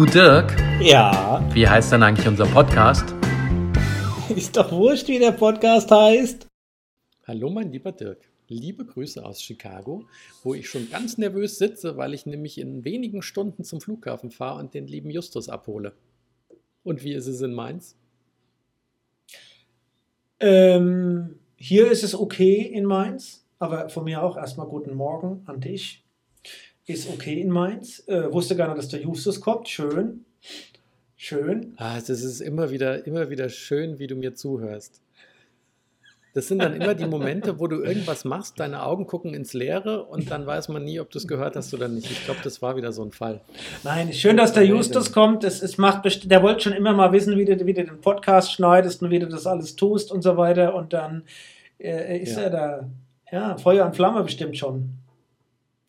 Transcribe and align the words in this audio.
Du 0.00 0.06
Dirk, 0.06 0.56
Ja, 0.80 1.46
wie 1.52 1.68
heißt 1.68 1.92
denn 1.92 2.02
eigentlich 2.02 2.26
unser 2.26 2.46
Podcast? 2.46 3.04
ist 4.34 4.56
doch 4.56 4.72
wurscht, 4.72 5.08
wie 5.08 5.18
der 5.18 5.32
Podcast 5.32 5.90
heißt. 5.90 6.46
Hallo, 7.26 7.50
mein 7.50 7.70
lieber 7.70 7.92
Dirk. 7.92 8.16
Liebe 8.48 8.86
Grüße 8.86 9.22
aus 9.22 9.42
Chicago, 9.42 10.06
wo 10.42 10.54
ich 10.54 10.70
schon 10.70 10.88
ganz 10.88 11.18
nervös 11.18 11.58
sitze, 11.58 11.98
weil 11.98 12.14
ich 12.14 12.24
nämlich 12.24 12.56
in 12.56 12.82
wenigen 12.82 13.20
Stunden 13.20 13.62
zum 13.62 13.82
Flughafen 13.82 14.30
fahre 14.30 14.60
und 14.60 14.72
den 14.72 14.86
lieben 14.86 15.10
Justus 15.10 15.50
abhole. 15.50 15.92
Und 16.82 17.04
wie 17.04 17.12
ist 17.12 17.26
es 17.26 17.42
in 17.42 17.52
Mainz? 17.52 17.94
Ähm, 20.40 21.40
hier 21.56 21.90
ist 21.90 22.04
es 22.04 22.14
okay 22.14 22.62
in 22.62 22.86
Mainz, 22.86 23.44
aber 23.58 23.90
von 23.90 24.04
mir 24.04 24.22
auch 24.22 24.38
erstmal 24.38 24.66
guten 24.66 24.94
Morgen 24.94 25.42
an 25.44 25.60
dich. 25.60 26.02
Ist 26.90 27.08
okay 27.08 27.40
in 27.40 27.50
Mainz. 27.50 28.02
Äh, 28.08 28.32
wusste 28.32 28.56
gar 28.56 28.66
nicht, 28.68 28.78
dass 28.78 28.88
der 28.88 29.00
Justus 29.00 29.40
kommt. 29.40 29.68
Schön. 29.68 30.24
Schön. 31.16 31.74
Ah, 31.76 31.96
es 31.98 32.08
ist 32.08 32.40
immer 32.40 32.70
wieder, 32.70 33.06
immer 33.06 33.30
wieder 33.30 33.48
schön, 33.48 33.98
wie 33.98 34.06
du 34.06 34.16
mir 34.16 34.34
zuhörst. 34.34 35.00
Das 36.32 36.48
sind 36.48 36.60
dann 36.60 36.74
immer 36.74 36.94
die 36.94 37.06
Momente, 37.06 37.58
wo 37.58 37.66
du 37.66 37.82
irgendwas 37.82 38.24
machst, 38.24 38.58
deine 38.58 38.84
Augen 38.84 39.06
gucken 39.06 39.34
ins 39.34 39.52
Leere 39.52 40.04
und 40.04 40.30
dann 40.30 40.46
weiß 40.46 40.68
man 40.68 40.84
nie, 40.84 40.98
ob 41.00 41.10
du 41.10 41.18
es 41.18 41.26
gehört 41.28 41.56
hast 41.56 41.74
oder 41.74 41.88
nicht. 41.88 42.10
Ich 42.10 42.24
glaube, 42.24 42.40
das 42.42 42.62
war 42.62 42.76
wieder 42.76 42.92
so 42.92 43.04
ein 43.04 43.10
Fall. 43.10 43.40
Nein, 43.82 44.12
schön, 44.12 44.36
dass 44.36 44.52
der 44.52 44.64
Justus 44.64 45.12
kommt. 45.12 45.42
Es, 45.44 45.60
es 45.60 45.76
macht 45.76 46.04
der 46.30 46.42
wollte 46.42 46.60
schon 46.62 46.72
immer 46.72 46.92
mal 46.92 47.12
wissen, 47.12 47.36
wie 47.36 47.44
du, 47.44 47.66
wie 47.66 47.74
du 47.74 47.84
den 47.84 48.00
Podcast 48.00 48.52
schneidest 48.52 49.02
und 49.02 49.10
wie 49.10 49.18
du 49.18 49.26
das 49.26 49.46
alles 49.46 49.76
tust 49.76 50.10
und 50.12 50.22
so 50.22 50.36
weiter. 50.36 50.74
Und 50.74 50.92
dann 50.92 51.24
äh, 51.78 52.18
ist 52.20 52.36
Ja. 52.36 52.42
er 52.42 52.50
da. 52.50 52.90
Ja, 53.32 53.56
Feuer 53.58 53.86
und 53.86 53.94
Flamme 53.96 54.22
bestimmt 54.22 54.56
schon. 54.56 54.90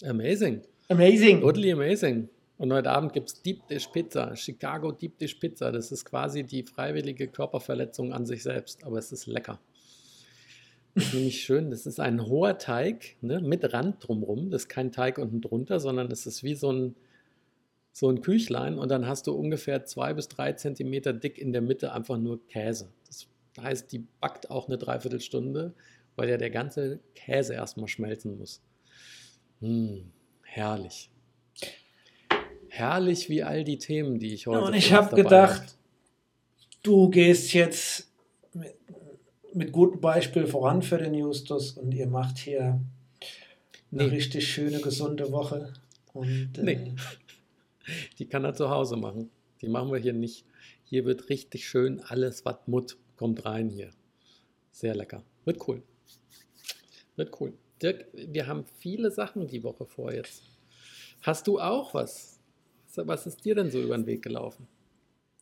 Amazing. 0.04 0.62
Amazing. 0.92 1.40
Totally 1.40 1.72
amazing. 1.72 2.28
Und 2.58 2.74
heute 2.74 2.92
Abend 2.92 3.14
gibt 3.14 3.30
es 3.30 3.42
Deep 3.42 3.66
Dish 3.70 3.88
Pizza, 3.88 4.36
Chicago 4.36 4.92
Deep 4.92 5.18
Dish 5.18 5.36
Pizza. 5.36 5.72
Das 5.72 5.90
ist 5.90 6.04
quasi 6.04 6.44
die 6.44 6.64
freiwillige 6.64 7.30
Körperverletzung 7.30 8.12
an 8.12 8.26
sich 8.26 8.44
selbst, 8.44 8.84
aber 8.84 8.98
es 8.98 9.14
ist 9.14 9.26
lecker. 9.26 9.62
Das 10.94 11.06
ist 11.06 11.14
nämlich 11.14 11.42
schön, 11.42 11.70
das 11.70 11.86
ist 11.86 12.02
ein 12.02 12.26
hoher 12.26 12.58
Teig 12.58 13.16
ne, 13.22 13.40
mit 13.40 13.74
Rand 13.74 14.06
drumrum. 14.06 14.52
Das 14.52 14.64
ist 14.64 14.68
kein 14.68 14.92
Teig 14.92 15.18
unten 15.18 15.40
drunter, 15.40 15.80
sondern 15.80 16.12
es 16.12 16.26
ist 16.26 16.44
wie 16.44 16.56
so 16.56 16.74
ein, 16.74 16.96
so 17.94 18.10
ein 18.10 18.20
Küchlein 18.20 18.78
und 18.78 18.92
dann 18.92 19.08
hast 19.08 19.28
du 19.28 19.32
ungefähr 19.32 19.86
zwei 19.86 20.14
bis 20.14 20.28
drei 20.28 20.52
Zentimeter 20.52 21.14
dick 21.14 21.38
in 21.38 21.54
der 21.54 21.62
Mitte 21.62 21.94
einfach 21.94 22.18
nur 22.18 22.46
Käse. 22.48 22.92
Das 23.08 23.30
heißt, 23.58 23.94
die 23.94 24.06
backt 24.20 24.50
auch 24.50 24.68
eine 24.68 24.78
Dreiviertelstunde, 24.78 25.74
weil 26.18 26.28
ja 26.28 26.36
der 26.36 26.50
ganze 26.50 27.00
Käse 27.16 27.54
erstmal 27.54 27.88
schmelzen 27.88 28.38
muss. 28.38 28.62
Mm, 29.62 30.00
herrlich. 30.52 31.10
Herrlich 32.68 33.30
wie 33.30 33.44
all 33.44 33.64
die 33.64 33.78
Themen, 33.78 34.20
die 34.20 34.34
ich 34.34 34.48
heute 34.48 34.64
Und 34.66 34.74
ich 34.74 34.92
habe 34.94 35.16
gedacht, 35.16 35.62
hab. 35.62 36.84
du 36.84 37.10
gehst 37.10 37.54
jetzt 37.54 38.10
mit, 38.54 38.76
mit 39.54 39.72
gutem 39.72 40.00
Beispiel 40.02 40.46
voran 40.48 40.82
für 40.82 40.98
den 40.98 41.14
Justus 41.14 41.72
und 41.74 41.94
ihr 41.94 42.08
macht 42.08 42.38
hier 42.38 42.80
eine 43.92 44.04
Nee. 44.04 44.10
richtig 44.10 44.48
schöne, 44.48 44.80
gesunde 44.80 45.32
Woche. 45.32 45.74
Und, 46.14 46.58
äh, 46.58 46.64
Nee. 46.64 46.96
Die 48.20 48.26
kann 48.28 48.46
er 48.46 48.54
zu 48.54 48.70
Hause 48.70 48.96
machen. 48.96 49.30
Die 49.62 49.68
machen 49.68 49.92
wir 49.92 50.00
hier 50.00 50.14
nicht. 50.14 50.46
Hier 50.84 51.04
wird 51.06 51.30
richtig 51.30 51.68
schön 51.68 52.00
alles, 52.02 52.46
was 52.46 52.58
Mut 52.68 52.98
kommt 53.18 53.46
rein 53.46 53.70
hier. 53.70 53.92
Sehr 54.72 54.96
lecker. 54.96 55.24
Wird 55.46 55.68
cool. 55.68 55.82
Wird 57.16 57.40
cool. 57.42 57.54
Dirk, 57.82 58.06
wir 58.14 58.48
haben 58.48 58.66
viele 58.80 59.12
Sachen 59.12 59.48
die 59.48 59.64
Woche 59.64 59.86
vor 59.86 60.14
jetzt. 60.14 60.44
Hast 61.22 61.48
du 61.48 61.60
auch 61.60 61.94
was? 61.94 62.40
Was 62.96 63.26
ist 63.26 63.46
dir 63.46 63.56
denn 63.56 63.72
so 63.72 63.82
über 63.82 63.98
den 63.98 64.06
Weg 64.06 64.22
gelaufen? 64.22 64.68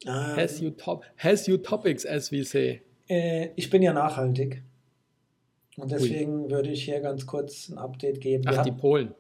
ähm, 0.06 0.12
Has 0.14 0.60
you, 0.60 0.70
top, 0.70 1.04
has 1.18 1.48
you 1.48 1.58
topics, 1.58 2.06
as 2.06 2.32
we 2.32 2.44
say? 2.44 2.82
äh, 3.08 3.50
ich 3.56 3.70
bin 3.70 3.82
ja 3.82 3.92
nachhaltig. 3.92 4.64
Und 5.78 5.92
deswegen 5.92 6.50
würde 6.52 6.72
ich 6.72 6.84
hier 6.84 7.00
ganz 7.00 7.26
kurz 7.26 7.70
ein 7.70 7.78
Update 7.78 8.22
geben. 8.22 8.44
Ach, 8.48 8.52
wir, 8.52 8.64
die 8.64 8.70
hatten, 8.72 8.80
Polen. 8.80 9.16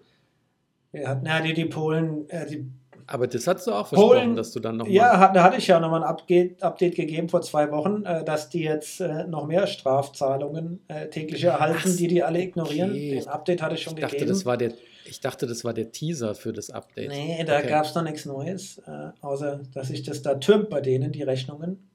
wir 0.91 1.07
hatten, 1.07 1.25
ja, 1.25 1.41
die, 1.41 1.53
die 1.53 1.65
Polen, 1.65 2.29
äh, 2.29 2.45
die 2.45 2.69
Aber 3.11 3.25
das 3.27 3.47
hast 3.47 3.65
du 3.65 3.71
auch 3.71 3.89
Polen- 3.89 4.07
versprochen, 4.09 4.35
dass 4.35 4.51
du 4.51 4.59
dann 4.59 4.77
nochmal. 4.77 4.93
Ja, 4.93 5.31
da 5.33 5.43
hatte 5.43 5.57
ich 5.57 5.65
ja 5.67 5.79
nochmal 5.79 6.03
ein 6.03 6.07
Update, 6.09 6.61
Update 6.61 6.95
gegeben 6.95 7.27
vor 7.27 7.41
zwei 7.41 7.71
Wochen, 7.71 8.03
äh, 8.05 8.23
dass 8.23 8.49
die 8.49 8.61
jetzt 8.63 9.01
äh, 9.01 9.25
noch 9.25 9.47
mehr 9.47 9.65
Strafzahlungen 9.65 10.79
äh, 10.87 11.07
täglich 11.07 11.43
erhalten, 11.43 11.79
Ach, 11.91 11.95
die 11.97 12.07
die 12.07 12.23
alle 12.23 12.41
ignorieren. 12.41 12.91
okay. 12.91 13.11
Den 13.19 13.27
Update 13.27 13.61
hatte 13.61 13.75
ich 13.75 13.81
schon 13.83 13.93
ich, 13.95 14.01
dachte, 14.01 14.15
gegeben. 14.17 14.29
das 14.31 14.45
war 14.45 14.57
der, 14.57 14.73
ich 15.05 15.19
dachte, 15.19 15.47
das 15.47 15.63
war 15.63 15.73
der 15.73 15.91
Teaser 15.91 16.35
für 16.35 16.53
das 16.53 16.69
Update. 16.69 17.09
nee, 17.09 17.43
da 17.45 17.57
Okay. 17.57 17.67
gab 17.69 17.85
es 17.85 17.95
noch 17.95 18.03
nichts 18.03 18.25
Neues, 18.25 18.81
außer 19.21 19.61
dass 19.73 19.87
sich 19.87 20.03
das 20.03 20.21
da 20.21 20.35
türmt 20.35 20.69
bei 20.69 20.81
denen, 20.81 21.11
die 21.11 21.23
Rechnungen. 21.23 21.89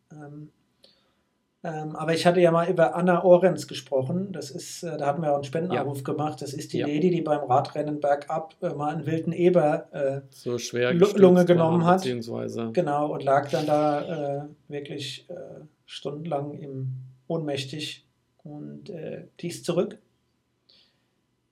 Ähm, 1.67 1.97
aber 1.97 2.13
ich 2.13 2.27
hatte 2.27 2.41
ja 2.41 2.51
mal 2.51 2.69
über 2.69 2.95
Anna 2.95 3.25
Orenz 3.25 3.67
gesprochen. 3.67 4.33
Das 4.33 4.51
ist, 4.51 4.83
äh, 4.83 4.99
da 4.99 5.07
hatten 5.07 5.23
wir 5.23 5.31
auch 5.31 5.37
einen 5.37 5.45
Spendenaufruf 5.45 6.05
gemacht. 6.05 6.43
Das 6.43 6.53
ist 6.53 6.75
die 6.75 6.79
Ja. 6.79 6.87
Lady, 6.87 7.09
die 7.11 7.23
beim 7.23 7.43
Radrennen 7.51 8.01
bergab 8.01 8.55
äh, 8.61 8.75
mal 8.75 8.93
einen 8.95 9.07
wilden 9.07 9.33
Eber 9.33 9.87
äh, 9.93 10.21
so 10.29 10.59
schwer 10.59 10.93
Lunge 10.93 11.37
war, 11.39 11.45
genommen 11.47 11.87
hat. 11.87 12.03
Beziehungsweise, 12.03 12.71
Genau, 12.75 13.15
und 13.15 13.25
lag 13.25 13.49
dann 13.51 13.65
da 13.65 14.43
äh, 14.43 14.43
wirklich 14.69 15.25
äh, 15.31 15.35
stundenlang 15.87 16.53
im 16.53 16.97
ohnmächtig. 17.29 18.05
Und 18.43 18.91
äh, 18.91 19.25
die 19.41 19.49
ist 19.49 19.65
zurück. 19.65 19.97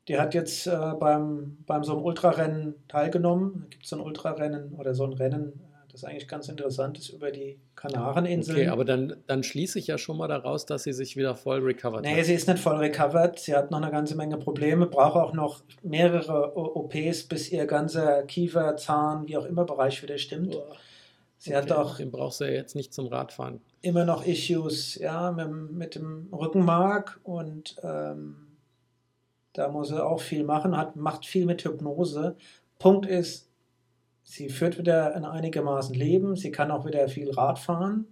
Die 0.09 0.19
hat 0.19 0.35
jetzt 0.35 0.69
beim, 0.99 1.59
beim 1.65 1.85
so 1.85 1.93
einem 1.93 2.05
Ultrarennen 2.05 2.75
teilgenommen. 2.89 3.61
Da 3.61 3.67
gibt 3.71 3.85
es 3.85 3.91
so 3.91 3.97
ein 3.97 4.03
Ultrarennen 4.03 4.75
oder 4.75 4.95
so 4.95 5.05
ein 5.05 5.13
Rennen, 5.13 5.61
das 5.93 6.05
eigentlich 6.05 6.27
ganz 6.27 6.49
interessant 6.49 6.99
ist, 6.99 7.11
über 7.11 7.31
die 7.31 7.59
Kanareninseln. 7.77 8.57
okay, 8.59 8.69
aber 8.69 8.85
dann, 8.85 9.15
dann 9.27 9.43
schließe 9.43 9.79
ich 9.79 9.87
ja 9.89 9.99
schon 9.99 10.17
mal 10.17 10.27
daraus, 10.29 10.65
dass 10.67 10.85
sie 10.85 10.93
sich 10.95 11.17
wieder 11.17 11.35
voll 11.37 11.61
recovered 11.61 12.03
Nee, 12.03 12.17
hat. 12.19 12.25
sie 12.25 12.33
ist 12.35 12.49
nicht 12.49 12.59
voll 12.61 12.77
recovered. 12.77 13.39
Sie 13.39 13.55
hat 13.55 13.71
noch 13.71 13.81
eine 13.83 13.91
ganze 13.91 14.17
Menge 14.17 14.39
Probleme, 14.39 14.87
braucht 14.87 15.17
auch 15.17 15.33
noch 15.35 15.63
mehrere 15.83 16.57
OPs, 16.57 17.25
bis 17.25 17.51
ihr 17.53 17.67
ganzer 17.67 18.23
Kiefer, 18.23 18.77
Zahn, 18.77 19.29
wie 19.29 19.37
auch 19.37 19.45
immer 19.45 19.65
Bereich 19.65 20.03
wieder 20.03 20.17
stimmt. 20.19 20.59
Sie 21.39 21.55
hat 21.55 21.65
Okay, 21.71 21.73
auch 21.75 21.97
Den 21.97 22.11
brauchst 22.11 22.41
du 22.41 22.45
ja 22.45 22.53
jetzt 22.53 22.75
nicht 22.77 22.95
zum 22.95 23.09
Radfahren. 23.09 23.61
immer 23.83 24.05
noch 24.05 24.25
Issues 24.25 24.95
ja, 24.95 25.31
mit, 25.33 25.45
dem- 25.47 25.77
mit 25.77 25.95
dem 25.97 26.29
Rückenmark 26.33 27.21
und 27.25 27.77
ähm, 27.83 28.37
da 29.53 29.69
muss 29.69 29.91
er 29.91 30.07
auch 30.07 30.21
viel 30.21 30.45
machen, 30.45 30.77
hat, 30.77 30.97
macht 30.97 31.27
viel 31.27 31.45
mit 31.45 31.63
Hypnose. 31.65 32.37
Punkt 32.79 33.05
ist, 33.07 33.49
sie 34.25 34.49
führt 34.49 34.79
wieder 34.79 35.15
ein 35.15 35.25
einigermaßen 35.25 35.95
Leben, 35.95 36.37
sie 36.37 36.51
kann 36.51 36.71
auch 36.71 36.87
wieder 36.87 37.09
viel 37.09 37.31
Rad 37.31 37.59
fahren. 37.59 38.07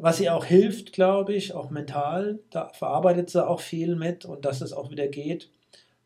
Was 0.00 0.18
ihr 0.20 0.34
auch 0.34 0.46
hilft, 0.46 0.92
glaube 0.92 1.34
ich, 1.34 1.54
auch 1.54 1.70
mental, 1.70 2.38
da 2.50 2.70
verarbeitet 2.72 3.28
sie 3.28 3.46
auch 3.46 3.60
viel 3.60 3.96
mit 3.96 4.24
und 4.24 4.44
dass 4.44 4.62
es 4.62 4.72
auch 4.72 4.90
wieder 4.90 5.08
geht, 5.08 5.50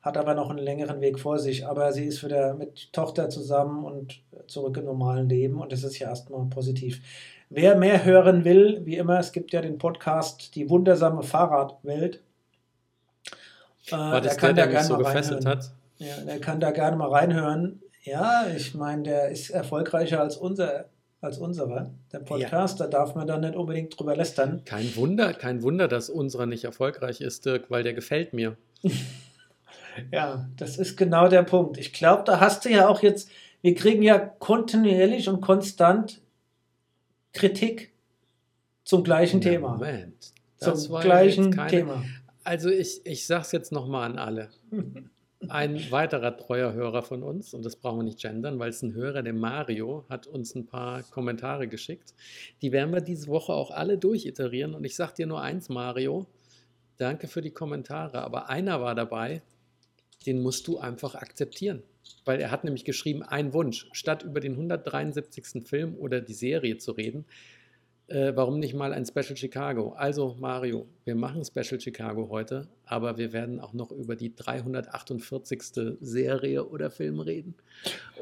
hat 0.02 0.16
aber 0.16 0.34
noch 0.34 0.50
einen 0.50 0.58
längeren 0.58 1.00
Weg 1.00 1.18
vor 1.18 1.38
sich. 1.38 1.66
Aber 1.66 1.92
sie 1.92 2.06
ist 2.06 2.24
wieder 2.24 2.54
mit 2.54 2.92
Tochter 2.92 3.28
zusammen 3.28 3.84
und 3.84 4.20
zurück 4.48 4.76
im 4.76 4.84
normalen 4.84 5.28
Leben 5.28 5.60
und 5.60 5.70
das 5.70 5.84
ist 5.84 5.98
ja 5.98 6.08
erstmal 6.08 6.44
positiv. 6.46 7.00
Wer 7.50 7.76
mehr 7.76 8.04
hören 8.04 8.44
will, 8.44 8.82
wie 8.84 8.96
immer, 8.96 9.18
es 9.18 9.32
gibt 9.32 9.52
ja 9.52 9.62
den 9.62 9.78
Podcast 9.78 10.54
Die 10.54 10.68
wundersame 10.68 11.22
Fahrradwelt. 11.22 12.20
Äh, 13.86 13.92
War 13.92 14.20
das 14.20 14.36
der, 14.36 14.52
der 14.52 14.66
mich 14.66 14.80
so 14.80 14.98
gefesselt 14.98 15.46
hat? 15.46 15.70
Ja, 15.98 16.20
der 16.26 16.40
kann 16.40 16.60
da 16.60 16.72
gerne 16.72 16.96
mal 16.96 17.08
reinhören. 17.08 17.80
Ja, 18.08 18.46
ich 18.56 18.74
meine, 18.74 19.02
der 19.02 19.28
ist 19.28 19.50
erfolgreicher 19.50 20.20
als 20.20 20.36
unser, 20.36 20.86
als 21.20 21.38
unserer. 21.38 21.90
Der 22.12 22.20
Podcast, 22.20 22.80
da 22.80 22.86
darf 22.86 23.14
man 23.14 23.26
dann 23.26 23.40
nicht 23.42 23.54
unbedingt 23.54 23.98
drüber 23.98 24.16
lästern. 24.16 24.62
Kein 24.64 24.94
Wunder, 24.96 25.34
kein 25.34 25.62
Wunder, 25.62 25.88
dass 25.88 26.08
unserer 26.10 26.46
nicht 26.46 26.64
erfolgreich 26.64 27.20
ist, 27.20 27.44
Dirk, 27.44 27.70
weil 27.70 27.82
der 27.82 27.94
gefällt 27.94 28.32
mir. 28.32 28.56
Ja, 30.12 30.48
das 30.56 30.78
ist 30.78 30.96
genau 30.96 31.26
der 31.28 31.42
Punkt. 31.42 31.76
Ich 31.76 31.92
glaube, 31.92 32.22
da 32.24 32.38
hast 32.38 32.64
du 32.64 32.68
ja 32.70 32.86
auch 32.86 33.02
jetzt, 33.02 33.28
wir 33.62 33.74
kriegen 33.74 34.00
ja 34.04 34.16
kontinuierlich 34.16 35.28
und 35.28 35.40
konstant 35.40 36.20
Kritik 37.32 37.90
zum 38.84 39.02
gleichen 39.02 39.40
Na, 39.42 39.50
Thema. 39.50 39.68
Moment. 39.72 40.32
Zum 40.58 40.72
Das 40.72 40.86
ja 40.88 41.00
gleichen 41.00 41.50
keine- 41.50 41.70
Thema. 41.70 42.04
Also 42.44 42.68
ich, 42.70 43.04
ich 43.04 43.26
sag's 43.26 43.50
jetzt 43.50 43.72
nochmal 43.72 44.08
an 44.12 44.18
alle. 44.20 44.50
Ein 45.46 45.90
weiterer 45.92 46.36
treuer 46.36 46.72
Hörer 46.72 47.02
von 47.02 47.22
uns, 47.22 47.54
und 47.54 47.64
das 47.64 47.76
brauchen 47.76 48.00
wir 48.00 48.04
nicht 48.04 48.20
gendern, 48.20 48.58
weil 48.58 48.70
es 48.70 48.82
ein 48.82 48.92
Hörer, 48.92 49.22
der 49.22 49.34
Mario, 49.34 50.04
hat 50.08 50.26
uns 50.26 50.56
ein 50.56 50.66
paar 50.66 51.04
Kommentare 51.04 51.68
geschickt. 51.68 52.12
Die 52.60 52.72
werden 52.72 52.92
wir 52.92 53.00
diese 53.00 53.28
Woche 53.28 53.52
auch 53.52 53.70
alle 53.70 53.98
durchiterieren. 53.98 54.74
Und 54.74 54.82
ich 54.82 54.96
sag 54.96 55.14
dir 55.14 55.28
nur 55.28 55.40
eins, 55.40 55.68
Mario, 55.68 56.26
danke 56.96 57.28
für 57.28 57.40
die 57.40 57.52
Kommentare. 57.52 58.22
Aber 58.22 58.48
einer 58.48 58.80
war 58.80 58.96
dabei, 58.96 59.42
den 60.26 60.42
musst 60.42 60.66
du 60.66 60.78
einfach 60.78 61.14
akzeptieren. 61.14 61.84
Weil 62.24 62.40
er 62.40 62.50
hat 62.50 62.64
nämlich 62.64 62.84
geschrieben, 62.84 63.22
ein 63.22 63.52
Wunsch, 63.52 63.88
statt 63.92 64.24
über 64.24 64.40
den 64.40 64.52
173. 64.54 65.62
Film 65.64 65.94
oder 65.94 66.20
die 66.20 66.34
Serie 66.34 66.78
zu 66.78 66.90
reden, 66.92 67.26
Äh, 68.08 68.32
warum 68.34 68.58
nicht 68.58 68.72
mal 68.72 68.94
ein 68.94 69.04
Special 69.04 69.36
Chicago? 69.36 69.90
Also, 69.90 70.34
Mario, 70.40 70.86
wir 71.04 71.14
machen 71.14 71.44
Special 71.44 71.78
Chicago 71.78 72.30
heute, 72.30 72.66
aber 72.86 73.18
wir 73.18 73.34
werden 73.34 73.60
auch 73.60 73.74
noch 73.74 73.90
über 73.92 74.16
die 74.16 74.34
348. 74.34 75.62
Serie 76.00 76.64
oder 76.64 76.90
Film 76.90 77.20
reden. 77.20 77.54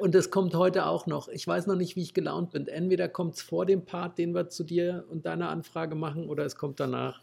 Und 0.00 0.16
es 0.16 0.30
kommt 0.32 0.56
heute 0.56 0.86
auch 0.86 1.06
noch. 1.06 1.28
Ich 1.28 1.46
weiß 1.46 1.68
noch 1.68 1.76
nicht, 1.76 1.94
wie 1.94 2.02
ich 2.02 2.14
gelaunt 2.14 2.50
bin. 2.50 2.66
Entweder 2.66 3.08
kommt 3.08 3.36
es 3.36 3.42
vor 3.42 3.64
dem 3.64 3.84
Part, 3.84 4.18
den 4.18 4.34
wir 4.34 4.48
zu 4.48 4.64
dir 4.64 5.04
und 5.08 5.24
deiner 5.24 5.50
Anfrage 5.50 5.94
machen, 5.94 6.28
oder 6.28 6.44
es 6.44 6.56
kommt 6.56 6.80
danach. 6.80 7.22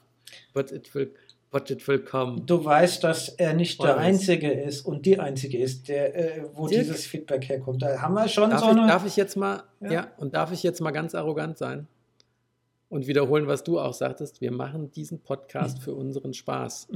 But 0.54 0.71
it 0.71 0.95
will, 0.95 1.13
but 1.51 1.69
it 1.69 1.86
will 1.86 2.00
come. 2.00 2.44
Du 2.45 2.63
weißt, 2.63 3.04
dass 3.04 3.27
er 3.27 3.54
nicht 3.56 3.83
der 3.83 3.98
Always. 3.98 4.06
Einzige 4.21 4.51
ist 4.54 4.86
und 4.86 5.06
die 5.06 5.19
Einzige 5.19 5.57
ist, 5.57 5.89
der, 5.89 6.16
äh, 6.16 6.45
wo 6.54 6.69
Dirk? 6.69 6.83
dieses 6.83 7.06
Feedback 7.06 7.50
herkommt. 7.50 7.81
Da 7.81 8.01
haben 8.01 8.13
wir 8.13 8.30
schon 8.30 8.51
Darf, 8.51 8.62
so 8.62 8.68
ich, 8.68 8.77
eine. 8.77 8.88
darf 8.88 9.06
ich 9.06 9.18
jetzt 9.18 9.36
mal, 9.36 9.63
Ja. 9.81 9.92
ja. 9.92 10.07
und 10.18 10.33
darf 10.33 10.54
ich 10.54 10.63
jetzt 10.63 10.80
mal 10.80 10.92
ganz 10.92 11.13
arrogant 11.13 11.57
sein 11.57 11.89
und 12.94 13.07
wiederholen, 13.07 13.48
was 13.48 13.63
du 13.63 13.80
auch 13.80 13.94
sagtest? 13.94 14.40
Wir 14.40 14.51
machen 14.51 14.92
diesen 14.92 15.19
Podcast 15.19 15.81
für 15.81 15.95
unseren 15.95 16.36
Spaß. 16.36 16.90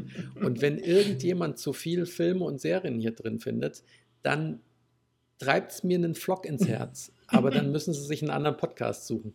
Und 0.44 0.62
wenn 0.62 0.78
irgendjemand 0.78 1.58
zu 1.58 1.74
viel 1.74 2.06
Filme 2.06 2.46
und 2.46 2.62
Serien 2.62 3.00
hier 3.00 3.16
drin 3.16 3.40
findet, 3.40 3.84
dann 4.22 4.60
treibt 5.40 5.72
es 5.72 5.84
mir 5.84 5.98
einen 5.98 6.14
Flock 6.14 6.46
ins 6.46 6.68
Herz. 6.68 7.12
Aber 7.26 7.50
dann 7.50 7.72
müssen 7.72 7.96
sie 7.96 8.06
sich 8.06 8.22
einen 8.22 8.30
anderen 8.30 8.58
Podcast 8.58 9.08
suchen. 9.08 9.34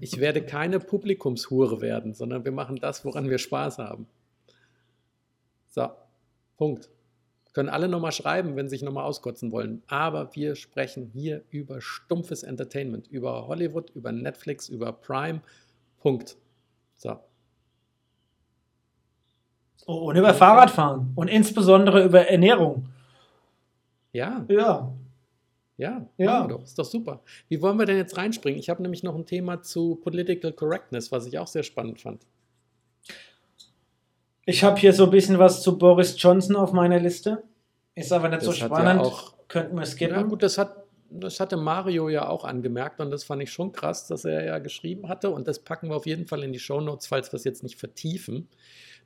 Ich 0.00 0.20
werde 0.20 0.40
keine 0.40 0.78
Publikumshure 0.78 1.80
werden, 1.80 2.14
sondern 2.14 2.44
wir 2.44 2.52
machen 2.52 2.76
das, 2.76 3.04
woran 3.04 3.28
wir 3.28 3.38
Spaß 3.38 3.78
haben. 3.78 4.06
So, 5.70 5.88
Punkt. 6.56 6.90
Können 7.54 7.68
alle 7.68 7.88
nochmal 7.88 8.12
schreiben, 8.12 8.56
wenn 8.56 8.68
sie 8.68 8.76
sich 8.76 8.82
nochmal 8.82 9.04
auskotzen 9.04 9.52
wollen. 9.52 9.82
Aber 9.86 10.34
wir 10.34 10.56
sprechen 10.56 11.06
hier 11.12 11.42
über 11.50 11.80
stumpfes 11.80 12.42
Entertainment, 12.42 13.06
über 13.06 13.46
Hollywood, 13.46 13.90
über 13.94 14.10
Netflix, 14.12 14.68
über 14.68 14.92
Prime. 14.92 15.40
Punkt. 16.00 16.36
So. 16.96 17.16
Oh, 19.86 20.08
und 20.10 20.16
über 20.16 20.34
Fahrradfahren 20.34 21.12
und 21.14 21.28
insbesondere 21.28 22.04
über 22.04 22.26
Ernährung. 22.28 22.88
Ja, 24.12 24.44
Ja. 24.48 24.92
ja, 25.76 26.08
Ja. 26.16 26.42
wir 26.42 26.48
doch. 26.56 26.62
Ist 26.64 26.78
doch 26.78 26.84
super. 26.84 27.22
Wie 27.48 27.60
wollen 27.60 27.78
wir 27.78 27.86
denn 27.86 27.96
jetzt 27.98 28.16
reinspringen? 28.16 28.58
Ich 28.58 28.68
habe 28.70 28.82
nämlich 28.82 29.02
noch 29.02 29.14
ein 29.14 29.26
Thema 29.26 29.62
zu 29.62 29.96
Political 29.96 30.52
Correctness, 30.52 31.12
was 31.12 31.26
ich 31.26 31.38
auch 31.38 31.48
sehr 31.48 31.62
spannend 31.62 32.00
fand. 32.00 32.24
Ich 34.46 34.62
habe 34.64 34.78
hier 34.78 34.92
so 34.92 35.04
ein 35.04 35.10
bisschen 35.10 35.38
was 35.38 35.62
zu 35.62 35.78
Boris 35.78 36.14
Johnson 36.20 36.56
auf 36.56 36.72
meiner 36.72 37.00
Liste. 37.00 37.42
Ist 37.94 38.12
aber 38.12 38.28
nicht 38.28 38.42
so 38.42 38.50
Das 38.50 38.60
ja 38.60 38.66
spannend. 38.66 39.00
auch- 39.00 39.34
Könnten 39.48 39.76
wir 39.76 39.86
skippen. 39.86 40.16
Ja, 40.16 40.22
gut, 40.22 40.42
das 40.42 40.58
hat. 40.58 40.76
Das 41.16 41.38
hatte 41.38 41.56
Mario 41.56 42.08
ja 42.08 42.28
auch 42.28 42.44
angemerkt 42.44 42.98
und 43.00 43.10
das 43.12 43.22
fand 43.22 43.40
ich 43.40 43.52
schon 43.52 43.70
krass, 43.70 44.08
dass 44.08 44.24
er 44.24 44.44
ja 44.44 44.58
geschrieben 44.58 45.08
hatte. 45.08 45.30
Und 45.30 45.46
das 45.46 45.60
packen 45.60 45.88
wir 45.90 45.94
auf 45.96 46.06
jeden 46.06 46.26
Fall 46.26 46.42
in 46.42 46.52
die 46.52 46.58
Shownotes, 46.58 47.06
falls 47.06 47.30
wir 47.30 47.36
es 47.36 47.44
jetzt 47.44 47.62
nicht 47.62 47.78
vertiefen, 47.78 48.48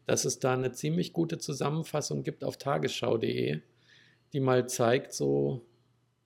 dass 0.06 0.24
es 0.24 0.38
da 0.38 0.54
eine 0.54 0.72
ziemlich 0.72 1.12
gute 1.12 1.36
Zusammenfassung 1.36 2.22
gibt 2.22 2.44
auf 2.44 2.56
tagesschau.de, 2.56 3.60
die 4.32 4.40
mal 4.40 4.66
zeigt, 4.70 5.12
so 5.12 5.60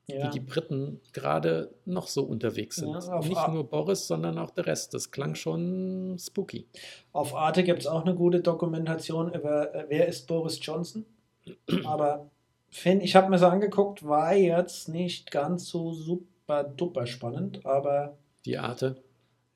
ja. 0.09 0.27
wie 0.27 0.31
die 0.31 0.41
Briten 0.41 1.01
gerade 1.13 1.75
noch 1.85 2.09
so 2.09 2.23
unterwegs 2.25 2.77
sind. 2.77 2.89
Ja, 2.91 3.19
nicht 3.21 3.37
A- 3.37 3.51
nur 3.51 3.69
Boris, 3.69 4.07
sondern 4.07 4.39
auch 4.39 4.51
der 4.51 4.67
Rest. 4.67 4.95
Das 4.95 5.11
klang 5.11 5.35
schon 5.35 6.17
spooky. 6.19 6.67
Auf 7.13 7.35
Arte 7.35 7.63
gibt 7.65 7.81
es 7.81 7.87
auch 7.87 8.03
eine 8.05 8.15
gute 8.15 8.41
Dokumentation 8.41 9.33
über 9.33 9.75
äh, 9.75 9.87
wer 9.89 10.07
ist 10.09 10.27
Boris 10.27 10.59
Johnson. 10.61 11.05
Aber 11.85 12.31
Finn, 12.71 13.01
ich 13.01 13.15
habe 13.17 13.29
mir 13.31 13.39
so 13.39 13.47
angeguckt, 13.47 14.07
war 14.07 14.35
jetzt 14.35 14.89
nicht 14.89 15.31
ganz 15.31 15.67
so 15.69 15.93
super 15.93 16.65
duper 16.65 17.07
spannend, 17.07 17.65
aber 17.67 18.17
Die 18.47 18.57
Arte. 18.59 19.03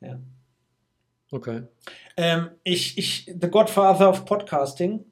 ja. 0.00 0.18
Okay. 1.30 1.62
Ähm, 2.16 2.50
ich, 2.62 2.96
ich, 2.98 3.24
The 3.26 3.48
Godfather 3.48 4.08
of 4.10 4.24
Podcasting, 4.26 5.04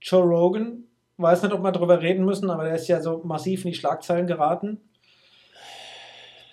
Joe 0.00 0.22
Rogan, 0.22 0.84
weiß 1.18 1.42
nicht, 1.42 1.52
ob 1.52 1.62
wir 1.62 1.72
darüber 1.72 2.02
reden 2.02 2.24
müssen, 2.24 2.50
aber 2.50 2.64
der 2.64 2.74
ist 2.74 2.88
ja 2.88 3.00
so 3.00 3.22
massiv 3.24 3.64
in 3.64 3.72
die 3.72 3.76
Schlagzeilen 3.76 4.26
geraten. 4.26 4.80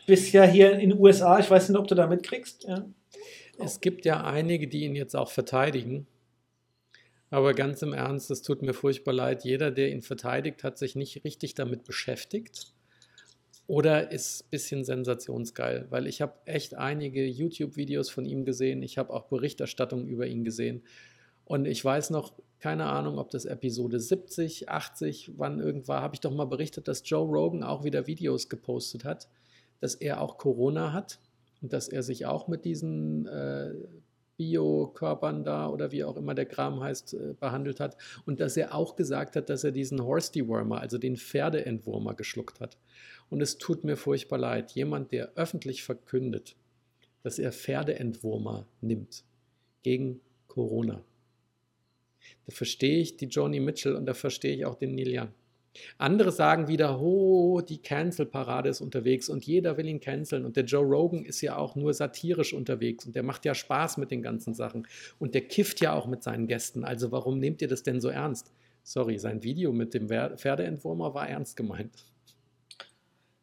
Bis 0.05 0.31
ja 0.31 0.43
hier 0.43 0.73
in 0.73 0.89
den 0.89 0.99
USA, 0.99 1.39
ich 1.39 1.49
weiß 1.49 1.69
nicht, 1.69 1.77
ob 1.77 1.87
du 1.87 1.95
da 1.95 2.07
mitkriegst. 2.07 2.65
Ja. 2.65 2.85
Es 3.59 3.81
gibt 3.81 4.05
ja 4.05 4.23
einige, 4.23 4.67
die 4.67 4.83
ihn 4.83 4.95
jetzt 4.95 5.15
auch 5.15 5.31
verteidigen. 5.31 6.07
Aber 7.29 7.53
ganz 7.53 7.81
im 7.81 7.93
Ernst, 7.93 8.29
es 8.29 8.41
tut 8.41 8.61
mir 8.61 8.73
furchtbar 8.73 9.13
leid. 9.13 9.43
Jeder, 9.43 9.71
der 9.71 9.89
ihn 9.89 10.01
verteidigt, 10.01 10.63
hat 10.63 10.77
sich 10.77 10.95
nicht 10.95 11.23
richtig 11.23 11.55
damit 11.55 11.83
beschäftigt 11.83 12.73
oder 13.65 14.11
ist 14.11 14.43
ein 14.43 14.49
bisschen 14.51 14.83
sensationsgeil, 14.83 15.87
weil 15.89 16.05
ich 16.07 16.21
habe 16.21 16.33
echt 16.45 16.75
einige 16.75 17.25
YouTube-Videos 17.25 18.09
von 18.09 18.25
ihm 18.25 18.45
gesehen. 18.45 18.83
Ich 18.83 18.97
habe 18.97 19.13
auch 19.13 19.23
Berichterstattungen 19.25 20.07
über 20.07 20.27
ihn 20.27 20.43
gesehen. 20.43 20.83
Und 21.45 21.65
ich 21.65 21.83
weiß 21.83 22.09
noch, 22.09 22.33
keine 22.63 22.85
Ahnung, 22.85 23.17
ob 23.17 23.29
das 23.29 23.43
Episode 23.43 23.99
70, 23.99 24.69
80, 24.69 25.33
wann 25.35 25.59
irgendwann, 25.59 26.01
habe 26.01 26.15
ich 26.15 26.21
doch 26.21 26.33
mal 26.33 26.45
berichtet, 26.45 26.87
dass 26.87 27.03
Joe 27.03 27.27
Rogan 27.27 27.61
auch 27.61 27.83
wieder 27.83 28.07
Videos 28.07 28.47
gepostet 28.47 29.03
hat, 29.03 29.27
dass 29.81 29.95
er 29.95 30.21
auch 30.21 30.37
Corona 30.37 30.93
hat 30.93 31.19
und 31.61 31.73
dass 31.73 31.89
er 31.89 32.03
sich 32.03 32.25
auch 32.25 32.47
mit 32.47 32.63
diesen 32.63 33.27
äh, 33.27 33.73
Biokörpern 34.37 35.43
da 35.43 35.67
oder 35.67 35.91
wie 35.91 36.05
auch 36.05 36.15
immer 36.15 36.35
der 36.35 36.45
Kram 36.45 36.79
heißt, 36.79 37.15
äh, 37.15 37.33
behandelt 37.37 37.81
hat 37.81 37.97
und 38.25 38.39
dass 38.39 38.55
er 38.55 38.73
auch 38.73 38.95
gesagt 38.95 39.35
hat, 39.35 39.49
dass 39.49 39.65
er 39.65 39.73
diesen 39.73 40.01
Horse-Dewormer, 40.01 40.79
also 40.79 40.97
den 40.97 41.17
Pferdeentwurmer, 41.17 42.13
geschluckt 42.13 42.61
hat. 42.61 42.77
Und 43.29 43.41
es 43.41 43.57
tut 43.57 43.83
mir 43.83 43.97
furchtbar 43.97 44.39
leid, 44.39 44.71
jemand, 44.71 45.11
der 45.11 45.33
öffentlich 45.35 45.83
verkündet, 45.83 46.55
dass 47.23 47.39
er 47.39 47.51
Pferdeentwurmer 47.51 48.65
nimmt 48.79 49.25
gegen 49.81 50.21
Corona. 50.47 51.03
Da 52.45 52.53
verstehe 52.53 52.99
ich 52.99 53.17
die 53.17 53.25
Joni 53.25 53.59
Mitchell 53.59 53.95
und 53.95 54.05
da 54.05 54.13
verstehe 54.13 54.55
ich 54.55 54.65
auch 54.65 54.75
den 54.75 54.95
Neil 54.95 55.19
Young. 55.19 55.29
Andere 55.97 56.31
sagen 56.31 56.67
wieder, 56.67 57.01
oh, 57.01 57.61
die 57.61 57.81
Cancel-Parade 57.81 58.69
ist 58.69 58.81
unterwegs 58.81 59.29
und 59.29 59.43
jeder 59.43 59.77
will 59.77 59.87
ihn 59.87 59.99
canceln. 59.99 60.45
Und 60.45 60.55
der 60.55 60.65
Joe 60.65 60.85
Rogan 60.85 61.25
ist 61.25 61.41
ja 61.41 61.57
auch 61.57 61.75
nur 61.75 61.93
satirisch 61.93 62.53
unterwegs 62.53 63.05
und 63.05 63.15
der 63.15 63.23
macht 63.23 63.45
ja 63.45 63.55
Spaß 63.55 63.97
mit 63.97 64.11
den 64.11 64.21
ganzen 64.21 64.53
Sachen. 64.53 64.87
Und 65.19 65.33
der 65.33 65.41
kifft 65.41 65.81
ja 65.81 65.93
auch 65.93 66.05
mit 66.05 66.21
seinen 66.21 66.47
Gästen. 66.47 66.83
Also 66.83 67.11
warum 67.11 67.39
nehmt 67.39 67.61
ihr 67.61 67.67
das 67.67 67.83
denn 67.83 68.01
so 68.01 68.09
ernst? 68.09 68.51
Sorry, 68.83 69.17
sein 69.17 69.43
Video 69.43 69.71
mit 69.71 69.93
dem 69.93 70.07
Pferdeentwurmer 70.09 71.13
war 71.13 71.27
ernst 71.27 71.55
gemeint. 71.55 71.91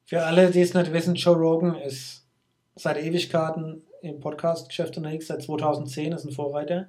Für 0.05 0.23
alle, 0.23 0.51
die 0.51 0.61
es 0.61 0.75
nicht 0.75 0.93
wissen, 0.93 1.15
Joe 1.15 1.37
Rogan 1.37 1.77
ist 1.77 2.27
seit 2.77 3.03
Ewigkeiten 3.03 3.83
im 4.03 4.21
Podcast-Geschäft 4.21 4.97
unterwegs, 4.97 5.27
seit 5.27 5.43
2010 5.43 6.13
ist 6.13 6.25
ein 6.25 6.33
Vorreiter. 6.33 6.89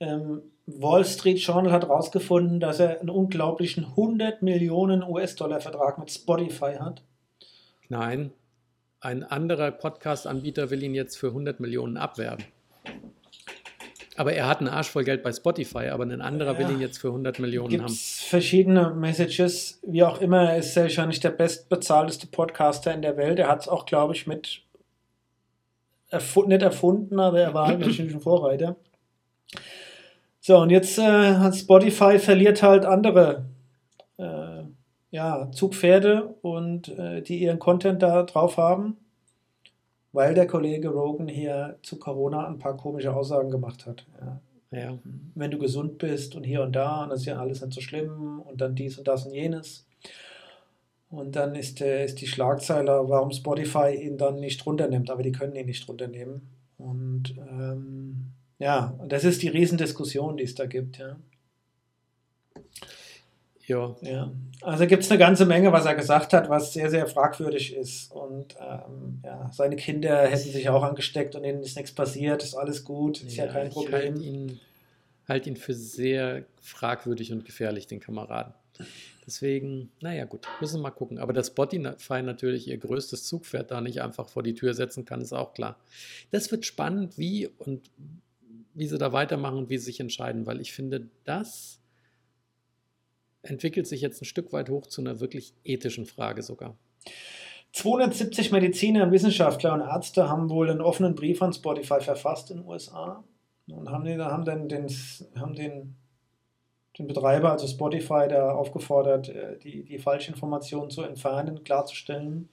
Ähm, 0.00 0.42
Wall 0.66 1.04
Street 1.04 1.38
Journal 1.38 1.72
hat 1.72 1.84
herausgefunden, 1.84 2.60
dass 2.60 2.80
er 2.80 3.00
einen 3.00 3.10
unglaublichen 3.10 3.84
100 3.84 4.42
Millionen 4.42 5.02
US-Dollar-Vertrag 5.02 5.98
mit 5.98 6.10
Spotify 6.10 6.74
hat. 6.78 7.02
Nein, 7.88 8.32
ein 9.00 9.22
anderer 9.22 9.70
Podcast-Anbieter 9.70 10.70
will 10.70 10.82
ihn 10.82 10.94
jetzt 10.94 11.16
für 11.16 11.28
100 11.28 11.60
Millionen 11.60 11.96
abwerben. 11.96 12.44
Aber 14.16 14.32
er 14.32 14.48
hat 14.48 14.58
einen 14.60 14.68
Arsch 14.68 14.88
voll 14.88 15.04
Geld 15.04 15.22
bei 15.22 15.30
Spotify, 15.30 15.88
aber 15.88 16.04
ein 16.04 16.22
anderer 16.22 16.54
Ja. 16.54 16.58
will 16.58 16.74
ihn 16.74 16.80
jetzt 16.80 16.98
für 16.98 17.08
100 17.08 17.38
Millionen 17.38 17.68
Gibt 17.68 17.82
haben. 17.82 17.92
es 17.92 18.22
verschiedene 18.22 18.90
Messages, 18.90 19.78
wie 19.86 20.02
auch 20.02 20.20
immer, 20.20 20.50
er 20.50 20.58
ist 20.58 20.74
wahrscheinlich 20.74 21.20
der 21.20 21.30
bestbezahlteste 21.30 22.26
Podcaster 22.26 22.92
in 22.94 23.02
der 23.02 23.16
Welt. 23.18 23.38
Er 23.38 23.48
hat 23.48 23.60
es 23.60 23.68
auch, 23.68 23.84
glaube 23.84 24.14
ich, 24.14 24.26
mit 24.26 24.62
erfu 26.08 26.44
nicht 26.44 26.62
erfunden, 26.62 27.20
aber 27.20 27.40
er 27.40 27.52
war 27.54 27.66
halt 27.66 27.80
natürlich 27.80 28.14
ein 28.14 28.20
Vorreiter. 28.20 28.76
So, 30.46 30.58
und 30.58 30.70
jetzt 30.70 30.96
äh, 30.96 31.02
hat 31.02 31.56
Spotify 31.56 32.20
verliert 32.20 32.62
halt 32.62 32.84
andere 32.84 33.46
äh, 34.16 34.62
ja, 35.10 35.50
Zugpferde 35.50 36.36
und 36.40 36.88
äh, 36.88 37.20
die 37.20 37.38
ihren 37.38 37.58
Content 37.58 38.00
da 38.00 38.22
drauf 38.22 38.56
haben, 38.56 38.96
weil 40.12 40.34
der 40.34 40.46
Kollege 40.46 40.90
Rogan 40.90 41.26
hier 41.26 41.80
zu 41.82 41.98
Corona 41.98 42.46
ein 42.46 42.58
paar 42.58 42.76
komische 42.76 43.12
Aussagen 43.12 43.50
gemacht 43.50 43.86
hat. 43.86 44.06
Ja 44.20 44.40
Ja. 44.70 44.98
wenn 45.34 45.50
du 45.50 45.58
gesund 45.58 45.98
bist 45.98 46.36
und 46.36 46.44
hier 46.44 46.62
und 46.62 46.76
da 46.76 47.02
und 47.02 47.10
das 47.10 47.22
ist 47.22 47.26
ja 47.26 47.40
alles 47.40 47.60
nicht 47.60 47.74
so 47.74 47.80
schlimm 47.80 48.40
und 48.48 48.60
dann 48.60 48.76
dies 48.76 48.98
und 48.98 49.08
das 49.08 49.26
und 49.26 49.34
jenes. 49.34 49.84
Und 51.10 51.34
dann 51.34 51.56
ist, 51.56 51.80
der, 51.80 52.04
ist 52.04 52.20
die 52.20 52.28
Schlagzeile, 52.28 53.08
warum 53.08 53.32
Spotify 53.32 53.96
ihn 54.00 54.16
dann 54.16 54.38
nicht 54.38 54.64
runternimmt, 54.64 55.10
aber 55.10 55.24
die 55.24 55.32
können 55.32 55.56
ihn 55.56 55.66
nicht 55.66 55.88
runternehmen. 55.88 56.42
Und 56.78 57.34
ähm, 57.50 58.05
ja, 58.58 58.94
und 58.98 59.12
das 59.12 59.24
ist 59.24 59.42
die 59.42 59.48
Riesendiskussion, 59.48 60.36
die 60.36 60.44
es 60.44 60.54
da 60.54 60.66
gibt, 60.66 60.98
ja. 60.98 61.16
Ja, 63.66 63.96
ja. 64.00 64.32
Also 64.62 64.86
gibt 64.86 65.02
es 65.02 65.10
eine 65.10 65.18
ganze 65.18 65.44
Menge, 65.44 65.72
was 65.72 65.86
er 65.86 65.96
gesagt 65.96 66.32
hat, 66.32 66.48
was 66.48 66.72
sehr, 66.72 66.88
sehr 66.88 67.06
fragwürdig 67.08 67.74
ist. 67.74 68.12
Und 68.12 68.54
ähm, 68.60 69.20
ja, 69.24 69.50
seine 69.52 69.74
Kinder 69.74 70.22
hätten 70.22 70.50
sich 70.50 70.68
auch 70.68 70.84
angesteckt 70.84 71.34
und 71.34 71.44
ihnen 71.44 71.62
ist 71.62 71.76
nichts 71.76 71.92
passiert, 71.92 72.44
ist 72.44 72.54
alles 72.54 72.84
gut, 72.84 73.22
ist 73.22 73.36
ja, 73.36 73.48
kein 73.48 73.66
Ich 73.66 73.72
Problem. 73.72 74.14
halte 74.14 74.22
ihn, 74.22 74.60
halt 75.26 75.46
ihn 75.48 75.56
für 75.56 75.74
sehr 75.74 76.44
fragwürdig 76.62 77.32
und 77.32 77.44
gefährlich, 77.44 77.88
den 77.88 77.98
Kameraden. 77.98 78.54
Deswegen, 79.26 79.90
naja, 80.00 80.26
gut, 80.26 80.46
müssen 80.60 80.76
wir 80.78 80.82
mal 80.82 80.90
gucken. 80.90 81.18
Aber 81.18 81.32
dass 81.32 81.48
Spotify 81.48 82.22
natürlich 82.22 82.68
ihr 82.68 82.78
größtes 82.78 83.24
Zugpferd 83.24 83.72
da 83.72 83.80
nicht 83.80 84.00
einfach 84.00 84.28
vor 84.28 84.44
die 84.44 84.54
Tür 84.54 84.74
setzen 84.74 85.04
kann, 85.04 85.20
ist 85.20 85.32
auch 85.32 85.54
klar. 85.54 85.76
Das 86.30 86.52
wird 86.52 86.64
spannend, 86.64 87.18
wie 87.18 87.48
und 87.58 87.90
wie 88.76 88.86
sie 88.86 88.98
da 88.98 89.12
weitermachen 89.12 89.58
und 89.58 89.70
wie 89.70 89.78
sie 89.78 89.86
sich 89.86 90.00
entscheiden, 90.00 90.46
weil 90.46 90.60
ich 90.60 90.72
finde, 90.72 91.08
das 91.24 91.80
entwickelt 93.42 93.86
sich 93.86 94.02
jetzt 94.02 94.20
ein 94.20 94.26
Stück 94.26 94.52
weit 94.52 94.68
hoch 94.68 94.86
zu 94.86 95.00
einer 95.00 95.20
wirklich 95.20 95.54
ethischen 95.64 96.04
Frage 96.04 96.42
sogar. 96.42 96.76
270 97.72 98.52
Mediziner, 98.52 99.10
Wissenschaftler 99.10 99.72
und 99.72 99.80
Ärzte 99.80 100.28
haben 100.28 100.50
wohl 100.50 100.70
einen 100.70 100.80
offenen 100.80 101.14
Brief 101.14 101.42
an 101.42 101.52
Spotify 101.52 102.00
verfasst 102.00 102.50
in 102.50 102.58
den 102.58 102.66
USA 102.66 103.24
und 103.68 103.90
haben 103.90 104.04
den, 104.04 104.22
haben 104.22 104.44
den, 104.44 104.68
den, 104.68 104.88
haben 105.38 105.54
den, 105.54 105.96
den 106.98 107.06
Betreiber, 107.06 107.52
also 107.52 107.66
Spotify, 107.66 108.28
da 108.28 108.52
aufgefordert, 108.52 109.28
äh, 109.28 109.58
die, 109.58 109.84
die 109.84 109.98
Falschinformationen 109.98 110.90
zu 110.90 111.02
entfernen, 111.02 111.64
klarzustellen. 111.64 112.48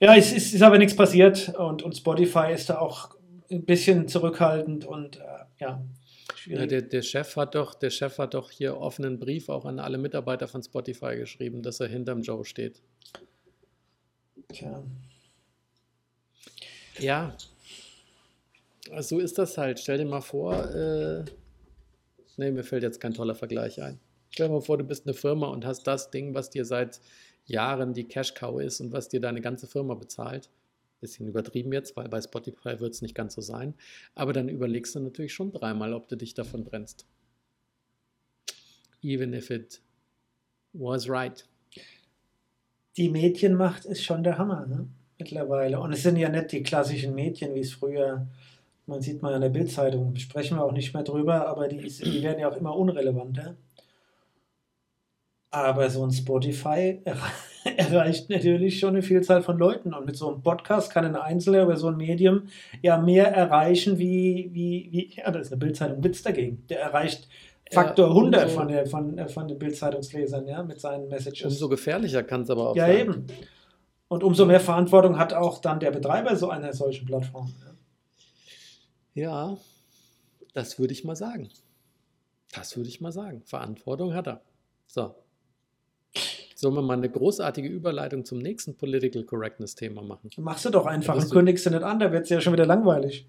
Ja, 0.00 0.14
es 0.14 0.32
ist, 0.32 0.52
ist 0.52 0.62
aber 0.62 0.78
nichts 0.78 0.94
passiert 0.94 1.54
und, 1.58 1.82
und 1.82 1.96
Spotify 1.96 2.52
ist 2.52 2.68
da 2.68 2.78
auch 2.78 3.15
ein 3.50 3.64
bisschen 3.64 4.08
zurückhaltend 4.08 4.84
und 4.84 5.16
äh, 5.16 5.44
ja, 5.58 5.84
ja, 6.46 6.66
der, 6.66 6.82
der, 6.82 7.02
Chef 7.02 7.36
hat 7.36 7.54
doch, 7.54 7.74
der 7.74 7.90
Chef 7.90 8.18
hat 8.18 8.34
doch 8.34 8.50
hier 8.50 8.76
offenen 8.78 9.18
Brief 9.18 9.48
auch 9.48 9.64
an 9.64 9.78
alle 9.78 9.98
Mitarbeiter 9.98 10.48
von 10.48 10.62
Spotify 10.62 11.16
geschrieben, 11.16 11.62
dass 11.62 11.80
er 11.80 11.88
hinterm 11.88 12.22
Joe 12.22 12.44
steht. 12.44 12.82
Tja. 14.48 14.82
Ja. 16.98 17.36
So 19.00 19.18
ist 19.18 19.38
das 19.38 19.58
halt. 19.58 19.80
Stell 19.80 19.98
dir 19.98 20.04
mal 20.04 20.20
vor, 20.20 20.54
äh, 20.72 21.24
nee, 22.36 22.50
mir 22.50 22.64
fällt 22.64 22.82
jetzt 22.82 23.00
kein 23.00 23.14
toller 23.14 23.34
Vergleich 23.34 23.82
ein. 23.82 23.98
Stell 24.30 24.48
dir 24.48 24.54
mal 24.54 24.60
vor, 24.60 24.78
du 24.78 24.84
bist 24.84 25.06
eine 25.06 25.14
Firma 25.14 25.48
und 25.48 25.64
hast 25.64 25.86
das 25.86 26.10
Ding, 26.10 26.34
was 26.34 26.50
dir 26.50 26.64
seit 26.64 27.00
Jahren 27.46 27.94
die 27.94 28.06
Cash-Cow 28.06 28.60
ist 28.60 28.80
und 28.80 28.92
was 28.92 29.08
dir 29.08 29.20
deine 29.20 29.40
ganze 29.40 29.66
Firma 29.66 29.94
bezahlt. 29.94 30.50
Bisschen 31.00 31.28
übertrieben 31.28 31.72
jetzt, 31.72 31.96
weil 31.96 32.08
bei 32.08 32.20
Spotify 32.20 32.80
wird 32.80 32.94
es 32.94 33.02
nicht 33.02 33.14
ganz 33.14 33.34
so 33.34 33.40
sein. 33.40 33.74
Aber 34.14 34.32
dann 34.32 34.48
überlegst 34.48 34.94
du 34.94 35.00
natürlich 35.00 35.34
schon 35.34 35.52
dreimal, 35.52 35.92
ob 35.92 36.08
du 36.08 36.16
dich 36.16 36.34
davon 36.34 36.64
brennst. 36.64 37.06
Even 39.02 39.34
if 39.34 39.50
it 39.50 39.82
was 40.72 41.08
right 41.08 41.46
die 42.96 43.10
Medienmacht 43.10 43.84
ist 43.84 44.02
schon 44.04 44.22
der 44.22 44.38
Hammer, 44.38 44.66
ne? 44.66 44.88
mittlerweile. 45.18 45.80
Und 45.80 45.92
es 45.92 46.02
sind 46.02 46.16
ja 46.16 46.28
nicht 46.28 46.52
die 46.52 46.62
klassischen 46.62 47.14
Medien, 47.14 47.54
wie 47.54 47.60
es 47.60 47.72
früher, 47.72 48.26
man 48.86 49.00
sieht 49.00 49.22
mal 49.22 49.34
in 49.34 49.40
der 49.40 49.48
Bildzeitung, 49.48 50.14
sprechen 50.16 50.56
wir 50.56 50.64
auch 50.64 50.72
nicht 50.72 50.94
mehr 50.94 51.02
drüber, 51.02 51.46
aber 51.46 51.68
die, 51.68 51.78
die 51.78 52.22
werden 52.22 52.38
ja 52.38 52.50
auch 52.50 52.56
immer 52.56 52.76
unrelevanter. 52.76 53.56
Aber 55.50 55.88
so 55.88 56.04
ein 56.04 56.12
Spotify 56.12 57.00
erreicht 57.76 58.30
natürlich 58.30 58.78
schon 58.78 58.90
eine 58.90 59.02
Vielzahl 59.02 59.42
von 59.42 59.58
Leuten. 59.58 59.94
Und 59.94 60.06
mit 60.06 60.16
so 60.16 60.28
einem 60.28 60.42
Podcast 60.42 60.92
kann 60.92 61.04
ein 61.04 61.16
Einzelner 61.16 61.62
über 61.62 61.76
so 61.76 61.88
ein 61.88 61.96
Medium 61.96 62.48
ja 62.82 62.98
mehr 62.98 63.28
erreichen 63.28 63.98
wie, 63.98 64.50
wie, 64.52 64.88
wie 64.90 65.14
ja, 65.16 65.30
da 65.30 65.38
ist 65.38 65.52
eine 65.52 65.58
Bildzeitung 65.58 66.02
Witz 66.02 66.22
dagegen. 66.22 66.64
Der 66.68 66.80
erreicht 66.80 67.28
Faktor 67.70 68.08
100 68.08 68.44
umso, 68.44 68.56
von, 68.56 68.68
der, 68.68 68.86
von, 68.86 69.18
äh, 69.18 69.28
von 69.28 69.48
den 69.48 69.58
Bildzeitungslesern, 69.58 70.46
ja, 70.46 70.62
mit 70.62 70.80
seinen 70.80 71.08
Messages. 71.08 71.44
Umso 71.44 71.68
gefährlicher 71.68 72.22
kann 72.22 72.42
es 72.42 72.50
aber 72.50 72.70
auch 72.70 72.76
ja, 72.76 72.86
sein. 72.86 72.94
Ja, 72.94 73.00
eben. 73.02 73.26
Und 74.08 74.22
umso 74.22 74.46
mehr 74.46 74.60
Verantwortung 74.60 75.18
hat 75.18 75.34
auch 75.34 75.60
dann 75.60 75.80
der 75.80 75.90
Betreiber 75.90 76.36
so 76.36 76.48
einer 76.48 76.72
solchen 76.72 77.06
Plattform. 77.06 77.52
Ja 79.14 79.56
das 80.56 80.78
würde 80.78 80.94
ich 80.94 81.04
mal 81.04 81.16
sagen. 81.16 81.50
Das 82.54 82.76
würde 82.76 82.88
ich 82.88 83.02
mal 83.02 83.12
sagen. 83.12 83.42
Verantwortung 83.42 84.14
hat 84.14 84.26
er. 84.26 84.40
So. 84.86 85.14
Sollen 86.56 86.74
wir 86.74 86.80
mal 86.80 86.96
eine 86.96 87.10
großartige 87.10 87.68
Überleitung 87.68 88.24
zum 88.24 88.38
nächsten 88.38 88.76
Political 88.76 89.24
Correctness-Thema 89.24 90.00
machen? 90.00 90.30
Machst 90.38 90.64
du 90.64 90.70
doch 90.70 90.86
einfach 90.86 91.14
und 91.14 91.30
kündigst 91.30 91.66
du 91.66 91.70
nicht 91.70 91.82
an, 91.82 91.98
da 91.98 92.10
wird 92.10 92.24
es 92.24 92.30
ja 92.30 92.40
schon 92.40 92.54
wieder 92.54 92.64
langweilig. 92.64 93.26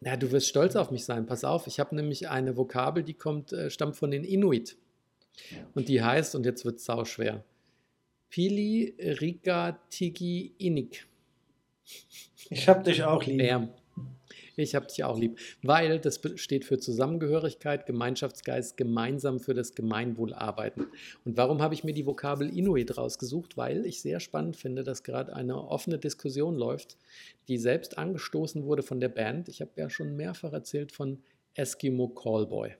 Ja, 0.00 0.16
du 0.16 0.30
wirst 0.30 0.48
stolz 0.48 0.76
auf 0.76 0.92
mich 0.92 1.04
sein. 1.04 1.26
Pass 1.26 1.42
auf, 1.42 1.66
ich 1.66 1.80
habe 1.80 1.96
nämlich 1.96 2.28
eine 2.28 2.56
Vokabel, 2.56 3.02
die 3.02 3.14
kommt, 3.14 3.52
äh, 3.52 3.70
stammt 3.70 3.96
von 3.96 4.12
den 4.12 4.22
Inuit. 4.22 4.76
Und 5.74 5.88
die 5.88 6.00
heißt, 6.00 6.36
und 6.36 6.46
jetzt 6.46 6.64
wird 6.64 6.76
es 6.76 6.84
sauschwer, 6.84 7.42
Pili 8.30 8.94
Rika 9.00 9.80
Tigi 9.90 10.54
Inik. 10.58 11.08
Ich 12.50 12.68
hab 12.68 12.84
dich 12.84 13.02
auch 13.02 13.24
lieb. 13.24 13.42
Ja. 13.42 13.68
Ich 14.56 14.74
habe 14.74 14.86
dich 14.86 15.02
auch 15.04 15.18
lieb, 15.18 15.38
weil 15.62 15.98
das 15.98 16.20
steht 16.36 16.64
für 16.64 16.78
Zusammengehörigkeit, 16.78 17.86
Gemeinschaftsgeist, 17.86 18.76
gemeinsam 18.76 19.40
für 19.40 19.54
das 19.54 19.74
Gemeinwohl 19.74 20.32
arbeiten. 20.32 20.86
Und 21.24 21.36
warum 21.36 21.60
habe 21.60 21.74
ich 21.74 21.84
mir 21.84 21.92
die 21.92 22.06
Vokabel 22.06 22.56
Inuit 22.56 22.96
rausgesucht? 22.96 23.56
Weil 23.56 23.84
ich 23.86 24.00
sehr 24.00 24.20
spannend 24.20 24.56
finde, 24.56 24.84
dass 24.84 25.02
gerade 25.02 25.34
eine 25.34 25.56
offene 25.56 25.98
Diskussion 25.98 26.54
läuft, 26.54 26.96
die 27.48 27.58
selbst 27.58 27.98
angestoßen 27.98 28.64
wurde 28.64 28.82
von 28.82 29.00
der 29.00 29.08
Band. 29.08 29.48
Ich 29.48 29.60
habe 29.60 29.72
ja 29.76 29.90
schon 29.90 30.16
mehrfach 30.16 30.52
erzählt 30.52 30.92
von 30.92 31.22
Eskimo 31.54 32.08
Callboy, 32.08 32.74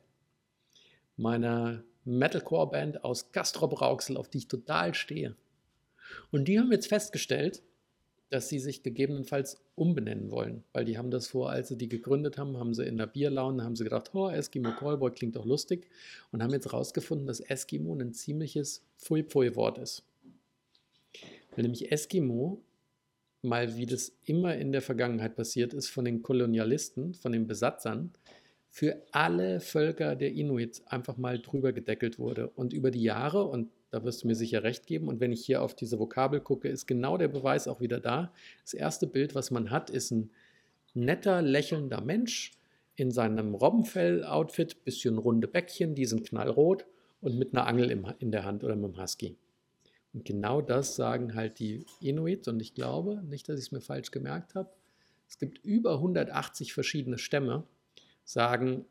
meiner 1.17 1.85
Metalcore-Band 2.05 3.05
aus 3.05 3.33
Castrop-Rauxel, 3.33 4.17
auf 4.17 4.29
die 4.29 4.39
ich 4.39 4.49
total 4.49 4.95
stehe. 4.95 5.37
Und 6.31 6.47
die 6.49 6.59
haben 6.59 6.71
jetzt 6.71 6.89
festgestellt, 6.89 7.63
dass 8.35 8.49
sie 8.49 8.59
sich 8.59 8.83
gegebenenfalls 8.83 9.63
umbenennen 9.77 10.33
wollen, 10.33 10.65
weil 10.73 10.85
die 10.85 10.99
haben 10.99 11.13
das 11.13 11.29
vor, 11.29 11.51
als 11.51 11.69
sie 11.69 11.79
die 11.79 11.89
gegründet 11.89 12.37
haben, 12.37 12.57
haben 12.57 12.75
sie 12.75 12.85
in 12.85 12.97
der 12.97 13.07
Bierlaune, 13.07 13.63
haben 13.63 13.77
sie 13.77 13.85
gedacht, 13.85 14.11
oh, 14.13 14.29
Eskimo 14.29 14.73
Callboy 14.73 15.13
klingt 15.13 15.37
doch 15.37 15.45
lustig 15.45 15.87
und 16.33 16.43
haben 16.43 16.51
jetzt 16.51 16.73
rausgefunden, 16.73 17.29
dass 17.29 17.39
Eskimo 17.39 17.95
ein 17.95 18.13
ziemliches 18.13 18.83
Pfui-Pfui-Wort 18.99 19.79
ist. 19.79 20.03
Weil 21.55 21.63
nämlich 21.63 21.93
Eskimo, 21.93 22.61
mal 23.43 23.77
wie 23.77 23.87
das 23.87 24.17
immer 24.25 24.57
in 24.57 24.73
der 24.73 24.83
Vergangenheit 24.83 25.37
passiert 25.37 25.73
ist, 25.73 25.91
von 25.91 26.05
den 26.05 26.23
Kolonialisten, 26.23 27.15
von 27.15 27.31
den 27.31 27.47
Besatzern, 27.47 28.15
für 28.69 29.01
alle 29.13 29.61
Völker 29.61 30.17
der 30.17 30.33
Inuit 30.33 30.83
einfach 30.87 31.17
mal 31.19 31.39
drüber 31.39 31.73
gedeckelt 31.73 32.19
wurde. 32.19 32.49
Und 32.49 32.73
über 32.73 32.91
die 32.91 33.05
Jahre, 33.05 33.45
und 33.45 33.71
da 33.95 34.03
wirst 34.03 34.25
du 34.25 34.27
mir 34.27 34.35
sicher 34.35 34.65
recht 34.65 34.89
geben. 34.89 35.07
Und 35.07 35.21
wenn 35.21 35.31
ich 35.31 35.47
hier 35.47 35.63
auf 35.63 35.77
diese 35.77 36.01
Vokabel 36.01 36.41
gucke, 36.41 36.69
ist 36.69 36.87
genau 36.87 37.17
der 37.17 37.29
Beweis 37.29 37.69
auch 37.69 37.81
wieder 37.81 38.01
da. 38.01 38.33
Das 38.63 38.75
erste 38.75 39.07
Bild, 39.07 39.37
was 39.37 39.53
man 39.53 39.71
hat, 39.71 39.89
ist 39.89 40.11
ein 40.11 40.31
netter, 40.95 41.43
lächelnder 41.43 42.01
Mensch 42.01 42.51
in 42.97 43.13
seinem 43.13 43.55
Robbenfell-Outfit, 43.55 44.83
bisschen 44.83 45.17
runde 45.17 45.47
Bäckchen, 45.47 45.95
die 45.95 46.07
sind 46.07 46.27
knallrot 46.27 46.87
und 47.21 47.39
mit 47.39 47.55
einer 47.55 47.69
Angel 47.69 47.89
in 48.19 48.33
der 48.33 48.45
Hand 48.45 48.65
oder 48.65 48.75
mit 48.75 48.93
einem 48.93 49.01
Husky. 49.01 49.37
Und 50.13 50.25
genau 50.25 50.61
das 50.61 50.97
sagen 50.97 51.37
halt 51.37 51.61
die 51.61 51.87
Inuit. 52.01 52.49
Und 52.49 52.61
ich 52.61 52.75
glaube, 52.75 53.23
nicht, 53.23 53.49
dass 53.49 53.61
ich 53.61 53.67
es 53.67 53.73
mir 53.73 53.81
falsch 53.81 54.11
gemerkt 54.11 54.57
habe, 54.57 54.71
es 55.29 55.39
gibt 55.39 55.65
über 55.65 55.95
180 55.95 56.75
verschiedene 56.75 57.19
Stämme, 57.19 57.65
sagen, 58.25 58.87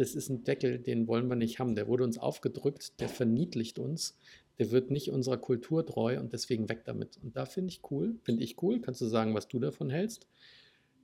das 0.00 0.14
ist 0.14 0.30
ein 0.30 0.44
Deckel, 0.44 0.78
den 0.78 1.06
wollen 1.08 1.28
wir 1.28 1.36
nicht 1.36 1.58
haben. 1.58 1.74
Der 1.74 1.86
wurde 1.86 2.04
uns 2.04 2.16
aufgedrückt, 2.16 2.98
der 3.00 3.10
verniedlicht 3.10 3.78
uns, 3.78 4.16
der 4.58 4.70
wird 4.70 4.90
nicht 4.90 5.10
unserer 5.10 5.36
Kultur 5.36 5.84
treu 5.84 6.18
und 6.18 6.32
deswegen 6.32 6.70
weg 6.70 6.86
damit. 6.86 7.18
Und 7.22 7.36
da 7.36 7.44
finde 7.44 7.68
ich 7.68 7.82
cool, 7.90 8.14
finde 8.22 8.42
ich 8.42 8.62
cool, 8.62 8.80
kannst 8.80 9.02
du 9.02 9.06
sagen, 9.06 9.34
was 9.34 9.46
du 9.46 9.58
davon 9.58 9.90
hältst, 9.90 10.26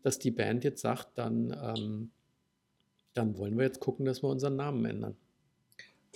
dass 0.03 0.19
die 0.19 0.31
Band 0.31 0.65
jetzt 0.65 0.81
sagt, 0.81 1.09
dann, 1.19 1.55
ähm, 1.62 2.11
dann 3.12 3.37
wollen 3.37 3.59
wir 3.59 3.67
jetzt 3.67 3.81
gucken, 3.81 4.07
dass 4.07 4.23
wir 4.23 4.31
unseren 4.31 4.57
Namen 4.57 4.87
ändern. 4.87 5.17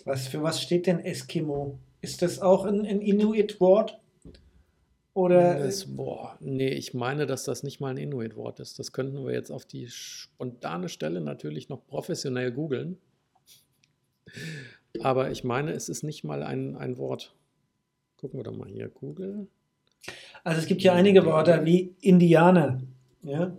Was, 0.06 0.28
für 0.28 0.42
was 0.42 0.62
steht 0.62 0.86
denn 0.86 1.00
Eskimo? 1.00 1.78
Ist 2.00 2.22
das 2.22 2.38
auch 2.38 2.64
ein, 2.64 2.86
ein 2.86 3.02
Inuit-Wort? 3.02 4.00
Oder 5.20 5.58
das, 5.58 5.84
boah, 5.84 6.38
nee, 6.40 6.70
ich 6.70 6.94
meine, 6.94 7.26
dass 7.26 7.44
das 7.44 7.62
nicht 7.62 7.78
mal 7.78 7.90
ein 7.90 7.98
Inuit-Wort 7.98 8.58
ist. 8.58 8.78
Das 8.78 8.90
könnten 8.90 9.22
wir 9.26 9.34
jetzt 9.34 9.50
auf 9.50 9.66
die 9.66 9.86
spontane 9.88 10.88
Stelle 10.88 11.20
natürlich 11.20 11.68
noch 11.68 11.86
professionell 11.86 12.50
googeln. 12.52 12.96
Aber 15.02 15.30
ich 15.30 15.44
meine, 15.44 15.72
es 15.72 15.90
ist 15.90 16.04
nicht 16.04 16.24
mal 16.24 16.42
ein, 16.42 16.74
ein 16.74 16.96
Wort. 16.96 17.34
Gucken 18.16 18.38
wir 18.38 18.44
doch 18.44 18.56
mal 18.56 18.66
hier, 18.66 18.88
Google. 18.88 19.46
Also 20.42 20.60
es 20.60 20.66
gibt 20.66 20.80
ja 20.80 20.94
einige 20.94 21.26
Worte 21.26 21.66
wie 21.66 21.94
Indianer. 22.00 22.80
Ja? 23.22 23.54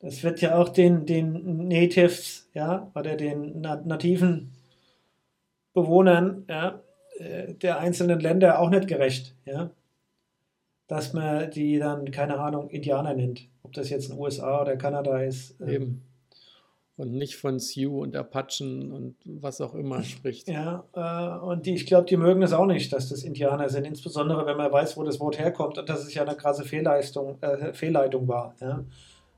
Das 0.00 0.24
wird 0.24 0.40
ja 0.40 0.58
auch 0.58 0.70
den, 0.70 1.06
den 1.06 1.68
Natives, 1.68 2.50
ja, 2.54 2.90
oder 2.96 3.14
den 3.14 3.60
nativen 3.60 4.50
Bewohnern 5.74 6.44
ja, 6.48 6.82
äh, 7.20 7.54
der 7.54 7.78
einzelnen 7.78 8.18
Länder 8.18 8.58
auch 8.58 8.70
nicht 8.70 8.88
gerecht. 8.88 9.36
Ja? 9.44 9.70
Dass 10.90 11.12
man 11.12 11.48
die 11.52 11.78
dann, 11.78 12.10
keine 12.10 12.40
Ahnung, 12.40 12.68
Indianer 12.68 13.14
nennt. 13.14 13.46
Ob 13.62 13.72
das 13.74 13.90
jetzt 13.90 14.10
in 14.10 14.16
den 14.16 14.20
USA 14.20 14.60
oder 14.60 14.76
Kanada 14.76 15.22
ist. 15.22 15.54
Ähm. 15.60 15.68
Eben. 15.68 16.02
Und 16.96 17.12
nicht 17.12 17.36
von 17.36 17.60
Sioux 17.60 18.02
und 18.02 18.16
Apachen 18.16 18.90
und 18.90 19.14
was 19.24 19.60
auch 19.60 19.74
immer 19.74 20.02
spricht. 20.02 20.48
Ja, 20.48 20.84
äh, 20.92 21.44
und 21.46 21.64
die, 21.64 21.76
ich 21.76 21.86
glaube, 21.86 22.06
die 22.06 22.16
mögen 22.16 22.42
es 22.42 22.52
auch 22.52 22.66
nicht, 22.66 22.92
dass 22.92 23.08
das 23.08 23.22
Indianer 23.22 23.68
sind, 23.68 23.86
insbesondere 23.86 24.44
wenn 24.46 24.56
man 24.56 24.72
weiß, 24.72 24.96
wo 24.96 25.04
das 25.04 25.20
Wort 25.20 25.38
herkommt 25.38 25.78
und 25.78 25.88
dass 25.88 26.04
es 26.04 26.12
ja 26.12 26.22
eine 26.22 26.34
krasse 26.36 26.64
Fehlleistung, 26.64 27.40
äh, 27.40 27.72
Fehlleitung 27.72 28.26
war. 28.26 28.56
Ja? 28.60 28.84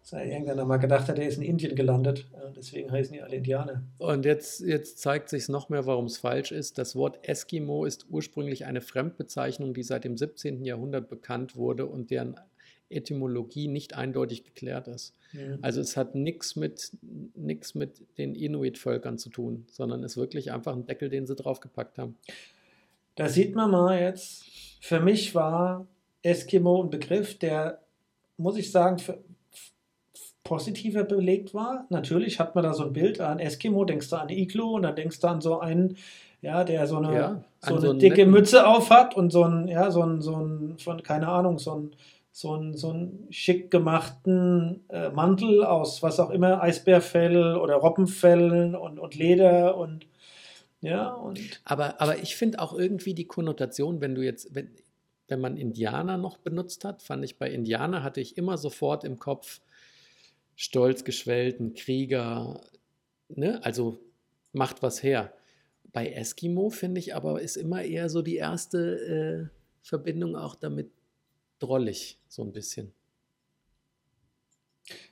Sei 0.04 0.30
irgendeiner 0.32 0.64
mal 0.64 0.78
gedacht 0.78 1.09
hat, 1.09 1.16
der 1.16 1.28
ist 1.28 1.37
in 1.37 1.42
Indien 1.42 1.76
gelandet. 1.76 2.28
Deswegen 2.56 2.90
heißen 2.90 3.12
die 3.12 3.23
alle 3.23 3.37
Indianer. 3.37 3.85
Und 3.99 4.25
jetzt, 4.25 4.61
jetzt 4.61 4.99
zeigt 4.99 5.28
sich 5.28 5.49
noch 5.49 5.68
mehr, 5.68 5.87
warum 5.87 6.06
es 6.06 6.18
falsch 6.18 6.50
ist. 6.50 6.76
Das 6.76 6.97
Wort 6.97 7.26
Eskimo 7.28 7.85
ist 7.85 8.06
ursprünglich 8.11 8.66
eine 8.66 8.80
Fremdbezeichnung, 8.80 9.75
die 9.75 9.85
seit 9.85 10.04
dem 10.04 10.16
17. 10.16 10.64
Jahrhundert 10.64 11.09
bekannt 11.09 11.54
wurde 11.54 11.87
und 11.87 12.11
deren 12.11 12.35
Etymologie 12.90 13.68
nicht 13.68 13.94
eindeutig 13.94 14.44
geklärt 14.44 14.88
ist. 14.88 15.14
Mhm. 15.32 15.59
Also 15.62 15.80
es 15.80 15.97
hat 15.97 16.14
nichts 16.14 16.56
mit, 16.56 16.90
nix 17.35 17.75
mit 17.75 18.02
den 18.18 18.35
Inuit-Völkern 18.35 19.18
zu 19.18 19.30
tun, 19.30 19.66
sondern 19.71 20.02
ist 20.02 20.16
wirklich 20.16 20.52
einfach 20.52 20.75
ein 20.75 20.85
Deckel, 20.85 21.09
den 21.09 21.26
sie 21.26 21.35
draufgepackt 21.35 21.99
haben. 21.99 22.16
Da 23.14 23.28
sieht 23.28 23.54
man 23.54 23.71
mal 23.71 24.00
jetzt, 24.00 24.44
für 24.80 25.00
mich 25.00 25.35
war 25.35 25.87
Eskimo 26.23 26.82
ein 26.82 26.90
Begriff, 26.90 27.38
der, 27.38 27.82
muss 28.37 28.56
ich 28.56 28.71
sagen, 28.71 28.99
für, 28.99 29.23
positiver 30.45 31.05
belegt 31.05 31.55
war. 31.55 31.87
Natürlich 31.89 32.41
hat 32.41 32.55
man 32.55 32.65
da 32.65 32.75
so 32.75 32.85
ein 32.85 32.93
Bild 32.93 33.21
an 33.21 33.39
Eskimo, 33.39 33.85
denkst 33.85 34.11
du 34.11 34.17
an 34.17 34.29
Iglu 34.29 34.77
und 34.77 34.83
dann 34.83 34.97
denkst 34.97 35.21
du 35.21 35.29
an 35.29 35.41
so 35.41 35.61
einen, 35.61 35.97
ja, 36.41 36.65
der 36.65 36.87
so 36.87 36.97
eine, 36.97 37.15
ja, 37.15 37.45
so 37.61 37.77
eine 37.77 37.81
so 37.81 37.93
dicke 37.93 38.27
Mütze 38.27 38.67
auf 38.67 38.91
hat 38.91 39.17
und 39.17 39.31
so 39.31 39.45
ein, 39.45 39.69
ja, 39.69 39.91
so 39.91 40.03
ein, 40.03 40.21
so 40.21 40.37
ein, 40.37 40.79
von, 40.79 41.03
keine 41.03 41.29
Ahnung, 41.29 41.59
so 41.59 41.75
ein 41.75 41.91
so 42.35 42.53
einen, 42.55 42.75
so 42.75 42.91
einen 42.91 43.27
schick 43.31 43.71
gemachten 43.71 44.81
äh, 44.89 45.11
Mantel 45.11 45.63
aus 45.65 46.03
was 46.03 46.19
auch 46.19 46.31
immer, 46.31 46.63
Eisbärfell 46.63 47.57
oder 47.57 47.75
Robbenfell 47.75 48.75
und, 48.75 48.99
und 48.99 49.15
Leder 49.15 49.77
und 49.77 50.07
ja. 50.81 51.11
Und 51.11 51.61
aber, 51.65 52.01
aber 52.01 52.19
ich 52.19 52.35
finde 52.35 52.59
auch 52.59 52.73
irgendwie 52.73 53.15
die 53.15 53.27
Konnotation, 53.27 54.01
wenn 54.01 54.15
du 54.15 54.23
jetzt, 54.23 54.55
wenn, 54.55 54.71
wenn 55.29 55.41
man 55.41 55.57
Indianer 55.57 56.17
noch 56.17 56.39
benutzt 56.39 56.85
hat, 56.85 57.03
fand 57.03 57.25
ich 57.25 57.39
bei 57.39 57.51
Indianer 57.51 58.03
hatte 58.03 58.21
ich 58.21 58.37
immer 58.37 58.57
sofort 58.57 59.05
im 59.05 59.19
Kopf 59.19 59.61
stolz 60.62 61.02
geschwellten 61.02 61.75
Krieger, 61.75 62.61
ne? 63.28 63.59
also 63.64 63.99
macht 64.52 64.81
was 64.81 65.02
her. 65.02 65.33
Bei 65.92 66.07
Eskimo 66.07 66.71
finde 66.71 67.00
ich 67.00 67.16
aber 67.16 67.40
ist 67.42 67.57
immer 67.57 67.83
eher 67.83 68.09
so 68.09 68.23
die 68.23 68.37
erste 68.37 69.50
äh, 69.50 69.57
Verbindung 69.83 70.37
auch 70.37 70.54
damit 70.54 70.92
drollig, 71.59 72.21
so 72.28 72.45
ein 72.45 72.52
bisschen. 72.52 72.92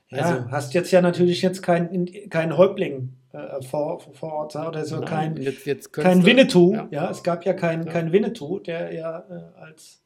Ja, 0.07 0.19
also, 0.19 0.51
hast 0.51 0.73
jetzt 0.73 0.91
ja 0.91 1.01
natürlich 1.01 1.41
jetzt 1.41 1.61
keinen 1.61 2.29
kein 2.29 2.55
Häuptling 2.55 3.17
äh, 3.33 3.61
vor, 3.61 3.99
vor 3.99 4.31
Ort 4.31 4.55
oder 4.55 4.85
so, 4.85 4.99
nein, 4.99 5.05
kein, 5.05 5.37
jetzt, 5.37 5.65
jetzt 5.65 5.91
kein 5.91 6.25
Winnetou. 6.25 6.73
Ja. 6.73 6.87
ja. 6.91 7.11
es 7.11 7.23
gab 7.23 7.45
ja 7.45 7.51
keinen 7.51 7.87
ja. 7.87 7.91
kein 7.91 8.13
Winnetou, 8.13 8.59
der 8.59 8.93
ja 8.93 9.19
äh, 9.29 9.59
als 9.59 10.01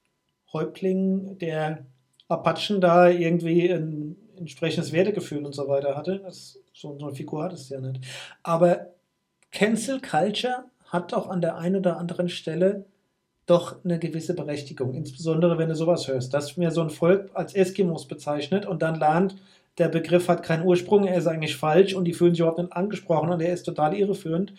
Häuptling 0.52 1.38
der 1.38 1.86
Apachen 2.30 2.82
da 2.82 3.10
irgendwie 3.10 3.70
ein 3.72 4.25
entsprechendes 4.40 4.92
Wertegefühl 4.92 5.46
und 5.46 5.54
so 5.54 5.68
weiter 5.68 5.96
hatte. 5.96 6.20
Das, 6.20 6.60
so, 6.74 6.98
so 7.00 7.08
eine 7.08 7.16
Figur 7.16 7.44
hat 7.44 7.54
es 7.54 7.70
ja 7.70 7.80
nicht. 7.80 8.02
Aber 8.44 8.88
Cancel 9.52 10.02
Culture 10.02 10.66
hat 10.88 11.14
auch 11.14 11.28
an 11.30 11.42
der 11.42 11.58
einen 11.58 11.78
oder 11.78 11.98
anderen 11.98 12.30
Stelle 12.30 12.86
doch 13.46 13.84
eine 13.84 14.00
gewisse 14.00 14.34
Berechtigung. 14.34 14.94
Insbesondere, 14.94 15.58
wenn 15.58 15.70
du 15.70 15.76
sowas 15.76 16.08
hörst, 16.08 16.34
dass 16.34 16.58
mir 16.58 16.72
so 16.72 16.82
ein 16.82 16.90
Volk 16.90 17.30
als 17.34 17.54
Eskimos 17.54 18.08
bezeichnet 18.08 18.66
und 18.66 18.82
dann 18.82 19.00
lernt, 19.00 19.36
der 19.78 19.90
Begriff 19.90 20.30
hat 20.30 20.44
keinen 20.44 20.66
Ursprung, 20.66 21.06
er 21.06 21.18
ist 21.18 21.28
eigentlich 21.28 21.58
falsch 21.58 21.94
und 21.94 22.06
die 22.06 22.14
fühlen 22.14 22.34
sich 22.34 22.40
überhaupt 22.40 22.60
nicht 22.60 22.74
angesprochen 22.74 23.30
und 23.30 23.42
er 23.42 23.54
ist 23.54 23.64
total 23.64 23.94
irreführend. 23.94 24.54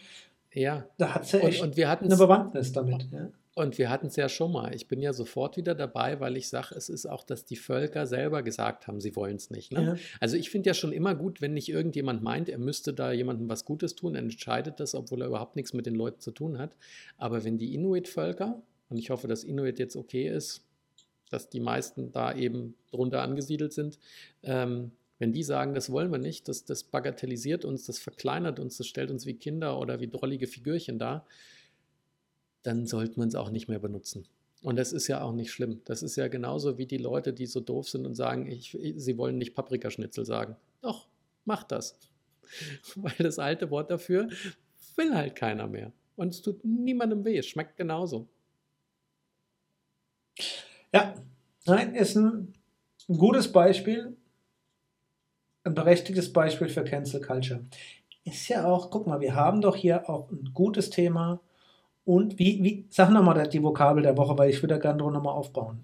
Ja. 0.52 0.85
Da 0.99 1.14
hat 1.14 1.26
sie 1.26 1.38
ja 1.38 1.49
echt 1.49 1.62
und, 1.62 1.71
und 1.71 1.76
wir 1.76 1.88
eine 1.90 2.16
Bewandtnis 2.16 2.73
damit. 2.73 3.09
Ja. 3.12 3.28
Und 3.59 3.79
wir 3.79 3.89
hatten 3.89 4.09
es 4.09 4.17
ja 4.17 4.29
schon 4.29 4.53
mal. 4.53 4.75
Ich 4.75 4.87
bin 4.87 5.01
ja 5.01 5.15
sofort 5.15 5.57
wieder 5.57 5.75
dabei, 5.75 6.21
weil 6.21 6.37
ich 6.37 6.51
sage, 6.51 6.75
es 6.75 6.91
ist 6.91 7.07
auch, 7.07 7.25
dass 7.25 7.47
die 7.47 7.57
Völker 7.57 8.07
selber 8.07 8.43
gesagt 8.43 8.87
haben, 8.87 9.01
sie 9.01 9.17
wollen 9.17 9.37
es 9.37 9.49
nicht. 9.49 9.73
Ne? 9.73 9.83
Ja. 9.83 9.97
Also 10.21 10.37
ich 10.37 10.51
finde 10.51 10.69
ja 10.69 10.75
schon 10.75 10.93
immer 10.93 11.15
gut, 11.15 11.41
wenn 11.41 11.55
nicht 11.55 11.71
irgendjemand 11.71 12.23
meint, 12.23 12.51
er 12.51 12.59
müsste 12.59 12.93
da 12.93 13.13
jemandem 13.13 13.49
was 13.49 13.65
Gutes 13.65 13.95
tun, 13.95 14.15
er 14.15 14.21
entscheidet 14.21 14.79
das, 14.79 14.95
obwohl 14.95 15.23
er 15.23 15.29
überhaupt 15.29 15.57
nichts 15.57 15.73
mit 15.73 15.87
den 15.87 15.95
Leuten 15.95 16.21
zu 16.21 16.33
tun 16.33 16.59
hat. 16.59 16.77
Aber 17.17 17.45
wenn 17.45 17.57
die 17.57 17.73
Inuit-Völker, 17.75 18.61
und 18.91 18.99
ich 18.99 19.09
hoffe, 19.09 19.27
dass 19.27 19.43
Inuit 19.43 19.79
jetzt 19.79 19.97
okay 19.97 20.29
ist, 20.29 20.63
dass 21.31 21.49
die 21.49 21.61
meisten 21.61 22.13
da 22.13 22.35
eben 22.35 22.75
drunter 22.91 23.23
angesiedelt 23.23 23.73
sind. 23.73 23.99
Ähm, 24.43 24.93
wenn 25.19 25.33
die 25.33 25.43
sagen, 25.43 25.75
das 25.75 25.91
wollen 25.91 26.13
wir 26.13 26.19
nicht, 26.19 26.47
das, 26.49 26.67
das 26.67 26.85
bagatellisiert 26.85 27.65
uns, 27.65 27.87
das 27.87 27.99
verkleinert 27.99 28.61
uns, 28.61 28.77
das 28.77 28.87
stellt 28.87 29.11
uns 29.11 29.25
wie 29.25 29.35
Kinder 29.35 29.81
oder 29.81 29.99
wie 29.99 30.09
drollige 30.09 30.47
Figürchen 30.47 30.99
dar, 30.99 31.27
dann 32.67 32.87
sollte 32.87 33.19
man 33.19 33.29
es 33.29 33.35
auch 33.35 33.51
nicht 33.51 33.69
mehr 33.69 33.79
benutzen. 33.79 34.27
Und 34.63 34.77
das 34.77 34.93
ist 34.93 35.07
ja 35.07 35.23
auch 35.23 35.33
nicht 35.33 35.53
schlimm. 35.53 35.83
Das 35.85 36.03
ist 36.03 36.17
ja 36.17 36.29
genauso 36.29 36.79
wie 36.79 36.87
die 36.87 36.99
Leute, 36.99 37.33
die 37.33 37.47
so 37.47 37.61
doof 37.61 37.89
sind 37.89 38.07
und 38.07 38.15
sagen, 38.15 38.47
ich, 38.47 38.77
sie 38.97 39.17
wollen 39.19 39.39
nicht 39.39 39.55
Paprikaschnitzel 39.55 40.25
sagen. 40.25 40.57
Doch, 40.81 41.07
macht 41.45 41.71
das. 41.71 41.99
Weil 42.97 43.15
das 43.19 43.39
alte 43.39 43.71
Wort 43.71 43.91
dafür 43.91 44.29
will 44.97 45.15
halt 45.15 45.37
keiner 45.37 45.67
mehr. 45.67 45.93
Und 46.17 46.29
es 46.35 46.43
tut 46.43 46.65
niemandem 46.65 47.25
weh. 47.25 47.37
Es 47.37 47.47
schmeckt 47.47 47.76
genauso. 47.76 48.26
Ja, 50.93 51.15
nein, 51.67 51.95
ist 51.95 52.17
ein 52.17 52.55
gutes 53.07 53.52
Beispiel, 53.52 54.17
ein 55.65 55.75
berechtigtes 55.75 56.33
Beispiel 56.33 56.69
für 56.69 56.85
Cancel 56.85 57.21
Culture. 57.21 57.65
Ist 58.25 58.49
ja 58.49 58.67
auch, 58.67 58.91
guck 58.91 59.07
mal, 59.07 59.21
wir 59.21 59.35
haben 59.35 59.61
doch 59.61 59.76
hier 59.76 60.09
auch 60.09 60.31
ein 60.31 60.50
gutes 60.52 60.91
Thema. 60.91 61.41
Und 62.06 62.38
wie, 62.38 62.62
wie 62.62 62.86
sag 62.88 63.10
nochmal 63.10 63.49
die 63.49 63.60
Vokabel 63.60 64.00
der 64.00 64.16
Woche, 64.16 64.38
weil 64.38 64.50
ich 64.50 64.62
würde 64.62 64.78
gerne 64.78 64.99
nochmal 64.99 65.34
aufbauen. 65.34 65.80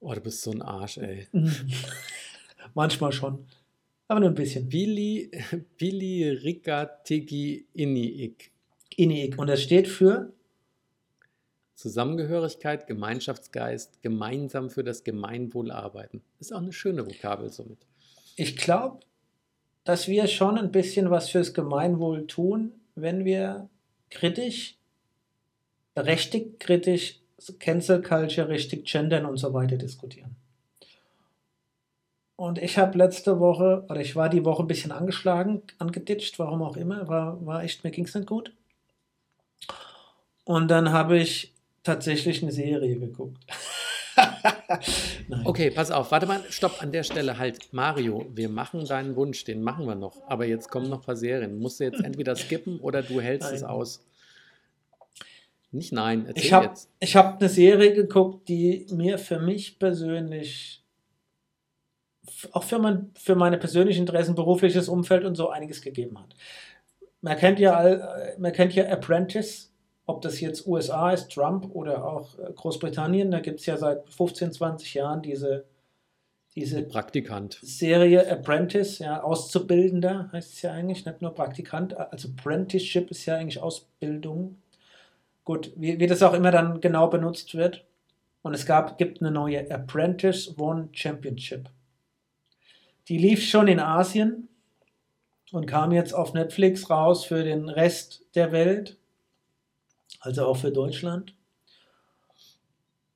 Oh, 0.00 0.12
du 0.12 0.20
bist 0.20 0.42
so 0.42 0.50
ein 0.50 0.60
Arsch, 0.60 0.98
ey. 0.98 1.28
Manchmal 2.74 3.12
schon. 3.12 3.46
Aber 4.08 4.18
nur 4.18 4.28
ein 4.30 4.34
bisschen. 4.34 4.68
Billy, 4.68 5.30
Billy 5.78 6.28
Rikatigi 6.44 7.68
Iniik. 7.74 8.50
Iniik. 8.96 9.38
Und 9.38 9.46
das 9.46 9.62
steht 9.62 9.86
für 9.86 10.32
Zusammengehörigkeit, 11.76 12.88
Gemeinschaftsgeist, 12.88 14.02
gemeinsam 14.02 14.68
für 14.68 14.82
das 14.82 15.04
Gemeinwohl 15.04 15.70
arbeiten. 15.70 16.22
Ist 16.40 16.52
auch 16.52 16.58
eine 16.58 16.72
schöne 16.72 17.06
Vokabel 17.06 17.50
somit. 17.50 17.78
Ich 18.34 18.56
glaube, 18.56 18.98
dass 19.84 20.08
wir 20.08 20.26
schon 20.26 20.58
ein 20.58 20.72
bisschen 20.72 21.10
was 21.10 21.30
fürs 21.30 21.54
Gemeinwohl 21.54 22.26
tun, 22.26 22.72
wenn 22.96 23.24
wir 23.24 23.68
kritisch, 24.10 24.76
berechtigt 25.96 26.60
kritisch, 26.60 27.20
Cancel 27.58 28.02
Culture, 28.02 28.48
richtig 28.48 28.84
gendern 28.90 29.24
und 29.24 29.38
so 29.38 29.52
weiter 29.54 29.76
diskutieren. 29.76 30.36
Und 32.36 32.58
ich 32.58 32.76
habe 32.76 32.98
letzte 32.98 33.40
Woche, 33.40 33.86
oder 33.88 34.00
ich 34.02 34.14
war 34.14 34.28
die 34.28 34.44
Woche 34.44 34.62
ein 34.62 34.66
bisschen 34.66 34.92
angeschlagen, 34.92 35.62
angeditscht, 35.78 36.38
warum 36.38 36.62
auch 36.62 36.76
immer, 36.76 37.08
war, 37.08 37.44
war 37.46 37.64
echt, 37.64 37.82
mir 37.82 37.90
ging 37.90 38.04
es 38.04 38.14
nicht 38.14 38.26
gut. 38.26 38.52
Und 40.44 40.68
dann 40.68 40.92
habe 40.92 41.16
ich 41.18 41.54
tatsächlich 41.82 42.42
eine 42.42 42.52
Serie 42.52 42.98
geguckt. 42.98 43.42
okay, 45.44 45.70
pass 45.70 45.90
auf, 45.90 46.10
warte 46.10 46.26
mal, 46.26 46.42
stopp 46.50 46.82
an 46.82 46.92
der 46.92 47.04
Stelle 47.04 47.38
halt. 47.38 47.72
Mario, 47.72 48.26
wir 48.34 48.50
machen 48.50 48.84
deinen 48.84 49.16
Wunsch, 49.16 49.44
den 49.44 49.62
machen 49.62 49.86
wir 49.86 49.94
noch. 49.94 50.28
Aber 50.28 50.44
jetzt 50.44 50.70
kommen 50.70 50.90
noch 50.90 51.00
ein 51.00 51.06
paar 51.06 51.16
Serien. 51.16 51.58
Musst 51.58 51.80
du 51.80 51.84
jetzt 51.84 52.04
entweder 52.04 52.36
skippen 52.36 52.80
oder 52.80 53.02
du 53.02 53.22
hältst 53.22 53.48
nein. 53.48 53.56
es 53.56 53.62
aus. 53.62 54.02
Nicht 55.72 55.92
nein, 55.92 56.26
erzähl 56.26 56.44
ich 56.44 56.52
hab, 56.52 56.64
jetzt. 56.64 56.90
Ich 57.00 57.16
habe 57.16 57.38
eine 57.38 57.48
Serie 57.48 57.92
geguckt, 57.92 58.48
die 58.48 58.86
mir 58.90 59.18
für 59.18 59.38
mich 59.38 59.78
persönlich, 59.78 60.84
auch 62.52 62.62
für, 62.62 62.78
mein, 62.78 63.10
für 63.14 63.34
meine 63.34 63.58
persönlichen 63.58 64.00
Interessen, 64.00 64.34
berufliches 64.34 64.88
Umfeld 64.88 65.24
und 65.24 65.34
so 65.34 65.50
einiges 65.50 65.82
gegeben 65.82 66.18
hat. 66.18 66.34
Man 67.20 67.36
kennt 67.36 67.58
ja, 67.58 67.74
all, 67.74 68.36
man 68.38 68.52
kennt 68.52 68.74
ja 68.74 68.86
Apprentice, 68.88 69.72
ob 70.06 70.22
das 70.22 70.40
jetzt 70.40 70.66
USA 70.66 71.10
ist, 71.10 71.32
Trump 71.32 71.74
oder 71.74 72.06
auch 72.06 72.38
äh, 72.38 72.52
Großbritannien, 72.52 73.30
da 73.30 73.40
gibt 73.40 73.60
es 73.60 73.66
ja 73.66 73.76
seit 73.76 74.08
15, 74.08 74.52
20 74.52 74.94
Jahren 74.94 75.22
diese, 75.22 75.64
diese 76.54 76.82
Praktikant. 76.84 77.58
Serie 77.62 78.30
Apprentice, 78.30 79.00
ja, 79.00 79.22
Auszubildender 79.22 80.30
heißt 80.32 80.54
es 80.54 80.62
ja 80.62 80.72
eigentlich, 80.72 81.04
nicht 81.04 81.20
nur 81.20 81.34
Praktikant, 81.34 81.96
also 81.96 82.28
Apprenticeship 82.28 83.10
ist 83.10 83.26
ja 83.26 83.36
eigentlich 83.36 83.60
Ausbildung. 83.60 84.56
Gut, 85.46 85.72
wie, 85.76 85.98
wie 85.98 86.06
das 86.06 86.22
auch 86.22 86.34
immer 86.34 86.50
dann 86.50 86.82
genau 86.82 87.08
benutzt 87.08 87.54
wird. 87.54 87.86
Und 88.42 88.52
es 88.52 88.66
gab, 88.66 88.98
gibt 88.98 89.22
eine 89.22 89.30
neue 89.30 89.70
Apprentice 89.70 90.58
One 90.58 90.90
Championship. 90.92 91.70
Die 93.08 93.16
lief 93.16 93.42
schon 93.42 93.68
in 93.68 93.80
Asien 93.80 94.48
und 95.52 95.64
kam 95.64 95.92
jetzt 95.92 96.12
auf 96.12 96.34
Netflix 96.34 96.90
raus 96.90 97.24
für 97.24 97.42
den 97.42 97.70
Rest 97.70 98.26
der 98.34 98.52
Welt 98.52 98.98
also 100.26 100.46
auch 100.46 100.56
für 100.56 100.72
Deutschland. 100.72 101.34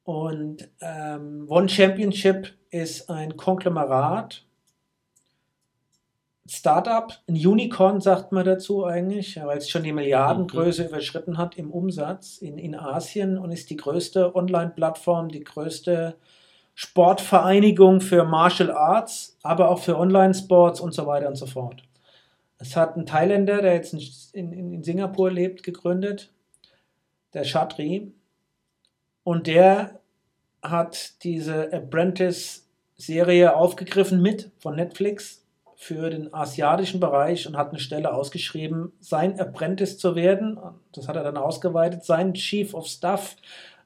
Und 0.05 0.69
ähm, 0.81 1.47
One 1.49 1.69
Championship 1.69 2.55
ist 2.71 3.11
ein 3.11 3.37
Konglomerat, 3.37 4.47
Startup, 6.53 7.13
ein 7.29 7.35
Unicorn 7.35 8.01
sagt 8.01 8.33
man 8.33 8.45
dazu 8.45 8.85
eigentlich, 8.85 9.41
weil 9.41 9.59
es 9.59 9.71
schon 9.71 9.85
die 9.85 9.93
Milliardengröße 9.93 10.83
mhm. 10.83 10.89
überschritten 10.89 11.39
hat 11.39 11.57
im 11.57 11.71
Umsatz 11.71 12.39
in, 12.39 12.59
in 12.59 12.75
Asien 12.75 13.39
und 13.39 13.53
ist 13.53 13.71
die 13.71 13.77
größte 13.77 14.35
Online-Plattform, 14.35 15.29
die 15.29 15.45
größte 15.45 16.17
Sportvereinigung 16.75 18.01
für 18.01 18.25
Martial 18.25 18.73
Arts, 18.73 19.39
aber 19.45 19.71
auch 19.71 19.79
für 19.79 19.97
Online-Sports 19.97 20.81
und 20.81 20.93
so 20.93 21.07
weiter 21.07 21.29
und 21.29 21.37
so 21.37 21.47
fort. 21.47 21.85
Es 22.59 22.75
hat 22.75 22.97
ein 22.97 23.07
Thailänder, 23.07 23.63
der 23.63 23.75
jetzt 23.75 23.95
in, 24.35 24.53
in, 24.53 24.73
in 24.73 24.83
Singapur 24.83 25.31
lebt, 25.31 25.63
gegründet, 25.63 26.33
der 27.33 27.45
Chatri. 27.45 28.13
Und 29.23 29.47
der 29.47 30.01
hat 30.63 31.23
diese 31.23 31.73
Apprentice-Serie 31.73 33.55
aufgegriffen 33.55 34.21
mit 34.21 34.51
von 34.59 34.75
Netflix 34.75 35.41
für 35.83 36.11
den 36.11 36.35
asiatischen 36.35 37.01
Bereich 37.01 37.47
und 37.47 37.57
hat 37.57 37.71
eine 37.71 37.79
Stelle 37.79 38.13
ausgeschrieben, 38.13 38.93
sein 39.01 39.41
Apprentice 39.41 39.97
zu 39.97 40.15
werden. 40.15 40.59
Das 40.93 41.09
hat 41.09 41.17
er 41.17 41.25
dann 41.25 41.39
ausgeweitet, 41.39 42.05
sein 42.05 42.35
Chief 42.35 42.75
of 42.75 42.87
Staff, 42.87 43.37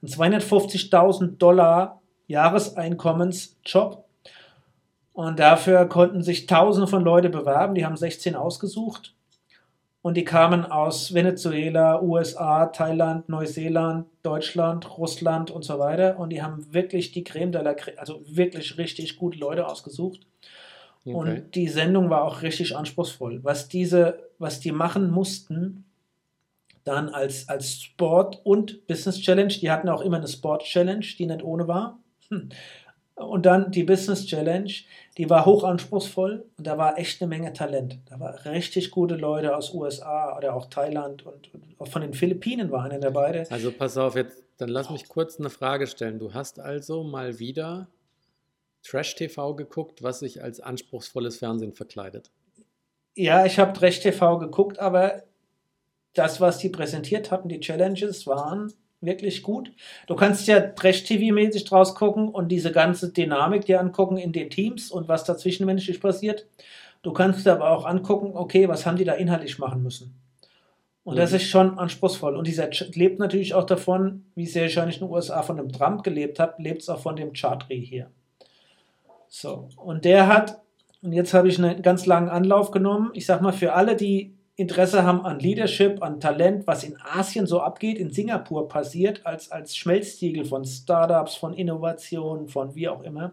ein 0.02 0.08
250.000 0.08 1.38
Dollar 1.38 2.02
Jahreseinkommensjob. 2.26 4.04
Und 5.12 5.38
dafür 5.38 5.86
konnten 5.86 6.24
sich 6.24 6.46
Tausende 6.46 6.88
von 6.88 7.04
Leuten 7.04 7.30
bewerben. 7.30 7.76
Die 7.76 7.86
haben 7.86 7.96
16 7.96 8.34
ausgesucht. 8.34 9.14
Und 10.02 10.16
die 10.16 10.24
kamen 10.24 10.66
aus 10.66 11.14
Venezuela, 11.14 12.02
USA, 12.02 12.66
Thailand, 12.66 13.28
Neuseeland, 13.28 14.06
Deutschland, 14.24 14.98
Russland 14.98 15.52
und 15.52 15.62
so 15.62 15.78
weiter. 15.78 16.18
Und 16.18 16.30
die 16.30 16.42
haben 16.42 16.74
wirklich 16.74 17.12
die 17.12 17.22
Creme 17.22 17.52
de 17.52 17.62
la 17.62 17.74
Creme, 17.74 18.00
also 18.00 18.20
wirklich 18.26 18.78
richtig 18.78 19.16
gute 19.16 19.38
Leute 19.38 19.68
ausgesucht. 19.68 20.26
Okay. 21.04 21.14
Und 21.14 21.54
die 21.54 21.68
Sendung 21.68 22.08
war 22.10 22.24
auch 22.24 22.42
richtig 22.42 22.76
anspruchsvoll. 22.76 23.40
Was 23.42 23.68
diese, 23.68 24.30
was 24.38 24.60
die 24.60 24.72
machen 24.72 25.10
mussten, 25.10 25.84
dann 26.84 27.08
als, 27.08 27.48
als 27.48 27.80
Sport 27.82 28.40
und 28.44 28.86
Business 28.86 29.20
Challenge, 29.20 29.52
die 29.52 29.70
hatten 29.70 29.88
auch 29.88 30.00
immer 30.00 30.18
eine 30.18 30.28
Sport 30.28 30.64
Challenge, 30.64 31.04
die 31.18 31.26
nicht 31.26 31.42
ohne 31.42 31.68
war. 31.68 31.98
Hm. 32.28 32.48
Und 33.16 33.46
dann 33.46 33.70
die 33.70 33.84
Business 33.84 34.26
Challenge, 34.26 34.72
die 35.16 35.30
war 35.30 35.46
hoch 35.46 35.62
anspruchsvoll 35.62 36.44
und 36.58 36.66
da 36.66 36.76
war 36.78 36.98
echt 36.98 37.22
eine 37.22 37.28
Menge 37.28 37.52
Talent. 37.52 37.98
Da 38.06 38.18
waren 38.18 38.34
richtig 38.34 38.90
gute 38.90 39.14
Leute 39.14 39.56
aus 39.56 39.72
USA 39.72 40.36
oder 40.36 40.54
auch 40.54 40.66
Thailand 40.66 41.24
und, 41.24 41.54
und 41.54 41.64
auch 41.78 41.86
von 41.86 42.02
den 42.02 42.12
Philippinen 42.12 42.72
war 42.72 42.82
einer 42.82 42.98
dabei. 42.98 43.46
Also 43.50 43.70
pass 43.70 43.96
auf, 43.96 44.16
jetzt 44.16 44.42
dann 44.58 44.68
lass 44.68 44.90
mich 44.90 45.08
kurz 45.08 45.38
eine 45.38 45.50
Frage 45.50 45.86
stellen. 45.86 46.18
Du 46.18 46.32
hast 46.32 46.60
also 46.60 47.02
mal 47.02 47.38
wieder 47.38 47.88
Trash-TV 48.84 49.54
geguckt, 49.54 50.02
was 50.02 50.20
sich 50.20 50.42
als 50.42 50.60
anspruchsvolles 50.60 51.38
Fernsehen 51.38 51.72
verkleidet. 51.72 52.30
Ja, 53.16 53.44
ich 53.46 53.58
habe 53.58 53.72
Trash-TV 53.72 54.38
geguckt, 54.38 54.78
aber 54.78 55.24
das, 56.12 56.40
was 56.40 56.58
die 56.58 56.68
präsentiert 56.68 57.30
hatten, 57.30 57.48
die 57.48 57.60
Challenges, 57.60 58.26
waren 58.26 58.72
wirklich 59.00 59.42
gut. 59.42 59.70
Du 60.06 60.14
kannst 60.14 60.46
ja 60.46 60.60
Trash-TV-mäßig 60.60 61.64
draus 61.64 61.94
gucken 61.94 62.28
und 62.28 62.48
diese 62.48 62.72
ganze 62.72 63.12
Dynamik 63.12 63.66
dir 63.66 63.80
angucken 63.80 64.16
in 64.16 64.32
den 64.32 64.50
Teams 64.50 64.90
und 64.90 65.08
was 65.08 65.24
da 65.24 65.36
zwischenmenschlich 65.36 66.00
passiert. 66.00 66.46
Du 67.02 67.12
kannst 67.12 67.46
aber 67.46 67.70
auch 67.70 67.84
angucken, 67.84 68.32
okay, 68.34 68.68
was 68.68 68.86
haben 68.86 68.96
die 68.96 69.04
da 69.04 69.12
inhaltlich 69.12 69.58
machen 69.58 69.82
müssen. 69.82 70.14
Und 71.04 71.14
mhm. 71.14 71.18
das 71.18 71.32
ist 71.32 71.44
schon 71.44 71.78
anspruchsvoll. 71.78 72.36
Und 72.36 72.46
dieser 72.46 72.70
Ch 72.70 72.94
lebt 72.94 73.18
natürlich 73.18 73.54
auch 73.54 73.66
davon, 73.66 74.24
wie 74.34 74.46
sehr 74.46 74.62
wahrscheinlich 74.62 75.00
in 75.00 75.06
den 75.06 75.12
USA 75.12 75.42
von 75.42 75.58
dem 75.58 75.70
Trump 75.70 76.02
gelebt 76.02 76.38
hat, 76.38 76.58
lebt 76.58 76.82
es 76.82 76.88
auch 76.88 77.00
von 77.00 77.16
dem 77.16 77.34
Chartry 77.34 77.84
hier. 77.84 78.10
So, 79.36 79.68
und 79.78 80.04
der 80.04 80.28
hat, 80.28 80.62
und 81.02 81.12
jetzt 81.12 81.34
habe 81.34 81.48
ich 81.48 81.58
einen 81.58 81.82
ganz 81.82 82.06
langen 82.06 82.28
Anlauf 82.28 82.70
genommen, 82.70 83.10
ich 83.14 83.26
sag 83.26 83.42
mal, 83.42 83.52
für 83.52 83.72
alle, 83.72 83.96
die 83.96 84.38
Interesse 84.54 85.02
haben 85.02 85.26
an 85.26 85.40
Leadership, 85.40 86.04
an 86.04 86.20
Talent, 86.20 86.68
was 86.68 86.84
in 86.84 86.96
Asien 87.00 87.44
so 87.44 87.60
abgeht, 87.60 87.98
in 87.98 88.12
Singapur 88.12 88.68
passiert, 88.68 89.26
als, 89.26 89.50
als 89.50 89.76
Schmelztiegel 89.76 90.44
von 90.44 90.64
Startups, 90.64 91.34
von 91.34 91.52
Innovationen, 91.52 92.46
von 92.46 92.76
wie 92.76 92.88
auch 92.88 93.02
immer, 93.02 93.32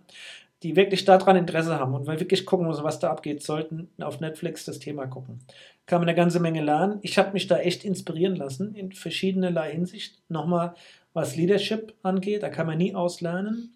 die 0.64 0.76
wirklich 0.76 1.06
daran 1.06 1.36
Interesse 1.36 1.78
haben 1.78 1.94
und 1.94 2.08
weil 2.08 2.20
wirklich 2.20 2.48
gucken 2.48 2.66
müssen, 2.66 2.84
was 2.84 2.98
da 2.98 3.12
abgeht, 3.12 3.44
sollten 3.44 3.88
auf 4.02 4.20
Netflix 4.22 4.66
das 4.66 4.80
Thema 4.80 5.06
gucken. 5.06 5.38
Kann 5.86 6.02
man 6.02 6.10
eine 6.10 6.18
ganze 6.18 6.40
Menge 6.40 6.64
lernen. 6.64 6.98
Ich 7.04 7.20
habe 7.20 7.34
mich 7.34 7.46
da 7.46 7.60
echt 7.60 7.86
inspirieren 7.86 8.36
lassen 8.36 8.74
in 8.74 8.92
verschiedenerlei 8.92 9.74
Hinsicht. 9.74 10.20
Nochmal, 10.30 10.74
was 11.14 11.36
Leadership 11.36 11.94
angeht, 12.02 12.42
da 12.42 12.50
kann 12.50 12.66
man 12.66 12.80
nie 12.80 12.96
auslernen 12.96 13.76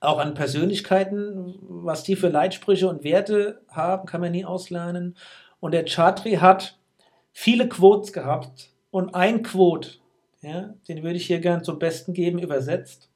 auch 0.00 0.18
an 0.18 0.34
Persönlichkeiten, 0.34 1.54
was 1.60 2.02
die 2.02 2.16
für 2.16 2.28
Leitsprüche 2.28 2.88
und 2.88 3.04
Werte 3.04 3.60
haben, 3.68 4.06
kann 4.06 4.20
man 4.20 4.32
nie 4.32 4.44
auslernen. 4.44 5.16
Und 5.60 5.72
der 5.72 5.84
Chatri 5.84 6.34
hat 6.34 6.78
viele 7.32 7.68
Quotes 7.68 8.12
gehabt 8.12 8.70
und 8.90 9.14
ein 9.14 9.42
Quote, 9.42 9.90
ja, 10.42 10.74
den 10.88 11.02
würde 11.02 11.16
ich 11.16 11.26
hier 11.26 11.40
gern 11.40 11.64
zum 11.64 11.78
Besten 11.78 12.12
geben, 12.12 12.38
übersetzt. 12.38 13.10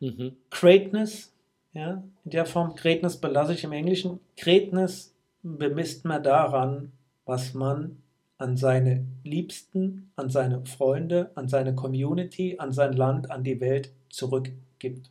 Mhm. 0.00 0.36
Greatness, 0.50 1.32
ja, 1.72 2.02
in 2.24 2.30
der 2.30 2.46
Form 2.46 2.74
Greatness 2.74 3.20
belasse 3.20 3.54
ich 3.54 3.64
im 3.64 3.72
Englischen. 3.72 4.20
Greatness 4.36 5.14
bemisst 5.42 6.04
man 6.04 6.22
daran, 6.22 6.92
was 7.24 7.54
man 7.54 8.02
an 8.38 8.56
seine 8.56 9.06
Liebsten, 9.22 10.10
an 10.16 10.28
seine 10.28 10.64
Freunde, 10.66 11.30
an 11.34 11.48
seine 11.48 11.74
Community, 11.74 12.56
an 12.58 12.72
sein 12.72 12.92
Land, 12.92 13.30
an 13.30 13.44
die 13.44 13.60
Welt 13.60 13.92
zurückgibt. 14.10 15.10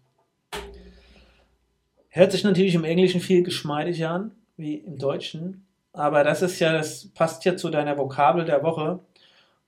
Hört 2.15 2.31
sich 2.31 2.43
natürlich 2.43 2.75
im 2.75 2.83
Englischen 2.83 3.21
viel 3.21 3.41
geschmeidiger 3.41 4.11
an, 4.11 4.31
wie 4.55 4.75
im 4.75 4.99
Deutschen. 4.99 5.65
Aber 5.93 6.23
das 6.23 6.43
ist 6.43 6.59
ja, 6.59 6.71
das 6.71 7.07
passt 7.07 7.43
ja 7.43 7.57
zu 7.57 7.71
deiner 7.71 7.97
Vokabel 7.97 8.45
der 8.45 8.61
Woche. 8.61 8.99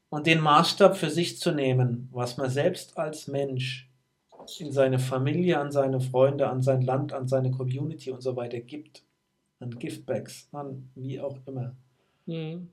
Und 0.10 0.28
den 0.28 0.42
Maßstab 0.42 0.96
für 0.96 1.10
sich 1.10 1.40
zu 1.40 1.52
nehmen, 1.52 2.08
was 2.12 2.38
man 2.38 2.52
selbst 2.52 3.00
als 3.00 3.28
Mensch 3.28 3.90
in 4.60 4.72
seine 4.72 5.00
Familie, 5.00 5.60
an 5.60 5.72
seine 5.72 6.00
Freunde, 6.00 6.48
an 6.48 6.62
sein 6.62 6.84
Land, 6.84 7.14
an 7.14 7.28
seine 7.28 7.50
Community 7.50 8.12
und 8.12 8.22
so 8.22 8.36
weiter 8.36 8.60
gibt. 8.60 9.02
An 9.60 9.72
Giftbacks, 9.72 10.48
an 10.52 10.92
wie 10.94 11.20
auch 11.20 11.40
immer. 11.48 11.76
Mhm. 12.28 12.70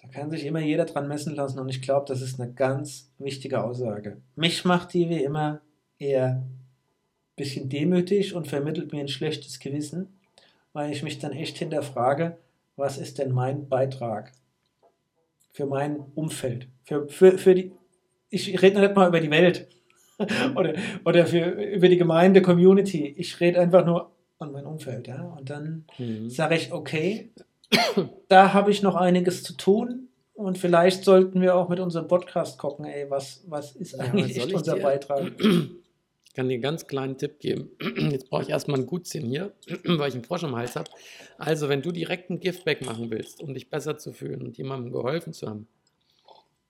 Da 0.00 0.06
kann 0.06 0.30
sich 0.30 0.46
immer 0.46 0.60
jeder 0.60 0.84
dran 0.84 1.08
messen 1.08 1.34
lassen 1.34 1.58
und 1.58 1.68
ich 1.68 1.82
glaube, 1.82 2.06
das 2.06 2.22
ist 2.22 2.38
eine 2.38 2.52
ganz 2.52 3.10
wichtige 3.18 3.64
Aussage. 3.64 4.22
Mich 4.36 4.64
macht 4.64 4.94
die 4.94 5.08
wie 5.08 5.24
immer 5.24 5.60
eher 5.98 6.44
bisschen 7.42 7.68
demütig 7.68 8.34
und 8.34 8.46
vermittelt 8.46 8.92
mir 8.92 9.00
ein 9.00 9.08
schlechtes 9.08 9.58
Gewissen, 9.58 10.08
weil 10.72 10.92
ich 10.92 11.02
mich 11.02 11.18
dann 11.18 11.32
echt 11.32 11.58
hinterfrage, 11.58 12.38
was 12.76 12.98
ist 12.98 13.18
denn 13.18 13.32
mein 13.32 13.68
Beitrag 13.68 14.32
für 15.50 15.66
mein 15.66 15.96
Umfeld, 16.14 16.68
für, 16.84 17.08
für, 17.08 17.38
für 17.38 17.54
die, 17.54 17.72
ich 18.30 18.62
rede 18.62 18.80
nicht 18.80 18.94
mal 18.94 19.08
über 19.08 19.20
die 19.20 19.30
Welt 19.30 19.68
oder, 20.54 20.74
oder 21.04 21.26
für, 21.26 21.50
über 21.50 21.88
die 21.88 21.98
Gemeinde, 21.98 22.42
Community, 22.42 23.12
ich 23.16 23.40
rede 23.40 23.60
einfach 23.60 23.84
nur 23.84 24.12
an 24.38 24.52
mein 24.52 24.64
Umfeld, 24.64 25.08
ja, 25.08 25.22
und 25.22 25.50
dann 25.50 25.84
mhm. 25.98 26.30
sage 26.30 26.54
ich, 26.54 26.72
okay, 26.72 27.32
da 28.28 28.52
habe 28.52 28.70
ich 28.70 28.82
noch 28.82 28.94
einiges 28.94 29.42
zu 29.42 29.56
tun, 29.56 30.08
und 30.34 30.58
vielleicht 30.58 31.04
sollten 31.04 31.40
wir 31.40 31.54
auch 31.54 31.68
mit 31.68 31.78
unserem 31.78 32.08
Podcast 32.08 32.58
gucken, 32.58 32.84
ey, 32.84 33.10
was, 33.10 33.44
was 33.48 33.76
ist 33.76 33.98
eigentlich 33.98 34.36
ja, 34.36 34.44
echt 34.44 34.54
unser 34.54 34.76
Beitrag? 34.76 35.32
Ich 36.32 36.36
kann 36.36 36.48
dir 36.48 36.54
einen 36.54 36.62
ganz 36.62 36.86
kleinen 36.86 37.18
Tipp 37.18 37.40
geben. 37.40 37.68
Jetzt 38.10 38.30
brauche 38.30 38.40
ich 38.40 38.48
erstmal 38.48 38.80
ein 38.80 38.86
Gutzchen 38.86 39.26
hier, 39.26 39.52
weil 39.84 40.08
ich 40.08 40.14
einen 40.14 40.24
Frosch 40.24 40.44
im 40.44 40.56
Hals 40.56 40.76
habe. 40.76 40.90
Also, 41.36 41.68
wenn 41.68 41.82
du 41.82 41.92
direkt 41.92 42.30
ein 42.30 42.40
Giftback 42.40 42.82
machen 42.86 43.10
willst, 43.10 43.42
um 43.42 43.52
dich 43.52 43.68
besser 43.68 43.98
zu 43.98 44.14
fühlen 44.14 44.40
und 44.40 44.56
jemandem 44.56 44.92
geholfen 44.92 45.34
zu 45.34 45.46
haben, 45.46 45.68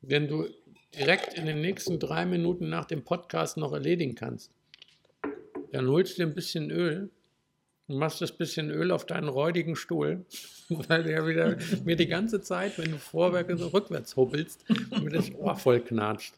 wenn 0.01 0.27
du 0.27 0.49
direkt 0.99 1.35
in 1.35 1.47
den 1.47 1.61
nächsten 1.61 2.01
drei 2.01 2.27
Minuten 2.27 2.71
nach 2.71 2.87
dem 2.87 3.05
Podcast 3.05 3.57
noch 3.57 3.73
erledigen 3.73 4.17
kannst, 4.17 4.51
dann 5.71 5.89
holst 5.89 6.19
du 6.19 6.23
dir 6.23 6.29
ein 6.29 6.35
bisschen 6.35 6.73
Öl 6.73 7.11
und 7.87 7.99
machst 7.99 8.21
das 8.21 8.33
bisschen 8.33 8.69
Öl 8.69 8.91
auf 8.91 9.07
deinen 9.07 9.29
räudigen 9.29 9.77
Stuhl, 9.77 10.27
weil 10.71 11.05
der 11.05 11.25
wieder 11.25 11.57
mir 11.85 11.95
die 11.95 12.09
ganze 12.09 12.41
Zeit, 12.41 12.79
wenn 12.79 12.91
du 12.91 12.99
vorwärts 12.99 13.63
und 13.63 13.73
rückwärts 13.73 14.17
hubbelst, 14.17 14.65
mir 15.01 15.11
das 15.11 15.33
Ohr 15.37 15.55
voll 15.55 15.79
knatscht. 15.79 16.35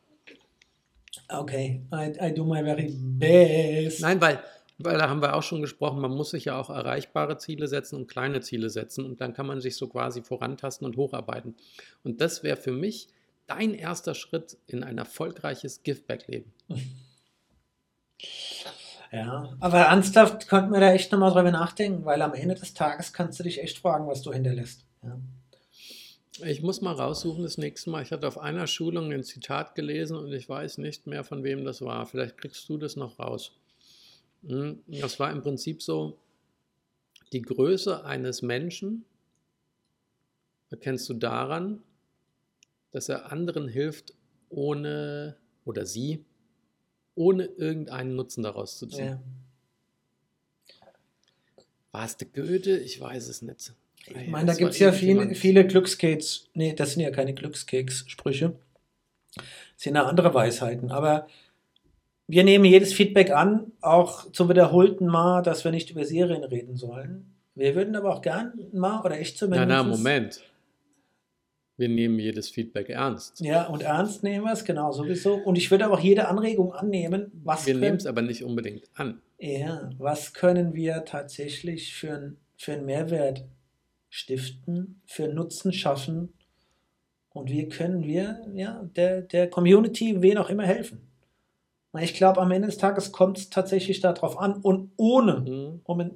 Okay, 1.28 1.82
I, 1.92 2.12
I 2.20 2.34
do 2.34 2.44
my 2.44 2.62
very 2.62 2.94
best. 2.98 4.00
Nein, 4.00 4.20
weil, 4.20 4.40
weil 4.78 4.98
da 4.98 5.08
haben 5.08 5.22
wir 5.22 5.34
auch 5.34 5.42
schon 5.42 5.60
gesprochen, 5.60 6.00
man 6.00 6.10
muss 6.10 6.30
sich 6.30 6.46
ja 6.46 6.58
auch 6.58 6.70
erreichbare 6.70 7.38
Ziele 7.38 7.66
setzen 7.68 7.96
und 7.96 8.06
kleine 8.08 8.40
Ziele 8.40 8.70
setzen 8.70 9.04
und 9.04 9.20
dann 9.20 9.34
kann 9.34 9.46
man 9.46 9.60
sich 9.60 9.76
so 9.76 9.88
quasi 9.88 10.22
vorantasten 10.22 10.86
und 10.86 10.96
hocharbeiten. 10.96 11.54
Und 12.02 12.20
das 12.20 12.42
wäre 12.42 12.56
für 12.56 12.72
mich 12.72 13.08
dein 13.46 13.74
erster 13.74 14.14
Schritt 14.14 14.56
in 14.66 14.82
ein 14.82 14.98
erfolgreiches 14.98 15.82
Giftback-Leben. 15.82 16.52
Ja, 19.12 19.48
aber 19.60 19.78
ernsthaft 19.78 20.48
könnten 20.48 20.72
wir 20.72 20.80
da 20.80 20.92
echt 20.92 21.12
nochmal 21.12 21.30
drüber 21.30 21.52
nachdenken, 21.52 22.04
weil 22.04 22.20
am 22.20 22.34
Ende 22.34 22.56
des 22.56 22.74
Tages 22.74 23.12
kannst 23.12 23.38
du 23.38 23.44
dich 23.44 23.62
echt 23.62 23.78
fragen, 23.78 24.08
was 24.08 24.22
du 24.22 24.32
hinterlässt. 24.32 24.84
Ja. 25.02 25.18
Ich 26.42 26.62
muss 26.62 26.80
mal 26.80 26.94
raussuchen 26.94 27.44
das 27.44 27.58
nächste 27.58 27.90
Mal. 27.90 28.02
Ich 28.02 28.10
hatte 28.10 28.26
auf 28.26 28.38
einer 28.38 28.66
Schulung 28.66 29.12
ein 29.12 29.22
Zitat 29.22 29.74
gelesen 29.76 30.16
und 30.16 30.32
ich 30.32 30.48
weiß 30.48 30.78
nicht 30.78 31.06
mehr, 31.06 31.22
von 31.22 31.44
wem 31.44 31.64
das 31.64 31.80
war. 31.80 32.06
Vielleicht 32.06 32.38
kriegst 32.38 32.68
du 32.68 32.76
das 32.76 32.96
noch 32.96 33.18
raus. 33.20 33.52
Hm, 34.46 34.82
das 34.88 35.20
war 35.20 35.30
im 35.30 35.42
Prinzip 35.42 35.80
so, 35.80 36.18
die 37.32 37.42
Größe 37.42 38.04
eines 38.04 38.42
Menschen 38.42 39.04
erkennst 40.70 41.08
du 41.08 41.14
daran, 41.14 41.82
dass 42.90 43.08
er 43.08 43.30
anderen 43.30 43.68
hilft, 43.68 44.14
ohne, 44.48 45.36
oder 45.64 45.86
sie, 45.86 46.24
ohne 47.14 47.44
irgendeinen 47.44 48.16
Nutzen 48.16 48.42
daraus 48.42 48.78
zu 48.78 48.86
ziehen. 48.88 49.20
War 51.92 52.04
es 52.04 52.16
der 52.16 52.28
Goethe? 52.28 52.78
Ich 52.78 53.00
weiß 53.00 53.28
es 53.28 53.40
nicht. 53.40 53.72
Ich 54.06 54.28
meine, 54.28 54.46
da 54.46 54.54
gibt 54.54 54.72
es 54.72 54.78
ja 54.78 54.92
viele, 54.92 55.34
viele 55.34 55.66
Glückskeks. 55.66 56.48
Nee, 56.54 56.74
das 56.74 56.92
sind 56.92 57.02
ja 57.02 57.10
keine 57.10 57.32
Glückskeks-Sprüche. 57.32 58.54
Das 59.34 59.44
sind 59.76 59.94
ja 59.94 60.04
andere 60.04 60.34
Weisheiten. 60.34 60.90
Aber 60.90 61.26
wir 62.26 62.44
nehmen 62.44 62.64
jedes 62.64 62.92
Feedback 62.92 63.30
an, 63.30 63.72
auch 63.80 64.30
zum 64.32 64.48
wiederholten 64.48 65.06
Mal, 65.06 65.42
dass 65.42 65.64
wir 65.64 65.70
nicht 65.70 65.90
über 65.90 66.04
Serien 66.04 66.44
reden 66.44 66.76
sollen. 66.76 67.34
Wir 67.54 67.74
würden 67.74 67.94
aber 67.96 68.14
auch 68.14 68.22
gern 68.22 68.52
mal, 68.72 69.00
oder 69.02 69.18
ich 69.18 69.36
zumindest. 69.36 69.68
Na, 69.68 69.82
na, 69.82 69.88
Moment. 69.88 70.42
Wir 71.76 71.88
nehmen 71.88 72.18
jedes 72.20 72.50
Feedback 72.50 72.88
ernst. 72.88 73.40
Ja, 73.40 73.66
und 73.66 73.82
ernst 73.82 74.22
nehmen 74.22 74.44
wir 74.44 74.52
es, 74.52 74.64
genau, 74.64 74.92
sowieso. 74.92 75.34
Und 75.34 75.56
ich 75.56 75.70
würde 75.70 75.86
aber 75.86 75.94
auch 75.94 76.00
jede 76.00 76.28
Anregung 76.28 76.72
annehmen. 76.72 77.32
Was 77.42 77.66
wir 77.66 77.74
nehmen 77.74 77.96
es 77.96 78.06
aber 78.06 78.22
nicht 78.22 78.44
unbedingt 78.44 78.88
an. 78.94 79.20
Ja, 79.38 79.90
was 79.98 80.34
können 80.34 80.74
wir 80.74 81.04
tatsächlich 81.04 81.94
für, 81.94 82.34
für 82.56 82.74
einen 82.74 82.86
Mehrwert 82.86 83.44
stiften, 84.14 85.00
für 85.06 85.26
Nutzen 85.26 85.72
schaffen 85.72 86.34
und 87.30 87.50
wie 87.50 87.68
können 87.68 88.04
wir 88.04 88.46
ja, 88.54 88.88
der, 88.94 89.22
der 89.22 89.50
Community, 89.50 90.22
wen 90.22 90.38
auch 90.38 90.50
immer 90.50 90.62
helfen. 90.62 91.00
Ich 91.98 92.14
glaube, 92.14 92.40
am 92.40 92.52
Ende 92.52 92.68
des 92.68 92.78
Tages 92.78 93.10
kommt 93.10 93.38
es 93.38 93.50
tatsächlich 93.50 94.00
darauf 94.00 94.38
an 94.38 94.54
und 94.62 94.92
ohne, 94.96 95.40
mhm. 95.40 95.80
um 95.82 96.00
ein, 96.00 96.12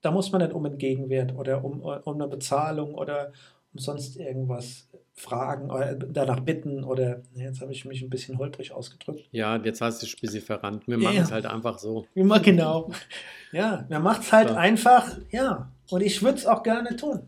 da 0.00 0.10
muss 0.10 0.32
man 0.32 0.42
nicht 0.42 0.54
um 0.54 0.66
einen 0.66 0.76
Gegenwert 0.76 1.32
oder 1.36 1.64
um, 1.64 1.82
um 1.82 2.14
eine 2.14 2.26
Bezahlung 2.26 2.96
oder 2.96 3.32
um 3.72 3.78
sonst 3.78 4.16
irgendwas 4.16 4.88
fragen 5.14 5.70
oder 5.70 5.94
danach 5.94 6.40
bitten 6.40 6.82
oder 6.82 7.22
jetzt 7.34 7.60
habe 7.60 7.70
ich 7.70 7.84
mich 7.84 8.02
ein 8.02 8.10
bisschen 8.10 8.38
holprig 8.38 8.72
ausgedrückt. 8.72 9.28
Ja, 9.30 9.56
jetzt 9.56 9.80
hast 9.80 10.02
du 10.02 10.06
dich 10.06 10.16
ein 10.16 10.20
bisschen 10.20 10.42
verrannt. 10.42 10.88
Wir 10.88 10.98
machen 10.98 11.14
ja. 11.14 11.22
es 11.22 11.30
halt 11.30 11.46
einfach 11.46 11.78
so. 11.78 12.06
Immer 12.14 12.40
genau. 12.40 12.90
Ja, 13.52 13.84
wir 13.88 14.00
machen 14.00 14.22
es 14.22 14.32
halt 14.32 14.48
so. 14.48 14.54
einfach, 14.56 15.16
ja. 15.30 15.70
Und 15.90 16.02
ich 16.02 16.22
würde 16.22 16.38
es 16.38 16.46
auch 16.46 16.62
gerne 16.62 16.96
tun. 16.96 17.22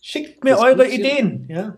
Schickt 0.00 0.44
mir 0.44 0.50
das 0.50 0.60
eure 0.60 0.88
Ideen, 0.88 1.46
ja. 1.48 1.76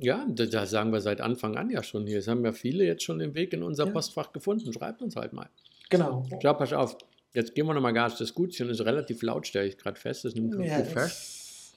Ja, 0.00 0.24
da 0.28 0.66
sagen 0.66 0.92
wir 0.92 1.00
seit 1.00 1.20
Anfang 1.20 1.56
an 1.56 1.68
ja 1.68 1.82
schon 1.82 2.06
hier. 2.06 2.18
Es 2.18 2.28
haben 2.28 2.44
ja 2.44 2.52
viele 2.52 2.84
jetzt 2.84 3.02
schon 3.02 3.18
den 3.18 3.34
Weg 3.34 3.52
in 3.52 3.62
unser 3.62 3.86
ja. 3.86 3.92
Postfach 3.92 4.32
gefunden. 4.32 4.72
Schreibt 4.72 5.02
uns 5.02 5.16
halt 5.16 5.32
mal. 5.32 5.48
Genau. 5.90 6.24
Ich 6.30 6.38
glaube, 6.38 6.60
pass 6.60 6.72
auf. 6.72 6.96
Jetzt 7.32 7.54
gehen 7.54 7.66
wir 7.66 7.74
nochmal 7.74 7.92
Gas. 7.92 8.16
Das 8.16 8.34
Gutchen 8.34 8.70
ist 8.70 8.84
relativ 8.84 9.22
laut, 9.22 9.46
stelle 9.46 9.66
ich 9.66 9.76
gerade 9.76 9.98
fest. 9.98 10.24
Das 10.24 10.34
nimmt 10.34 10.54
ja, 10.64 10.84
fest. 10.84 11.74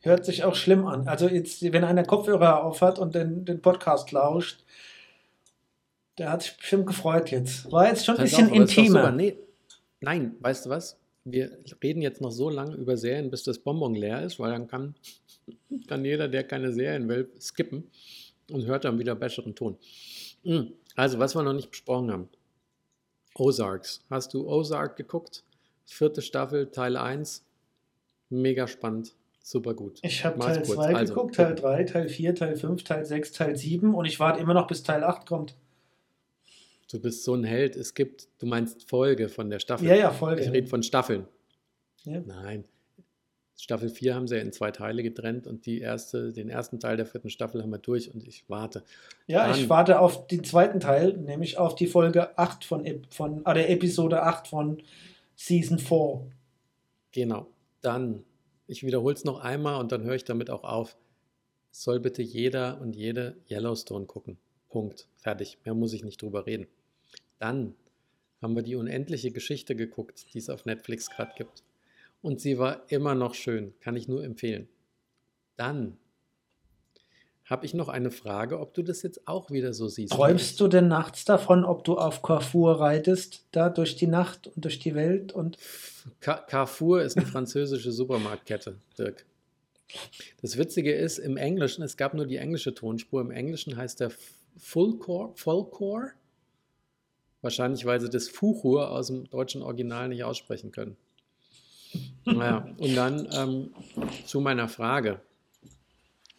Hört 0.00 0.24
sich 0.24 0.42
auch 0.44 0.56
schlimm 0.56 0.86
an. 0.86 1.06
Also 1.06 1.28
jetzt, 1.28 1.62
wenn 1.62 1.84
einer 1.84 2.04
Kopfhörer 2.04 2.64
aufhat 2.64 2.98
und 2.98 3.14
den, 3.14 3.44
den 3.44 3.62
Podcast 3.62 4.10
lauscht, 4.10 4.64
der 6.18 6.32
hat 6.32 6.42
sich 6.42 6.56
bestimmt 6.56 6.86
gefreut 6.86 7.30
jetzt. 7.30 7.70
War 7.70 7.86
jetzt 7.88 8.04
schon 8.04 8.16
ein 8.16 8.22
bisschen 8.24 8.50
auf, 8.50 8.56
intimer. 8.56 9.12
Nee. 9.12 9.36
Nein, 10.00 10.34
weißt 10.40 10.66
du 10.66 10.70
was? 10.70 10.98
Wir 11.24 11.58
reden 11.82 12.02
jetzt 12.02 12.20
noch 12.20 12.30
so 12.30 12.48
lange 12.48 12.76
über 12.76 12.96
Serien, 12.96 13.30
bis 13.30 13.42
das 13.42 13.58
Bonbon 13.58 13.94
leer 13.94 14.22
ist, 14.22 14.38
weil 14.38 14.52
dann 14.52 14.68
kann, 14.68 14.94
kann 15.86 16.04
jeder, 16.04 16.28
der 16.28 16.44
keine 16.44 16.72
Serien 16.72 17.08
will, 17.08 17.30
skippen 17.38 17.90
und 18.50 18.66
hört 18.66 18.84
dann 18.84 18.98
wieder 18.98 19.14
besseren 19.14 19.54
Ton. 19.54 19.76
Hm, 20.44 20.72
also, 20.96 21.18
was 21.18 21.34
wir 21.34 21.42
noch 21.42 21.52
nicht 21.52 21.70
besprochen 21.70 22.10
haben. 22.10 22.28
Ozarks. 23.34 24.02
Hast 24.10 24.34
du 24.34 24.48
Ozark 24.48 24.96
geguckt? 24.96 25.44
Vierte 25.84 26.22
Staffel, 26.22 26.70
Teil 26.70 26.96
1. 26.96 27.44
Mega 28.28 28.66
spannend. 28.66 29.14
Super 29.42 29.74
gut. 29.74 29.98
Ich 30.02 30.24
habe 30.24 30.38
Teil 30.38 30.62
2 30.64 30.94
also, 30.94 31.14
geguckt, 31.14 31.34
Teil 31.34 31.54
3, 31.54 31.84
Teil 31.84 32.08
4, 32.08 32.34
Teil 32.34 32.56
5, 32.56 32.84
Teil 32.84 33.04
6, 33.04 33.32
Teil 33.32 33.56
7 33.56 33.94
und 33.94 34.04
ich 34.04 34.20
warte 34.20 34.40
immer 34.40 34.54
noch, 34.54 34.66
bis 34.66 34.82
Teil 34.82 35.02
8 35.02 35.26
kommt. 35.26 35.56
Du 36.90 36.98
bist 36.98 37.24
so 37.24 37.34
ein 37.34 37.44
Held. 37.44 37.76
Es 37.76 37.94
gibt, 37.94 38.28
du 38.38 38.46
meinst 38.46 38.88
Folge 38.88 39.28
von 39.28 39.48
der 39.48 39.60
Staffel. 39.60 39.86
Ja, 39.86 39.94
ja, 39.94 40.10
Folge. 40.10 40.42
Ich 40.42 40.50
rede 40.50 40.66
von 40.66 40.82
Staffeln. 40.82 41.26
Ja. 42.04 42.20
Nein. 42.20 42.64
Staffel 43.56 43.90
4 43.90 44.14
haben 44.14 44.26
sie 44.26 44.36
ja 44.36 44.40
in 44.40 44.52
zwei 44.52 44.70
Teile 44.70 45.02
getrennt 45.02 45.46
und 45.46 45.66
die 45.66 45.80
erste, 45.80 46.32
den 46.32 46.48
ersten 46.48 46.80
Teil 46.80 46.96
der 46.96 47.04
vierten 47.04 47.28
Staffel 47.28 47.62
haben 47.62 47.70
wir 47.70 47.78
durch 47.78 48.12
und 48.12 48.26
ich 48.26 48.48
warte. 48.48 48.82
Ja, 49.26 49.46
Dann, 49.46 49.58
ich 49.58 49.68
warte 49.68 50.00
auf 50.00 50.26
den 50.26 50.44
zweiten 50.44 50.80
Teil, 50.80 51.16
nämlich 51.18 51.58
auf 51.58 51.74
die 51.74 51.86
Folge 51.86 52.38
8 52.38 52.64
von, 52.64 52.86
von 53.10 53.44
äh, 53.44 53.54
der 53.54 53.70
Episode 53.70 54.22
8 54.22 54.48
von 54.48 54.82
Season 55.36 55.78
4. 55.78 56.26
Genau. 57.12 57.48
Dann, 57.82 58.24
ich 58.66 58.82
wiederhole 58.82 59.14
es 59.14 59.24
noch 59.24 59.40
einmal 59.40 59.78
und 59.78 59.92
dann 59.92 60.04
höre 60.04 60.14
ich 60.14 60.24
damit 60.24 60.48
auch 60.48 60.64
auf. 60.64 60.96
Soll 61.70 62.00
bitte 62.00 62.22
jeder 62.22 62.80
und 62.80 62.96
jede 62.96 63.36
Yellowstone 63.48 64.06
gucken. 64.06 64.38
Punkt. 64.70 65.06
Fertig. 65.16 65.58
Mehr 65.64 65.74
muss 65.74 65.92
ich 65.92 66.02
nicht 66.02 66.22
drüber 66.22 66.46
reden. 66.46 66.66
Dann 67.40 67.74
haben 68.40 68.54
wir 68.54 68.62
die 68.62 68.76
unendliche 68.76 69.32
Geschichte 69.32 69.74
geguckt, 69.74 70.32
die 70.32 70.38
es 70.38 70.48
auf 70.48 70.66
Netflix 70.66 71.10
gerade 71.10 71.32
gibt. 71.36 71.64
Und 72.22 72.40
sie 72.40 72.58
war 72.58 72.84
immer 72.88 73.14
noch 73.14 73.34
schön, 73.34 73.74
kann 73.80 73.96
ich 73.96 74.06
nur 74.06 74.22
empfehlen. 74.22 74.68
Dann 75.56 75.96
habe 77.44 77.66
ich 77.66 77.74
noch 77.74 77.88
eine 77.88 78.10
Frage, 78.10 78.60
ob 78.60 78.74
du 78.74 78.82
das 78.82 79.02
jetzt 79.02 79.26
auch 79.26 79.50
wieder 79.50 79.72
so 79.72 79.88
siehst. 79.88 80.12
Träumst 80.12 80.60
du 80.60 80.68
denn 80.68 80.86
nachts 80.86 81.24
davon, 81.24 81.64
ob 81.64 81.82
du 81.82 81.96
auf 81.96 82.22
Carrefour 82.22 82.78
reitest, 82.78 83.44
da 83.50 83.68
durch 83.70 83.96
die 83.96 84.06
Nacht 84.06 84.46
und 84.46 84.64
durch 84.64 84.78
die 84.78 84.94
Welt? 84.94 85.32
Und 85.32 85.58
Carrefour 86.20 87.02
ist 87.02 87.16
eine 87.16 87.26
französische 87.26 87.90
Supermarktkette, 87.90 88.76
Dirk. 88.96 89.26
Das 90.40 90.56
Witzige 90.56 90.92
ist, 90.92 91.18
im 91.18 91.36
Englischen, 91.36 91.82
es 91.82 91.96
gab 91.96 92.14
nur 92.14 92.26
die 92.26 92.36
englische 92.36 92.74
Tonspur, 92.74 93.20
im 93.20 93.32
Englischen 93.32 93.76
heißt 93.76 93.98
der 93.98 94.12
Fullcore. 94.56 96.12
Wahrscheinlich, 97.42 97.86
weil 97.86 98.00
sie 98.00 98.10
das 98.10 98.28
Fuchur 98.28 98.90
aus 98.90 99.06
dem 99.06 99.28
deutschen 99.30 99.62
Original 99.62 100.08
nicht 100.08 100.24
aussprechen 100.24 100.72
können. 100.72 100.96
Naja, 102.24 102.68
und 102.78 102.94
dann 102.94 103.28
ähm, 103.32 103.74
zu 104.26 104.40
meiner 104.40 104.68
Frage. 104.68 105.20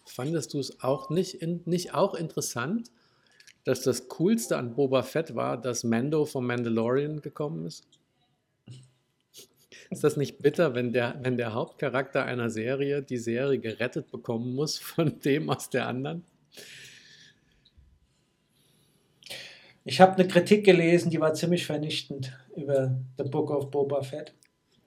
Fandest 0.05 0.53
du 0.53 0.59
es 0.59 0.81
auch 0.83 1.09
nicht, 1.09 1.35
in, 1.35 1.61
nicht 1.65 1.93
auch 1.93 2.13
interessant, 2.13 2.91
dass 3.63 3.81
das 3.81 4.07
Coolste 4.09 4.57
an 4.57 4.75
Boba 4.75 5.03
Fett 5.03 5.35
war, 5.35 5.59
dass 5.59 5.83
Mando 5.83 6.25
vom 6.25 6.47
Mandalorian 6.47 7.21
gekommen 7.21 7.65
ist? 7.65 7.87
Ist 9.89 10.03
das 10.03 10.17
nicht 10.17 10.39
bitter, 10.39 10.73
wenn 10.73 10.93
der, 10.93 11.19
wenn 11.21 11.37
der 11.37 11.53
Hauptcharakter 11.53 12.23
einer 12.23 12.49
Serie 12.49 13.01
die 13.01 13.17
Serie 13.17 13.59
gerettet 13.59 14.09
bekommen 14.11 14.55
muss 14.55 14.77
von 14.79 15.19
dem 15.19 15.49
aus 15.49 15.69
der 15.69 15.87
anderen? 15.87 16.23
Ich 19.83 19.99
habe 19.99 20.13
eine 20.13 20.27
Kritik 20.27 20.63
gelesen, 20.63 21.09
die 21.09 21.19
war 21.19 21.33
ziemlich 21.33 21.65
vernichtend 21.65 22.37
über 22.55 22.95
The 23.17 23.23
Book 23.23 23.49
of 23.49 23.71
Boba 23.71 24.03
Fett. 24.03 24.33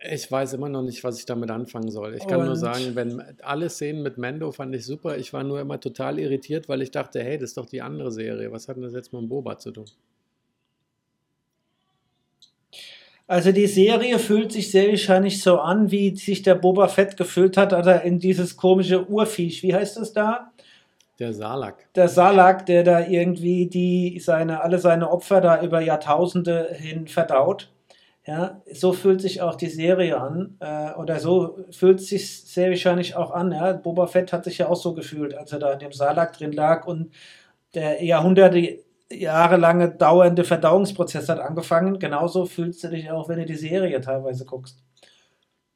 Ich 0.07 0.31
weiß 0.31 0.53
immer 0.53 0.69
noch 0.69 0.83
nicht, 0.83 1.03
was 1.03 1.19
ich 1.19 1.25
damit 1.25 1.51
anfangen 1.51 1.91
soll. 1.91 2.15
Ich 2.15 2.27
kann 2.27 2.41
Und 2.41 2.47
nur 2.47 2.57
sagen, 2.57 2.95
wenn 2.95 3.21
alle 3.43 3.71
Szenen 3.71 4.03
mit 4.03 4.19
Mando 4.19 4.53
fand 4.53 4.75
ich 4.75 4.85
super. 4.85 5.17
Ich 5.17 5.33
war 5.33 5.43
nur 5.43 5.61
immer 5.61 5.81
total 5.81 6.19
irritiert, 6.19 6.69
weil 6.69 6.83
ich 6.83 6.91
dachte, 6.91 7.23
hey, 7.25 7.39
das 7.39 7.51
ist 7.51 7.57
doch 7.57 7.67
die 7.67 7.81
andere 7.81 8.13
Serie. 8.13 8.53
Was 8.53 8.69
hat 8.69 8.77
denn 8.77 8.83
das 8.83 8.93
jetzt 8.93 9.13
mit 9.13 9.29
Boba 9.29 9.57
zu 9.57 9.71
tun? 9.71 9.87
Also 13.27 13.53
die 13.53 13.67
Serie 13.67 14.19
fühlt 14.19 14.53
sich 14.53 14.71
sehr 14.71 14.91
wahrscheinlich 14.91 15.43
so 15.43 15.59
an, 15.59 15.91
wie 15.91 16.15
sich 16.15 16.43
der 16.43 16.55
Boba 16.55 16.89
Fett 16.89 17.17
gefühlt 17.17 17.57
hat, 17.57 17.73
als 17.73 17.87
er 17.87 18.03
in 18.03 18.19
dieses 18.19 18.57
komische 18.57 19.09
Urviech, 19.09 19.63
wie 19.63 19.75
heißt 19.75 19.97
das 19.97 20.13
da? 20.13 20.53
Der 21.19 21.33
Salak. 21.33 21.93
Der 21.95 22.09
Salak, 22.09 22.67
der 22.67 22.83
da 22.83 23.07
irgendwie 23.07 23.69
die, 23.69 24.19
seine, 24.19 24.63
alle 24.63 24.79
seine 24.79 25.11
Opfer 25.11 25.41
da 25.41 25.63
über 25.63 25.81
Jahrtausende 25.81 26.69
hin 26.73 27.07
verdaut. 27.07 27.71
Ja, 28.27 28.63
so 28.73 28.93
fühlt 28.93 29.21
sich 29.21 29.43
auch 29.43 29.55
die 29.55 29.69
Serie 29.69 30.19
an. 30.19 30.57
Äh, 30.59 30.93
oder 30.95 31.21
so 31.21 31.59
fühlt 31.71 32.01
es 32.01 32.09
sich 32.09 32.45
sehr 32.45 32.71
wahrscheinlich 32.71 33.17
auch 33.17 33.31
an. 33.31 33.53
Ja. 33.53 33.75
Boba 33.75 34.07
Fett 34.07 34.33
hat 34.33 34.45
sich 34.45 34.59
ja 34.59 34.69
auch 34.69 34.77
so 34.77 34.95
gefühlt, 34.95 35.35
als 35.35 35.53
er 35.53 35.59
da 35.59 35.73
in 35.73 35.79
dem 35.79 35.93
Salak 35.93 36.33
drin 36.33 36.53
lag 36.53 36.87
und 36.87 37.13
der 37.75 38.03
Jahrhunderte, 38.03 38.79
jahrelange 39.13 39.91
dauernde 39.91 40.45
Verdauungsprozess 40.45 41.29
hat 41.29 41.39
angefangen. 41.39 41.99
Genauso 41.99 42.47
fühlst 42.47 42.83
du 42.83 42.89
dich 42.89 43.11
auch, 43.11 43.29
wenn 43.29 43.39
du 43.39 43.45
die 43.45 43.57
Serie 43.57 44.01
teilweise 44.01 44.47
guckst. 44.47 44.83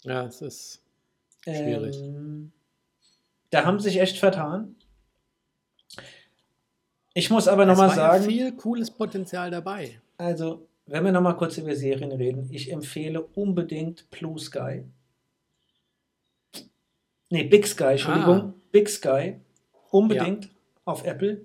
Ja, 0.03 0.25
es 0.25 0.41
ist 0.41 0.83
schwierig. 1.45 2.01
Ähm, 2.01 2.53
da 3.51 3.65
haben 3.65 3.79
sich 3.79 4.01
echt 4.01 4.19
vertan. 4.19 4.77
Ich 7.15 7.31
muss 7.31 7.49
aber 7.49 7.67
nochmal 7.67 7.91
sagen. 7.91 8.25
Ja 8.25 8.29
viel 8.29 8.53
cooles 8.53 8.91
Potenzial 8.91 9.51
dabei. 9.51 10.01
Also, 10.19 10.67
wenn 10.87 11.05
wir 11.05 11.13
nochmal 11.13 11.37
kurz 11.37 11.59
über 11.59 11.75
Serien 11.75 12.13
reden, 12.13 12.49
ich 12.51 12.73
empfehle 12.73 13.23
unbedingt 13.35 14.11
Blue 14.11 14.39
Sky. 14.39 14.85
Nee, 17.31 17.45
Big 17.45 17.67
Sky, 17.67 17.93
Entschuldigung. 17.93 18.37
Ah. 18.37 18.55
Big 18.73 18.89
Sky. 18.89 19.37
Unbedingt 19.91 20.47
ja. 20.47 20.51
auf 20.85 21.05
Apple. 21.05 21.43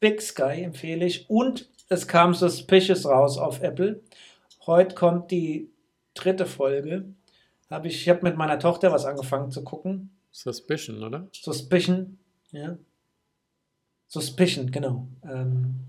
Big 0.00 0.22
Sky 0.22 0.62
empfehle 0.62 1.04
ich. 1.04 1.28
Und 1.28 1.68
es 1.88 2.06
kam 2.06 2.34
Suspicious 2.34 3.06
raus 3.06 3.38
auf 3.38 3.62
Apple. 3.62 4.00
Heute 4.66 4.94
kommt 4.94 5.30
die 5.30 5.70
dritte 6.14 6.46
Folge. 6.46 7.04
Hab 7.70 7.84
ich 7.84 8.02
ich 8.02 8.08
habe 8.08 8.22
mit 8.22 8.36
meiner 8.36 8.58
Tochter 8.58 8.92
was 8.92 9.04
angefangen 9.04 9.50
zu 9.50 9.64
gucken. 9.64 10.10
Suspicion, 10.30 11.02
oder? 11.02 11.28
Suspicion, 11.32 12.18
ja. 12.52 12.76
Suspicion, 14.08 14.70
genau. 14.70 15.08
Ähm, 15.24 15.86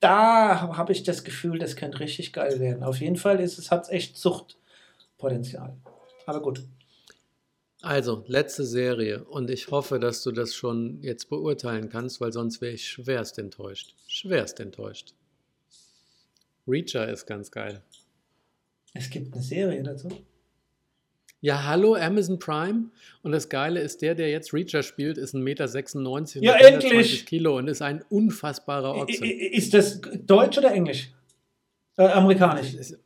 da 0.00 0.76
habe 0.76 0.92
ich 0.92 1.02
das 1.02 1.24
Gefühl, 1.24 1.58
das 1.58 1.76
könnte 1.76 2.00
richtig 2.00 2.32
geil 2.32 2.58
werden. 2.58 2.82
Auf 2.82 3.00
jeden 3.00 3.16
Fall 3.16 3.40
ist 3.40 3.58
es, 3.58 3.70
hat 3.70 3.84
es 3.84 3.90
echt 3.90 4.16
Suchtpotenzial. 4.16 5.76
Aber 6.26 6.40
gut. 6.40 6.64
Also, 7.82 8.24
letzte 8.26 8.64
Serie. 8.64 9.24
Und 9.24 9.50
ich 9.50 9.70
hoffe, 9.70 9.98
dass 9.98 10.22
du 10.22 10.32
das 10.32 10.54
schon 10.54 11.02
jetzt 11.02 11.28
beurteilen 11.28 11.88
kannst, 11.88 12.20
weil 12.20 12.32
sonst 12.32 12.60
wäre 12.60 12.72
ich 12.72 12.86
schwerst 12.86 13.38
enttäuscht. 13.38 13.94
Schwerst 14.06 14.60
enttäuscht. 14.60 15.14
Reacher 16.66 17.08
ist 17.08 17.26
ganz 17.26 17.50
geil. 17.50 17.82
Es 18.94 19.08
gibt 19.08 19.32
eine 19.32 19.42
Serie 19.42 19.82
dazu. 19.82 20.08
Ja, 21.42 21.64
hallo 21.64 21.94
Amazon 21.94 22.38
Prime. 22.38 22.90
Und 23.22 23.32
das 23.32 23.48
Geile 23.48 23.80
ist, 23.80 24.02
der, 24.02 24.14
der 24.14 24.30
jetzt 24.30 24.52
Reacher 24.52 24.82
spielt, 24.82 25.16
ist 25.16 25.34
1,96 25.34 25.38
Meter 25.40 25.64
Ja, 26.42 26.52
und 26.52 26.60
120 26.60 26.90
endlich! 26.90 27.26
Kilo 27.26 27.56
und 27.56 27.68
ist 27.68 27.80
ein 27.80 28.04
unfassbarer 28.10 28.94
Ochse. 28.94 29.26
Ist 29.26 29.72
das 29.72 30.00
Deutsch 30.26 30.58
oder 30.58 30.72
Englisch? 30.72 31.10
Äh, 31.96 32.08
amerikanisch. 32.08 32.76
Das 32.76 32.90
ist, 32.90 32.98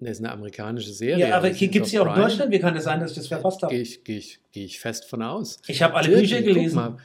das 0.00 0.10
ist 0.10 0.18
eine 0.18 0.32
amerikanische 0.32 0.92
Serie. 0.92 1.28
Ja, 1.28 1.36
aber 1.36 1.50
gibt 1.50 1.86
es 1.86 1.92
ja 1.92 2.02
auch 2.02 2.16
in. 2.16 2.22
Deutschland. 2.22 2.50
Wie 2.50 2.58
kann 2.58 2.74
das 2.74 2.84
sein, 2.84 2.98
dass 3.00 3.12
ich 3.12 3.18
das 3.18 3.28
verpasst 3.28 3.60
Gehe 3.60 3.66
habe? 3.68 3.76
ich, 3.76 4.02
geh 4.02 4.18
ich, 4.18 4.40
geh 4.50 4.64
ich 4.64 4.80
fest 4.80 5.04
von 5.04 5.22
aus. 5.22 5.60
Ich 5.68 5.80
habe 5.80 5.94
alle 5.94 6.08
Natürlich, 6.08 6.30
Bücher 6.32 6.42
gelesen. 6.42 6.98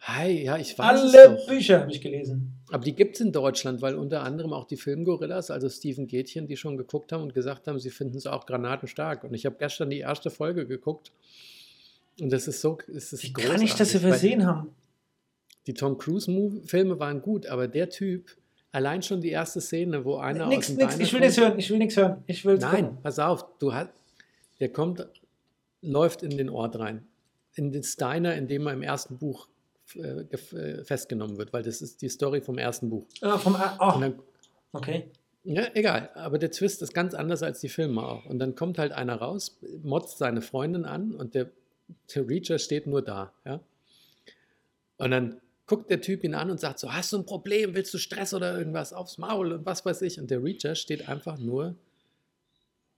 Hi, 0.00 0.44
ja, 0.44 0.56
ich 0.56 0.78
weiß 0.78 0.86
Alle 0.86 1.06
es 1.06 1.12
doch. 1.12 1.46
Bücher 1.46 1.80
habe 1.80 1.92
ich 1.92 2.00
gelesen. 2.00 2.54
Aber 2.70 2.84
die 2.84 2.94
gibt 2.94 3.16
es 3.16 3.20
in 3.20 3.32
Deutschland, 3.32 3.82
weil 3.82 3.94
unter 3.94 4.22
anderem 4.22 4.52
auch 4.52 4.64
die 4.64 4.76
Filmgorillas, 4.76 5.50
also 5.50 5.68
Steven 5.68 6.06
Gätchen, 6.06 6.46
die 6.46 6.56
schon 6.56 6.76
geguckt 6.76 7.12
haben 7.12 7.22
und 7.22 7.34
gesagt 7.34 7.66
haben, 7.66 7.78
sie 7.78 7.90
finden 7.90 8.16
es 8.16 8.26
auch 8.26 8.46
granatenstark. 8.46 9.24
Und 9.24 9.34
ich 9.34 9.46
habe 9.46 9.56
gestern 9.58 9.90
die 9.90 9.98
erste 9.98 10.30
Folge 10.30 10.66
geguckt 10.66 11.12
und 12.20 12.30
das 12.30 12.46
ist 12.48 12.60
so, 12.60 12.78
es 12.94 13.12
ist 13.12 13.22
Wie 13.22 13.32
kann 13.32 13.62
ich 13.62 13.74
das 13.74 13.92
großartig, 13.92 14.02
übersehen 14.02 14.46
haben? 14.46 14.70
Die 15.66 15.74
Tom 15.74 15.98
Cruise-Filme 15.98 16.98
waren 16.98 17.22
gut, 17.22 17.46
aber 17.46 17.68
der 17.68 17.88
Typ, 17.90 18.36
allein 18.72 19.02
schon 19.02 19.20
die 19.20 19.30
erste 19.30 19.60
Szene, 19.60 20.04
wo 20.04 20.16
einer 20.16 20.46
aus 20.46 20.50
Nix, 20.50 20.66
dem 20.68 20.76
nix. 20.76 20.98
Ich 20.98 21.12
will 21.12 21.20
nichts 21.20 21.38
hören. 21.38 21.58
Ich 21.58 21.70
will 21.70 21.78
nichts 21.78 21.96
hören. 21.96 22.22
Ich 22.26 22.44
will 22.44 22.58
Nein, 22.58 22.98
pass 23.02 23.18
auf, 23.18 23.46
du 23.58 23.72
hast, 23.72 23.90
der 24.58 24.70
kommt, 24.70 25.06
läuft 25.82 26.22
in 26.22 26.36
den 26.36 26.48
Ort 26.48 26.78
rein, 26.78 27.06
in 27.54 27.72
den 27.72 27.82
Steiner, 27.82 28.34
in 28.34 28.48
dem 28.48 28.66
er 28.66 28.74
im 28.74 28.82
ersten 28.82 29.18
Buch 29.18 29.48
festgenommen 30.84 31.38
wird, 31.38 31.52
weil 31.52 31.62
das 31.62 31.80
ist 31.82 32.02
die 32.02 32.08
Story 32.08 32.40
vom 32.40 32.58
ersten 32.58 32.90
Buch. 32.90 33.06
Ah, 33.20 33.38
vom, 33.38 33.56
ah, 33.56 33.94
Und 33.94 33.96
oh, 33.96 34.00
dann, 34.00 34.18
okay. 34.72 35.10
ja, 35.44 35.64
egal, 35.74 36.10
aber 36.14 36.38
der 36.38 36.50
Twist 36.50 36.82
ist 36.82 36.94
ganz 36.94 37.14
anders 37.14 37.42
als 37.42 37.60
die 37.60 37.68
Filme 37.68 38.02
auch. 38.02 38.26
Und 38.26 38.38
dann 38.38 38.54
kommt 38.54 38.78
halt 38.78 38.92
einer 38.92 39.16
raus, 39.16 39.58
motzt 39.82 40.18
seine 40.18 40.42
Freundin 40.42 40.84
an 40.84 41.14
und 41.14 41.34
der, 41.34 41.50
der 42.14 42.28
Reacher 42.28 42.58
steht 42.58 42.86
nur 42.86 43.02
da, 43.02 43.32
ja. 43.44 43.60
Und 44.98 45.10
dann 45.12 45.40
guckt 45.66 45.88
der 45.88 46.00
Typ 46.00 46.24
ihn 46.24 46.34
an 46.34 46.50
und 46.50 46.58
sagt 46.58 46.78
so, 46.80 46.92
hast 46.92 47.12
du 47.12 47.18
ein 47.18 47.24
Problem, 47.24 47.74
willst 47.74 47.94
du 47.94 47.98
Stress 47.98 48.34
oder 48.34 48.58
irgendwas 48.58 48.92
aufs 48.92 49.18
Maul 49.18 49.52
und 49.52 49.64
was 49.64 49.86
weiß 49.86 50.02
ich. 50.02 50.18
Und 50.18 50.30
der 50.30 50.42
Reacher 50.42 50.74
steht 50.74 51.08
einfach 51.08 51.38
nur 51.38 51.76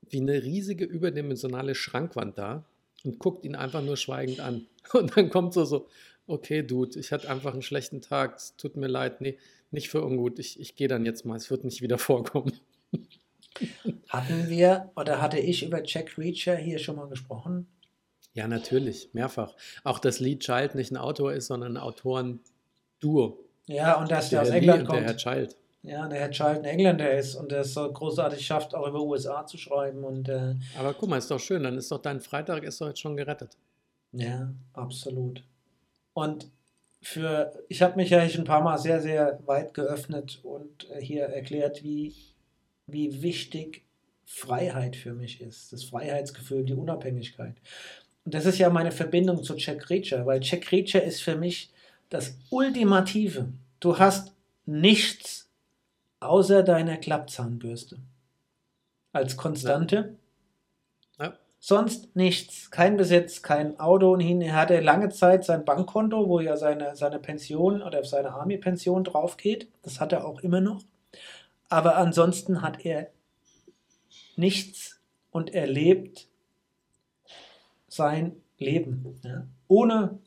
wie 0.09 0.21
eine 0.21 0.43
riesige 0.43 0.85
überdimensionale 0.85 1.75
Schrankwand 1.75 2.39
da 2.39 2.65
und 3.05 3.19
guckt 3.19 3.45
ihn 3.45 3.57
einfach 3.57 3.83
nur 3.83 3.97
schweigend 3.97 4.41
an. 4.41 4.67
Und 4.93 5.17
dann 5.17 5.31
kommt 5.31 5.55
so 5.55 5.65
so, 5.65 5.87
okay, 6.27 6.63
Dude, 6.63 6.99
ich 6.99 7.13
hatte 7.13 7.29
einfach 7.29 7.53
einen 7.53 7.63
schlechten 7.63 8.01
Tag, 8.01 8.37
es 8.37 8.57
tut 8.57 8.77
mir 8.77 8.87
leid, 8.89 9.21
nee, 9.21 9.39
nicht 9.71 9.89
für 9.89 10.03
ungut, 10.05 10.39
ich, 10.39 10.61
ich 10.61 10.77
gehe 10.77 10.89
dann 10.89 11.05
jetzt 11.05 11.25
mal, 11.25 11.37
es 11.37 11.51
wird 11.51 11.65
nicht 11.65 11.83
wieder 11.83 11.99
vorkommen. 11.99 12.53
Hatten 14.09 14.49
wir 14.49 14.91
oder 14.97 15.21
hatte 15.21 15.39
ich 15.39 15.65
über 15.65 15.83
Jack 15.85 16.17
Reacher 16.19 16.57
hier 16.57 16.79
schon 16.79 16.97
mal 16.97 17.09
gesprochen? 17.09 17.67
Ja, 18.35 18.49
natürlich, 18.49 19.11
mehrfach. 19.13 19.55
Auch 19.85 19.99
dass 19.99 20.21
Lee 20.21 20.39
Child 20.39 20.75
nicht 20.75 20.91
ein 20.91 20.97
Autor 20.97 21.35
ist, 21.35 21.49
sondern 21.49 21.77
ein 21.77 21.83
Autoren-Duo. 21.83 23.39
Ja, 23.67 24.01
und 24.01 24.11
dass 24.11 24.31
der, 24.31 24.41
Der 24.41 24.49
aus 24.49 24.53
Lee 24.53 24.59
England 24.59 24.81
und 24.83 24.89
der 24.89 24.95
kommt. 24.95 25.07
Herr 25.07 25.17
Child. 25.17 25.57
Ja, 25.83 26.09
der 26.09 26.21
Herr 26.21 26.31
Child 26.31 26.59
ein 26.59 26.65
Engländer 26.65 27.13
ist 27.13 27.35
und 27.35 27.51
der 27.53 27.61
es 27.61 27.75
so 27.75 27.93
großartig 27.93 28.45
schafft, 28.47 28.75
auch 28.75 28.87
über 28.89 29.03
USA 29.03 29.45
zu 29.47 29.59
schreiben. 29.59 30.05
Und 30.05 30.29
äh, 30.29 30.55
Aber 30.79 30.95
guck 30.95 31.11
mal, 31.11 31.19
ist 31.19 31.31
doch 31.31 31.41
schön, 31.41 31.63
dann 31.65 31.77
ist 31.77 31.91
doch 31.91 32.01
dein 32.01 32.21
Freitag 32.21 32.63
ist 32.63 32.81
doch 32.81 32.87
jetzt 32.87 33.01
schon 33.01 33.17
gerettet. 33.17 33.57
ja, 34.13 34.53
absolut. 34.73 35.45
Und 36.15 36.51
für, 37.01 37.53
ich 37.69 37.83
habe 37.83 37.97
mich 37.97 38.11
ja 38.11 38.21
ein 38.21 38.45
paar 38.45 38.63
Mal 38.63 38.79
sehr, 38.79 39.01
sehr 39.01 39.41
weit 39.47 39.75
geöffnet 39.75 40.41
und 40.45 40.89
äh, 40.91 41.01
hier 41.01 41.25
erklärt, 41.25 41.83
wie, 41.83 42.15
wie 42.87 43.23
wichtig 43.23 43.85
Freiheit 44.25 44.97
für 44.97 45.13
mich 45.13 45.41
ist. 45.41 45.73
Das 45.73 45.85
Freiheitsgefühl, 45.85 46.65
die 46.65 46.75
Unabhängigkeit. 46.75 47.57
Und 48.25 48.35
das 48.35 48.47
ist 48.47 48.59
ja 48.59 48.71
meine 48.71 48.93
Verbindung 48.93 49.43
zu 49.43 49.57
Jack 49.57 49.91
Reacher, 49.91 50.25
weil 50.27 50.41
Jack 50.43 50.71
Reacher 50.71 51.03
ist 51.03 51.23
für 51.23 51.37
mich 51.37 51.71
das 52.09 52.37
Ultimative. 52.51 53.49
Du 53.81 53.99
hast 53.99 54.33
nichts 54.65 55.51
außer 56.21 56.63
deiner 56.63 56.99
Klappzahnbürste 56.99 57.99
als 59.13 59.37
Konstante. 59.37 60.17
Sonst 61.65 62.17
nichts. 62.17 62.73
Kein 62.73 62.97
Besitz, 62.97 63.41
kein 63.41 63.79
Auto. 63.79 64.13
Und 64.15 64.19
hin- 64.19 64.41
er 64.43 64.57
hatte 64.57 64.81
lange 64.81 65.11
Zeit 65.11 65.45
sein 65.45 65.65
Bankkonto, 65.65 66.29
wo 66.29 66.41
ja 66.41 66.57
seine, 66.57 66.97
seine 66.97 67.21
Pension 67.21 67.83
oder 67.83 68.03
seine 68.05 68.33
Army-Pension 68.33 69.05
drauf 69.05 69.37
geht. 69.37 69.69
Das 69.83 70.01
hat 70.01 70.11
er 70.13 70.27
auch 70.27 70.41
immer 70.41 70.61
noch. 70.61 70.83
Aber 71.69 71.97
ansonsten 71.97 72.63
hat 72.63 72.85
er 72.85 73.11
nichts 74.35 75.01
und 75.31 75.55
er 75.55 75.69
lebt 75.69 76.27
sein 77.87 78.33
Leben. 78.59 79.21
Ja? 79.23 79.47
Ohne 79.69 80.19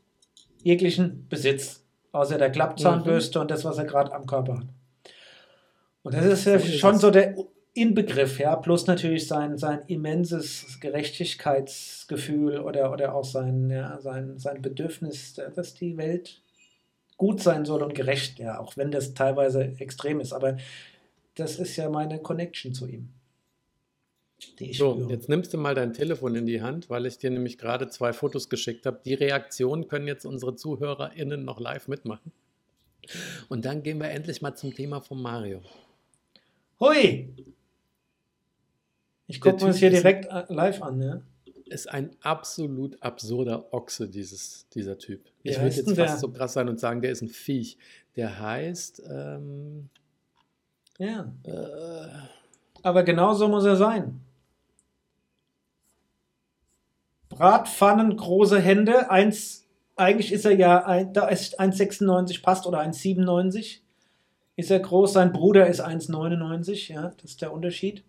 jeglichen 0.64 1.28
Besitz. 1.28 1.84
Außer 2.14 2.38
der 2.38 2.50
Klappzahnbürste 2.50 3.42
und 3.42 3.52
das, 3.52 3.66
was 3.66 3.78
er 3.78 3.84
gerade 3.84 4.14
am 4.14 4.26
Körper 4.26 4.60
hat. 4.60 4.68
Und 6.02 6.14
das 6.14 6.24
ist 6.24 6.46
ja 6.46 6.58
schon 6.62 6.98
so 6.98 7.12
der 7.12 7.36
Inbegriff, 7.76 8.40
ja, 8.40 8.56
plus 8.56 8.88
natürlich 8.88 9.28
sein, 9.28 9.58
sein 9.58 9.82
immenses 9.88 10.80
Gerechtigkeitsgefühl 10.80 12.60
oder, 12.60 12.92
oder 12.92 13.14
auch 13.14 13.26
sein, 13.26 13.70
ja, 13.70 14.00
sein, 14.00 14.40
sein 14.40 14.62
Bedürfnis, 14.62 15.34
dass 15.34 15.74
die 15.74 15.98
Welt 15.98 16.42
gut 17.18 17.42
sein 17.42 17.66
soll 17.66 17.84
und 17.84 17.94
gerecht, 17.94 18.40
ja, 18.40 18.60
auch 18.60 18.78
wenn 18.78 18.92
das 18.92 19.14
teilweise 19.14 19.76
extrem 19.80 20.22
ist. 20.22 20.32
Aber 20.32 20.58
das 21.36 21.60
ist 21.60 21.76
ja 21.76 21.90
meine 21.90 22.22
Connection 22.22 22.74
zu 22.74 22.88
ihm. 22.88 23.10
Die 24.60 24.72
ich 24.72 24.78
So, 24.78 24.94
spüre. 24.94 25.10
jetzt 25.12 25.28
nimmst 25.28 25.54
du 25.54 25.58
mal 25.58 25.76
dein 25.76 25.94
Telefon 25.94 26.36
in 26.36 26.46
die 26.46 26.62
Hand, 26.62 26.90
weil 26.90 27.06
ich 27.06 27.18
dir 27.18 27.30
nämlich 27.30 27.58
gerade 27.58 27.90
zwei 27.90 28.14
Fotos 28.14 28.50
geschickt 28.50 28.86
habe. 28.86 29.02
Die 29.04 29.14
Reaktionen 29.14 29.88
können 29.90 30.08
jetzt 30.08 30.26
unsere 30.26 30.56
ZuhörerInnen 30.56 31.44
noch 31.44 31.60
live 31.60 31.88
mitmachen. 31.90 32.32
Und 33.50 33.66
dann 33.66 33.84
gehen 33.84 34.00
wir 34.00 34.10
endlich 34.10 34.42
mal 34.42 34.56
zum 34.56 34.74
Thema 34.74 35.02
von 35.02 35.22
Mario. 35.22 35.62
Hui! 36.80 37.34
Ich 39.28 39.42
gucke 39.42 39.64
mir 39.64 39.68
das 39.72 39.78
hier 39.78 39.90
direkt 39.90 40.26
äh, 40.26 40.44
live 40.50 40.82
an, 40.82 41.02
ja. 41.02 41.22
Ist 41.66 41.90
ein 41.90 42.12
absolut 42.22 43.02
absurder 43.02 43.74
Ochse, 43.74 44.08
dieses, 44.08 44.68
dieser 44.70 44.98
Typ. 45.00 45.26
Wie 45.42 45.50
Ich 45.50 45.58
würde 45.60 45.76
jetzt 45.76 45.86
fast 45.88 45.98
der? 45.98 46.18
so 46.18 46.30
krass 46.32 46.54
sein 46.54 46.70
und 46.70 46.80
sagen, 46.80 47.02
der 47.02 47.12
ist 47.12 47.22
ein 47.24 47.30
Viech. 47.30 47.78
Der 48.16 48.40
heißt, 48.40 49.02
ähm, 49.10 49.90
Ja. 51.00 51.32
äh, 51.44 52.08
Aber 52.84 53.04
genau 53.04 53.34
so 53.34 53.48
muss 53.48 53.66
er 53.66 53.76
sein. 53.78 54.22
Bratpfannen, 57.30 58.16
große 58.16 58.60
Hände. 58.60 59.10
Eins, 59.10 59.66
eigentlich 59.96 60.32
ist 60.32 60.46
er 60.46 60.52
ja, 60.56 60.86
ein, 60.86 61.14
da 61.14 61.28
ist 61.28 61.60
1,96 61.60 62.44
passt 62.44 62.68
oder 62.68 62.80
1,97 62.80 63.80
ist 64.56 64.72
er 64.72 64.80
groß. 64.80 65.14
Sein 65.14 65.34
Bruder 65.34 65.68
ist 65.68 65.82
1,99, 65.84 66.94
ja, 66.94 67.12
das 67.22 67.32
ist 67.32 67.42
der 67.42 67.52
Unterschied. 67.52 68.04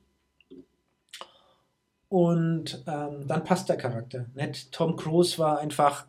Und 2.08 2.84
ähm, 2.86 3.26
dann 3.26 3.44
passt 3.44 3.68
der 3.68 3.76
Charakter. 3.76 4.26
Nicht? 4.34 4.72
Tom 4.72 4.96
Cruise 4.96 5.38
war 5.38 5.58
einfach. 5.58 6.06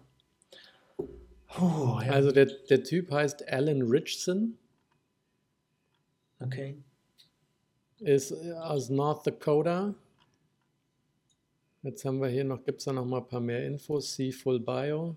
Puh, 1.48 2.00
ja, 2.02 2.12
also 2.12 2.32
der, 2.32 2.46
der 2.46 2.84
Typ 2.84 3.10
heißt 3.10 3.48
Alan 3.48 3.82
Richson, 3.82 4.58
okay. 6.40 6.78
ist 8.00 8.32
äh, 8.32 8.52
aus 8.52 8.90
North 8.90 9.26
Dakota. 9.26 9.96
Jetzt 11.84 12.04
haben 12.04 12.20
wir 12.20 12.28
hier 12.28 12.44
noch, 12.44 12.64
gibt 12.64 12.80
es 12.80 12.86
da 12.86 12.94
noch 12.94 13.06
mal 13.06 13.20
ein 13.20 13.28
paar 13.28 13.40
mehr 13.40 13.66
Infos. 13.66 14.14
See 14.14 14.32
Full 14.32 14.60
Bio. 14.60 15.16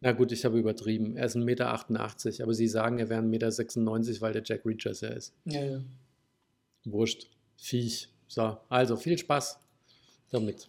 Na 0.00 0.12
gut, 0.12 0.30
ich 0.32 0.44
habe 0.44 0.58
übertrieben. 0.58 1.16
Er 1.16 1.24
ist 1.24 1.36
1,88 1.36 1.40
Meter, 1.42 2.42
aber 2.42 2.52
sie 2.52 2.68
sagen, 2.68 2.98
er 2.98 3.08
wäre 3.08 3.22
1,96 3.22 4.06
Meter, 4.06 4.20
weil 4.20 4.32
der 4.34 4.42
Jack 4.44 4.66
Reacher 4.66 4.92
ja 4.92 5.08
ist. 5.08 5.32
Ja, 5.46 5.64
ja. 5.64 5.80
Wurscht. 6.84 7.30
Viech. 7.56 8.13
So, 8.26 8.58
also 8.68 8.96
viel 8.96 9.16
Spaß 9.18 9.58
damit. 10.30 10.68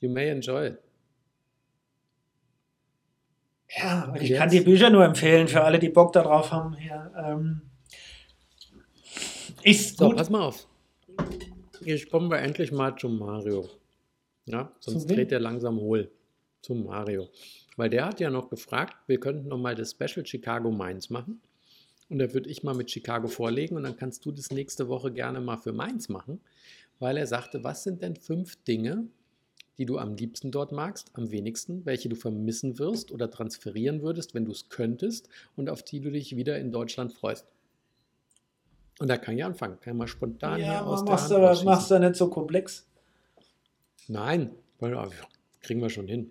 You 0.00 0.10
may 0.10 0.28
enjoy 0.28 0.68
it. 0.68 0.78
Ja, 3.76 4.04
und 4.04 4.16
ich 4.22 4.28
Jetzt? 4.30 4.38
kann 4.38 4.50
die 4.50 4.60
Bücher 4.60 4.90
nur 4.90 5.04
empfehlen 5.04 5.48
für 5.48 5.62
alle, 5.64 5.78
die 5.78 5.88
Bock 5.88 6.12
darauf 6.12 6.52
haben. 6.52 6.76
Ja, 6.86 7.32
ähm, 7.32 7.62
ist 9.62 9.96
So, 9.98 10.08
gut. 10.08 10.16
pass 10.16 10.30
mal 10.30 10.42
auf. 10.42 10.66
Jetzt 11.80 12.10
kommen 12.10 12.30
wir 12.30 12.38
endlich 12.38 12.70
mal 12.72 12.94
zum 12.96 13.18
Mario. 13.18 13.68
Ja, 14.46 14.70
sonst 14.80 15.06
dreht 15.06 15.32
er 15.32 15.40
langsam 15.40 15.78
hohl. 15.78 16.10
Zum 16.60 16.84
Mario. 16.84 17.28
Weil 17.76 17.90
der 17.90 18.06
hat 18.06 18.20
ja 18.20 18.30
noch 18.30 18.48
gefragt, 18.48 18.96
wir 19.06 19.18
könnten 19.18 19.48
noch 19.48 19.58
mal 19.58 19.74
das 19.74 19.90
Special 19.90 20.24
Chicago 20.24 20.70
Mainz 20.70 21.10
machen. 21.10 21.42
Und 22.08 22.18
da 22.18 22.32
würde 22.34 22.50
ich 22.50 22.62
mal 22.62 22.74
mit 22.74 22.90
Chicago 22.90 23.28
vorlegen 23.28 23.76
und 23.76 23.82
dann 23.84 23.96
kannst 23.96 24.24
du 24.26 24.32
das 24.32 24.50
nächste 24.50 24.88
Woche 24.88 25.12
gerne 25.12 25.40
mal 25.40 25.56
für 25.56 25.72
Mainz 25.72 26.08
machen. 26.08 26.40
weil 27.00 27.16
er 27.16 27.26
sagte, 27.26 27.64
was 27.64 27.82
sind 27.82 28.02
denn 28.02 28.16
fünf 28.16 28.56
Dinge, 28.64 29.08
die 29.78 29.86
du 29.86 29.98
am 29.98 30.14
liebsten 30.14 30.52
dort 30.52 30.70
magst, 30.72 31.10
am 31.14 31.30
wenigsten, 31.30 31.84
welche 31.84 32.08
du 32.08 32.16
vermissen 32.16 32.78
wirst 32.78 33.10
oder 33.10 33.30
transferieren 33.30 34.02
würdest, 34.02 34.34
wenn 34.34 34.44
du 34.44 34.52
es 34.52 34.68
könntest 34.68 35.28
und 35.56 35.68
auf 35.68 35.82
die 35.82 36.00
du 36.00 36.10
dich 36.10 36.36
wieder 36.36 36.58
in 36.58 36.70
Deutschland 36.70 37.12
freust. 37.12 37.46
Und 39.00 39.08
da 39.08 39.16
kann 39.16 39.36
ich 39.36 39.44
anfangen, 39.44 39.80
kann 39.80 39.94
ich 39.94 39.98
mal 39.98 40.06
spontan 40.06 40.60
Ja, 40.60 40.66
hier 40.66 40.86
aus 40.86 41.00
aber 41.00 41.06
der 41.06 41.12
machst 41.14 41.24
Hand 41.24 41.32
du 41.32 41.46
rausschießen. 41.46 41.66
machst 41.66 41.90
du 41.90 41.98
nicht 41.98 42.14
so 42.14 42.28
komplex. 42.30 42.86
Nein, 44.06 44.50
ah, 44.80 45.08
kriegen 45.60 45.80
wir 45.80 45.90
schon 45.90 46.06
hin. 46.06 46.30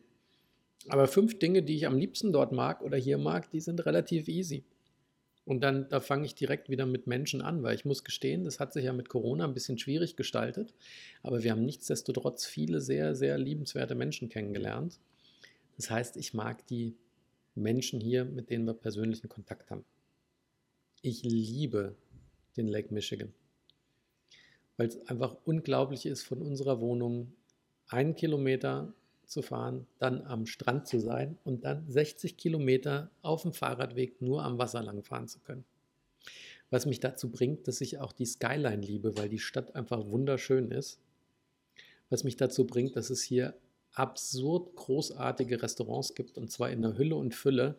Aber 0.87 1.07
fünf 1.07 1.39
Dinge, 1.39 1.63
die 1.63 1.75
ich 1.75 1.87
am 1.87 1.97
liebsten 1.97 2.31
dort 2.31 2.51
mag 2.53 2.81
oder 2.81 2.97
hier 2.97 3.17
mag, 3.17 3.49
die 3.51 3.59
sind 3.59 3.85
relativ 3.85 4.27
easy. 4.29 4.63
Und 5.45 5.61
dann, 5.61 5.89
da 5.89 5.99
fange 5.99 6.25
ich 6.25 6.35
direkt 6.35 6.69
wieder 6.69 6.85
mit 6.85 7.05
Menschen 7.05 7.41
an, 7.41 7.63
weil 7.63 7.75
ich 7.75 7.83
muss 7.83 8.03
gestehen, 8.05 8.45
das 8.45 8.59
hat 8.59 8.71
sich 8.71 8.85
ja 8.85 8.93
mit 8.93 9.09
Corona 9.09 9.43
ein 9.43 9.53
bisschen 9.53 9.77
schwierig 9.77 10.15
gestaltet. 10.15 10.73
Aber 11.21 11.43
wir 11.43 11.51
haben 11.51 11.65
nichtsdestotrotz 11.65 12.45
viele 12.45 12.79
sehr, 12.79 13.13
sehr 13.13 13.37
liebenswerte 13.37 13.93
Menschen 13.93 14.29
kennengelernt. 14.29 14.99
Das 15.75 15.89
heißt, 15.89 16.15
ich 16.17 16.33
mag 16.33 16.65
die 16.67 16.95
Menschen 17.55 17.99
hier, 17.99 18.23
mit 18.23 18.49
denen 18.49 18.65
wir 18.65 18.73
persönlichen 18.73 19.27
Kontakt 19.27 19.69
haben. 19.69 19.83
Ich 21.01 21.23
liebe 21.23 21.95
den 22.55 22.67
Lake 22.67 22.93
Michigan, 22.93 23.33
weil 24.77 24.87
es 24.87 25.07
einfach 25.07 25.35
unglaublich 25.43 26.05
ist, 26.05 26.23
von 26.23 26.41
unserer 26.41 26.79
Wohnung 26.79 27.33
einen 27.89 28.15
Kilometer 28.15 28.93
zu 29.25 29.41
fahren, 29.41 29.87
dann 29.99 30.21
am 30.23 30.45
Strand 30.45 30.87
zu 30.87 30.99
sein 30.99 31.37
und 31.43 31.63
dann 31.63 31.89
60 31.89 32.37
Kilometer 32.37 33.09
auf 33.21 33.43
dem 33.43 33.53
Fahrradweg 33.53 34.21
nur 34.21 34.43
am 34.43 34.57
Wasser 34.57 34.83
lang 34.83 35.03
fahren 35.03 35.27
zu 35.27 35.39
können. 35.39 35.65
Was 36.69 36.85
mich 36.85 36.99
dazu 36.99 37.29
bringt, 37.29 37.67
dass 37.67 37.81
ich 37.81 37.99
auch 37.99 38.11
die 38.11 38.25
Skyline 38.25 38.81
liebe, 38.81 39.17
weil 39.17 39.29
die 39.29 39.39
Stadt 39.39 39.75
einfach 39.75 40.05
wunderschön 40.07 40.71
ist. 40.71 40.99
Was 42.09 42.23
mich 42.23 42.35
dazu 42.35 42.65
bringt, 42.65 42.95
dass 42.95 43.09
es 43.09 43.21
hier 43.21 43.55
absurd 43.93 44.75
großartige 44.75 45.61
Restaurants 45.61 46.15
gibt 46.15 46.37
und 46.37 46.51
zwar 46.51 46.71
in 46.71 46.81
der 46.81 46.97
Hülle 46.97 47.15
und 47.15 47.35
Fülle. 47.35 47.75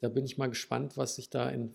Da 0.00 0.08
bin 0.08 0.24
ich 0.24 0.38
mal 0.38 0.48
gespannt, 0.48 0.96
was 0.96 1.18
ich 1.18 1.30
da 1.30 1.48
in 1.48 1.72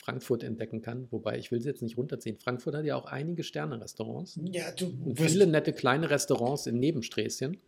Frankfurt 0.00 0.42
entdecken 0.42 0.80
kann. 0.80 1.08
Wobei 1.10 1.38
ich 1.38 1.50
will 1.52 1.60
sie 1.60 1.68
jetzt 1.68 1.82
nicht 1.82 1.98
runterziehen. 1.98 2.38
Frankfurt 2.38 2.74
hat 2.74 2.84
ja 2.84 2.96
auch 2.96 3.04
einige 3.04 3.44
Sterne-Restaurants. 3.44 4.40
Ja, 4.50 4.72
du 4.72 4.86
Und 4.86 5.20
viele 5.20 5.46
nette 5.46 5.72
kleine 5.72 6.08
Restaurants 6.08 6.66
in 6.66 6.78
Nebensträßchen. 6.78 7.58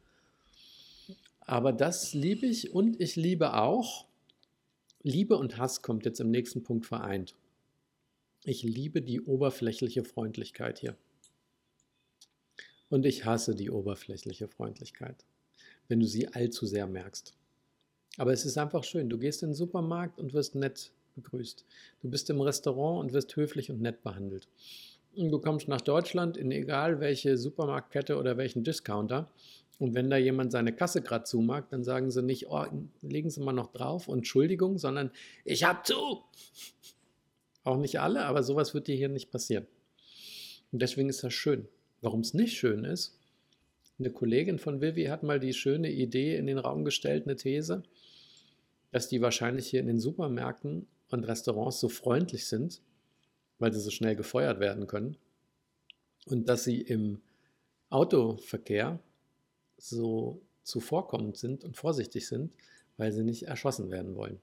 Aber 1.41 1.73
das 1.73 2.15
liebe 2.15 2.47
ich 2.47 2.73
und 2.73 3.01
ich 3.01 3.17
liebe 3.17 3.55
auch, 3.55 4.07
Liebe 5.03 5.37
und 5.37 5.59
Hass 5.59 5.83
kommt 5.83 6.05
jetzt 6.05 6.21
im 6.21 6.31
nächsten 6.31 6.63
Punkt 6.63 6.87
vereint. 6.87 7.35
Ich 8.45 8.63
liebe 8.63 9.03
die 9.03 9.21
oberflächliche 9.21 10.05
Freundlichkeit 10.05 10.79
hier. 10.79 10.97
Und 12.89 13.05
ich 13.05 13.25
hasse 13.25 13.55
die 13.55 13.71
oberflächliche 13.71 14.49
Freundlichkeit, 14.49 15.25
wenn 15.89 15.99
du 15.99 16.07
sie 16.07 16.29
allzu 16.29 16.67
sehr 16.67 16.87
merkst. 16.87 17.35
Aber 18.17 18.33
es 18.33 18.45
ist 18.45 18.59
einfach 18.59 18.85
schön. 18.85 19.09
Du 19.09 19.19
gehst 19.19 19.43
in 19.43 19.51
den 19.51 19.55
Supermarkt 19.55 20.21
und 20.21 20.35
wirst 20.35 20.55
nett 20.55 20.93
begrüßt. 21.15 21.65
Du 22.03 22.11
bist 22.11 22.29
im 22.31 22.41
Restaurant 22.41 23.01
und 23.01 23.13
wirst 23.13 23.35
höflich 23.37 23.71
und 23.71 23.81
nett 23.81 24.03
behandelt. 24.03 24.49
Du 25.15 25.39
kommst 25.41 25.69
nach 25.69 25.81
Deutschland 25.81 26.37
in 26.37 26.51
egal 26.51 27.01
welche 27.01 27.37
Supermarktkette 27.37 28.17
oder 28.17 28.37
welchen 28.37 28.65
Discounter. 28.65 29.31
Und 29.79 29.95
wenn 29.95 30.11
da 30.11 30.17
jemand 30.17 30.53
seine 30.53 30.73
Kasse 30.73 31.03
gerade 31.03 31.25
zumacht, 31.25 31.67
dann 31.71 31.85
sagen 31.85 32.11
sie 32.11 32.23
nicht, 32.23 32.49
oh, 32.49 32.65
legen 33.03 33.31
Sie 33.31 33.41
mal 33.41 33.53
noch 33.53 33.73
drauf 33.73 34.09
und 34.09 34.19
Entschuldigung, 34.19 34.79
sondern 34.79 35.11
ich 35.45 35.65
hab 35.65 35.87
zu. 35.87 36.23
Auch 37.65 37.79
nicht 37.79 38.01
alle, 38.01 38.25
aber 38.25 38.43
sowas 38.43 38.75
wird 38.75 38.87
dir 38.87 38.97
hier 38.97 39.09
nicht 39.09 39.31
passieren. 39.31 39.67
Und 40.71 40.83
deswegen 40.83 41.09
ist 41.09 41.23
das 41.25 41.35
schön. 41.35 41.69
Warum 42.01 42.21
es 42.21 42.35
nicht 42.35 42.57
schön 42.57 42.85
ist, 42.85 43.19
eine 43.99 44.11
Kollegin 44.11 44.59
von 44.59 44.81
Vivi 44.81 45.05
hat 45.05 45.23
mal 45.23 45.39
die 45.39 45.53
schöne 45.53 45.91
Idee 45.91 46.37
in 46.37 46.47
den 46.47 46.59
Raum 46.59 46.85
gestellt, 46.85 47.25
eine 47.27 47.37
These, 47.37 47.83
dass 48.91 49.09
die 49.09 49.21
wahrscheinlich 49.21 49.69
hier 49.69 49.81
in 49.81 49.87
den 49.87 50.01
Supermärkten 50.01 50.87
und 51.13 51.25
Restaurants 51.25 51.81
so 51.81 51.89
freundlich 51.89 52.47
sind, 52.47 52.81
weil 53.59 53.73
sie 53.73 53.81
so 53.81 53.91
schnell 53.91 54.17
gefeuert 54.17 54.61
werden 54.61 54.87
können. 54.87 55.17
Und 56.27 56.49
dass 56.49 56.65
sie 56.65 56.81
im 56.81 57.21
Autoverkehr 57.91 58.99
so 59.79 60.41
zuvorkommend 60.63 61.37
sind 61.37 61.65
und 61.65 61.77
vorsichtig 61.77 62.27
sind, 62.29 62.53
weil 62.97 63.13
sie 63.13 63.23
nicht 63.25 63.45
erschossen 63.45 63.91
werden 63.91 64.15
wollen. 64.17 64.41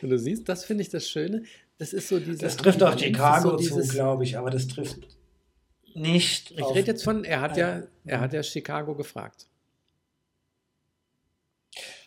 Und 0.00 0.08
du 0.10 0.18
siehst, 0.18 0.48
das 0.48 0.64
finde 0.64 0.82
ich 0.82 0.88
das 0.88 1.08
Schöne. 1.08 1.44
Das 1.78 1.92
ist 1.92 2.08
so 2.08 2.18
diese. 2.18 2.38
das 2.38 2.56
trifft 2.56 2.82
auch 2.82 2.98
Chicago 2.98 3.50
so 3.50 3.56
zu, 3.56 3.62
dieses- 3.62 3.90
glaube 3.92 4.24
ich, 4.24 4.36
aber 4.38 4.50
das 4.50 4.66
trifft 4.66 4.98
nicht. 5.94 6.50
Ich 6.52 6.64
rede 6.74 6.86
jetzt 6.88 7.04
von, 7.04 7.24
er 7.24 7.40
hat 7.42 7.56
Ja. 7.56 7.82
er 8.04 8.20
hat 8.20 8.32
ja 8.32 8.42
Chicago 8.42 8.94
gefragt. 8.94 9.46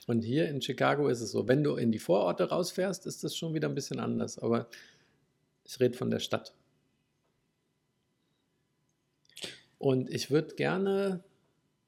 Und 0.05 0.21
hier 0.23 0.49
in 0.49 0.61
Chicago 0.61 1.07
ist 1.07 1.21
es 1.21 1.31
so, 1.31 1.47
wenn 1.47 1.63
du 1.63 1.75
in 1.75 1.91
die 1.91 1.99
Vororte 1.99 2.49
rausfährst, 2.49 3.05
ist 3.07 3.23
das 3.23 3.35
schon 3.35 3.53
wieder 3.53 3.67
ein 3.67 3.75
bisschen 3.75 3.99
anders. 3.99 4.37
Aber 4.37 4.67
ich 5.65 5.79
rede 5.79 5.97
von 5.97 6.11
der 6.11 6.19
Stadt. 6.19 6.53
Und 9.77 10.09
ich 10.09 10.31
würde 10.31 10.55
gerne 10.55 11.23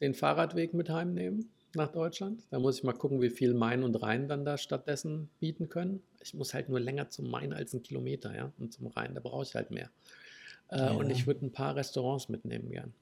den 0.01 0.13
Fahrradweg 0.13 0.73
mit 0.73 0.89
heimnehmen 0.89 1.49
nach 1.73 1.91
Deutschland. 1.91 2.43
Da 2.49 2.59
muss 2.59 2.77
ich 2.77 2.83
mal 2.83 2.93
gucken, 2.93 3.21
wie 3.21 3.29
viel 3.29 3.53
Main 3.53 3.83
und 3.83 3.95
Rhein 4.01 4.27
dann 4.27 4.45
da 4.45 4.57
stattdessen 4.57 5.29
bieten 5.39 5.69
können. 5.69 6.01
Ich 6.21 6.33
muss 6.33 6.53
halt 6.53 6.69
nur 6.69 6.79
länger 6.79 7.09
zum 7.09 7.29
Main 7.29 7.53
als 7.53 7.73
einen 7.73 7.83
Kilometer, 7.83 8.35
ja. 8.35 8.51
Und 8.57 8.73
zum 8.73 8.87
Rhein, 8.87 9.13
da 9.13 9.21
brauche 9.21 9.43
ich 9.43 9.55
halt 9.55 9.71
mehr. 9.71 9.89
Äh, 10.69 10.77
Ja. 10.77 10.91
Und 10.91 11.09
ich 11.09 11.27
würde 11.27 11.45
ein 11.45 11.51
paar 11.51 11.75
Restaurants 11.75 12.29
mitnehmen 12.29 12.71
gern. 12.71 12.93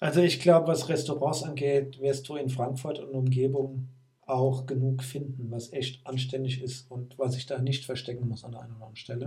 Also 0.00 0.20
ich 0.20 0.40
glaube, 0.40 0.68
was 0.68 0.88
Restaurants 0.88 1.42
angeht, 1.42 2.00
wirst 2.00 2.28
du 2.28 2.36
in 2.36 2.48
Frankfurt 2.48 2.98
und 2.98 3.10
Umgebung 3.14 3.88
auch 4.26 4.66
genug 4.66 5.02
finden, 5.02 5.50
was 5.50 5.72
echt 5.72 6.06
anständig 6.06 6.62
ist 6.62 6.90
und 6.90 7.18
was 7.18 7.36
ich 7.36 7.46
da 7.46 7.58
nicht 7.58 7.84
verstecken 7.84 8.28
muss 8.28 8.44
an 8.44 8.52
der 8.52 8.62
einen 8.62 8.70
oder 8.70 8.86
anderen 8.86 8.96
Stelle. 8.96 9.26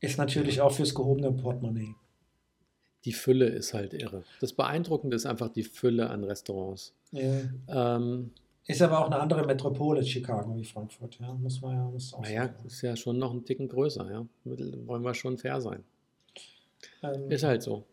Ist 0.00 0.16
natürlich 0.16 0.60
auch 0.62 0.72
fürs 0.72 0.94
gehobene 0.94 1.30
Portemonnaie. 1.32 1.94
Die 3.04 3.12
Fülle 3.12 3.46
ist 3.46 3.74
halt 3.74 3.92
irre. 3.92 4.24
Das 4.40 4.52
Beeindruckende 4.52 5.16
ist 5.16 5.26
einfach 5.26 5.48
die 5.48 5.62
Fülle 5.62 6.08
an 6.08 6.24
Restaurants. 6.24 6.94
Ja. 7.12 7.42
Ähm, 7.96 8.30
Ist 8.66 8.82
aber 8.82 9.00
auch 9.00 9.06
eine 9.06 9.18
andere 9.20 9.44
Metropole, 9.44 10.04
Chicago, 10.04 10.56
wie 10.56 10.64
Frankfurt. 10.64 11.18
Ja, 11.18 11.34
muss 11.34 11.60
man 11.60 11.76
ja 11.76 11.84
muss 11.84 12.14
auch 12.14 12.22
naja, 12.22 12.46
sagen. 12.46 12.66
ist 12.66 12.82
ja 12.82 12.96
schon 12.96 13.18
noch 13.18 13.32
ein 13.32 13.44
Ticken 13.44 13.68
größer, 13.68 14.10
ja. 14.10 14.26
Wollen 14.44 15.02
wir 15.02 15.14
schon 15.14 15.36
fair 15.38 15.60
sein. 15.60 15.82
Ähm, 17.02 17.30
Ist 17.30 17.42
halt 17.42 17.62
so. 17.62 17.84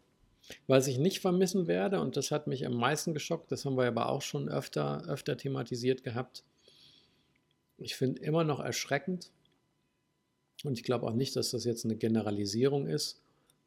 Was 0.68 0.88
ich 0.88 0.98
nicht 0.98 1.20
vermissen 1.20 1.68
werde, 1.68 2.00
und 2.00 2.18
das 2.18 2.32
hat 2.32 2.48
mich 2.48 2.66
am 2.66 2.74
meisten 2.74 3.14
geschockt, 3.14 3.52
das 3.52 3.66
haben 3.66 3.78
wir 3.78 3.86
aber 3.86 4.10
auch 4.10 4.22
schon 4.22 4.50
öfter, 4.50 5.04
öfter 5.08 5.38
thematisiert 5.38 6.04
gehabt. 6.04 6.44
Ich 7.78 7.96
finde 7.96 8.22
immer 8.22 8.44
noch 8.44 8.60
erschreckend, 8.60 9.32
und 10.64 10.74
ich 10.74 10.84
glaube 10.84 11.06
auch 11.06 11.14
nicht, 11.14 11.36
dass 11.36 11.52
das 11.52 11.66
jetzt 11.66 11.86
eine 11.86 11.96
Generalisierung 11.96 12.88
ist, 12.88 13.22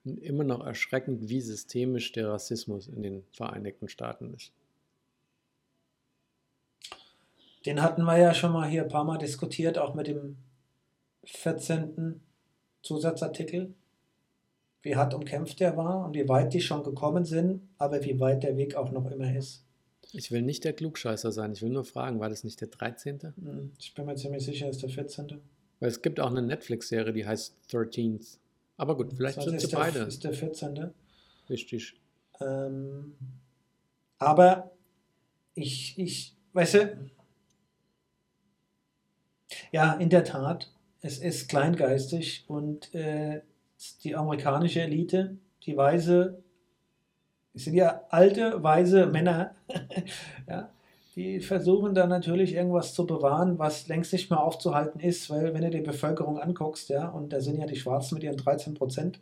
immer 0.04 0.44
noch 0.44 0.64
erschreckend, 0.64 1.28
wie 1.28 1.40
systemisch 1.40 2.12
der 2.12 2.30
Rassismus 2.30 2.88
in 2.88 3.02
den 3.02 3.24
Vereinigten 3.32 3.88
Staaten 3.88 4.32
ist. 4.34 4.52
Den 7.66 7.82
hatten 7.82 8.04
wir 8.04 8.16
ja 8.16 8.32
schon 8.32 8.52
mal 8.52 8.68
hier 8.68 8.82
ein 8.82 8.88
paar 8.88 9.04
Mal 9.04 9.18
diskutiert, 9.18 9.76
auch 9.76 9.94
mit 9.94 10.06
dem 10.06 10.38
14. 11.24 12.22
Zusatzartikel. 12.82 13.74
Wie 14.82 14.96
hart 14.96 15.12
umkämpft 15.14 15.60
der 15.60 15.76
war 15.76 16.04
und 16.06 16.14
wie 16.14 16.28
weit 16.28 16.54
die 16.54 16.60
schon 16.60 16.82
gekommen 16.82 17.24
sind, 17.24 17.62
aber 17.78 18.02
wie 18.04 18.18
weit 18.18 18.42
der 18.42 18.56
Weg 18.56 18.74
auch 18.74 18.90
noch 18.92 19.10
immer 19.10 19.34
ist. 19.36 19.64
Ich 20.12 20.30
will 20.32 20.42
nicht 20.42 20.64
der 20.64 20.72
Klugscheißer 20.72 21.30
sein, 21.32 21.52
ich 21.52 21.62
will 21.62 21.70
nur 21.70 21.84
fragen, 21.84 22.18
war 22.18 22.28
das 22.30 22.42
nicht 22.44 22.60
der 22.60 22.68
13.? 22.68 23.20
Hm, 23.36 23.72
Ich 23.78 23.94
bin 23.94 24.06
mir 24.06 24.16
ziemlich 24.16 24.44
sicher, 24.44 24.68
es 24.68 24.76
ist 24.76 24.82
der 24.82 24.88
14. 24.90 25.40
Weil 25.80 25.88
es 25.88 26.02
gibt 26.02 26.18
auch 26.20 26.30
eine 26.30 26.42
Netflix-Serie, 26.42 27.12
die 27.12 27.26
heißt 27.26 27.54
13th. 27.70 28.38
Aber 28.76 28.96
gut, 28.96 29.12
vielleicht 29.14 29.36
Das 29.38 29.44
sind 29.44 29.54
ist 29.56 29.62
sie 29.64 29.68
der, 29.70 29.76
beide. 29.76 29.98
ist 30.00 30.24
der 30.24 30.32
14. 30.32 30.90
Richtig. 31.50 31.94
Ähm, 32.40 33.14
aber 34.18 34.70
ich, 35.54 35.98
ich, 35.98 36.34
weißt 36.54 36.74
du, 36.74 37.10
ja, 39.72 39.92
in 39.94 40.08
der 40.08 40.24
Tat, 40.24 40.72
es 41.02 41.18
ist 41.18 41.48
kleingeistig 41.48 42.44
und 42.48 42.92
äh, 42.94 43.42
die 44.04 44.14
amerikanische 44.14 44.82
Elite, 44.82 45.36
die 45.64 45.76
Weise, 45.76 46.42
es 47.54 47.64
sind 47.64 47.74
ja 47.74 48.02
alte, 48.10 48.62
weise 48.62 49.06
Männer, 49.06 49.54
ja, 50.48 50.70
die 51.16 51.40
versuchen 51.40 51.94
dann 51.94 52.08
natürlich 52.08 52.54
irgendwas 52.54 52.94
zu 52.94 53.06
bewahren, 53.06 53.58
was 53.58 53.88
längst 53.88 54.12
nicht 54.12 54.30
mehr 54.30 54.42
aufzuhalten 54.42 55.00
ist, 55.00 55.28
weil 55.28 55.52
wenn 55.54 55.62
du 55.62 55.70
die 55.70 55.80
Bevölkerung 55.80 56.38
anguckst, 56.38 56.88
ja, 56.88 57.08
und 57.08 57.32
da 57.32 57.40
sind 57.40 57.58
ja 57.58 57.66
die 57.66 57.76
Schwarzen 57.76 58.14
mit 58.14 58.24
ihren 58.24 58.36
13 58.36 58.74
Prozent, 58.74 59.20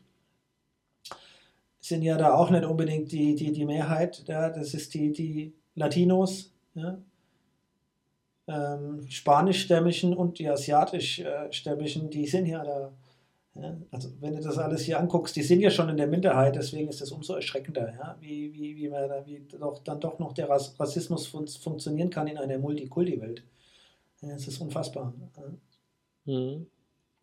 sind 1.80 2.02
ja 2.02 2.18
da 2.18 2.34
auch 2.34 2.50
nicht 2.50 2.64
unbedingt 2.64 3.10
die, 3.12 3.34
die, 3.34 3.52
die 3.52 3.64
Mehrheit, 3.64 4.24
ja, 4.28 4.50
das 4.50 4.74
ist 4.74 4.92
die, 4.94 5.12
die 5.12 5.54
Latinos, 5.74 6.52
ja, 6.74 6.98
ähm, 8.48 9.06
spanischstämmigen 9.08 10.14
und 10.14 10.38
die 10.38 10.48
asiatischstämmigen, 10.48 12.10
die 12.10 12.26
sind 12.26 12.46
ja 12.46 12.64
da 12.64 12.92
Ja, 13.54 13.76
also 13.90 14.10
wenn 14.20 14.36
du 14.36 14.40
das 14.42 14.56
alles 14.58 14.82
hier 14.82 15.00
anguckst, 15.00 15.34
die 15.34 15.42
sind 15.42 15.60
ja 15.60 15.70
schon 15.70 15.88
in 15.88 15.96
der 15.96 16.06
Minderheit, 16.06 16.54
deswegen 16.54 16.88
ist 16.88 17.00
das 17.00 17.10
umso 17.10 17.34
erschreckender, 17.34 17.92
ja, 17.92 18.16
wie, 18.20 18.52
wie, 18.52 18.76
wie, 18.76 18.88
man, 18.88 19.10
wie 19.26 19.40
doch, 19.58 19.82
dann 19.82 19.98
doch 20.00 20.18
noch 20.20 20.32
der 20.32 20.48
Ras- 20.48 20.78
Rassismus 20.78 21.26
fun 21.26 21.48
funktionieren 21.48 22.10
kann 22.10 22.28
in 22.28 22.38
einer 22.38 22.58
Multikulti-Welt. 22.58 23.42
Ja, 24.20 24.30
es 24.34 24.46
ist 24.46 24.60
unfassbar. 24.60 25.12
Mhm. 26.24 26.66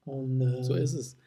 Und, 0.06 0.42
äh, 0.42 0.64
So 0.64 0.74
ist 0.76 0.94
es. 0.94 1.18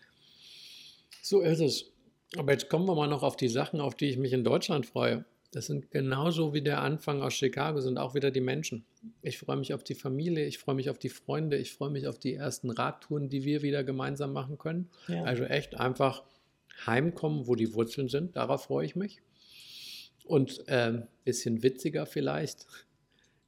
So 1.22 1.40
ist 1.40 1.60
es. 1.60 1.90
Aber 2.36 2.52
jetzt 2.52 2.68
kommen 2.68 2.86
wir 2.86 2.94
mal 2.94 3.08
noch 3.08 3.22
auf 3.22 3.36
die 3.36 3.48
Sachen, 3.48 3.80
auf 3.80 3.94
die 3.94 4.10
ich 4.10 4.18
mich 4.18 4.32
in 4.32 4.44
Deutschland 4.44 4.84
freue. 4.84 5.24
Das 5.50 5.66
sind 5.66 5.90
genauso 5.90 6.52
wie 6.52 6.60
der 6.60 6.82
Anfang 6.82 7.22
aus 7.22 7.34
Chicago, 7.34 7.80
sind 7.80 7.96
auch 7.96 8.14
wieder 8.14 8.30
die 8.30 8.42
Menschen. 8.42 8.84
Ich 9.22 9.38
freue 9.38 9.56
mich 9.56 9.72
auf 9.72 9.82
die 9.82 9.94
Familie, 9.94 10.44
ich 10.44 10.58
freue 10.58 10.74
mich 10.74 10.90
auf 10.90 10.98
die 10.98 11.08
Freunde, 11.08 11.56
ich 11.56 11.72
freue 11.72 11.90
mich 11.90 12.06
auf 12.06 12.18
die 12.18 12.34
ersten 12.34 12.70
Radtouren, 12.70 13.30
die 13.30 13.44
wir 13.44 13.62
wieder 13.62 13.82
gemeinsam 13.82 14.32
machen 14.34 14.58
können. 14.58 14.90
Ja. 15.06 15.24
Also 15.24 15.44
echt 15.44 15.74
einfach 15.74 16.22
heimkommen, 16.86 17.46
wo 17.46 17.54
die 17.54 17.72
Wurzeln 17.72 18.08
sind, 18.08 18.36
darauf 18.36 18.64
freue 18.64 18.84
ich 18.84 18.94
mich. 18.94 19.22
Und 20.24 20.68
ein 20.68 21.08
bisschen 21.24 21.62
witziger 21.62 22.04
vielleicht, 22.04 22.66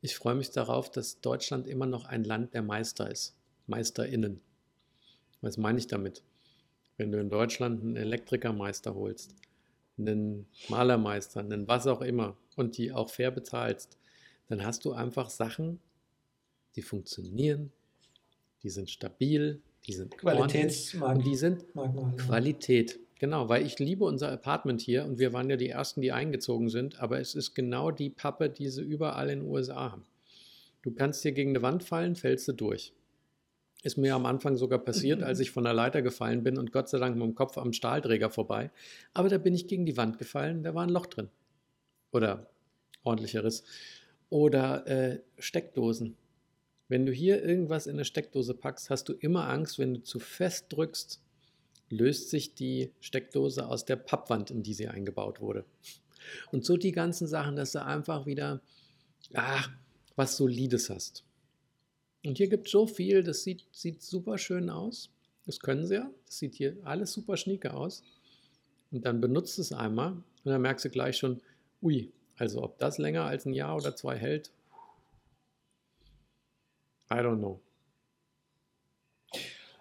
ich 0.01 0.17
freue 0.17 0.35
mich 0.35 0.51
darauf, 0.51 0.91
dass 0.91 1.21
Deutschland 1.21 1.67
immer 1.67 1.85
noch 1.85 2.07
ein 2.07 2.25
Land 2.25 2.55
der 2.55 2.63
Meister 2.63 3.11
ist, 3.11 3.37
MeisterInnen. 3.67 4.41
Was 5.43 5.59
meine 5.59 5.79
ich 5.79 5.87
damit? 5.87 6.23
Wenn 6.97 7.13
du 7.13 7.21
in 7.21 7.29
Deutschland 7.29 7.83
einen 7.83 7.97
Elektrikermeister 7.97 8.95
holst, 8.95 9.35
einen 10.01 10.47
Malermeister, 10.69 11.41
einen 11.41 11.69
was 11.69 11.87
auch 11.87 12.01
immer 12.01 12.37
und 12.57 12.77
die 12.77 12.93
auch 12.93 13.11
fair 13.11 13.31
bezahlst, 13.31 13.99
dann 14.49 14.65
hast 14.65 14.85
du 14.85 14.93
einfach 14.93 15.31
Sachen, 15.31 15.81
die 16.77 16.83
funktionieren, 16.83 17.73
die 18.63 18.71
sind 18.71 18.91
stabil, 18.91 19.61
die 19.87 19.93
sind 19.93 20.23
ordentlich 20.23 21.01
und 21.01 21.25
die 21.27 21.37
sind 21.37 21.73
Qualitätsmerkmale. 21.73 22.17
Qualität. 22.17 23.01
Genau, 23.19 23.49
weil 23.49 23.67
ich 23.67 23.79
liebe 23.79 24.05
unser 24.05 24.33
Apartment 24.33 24.81
hier 24.81 25.05
und 25.05 25.19
wir 25.19 25.33
waren 25.33 25.51
ja 25.51 25.57
die 25.57 25.69
Ersten, 25.69 26.01
die 26.01 26.13
eingezogen 26.13 26.71
sind, 26.71 27.01
aber 27.01 27.21
es 27.21 27.35
ist 27.35 27.55
genau 27.55 27.91
die 27.91 28.09
Pappe, 28.09 28.49
die 28.49 28.69
sie 28.69 28.83
überall 28.83 29.29
in 29.29 29.41
den 29.41 29.49
USA 29.49 29.93
haben. 29.93 30.07
Du 30.83 30.91
kannst 30.91 31.23
hier 31.23 31.33
gegen 31.33 31.51
eine 31.51 31.63
Wand 31.63 31.85
fallen, 31.85 32.17
fällst 32.17 32.49
du 32.49 32.53
durch. 32.53 32.95
Ist 33.83 33.97
mir 33.97 34.15
am 34.15 34.27
Anfang 34.27 34.57
sogar 34.57 34.79
passiert, 34.79 35.23
als 35.23 35.41
ich 35.41 35.51
von 35.51 35.65
der 35.65 35.73
Leiter 35.73 36.03
gefallen 36.03 36.43
bin 36.43 36.59
und 36.59 36.71
Gott 36.71 36.89
sei 36.89 36.99
Dank 36.99 37.17
mit 37.17 37.25
dem 37.25 37.35
Kopf 37.35 37.57
am 37.57 37.73
Stahlträger 37.73 38.29
vorbei. 38.29 38.71
Aber 39.15 39.29
da 39.29 39.39
bin 39.39 39.55
ich 39.55 39.69
gegen 39.69 39.87
die 39.87 39.97
Wand 39.97 40.19
gefallen, 40.19 40.63
da 40.63 40.75
war 40.75 40.83
ein 40.83 40.91
Loch 40.91 41.07
drin. 41.07 41.31
Oder 42.13 42.51
ordentlicher 43.03 43.43
Riss. 43.43 43.65
Oder 44.29 44.87
äh, 44.87 45.21
Steckdosen. 45.39 46.17
Wenn 46.89 47.07
du 47.07 47.13
hier 47.13 47.43
irgendwas 47.43 47.87
in 47.87 47.95
eine 47.95 48.05
Steckdose 48.05 48.53
packst, 48.53 48.91
hast 48.91 49.09
du 49.09 49.13
immer 49.15 49.49
Angst, 49.49 49.79
wenn 49.79 49.95
du 49.95 50.03
zu 50.03 50.19
fest 50.19 50.67
drückst, 50.71 51.23
löst 51.89 52.31
sich 52.31 52.55
die 52.55 52.93
Steckdose 53.01 53.67
aus 53.67 53.85
der 53.85 53.97
Pappwand, 53.97 54.51
in 54.51 54.63
die 54.63 54.75
sie 54.75 54.89
eingebaut 54.89 55.41
wurde. 55.41 55.65
Und 56.53 56.65
so 56.65 56.77
die 56.77 56.93
ganzen 56.93 57.27
Sachen, 57.27 57.57
dass 57.57 57.73
du 57.73 57.85
einfach 57.85 58.27
wieder, 58.27 58.61
ach, 59.35 59.71
was 60.17 60.37
Solides 60.37 60.91
hast. 60.91 61.25
Und 62.25 62.37
hier 62.37 62.49
gibt 62.49 62.67
es 62.67 62.73
so 62.73 62.87
viel, 62.87 63.23
das 63.23 63.43
sieht, 63.43 63.65
sieht 63.73 64.03
super 64.03 64.37
schön 64.37 64.69
aus. 64.71 65.11
Das 65.47 65.61
können 65.61 65.87
sie 65.87 65.95
ja. 65.95 66.11
Das 66.27 66.39
sieht 66.39 66.55
hier 66.55 66.77
alles 66.85 67.13
super 67.13 67.37
schnieke 67.37 67.75
aus. 67.75 68.03
Und 68.91 69.05
dann 69.07 69.21
benutzt 69.21 69.59
es 69.59 69.73
einmal 69.73 70.13
und 70.13 70.25
dann 70.45 70.63
merkst 70.63 70.85
du 70.85 70.91
gleich 70.91 71.17
schon, 71.17 71.41
ui, 71.83 72.13
also 72.37 72.63
ob 72.63 72.79
das 72.79 72.99
länger 72.99 73.25
als 73.25 73.47
ein 73.47 73.55
Jahr 73.55 73.77
oder 73.77 73.95
zwei 73.97 74.17
hält, 74.17 74.51
I 77.13 77.17
don't 77.17 77.39
know. 77.39 77.61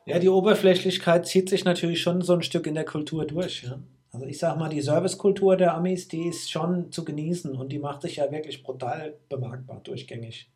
Ja, 0.06 0.18
die 0.18 0.30
Oberflächlichkeit 0.30 1.28
zieht 1.28 1.50
sich 1.50 1.66
natürlich 1.66 2.02
schon 2.02 2.22
so 2.22 2.34
ein 2.34 2.42
Stück 2.42 2.66
in 2.66 2.74
der 2.74 2.86
Kultur 2.86 3.26
durch. 3.26 3.64
Ja? 3.64 3.80
Also 4.12 4.26
ich 4.26 4.40
sag 4.40 4.58
mal, 4.58 4.70
die 4.70 4.82
Servicekultur 4.82 5.56
der 5.56 5.76
Amis, 5.76 6.08
die 6.08 6.28
ist 6.28 6.50
schon 6.50 6.92
zu 6.92 7.06
genießen 7.06 7.56
und 7.56 7.70
die 7.72 7.78
macht 7.78 8.02
sich 8.02 8.16
ja 8.16 8.32
wirklich 8.32 8.64
brutal 8.64 9.20
bemerkbar 9.30 9.82
durchgängig. 9.84 10.50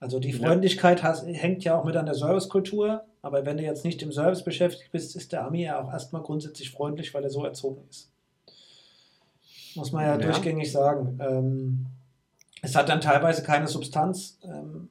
Also 0.00 0.18
die 0.18 0.30
Ja. 0.30 0.38
Freundlichkeit 0.38 1.02
has, 1.02 1.24
hängt 1.26 1.64
ja 1.64 1.78
auch 1.78 1.84
mit 1.84 1.96
an 1.96 2.06
der 2.06 2.14
Servicekultur, 2.14 3.04
aber 3.22 3.46
wenn 3.46 3.56
du 3.56 3.62
jetzt 3.62 3.84
nicht 3.84 4.02
im 4.02 4.12
Service 4.12 4.44
beschäftigt 4.44 4.92
bist, 4.92 5.16
ist 5.16 5.32
der 5.32 5.44
Ami 5.46 5.62
ja 5.64 5.80
auch 5.82 5.90
erstmal 5.92 6.22
grundsätzlich 6.22 6.70
freundlich, 6.70 7.14
weil 7.14 7.24
er 7.24 7.30
so 7.30 7.44
erzogen 7.44 7.82
ist. 7.88 8.10
Muss 9.74 9.92
man 9.92 10.04
ja, 10.04 10.12
Ja. 10.12 10.18
durchgängig 10.18 10.70
sagen. 10.70 11.18
Ähm, 11.20 11.86
es 12.62 12.74
hat 12.76 12.88
dann 12.88 13.00
teilweise 13.00 13.42
keine 13.42 13.66
Substanz, 13.66 14.38
ähm, 14.44 14.88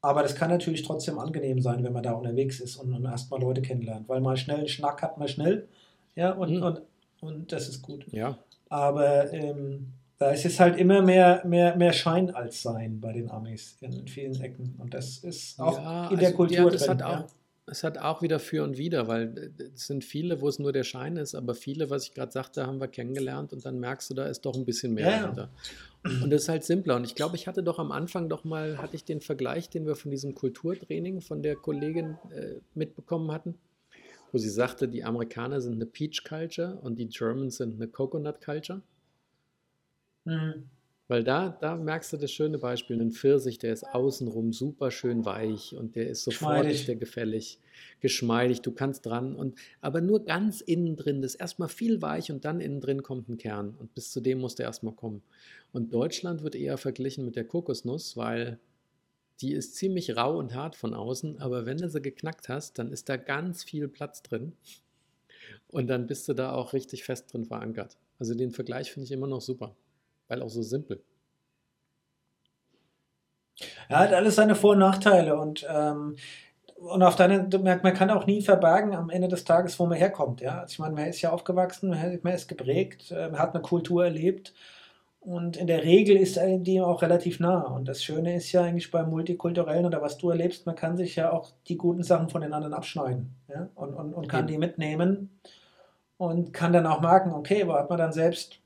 aber 0.00 0.22
das 0.22 0.34
kann 0.34 0.50
natürlich 0.50 0.82
trotzdem 0.82 1.18
angenehm 1.18 1.60
sein, 1.60 1.82
wenn 1.82 1.92
man 1.92 2.02
da 2.02 2.12
unterwegs 2.12 2.60
ist 2.60 2.76
und, 2.76 2.92
und 2.94 3.04
erstmal 3.04 3.40
Leute 3.40 3.62
kennenlernt, 3.62 4.08
weil 4.08 4.20
mal 4.20 4.36
schnell 4.36 4.58
einen 4.58 4.68
Schnack 4.68 5.02
hat 5.02 5.18
man 5.18 5.28
schnell, 5.28 5.66
ja, 6.14 6.32
und, 6.32 6.50
Mhm. 6.56 6.62
und, 6.62 6.80
und 7.20 7.52
das 7.52 7.68
ist 7.68 7.82
gut. 7.82 8.06
Ja, 8.12 8.38
Aber 8.68 9.32
ähm, 9.32 9.92
da 10.18 10.30
ist 10.30 10.46
es 10.46 10.58
halt 10.58 10.78
immer 10.78 11.02
mehr, 11.02 11.42
mehr, 11.46 11.76
mehr 11.76 11.92
Schein 11.92 12.30
als 12.30 12.62
Sein 12.62 13.00
bei 13.00 13.12
den 13.12 13.30
Amis 13.30 13.76
in 13.80 14.06
vielen 14.08 14.40
Ecken. 14.40 14.74
Und 14.78 14.94
das 14.94 15.18
ist 15.18 15.60
auch 15.60 15.78
Ja, 15.78 16.08
in 16.08 16.18
der 16.18 16.28
also, 16.28 16.36
Kultur 16.36 16.56
ja, 16.56 16.70
das 16.70 16.86
drin. 16.86 16.90
hat 16.90 17.02
auch, 17.02 17.20
ja. 17.20 17.26
es 17.66 17.84
hat 17.84 17.98
auch 17.98 18.22
wieder 18.22 18.38
für 18.38 18.64
und 18.64 18.78
wider, 18.78 19.08
weil 19.08 19.52
es 19.74 19.86
sind 19.86 20.04
viele, 20.04 20.40
wo 20.40 20.48
es 20.48 20.58
nur 20.58 20.72
der 20.72 20.84
Schein 20.84 21.16
ist, 21.16 21.34
aber 21.34 21.54
viele, 21.54 21.90
was 21.90 22.04
ich 22.04 22.14
gerade 22.14 22.32
sagte, 22.32 22.66
haben 22.66 22.80
wir 22.80 22.88
kennengelernt 22.88 23.52
und 23.52 23.66
dann 23.66 23.78
merkst 23.78 24.08
du, 24.08 24.14
da 24.14 24.24
ist 24.26 24.46
doch 24.46 24.54
ein 24.54 24.64
bisschen 24.64 24.94
mehr 24.94 25.10
ja. 25.10 25.20
dahinter. 25.20 25.50
Und 26.22 26.30
das 26.30 26.42
ist 26.42 26.48
halt 26.48 26.64
simpler. 26.64 26.96
Und 26.96 27.04
ich 27.04 27.14
glaube, 27.14 27.36
ich 27.36 27.46
hatte 27.46 27.62
doch 27.62 27.78
am 27.78 27.92
Anfang 27.92 28.28
doch 28.28 28.44
mal, 28.44 28.78
hatte 28.78 28.96
ich 28.96 29.04
den 29.04 29.20
Vergleich, 29.20 29.68
den 29.68 29.86
wir 29.86 29.96
von 29.96 30.10
diesem 30.10 30.34
Kulturtraining 30.34 31.20
von 31.20 31.42
der 31.42 31.56
Kollegin 31.56 32.16
äh, 32.30 32.60
mitbekommen 32.74 33.32
hatten, 33.32 33.56
wo 34.32 34.38
sie 34.38 34.48
sagte, 34.48 34.88
die 34.88 35.04
Amerikaner 35.04 35.60
sind 35.60 35.74
eine 35.74 35.84
Peach 35.86 36.24
Culture 36.24 36.78
und 36.80 36.98
die 36.98 37.08
Germans 37.08 37.58
sind 37.58 37.74
eine 37.74 37.88
Coconut 37.88 38.40
Culture. 38.40 38.80
Mhm. 40.26 40.68
Weil 41.08 41.22
da, 41.22 41.56
da 41.60 41.76
merkst 41.76 42.12
du 42.12 42.16
das 42.16 42.32
schöne 42.32 42.58
Beispiel, 42.58 43.00
ein 43.00 43.12
Pfirsich, 43.12 43.58
der 43.58 43.72
ist 43.72 43.84
außenrum 43.84 44.52
super 44.52 44.90
schön 44.90 45.24
weich 45.24 45.72
und 45.72 45.94
der 45.94 46.08
ist 46.08 46.24
sofort 46.24 46.66
ist 46.66 46.88
der 46.88 46.96
gefällig, 46.96 47.60
geschmeidig, 48.00 48.62
du 48.62 48.72
kannst 48.72 49.06
dran 49.06 49.36
und 49.36 49.56
aber 49.80 50.00
nur 50.00 50.24
ganz 50.24 50.60
innen 50.60 50.96
drin, 50.96 51.22
das 51.22 51.34
ist 51.34 51.40
erstmal 51.40 51.68
viel 51.68 52.02
weich 52.02 52.32
und 52.32 52.44
dann 52.44 52.60
innen 52.60 52.80
drin 52.80 53.04
kommt 53.04 53.28
ein 53.28 53.38
Kern 53.38 53.76
und 53.78 53.94
bis 53.94 54.10
zu 54.10 54.20
dem 54.20 54.40
muss 54.40 54.56
der 54.56 54.66
erstmal 54.66 54.94
kommen. 54.94 55.22
Und 55.72 55.94
Deutschland 55.94 56.42
wird 56.42 56.56
eher 56.56 56.76
verglichen 56.76 57.24
mit 57.24 57.36
der 57.36 57.44
Kokosnuss, 57.44 58.16
weil 58.16 58.58
die 59.40 59.52
ist 59.52 59.76
ziemlich 59.76 60.16
rau 60.16 60.36
und 60.36 60.56
hart 60.56 60.74
von 60.74 60.92
außen, 60.92 61.38
aber 61.38 61.66
wenn 61.66 61.76
du 61.76 61.88
sie 61.88 62.02
geknackt 62.02 62.48
hast, 62.48 62.80
dann 62.80 62.90
ist 62.90 63.08
da 63.08 63.16
ganz 63.16 63.62
viel 63.62 63.86
Platz 63.86 64.22
drin 64.22 64.54
und 65.68 65.86
dann 65.86 66.08
bist 66.08 66.26
du 66.28 66.34
da 66.34 66.52
auch 66.52 66.72
richtig 66.72 67.04
fest 67.04 67.32
drin 67.32 67.44
verankert. 67.44 67.96
Also 68.18 68.34
den 68.34 68.50
Vergleich 68.50 68.90
finde 68.90 69.04
ich 69.04 69.12
immer 69.12 69.28
noch 69.28 69.40
super, 69.42 69.76
weil 70.28 70.42
auch 70.42 70.48
so 70.48 70.62
simpel. 70.62 71.02
Ja, 73.88 74.00
hat 74.00 74.12
alles 74.12 74.36
seine 74.36 74.54
Vor- 74.54 74.72
und 74.72 74.80
Nachteile 74.80 75.36
und, 75.38 75.66
ähm, 75.70 76.16
und 76.76 77.02
auf 77.02 77.16
deiner, 77.16 77.46
man, 77.58 77.80
man 77.82 77.94
kann 77.94 78.10
auch 78.10 78.26
nie 78.26 78.42
verbergen 78.42 78.94
am 78.94 79.08
Ende 79.08 79.28
des 79.28 79.44
Tages, 79.44 79.78
wo 79.78 79.86
man 79.86 79.96
herkommt. 79.96 80.40
Ja? 80.42 80.60
Also 80.60 80.72
ich 80.72 80.78
meine, 80.78 80.94
man 80.94 81.06
ist 81.06 81.22
ja 81.22 81.30
aufgewachsen, 81.30 81.90
man 82.22 82.34
ist 82.34 82.48
geprägt, 82.48 83.10
man 83.10 83.38
hat 83.38 83.54
eine 83.54 83.62
Kultur 83.62 84.04
erlebt 84.04 84.52
und 85.26 85.56
in 85.56 85.66
der 85.66 85.82
Regel 85.82 86.16
ist 86.16 86.38
die 86.40 86.80
auch 86.80 87.02
relativ 87.02 87.40
nah. 87.40 87.62
Und 87.62 87.88
das 87.88 88.04
Schöne 88.04 88.36
ist 88.36 88.52
ja 88.52 88.62
eigentlich 88.62 88.92
beim 88.92 89.10
Multikulturellen 89.10 89.86
oder 89.86 90.00
was 90.00 90.18
du 90.18 90.30
erlebst, 90.30 90.66
man 90.66 90.76
kann 90.76 90.96
sich 90.96 91.16
ja 91.16 91.32
auch 91.32 91.50
die 91.66 91.76
guten 91.76 92.02
Sachen 92.02 92.28
von 92.28 92.42
den 92.42 92.52
anderen 92.52 92.74
abschneiden 92.74 93.34
ja? 93.48 93.68
und, 93.74 93.94
und, 93.94 94.14
und 94.14 94.28
kann 94.28 94.40
Eben. 94.40 94.48
die 94.48 94.58
mitnehmen 94.58 95.40
und 96.18 96.52
kann 96.52 96.72
dann 96.72 96.86
auch 96.86 97.00
merken, 97.00 97.32
okay, 97.32 97.66
wo 97.66 97.72
hat 97.72 97.90
man 97.90 97.98
dann 97.98 98.12
selbst 98.12 98.60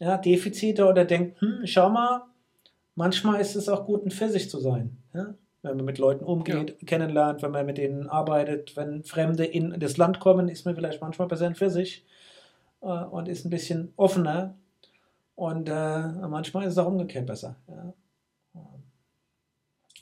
ja, 0.00 0.16
Defizite 0.16 0.86
oder 0.86 1.04
denkt, 1.04 1.40
hm, 1.40 1.60
schau 1.64 1.90
mal, 1.90 2.22
manchmal 2.96 3.40
ist 3.40 3.54
es 3.54 3.68
auch 3.68 3.86
gut, 3.86 4.04
ein 4.04 4.10
Pfirsich 4.10 4.50
zu 4.50 4.58
sein. 4.58 4.96
Ja? 5.14 5.34
Wenn 5.62 5.76
man 5.76 5.84
mit 5.84 5.98
Leuten 5.98 6.24
umgeht, 6.24 6.78
kennenlernt, 6.86 7.42
wenn 7.42 7.50
man 7.50 7.66
mit 7.66 7.76
denen 7.78 8.08
arbeitet, 8.08 8.76
wenn 8.76 9.04
Fremde 9.04 9.44
in 9.44 9.78
das 9.78 9.98
Land 9.98 10.18
kommen, 10.18 10.48
ist 10.48 10.64
man 10.64 10.74
vielleicht 10.74 11.02
manchmal 11.02 11.28
besser 11.28 11.46
ein 11.46 11.54
Pfirsich 11.54 12.04
äh, 12.80 12.86
und 12.86 13.28
ist 13.28 13.44
ein 13.44 13.50
bisschen 13.50 13.92
offener. 13.96 14.54
Und 15.36 15.68
äh, 15.68 16.08
manchmal 16.28 16.64
ist 16.64 16.72
es 16.72 16.78
auch 16.78 16.86
umgekehrt 16.86 17.26
besser. 17.26 17.56
Ja? 17.68 17.92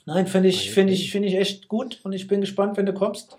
Nein, 0.05 0.25
finde 0.25 0.49
ich, 0.49 0.71
finde 0.71 0.93
ich, 0.93 1.11
finde 1.11 1.27
ich 1.27 1.35
echt 1.35 1.67
gut 1.67 1.99
und 2.03 2.13
ich 2.13 2.27
bin 2.27 2.41
gespannt, 2.41 2.77
wenn 2.77 2.85
du 2.85 2.93
kommst. 2.93 3.37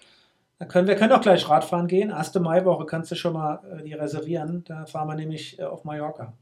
Da 0.61 0.66
können, 0.66 0.86
wir 0.86 0.94
können 0.94 1.12
auch 1.12 1.22
gleich 1.22 1.48
Radfahren 1.48 1.88
gehen. 1.88 2.11
Erste 2.11 2.38
Maiwoche 2.38 2.84
kannst 2.84 3.11
du 3.11 3.14
schon 3.14 3.32
mal 3.32 3.62
äh, 3.78 3.82
die 3.82 3.94
reservieren. 3.94 4.62
Da 4.64 4.84
fahren 4.84 5.08
wir 5.08 5.14
nämlich 5.14 5.58
äh, 5.58 5.62
auf 5.62 5.84
Mallorca. 5.84 6.36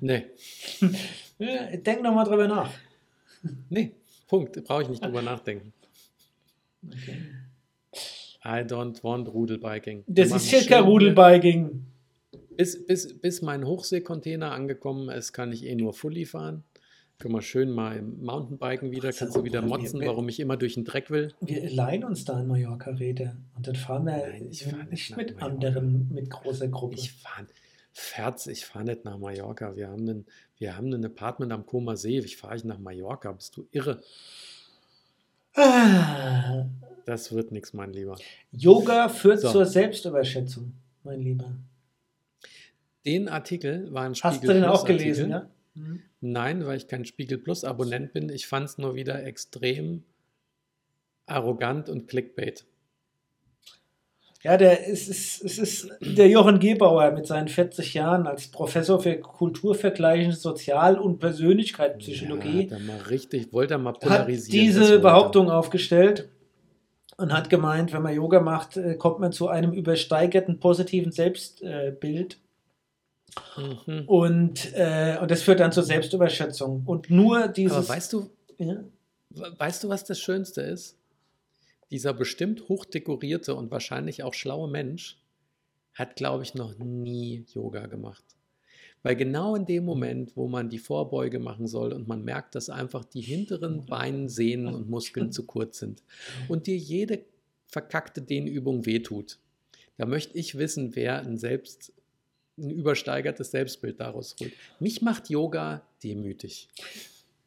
Nee, 0.00 0.26
Denk 1.38 2.02
noch 2.02 2.14
mal 2.14 2.24
drüber 2.24 2.46
nach. 2.46 2.70
nee, 3.68 3.96
Punkt. 4.28 4.62
Brauche 4.64 4.82
ich 4.82 4.88
nicht 4.90 5.04
drüber 5.04 5.20
nachdenken. 5.20 5.72
I 8.44 8.62
don't 8.62 9.02
want 9.02 9.28
Rudelbiking. 9.34 10.04
Das 10.06 10.30
ist 10.30 10.48
hier 10.48 10.64
kein 10.64 10.84
Rudelbiking. 10.84 11.84
Bis, 12.56 12.86
bis, 12.86 13.20
bis 13.20 13.42
mein 13.42 13.66
Hochseekontainer 13.66 14.52
angekommen 14.52 15.08
ist, 15.08 15.32
kann 15.32 15.50
ich 15.50 15.66
eh 15.66 15.74
nur 15.74 15.94
Fully 15.94 16.26
fahren. 16.26 16.62
Können 17.18 17.34
wir 17.34 17.42
schön 17.42 17.70
mal 17.72 17.96
im 17.96 18.22
Mountainbiken 18.24 18.92
wieder, 18.92 19.12
kannst 19.12 19.34
du 19.34 19.42
wieder 19.42 19.60
motzen, 19.60 20.00
warum 20.04 20.28
ich 20.28 20.38
immer 20.38 20.56
durch 20.56 20.74
den 20.74 20.84
Dreck 20.84 21.10
will. 21.10 21.34
Wir 21.40 21.68
leihen 21.68 22.04
uns 22.04 22.24
da 22.24 22.40
in 22.40 22.46
Mallorca 22.46 22.92
Räder 22.92 23.36
und 23.56 23.66
dann 23.66 23.74
fahren 23.74 24.04
wir 24.06 24.18
Nein, 24.18 24.48
ich 24.52 24.62
fahr 24.64 24.84
nicht 24.84 25.16
mit 25.16 25.34
Mallorca. 25.34 25.46
anderen, 25.46 26.08
mit 26.14 26.30
großer 26.30 26.68
Gruppe. 26.68 26.94
Ich 26.94 27.12
fahre, 27.12 27.46
Ferz, 27.92 28.46
ich 28.46 28.64
fahre 28.64 28.84
nicht 28.84 29.04
nach 29.04 29.18
Mallorca. 29.18 29.74
Wir 29.74 29.88
haben, 29.88 30.08
einen, 30.08 30.26
wir 30.58 30.76
haben 30.76 30.92
ein 30.94 31.04
Apartment 31.04 31.50
am 31.50 31.66
Koma 31.66 31.96
See. 31.96 32.18
Ich 32.20 32.36
fahre 32.36 32.54
nicht 32.54 32.64
nach 32.66 32.78
Mallorca. 32.78 33.32
Bist 33.32 33.56
du 33.56 33.66
irre? 33.72 34.00
ah, 35.54 36.66
Das 37.04 37.32
wird 37.32 37.50
nichts, 37.50 37.72
mein 37.72 37.92
Lieber. 37.92 38.16
Yoga 38.52 39.08
führt 39.08 39.40
So. 39.40 39.50
zur 39.50 39.66
Selbstüberschätzung, 39.66 40.72
mein 41.02 41.20
Lieber. 41.20 41.50
Den 43.04 43.28
Artikel 43.28 43.92
war 43.92 44.04
ein 44.04 44.12
Hast 44.12 44.22
du 44.22 44.28
Spiegel 44.36 44.54
den 44.54 44.64
auch 44.66 44.84
gelesen, 44.84 45.30
ja? 45.30 45.50
Mhm. 45.74 46.02
Nein, 46.20 46.66
weil 46.66 46.76
ich 46.76 46.88
kein 46.88 47.04
Spiegel 47.04 47.38
Plus 47.38 47.64
Abonnent 47.64 48.12
bin. 48.12 48.28
Ich 48.28 48.46
fand 48.46 48.68
es 48.68 48.78
nur 48.78 48.94
wieder 48.94 49.24
extrem 49.24 50.02
arrogant 51.26 51.88
und 51.88 52.08
Clickbait. 52.08 52.66
Ja, 54.42 54.56
der, 54.56 54.88
es, 54.88 55.08
ist, 55.08 55.44
es 55.44 55.58
ist 55.58 55.90
der 56.00 56.28
Jochen 56.28 56.60
Gebauer 56.60 57.10
mit 57.10 57.26
seinen 57.26 57.48
40 57.48 57.94
Jahren 57.94 58.26
als 58.28 58.48
Professor 58.48 59.00
für 59.00 59.16
kulturvergleichende 59.16 60.36
Sozial- 60.36 60.98
und 60.98 61.18
Persönlichkeitspsychologie. 61.18 62.68
Ja, 62.68 62.76
da 62.76 62.78
mal 62.78 63.00
richtig, 63.10 63.52
wollte 63.52 63.74
er 63.74 63.78
mal 63.78 63.94
hat 63.94 64.00
polarisieren. 64.00 64.76
das 64.76 64.86
diese. 64.86 64.98
Behauptung 65.00 65.50
aufgestellt 65.50 66.28
und 67.16 67.32
hat 67.32 67.50
gemeint, 67.50 67.92
wenn 67.92 68.02
man 68.02 68.14
Yoga 68.14 68.38
macht, 68.38 68.76
äh, 68.76 68.94
kommt 68.94 69.18
man 69.18 69.32
zu 69.32 69.48
einem 69.48 69.72
übersteigerten 69.72 70.60
positiven 70.60 71.10
Selbstbild 71.10 72.38
Mhm. 73.56 74.04
und, 74.06 74.72
äh, 74.74 75.18
und 75.20 75.30
das 75.30 75.42
führt 75.42 75.60
dann 75.60 75.72
zur 75.72 75.82
Selbstüberschätzung. 75.82 76.82
Und 76.86 77.10
nur 77.10 77.44
Aber 77.44 77.48
dieses. 77.48 77.88
weißt 77.88 78.12
du, 78.12 78.30
ja, 78.58 78.84
weißt 79.30 79.84
du, 79.84 79.88
was 79.88 80.04
das 80.04 80.18
Schönste 80.18 80.62
ist? 80.62 80.96
Dieser 81.90 82.12
bestimmt 82.12 82.68
hochdekorierte 82.68 83.54
und 83.54 83.70
wahrscheinlich 83.70 84.22
auch 84.22 84.34
schlaue 84.34 84.68
Mensch 84.68 85.18
hat, 85.94 86.16
glaube 86.16 86.42
ich, 86.42 86.54
noch 86.54 86.78
nie 86.78 87.44
Yoga 87.52 87.86
gemacht. 87.86 88.24
Weil 89.02 89.16
genau 89.16 89.54
in 89.54 89.64
dem 89.64 89.84
Moment, 89.84 90.36
wo 90.36 90.48
man 90.48 90.68
die 90.68 90.78
Vorbeuge 90.78 91.38
machen 91.38 91.66
soll 91.66 91.92
und 91.92 92.08
man 92.08 92.24
merkt, 92.24 92.54
dass 92.54 92.68
einfach 92.68 93.04
die 93.04 93.20
hinteren 93.20 93.86
Beinen, 93.86 94.28
Sehnen 94.28 94.74
und 94.74 94.90
Muskeln 94.90 95.30
zu 95.30 95.46
kurz 95.46 95.78
sind 95.78 96.02
und 96.48 96.66
dir 96.66 96.76
jede 96.76 97.20
verkackte 97.68 98.22
Dehnübung 98.22 98.86
wehtut, 98.86 99.38
da 99.96 100.06
möchte 100.06 100.36
ich 100.36 100.58
wissen, 100.58 100.96
wer 100.96 101.20
ein 101.20 101.38
selbst 101.38 101.92
ein 102.58 102.70
übersteigertes 102.70 103.50
Selbstbild 103.50 104.00
daraus 104.00 104.36
holt. 104.40 104.52
Mich 104.80 105.02
macht 105.02 105.30
Yoga 105.30 105.82
demütig. 106.02 106.68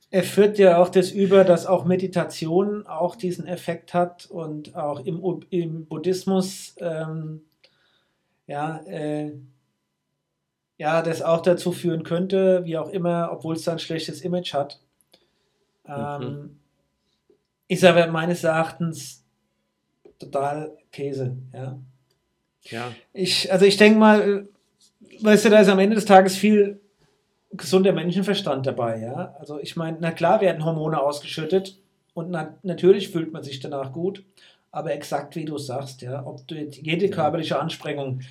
Er 0.10 0.24
führt 0.24 0.58
ja 0.58 0.78
auch 0.78 0.90
das 0.90 1.12
über, 1.12 1.44
dass 1.44 1.66
auch 1.66 1.86
Meditation 1.86 2.86
auch 2.86 3.16
diesen 3.16 3.48
Effekt 3.48 3.94
hat 3.94 4.26
und 4.26 4.76
auch 4.76 5.00
im, 5.06 5.46
im 5.50 5.86
Buddhismus 5.86 6.76
ähm, 6.80 7.42
ja, 8.46 8.80
äh, 8.86 9.32
ja, 10.78 11.02
das 11.02 11.22
auch 11.22 11.42
dazu 11.42 11.72
führen 11.72 12.04
könnte, 12.04 12.66
wie 12.66 12.78
auch 12.78 12.90
immer, 12.90 13.30
obwohl 13.32 13.56
es 13.56 13.64
dann 13.64 13.76
ein 13.76 13.80
schlechtes 13.80 14.22
Image 14.22 14.54
hat. 14.54 14.80
Ähm, 15.86 16.60
Ist 17.68 17.86
aber 17.86 18.08
meines 18.08 18.44
Erachtens 18.44 19.24
total 20.20 20.76
Käse, 20.92 21.38
ja. 21.54 21.80
Ja, 22.64 22.92
Ich, 23.14 23.52
also 23.52 23.66
ich 23.66 23.78
denke 23.78 23.98
mal, 23.98 24.48
weißt 25.24 25.46
du, 25.46 25.50
da 25.50 25.60
ist 25.60 25.70
am 25.70 25.80
Ende 25.80 25.96
des 25.96 26.06
Tages 26.06 26.36
viel 26.36 26.80
gesunder 27.52 27.92
Menschenverstand 27.92 28.66
dabei, 28.66 29.00
ja. 29.00 29.36
Also 29.40 29.60
ich 29.60 29.76
meine, 29.76 29.98
na 30.00 30.12
klar 30.12 30.42
werden 30.42 30.64
Hormone 30.66 31.02
ausgeschüttet 31.02 31.78
und 32.14 32.30
na, 32.32 32.56
natürlich 32.64 33.10
fühlt 33.10 33.34
man 33.34 33.44
sich 33.44 33.60
danach 33.60 33.92
gut, 33.92 34.24
aber 34.72 34.94
exakt 34.94 35.36
wie 35.36 35.46
du 35.46 35.58
sagst, 35.58 36.02
ja, 36.02 36.26
ob 36.26 36.48
du 36.48 36.56
jetzt 36.56 36.78
jede 36.78 37.10
körperliche 37.10 37.60
Anstrengung 37.60 38.22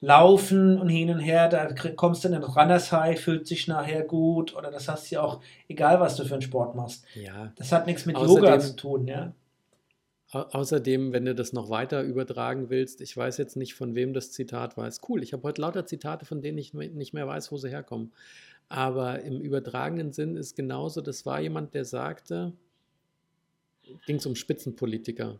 laufen 0.00 0.78
und 0.78 0.88
hin 0.88 1.08
und 1.10 1.20
her, 1.20 1.48
da 1.48 1.68
kommst 1.96 2.24
du 2.24 2.28
in 2.28 2.34
den 2.34 2.42
Runners 2.42 2.92
High, 2.92 3.18
fühlt 3.18 3.46
sich 3.46 3.68
nachher 3.68 4.02
gut 4.02 4.54
oder 4.54 4.70
das 4.70 4.88
hast 4.88 5.10
du 5.10 5.14
ja 5.14 5.22
auch, 5.22 5.40
egal 5.68 6.00
was 6.00 6.16
du 6.16 6.24
für 6.24 6.34
einen 6.34 6.42
Sport 6.42 6.74
machst. 6.74 7.04
ja. 7.14 7.52
Das 7.56 7.72
hat 7.72 7.86
nichts 7.86 8.04
mit 8.06 8.16
Außerdem- 8.16 8.44
Yoga 8.44 8.58
zu 8.60 8.76
tun, 8.76 9.06
ja. 9.06 9.32
Au- 10.34 10.48
Außerdem, 10.50 11.12
wenn 11.12 11.24
du 11.24 11.34
das 11.34 11.52
noch 11.52 11.70
weiter 11.70 12.02
übertragen 12.02 12.68
willst, 12.68 13.00
ich 13.00 13.16
weiß 13.16 13.38
jetzt 13.38 13.56
nicht, 13.56 13.74
von 13.74 13.94
wem 13.94 14.12
das 14.12 14.32
Zitat 14.32 14.76
war. 14.76 14.88
Ist 14.88 15.08
cool. 15.08 15.22
Ich 15.22 15.32
habe 15.32 15.44
heute 15.44 15.60
lauter 15.62 15.86
Zitate, 15.86 16.24
von 16.26 16.42
denen 16.42 16.58
ich 16.58 16.74
nicht 16.74 17.12
mehr 17.14 17.26
weiß, 17.28 17.52
wo 17.52 17.56
sie 17.56 17.70
herkommen. 17.70 18.12
Aber 18.68 19.20
im 19.22 19.40
übertragenen 19.40 20.12
Sinn 20.12 20.36
ist 20.36 20.56
genauso, 20.56 21.00
das 21.02 21.24
war 21.24 21.40
jemand, 21.40 21.74
der 21.74 21.84
sagte, 21.84 22.52
ging 24.06 24.16
es 24.16 24.26
um 24.26 24.34
Spitzenpolitiker, 24.34 25.38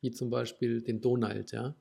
wie 0.00 0.10
zum 0.10 0.30
Beispiel 0.30 0.82
den 0.82 1.00
Donald, 1.00 1.52
ja. 1.52 1.74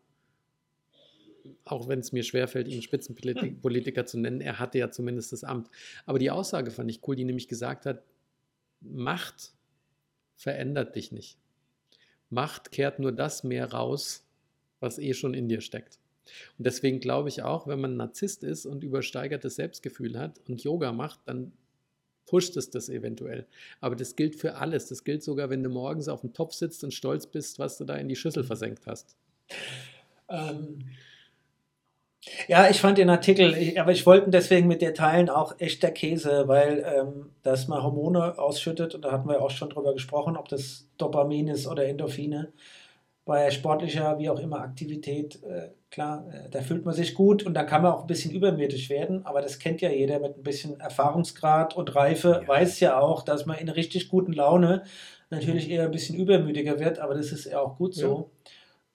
Auch 1.65 1.87
wenn 1.87 1.99
es 1.99 2.11
mir 2.11 2.23
schwerfällt, 2.23 2.67
ihn 2.67 2.81
Spitzenpolitiker 2.81 4.05
zu 4.05 4.17
nennen, 4.19 4.41
er 4.41 4.59
hatte 4.59 4.77
ja 4.77 4.91
zumindest 4.91 5.31
das 5.33 5.43
Amt. 5.43 5.69
Aber 6.05 6.19
die 6.19 6.31
Aussage 6.31 6.71
fand 6.71 6.89
ich 6.91 7.01
cool, 7.07 7.15
die 7.15 7.25
nämlich 7.25 7.47
gesagt 7.47 7.85
hat, 7.85 8.03
Macht 8.81 9.53
verändert 10.35 10.95
dich 10.97 11.11
nicht. 11.13 11.37
Macht 12.33 12.71
kehrt 12.71 12.99
nur 12.99 13.11
das 13.11 13.43
mehr 13.43 13.71
raus, 13.71 14.25
was 14.79 14.97
eh 14.97 15.13
schon 15.13 15.33
in 15.33 15.47
dir 15.47 15.61
steckt. 15.61 15.99
Und 16.57 16.65
deswegen 16.65 16.99
glaube 16.99 17.29
ich 17.29 17.43
auch, 17.43 17.67
wenn 17.67 17.79
man 17.79 17.97
Narzisst 17.97 18.43
ist 18.43 18.65
und 18.65 18.83
übersteigertes 18.83 19.55
Selbstgefühl 19.55 20.17
hat 20.17 20.39
und 20.47 20.63
Yoga 20.63 20.91
macht, 20.91 21.19
dann 21.25 21.51
pusht 22.25 22.55
es 22.57 22.69
das 22.69 22.89
eventuell. 22.89 23.45
Aber 23.81 23.95
das 23.95 24.15
gilt 24.15 24.35
für 24.35 24.55
alles. 24.55 24.87
Das 24.87 25.03
gilt 25.03 25.23
sogar, 25.23 25.49
wenn 25.49 25.63
du 25.63 25.69
morgens 25.69 26.07
auf 26.07 26.21
dem 26.21 26.33
Topf 26.33 26.53
sitzt 26.53 26.83
und 26.83 26.93
stolz 26.93 27.27
bist, 27.27 27.59
was 27.59 27.77
du 27.77 27.85
da 27.85 27.95
in 27.95 28.07
die 28.07 28.15
Schüssel 28.15 28.43
versenkt 28.43 28.87
hast. 28.87 29.15
Ähm, 30.29 30.79
ja, 32.47 32.69
ich 32.69 32.79
fand 32.79 32.97
den 32.97 33.09
Artikel, 33.09 33.55
ich, 33.57 33.79
aber 33.79 33.91
ich 33.91 34.05
wollte 34.05 34.27
ihn 34.27 34.31
deswegen 34.31 34.67
mit 34.67 34.81
dir 34.81 34.93
teilen, 34.93 35.29
auch 35.29 35.59
echter 35.59 35.91
Käse, 35.91 36.47
weil 36.47 36.83
ähm, 36.85 37.31
dass 37.43 37.67
man 37.67 37.83
Hormone 37.83 38.37
ausschüttet, 38.39 38.95
und 38.95 39.03
da 39.03 39.11
hatten 39.11 39.27
wir 39.27 39.41
auch 39.41 39.49
schon 39.51 39.69
drüber 39.69 39.93
gesprochen, 39.93 40.37
ob 40.37 40.47
das 40.47 40.87
Dopamin 40.97 41.47
ist 41.47 41.67
oder 41.67 41.85
Endorphine, 41.85 42.53
bei 43.25 43.51
sportlicher, 43.51 44.19
wie 44.19 44.29
auch 44.29 44.39
immer, 44.39 44.59
Aktivität, 44.59 45.41
äh, 45.43 45.69
klar, 45.89 46.25
äh, 46.29 46.49
da 46.49 46.61
fühlt 46.61 46.85
man 46.85 46.93
sich 46.93 47.13
gut 47.13 47.43
und 47.43 47.53
dann 47.53 47.67
kann 47.67 47.81
man 47.81 47.93
auch 47.93 48.01
ein 48.01 48.07
bisschen 48.07 48.31
übermütig 48.31 48.89
werden, 48.89 49.25
aber 49.25 49.41
das 49.41 49.59
kennt 49.59 49.79
ja 49.81 49.89
jeder 49.89 50.19
mit 50.19 50.37
ein 50.37 50.43
bisschen 50.43 50.79
Erfahrungsgrad 50.79 51.75
und 51.75 51.95
Reife, 51.95 52.41
Ja. 52.41 52.47
weiß 52.47 52.79
ja 52.81 52.99
auch, 52.99 53.23
dass 53.23 53.45
man 53.45 53.57
in 53.59 53.69
richtig 53.69 54.09
guten 54.09 54.33
Laune 54.33 54.83
natürlich 55.29 55.69
eher 55.69 55.83
ein 55.85 55.91
bisschen 55.91 56.17
übermütiger 56.17 56.79
wird, 56.79 56.99
aber 56.99 57.15
das 57.15 57.31
ist 57.31 57.45
ja 57.45 57.59
auch 57.59 57.77
gut 57.77 57.95
so. 57.95 58.29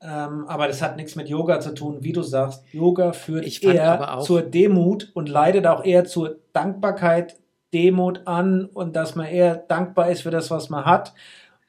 Ähm, 0.00 0.46
aber 0.46 0.68
das 0.68 0.80
hat 0.80 0.96
nichts 0.96 1.16
mit 1.16 1.28
Yoga 1.28 1.60
zu 1.60 1.74
tun, 1.74 1.98
wie 2.02 2.12
du 2.12 2.22
sagst. 2.22 2.62
Yoga 2.72 3.12
führt 3.12 3.44
Ich 3.44 3.64
eher 3.64 4.20
zur 4.24 4.42
Demut 4.42 5.10
und 5.14 5.28
leitet 5.28 5.66
auch 5.66 5.84
eher 5.84 6.04
zur 6.04 6.36
Dankbarkeit, 6.52 7.36
Demut 7.74 8.22
an 8.26 8.66
und 8.66 8.94
dass 8.96 9.14
man 9.16 9.26
eher 9.26 9.56
dankbar 9.56 10.10
ist 10.10 10.22
für 10.22 10.30
das, 10.30 10.50
was 10.50 10.70
man 10.70 10.84
hat. 10.84 11.14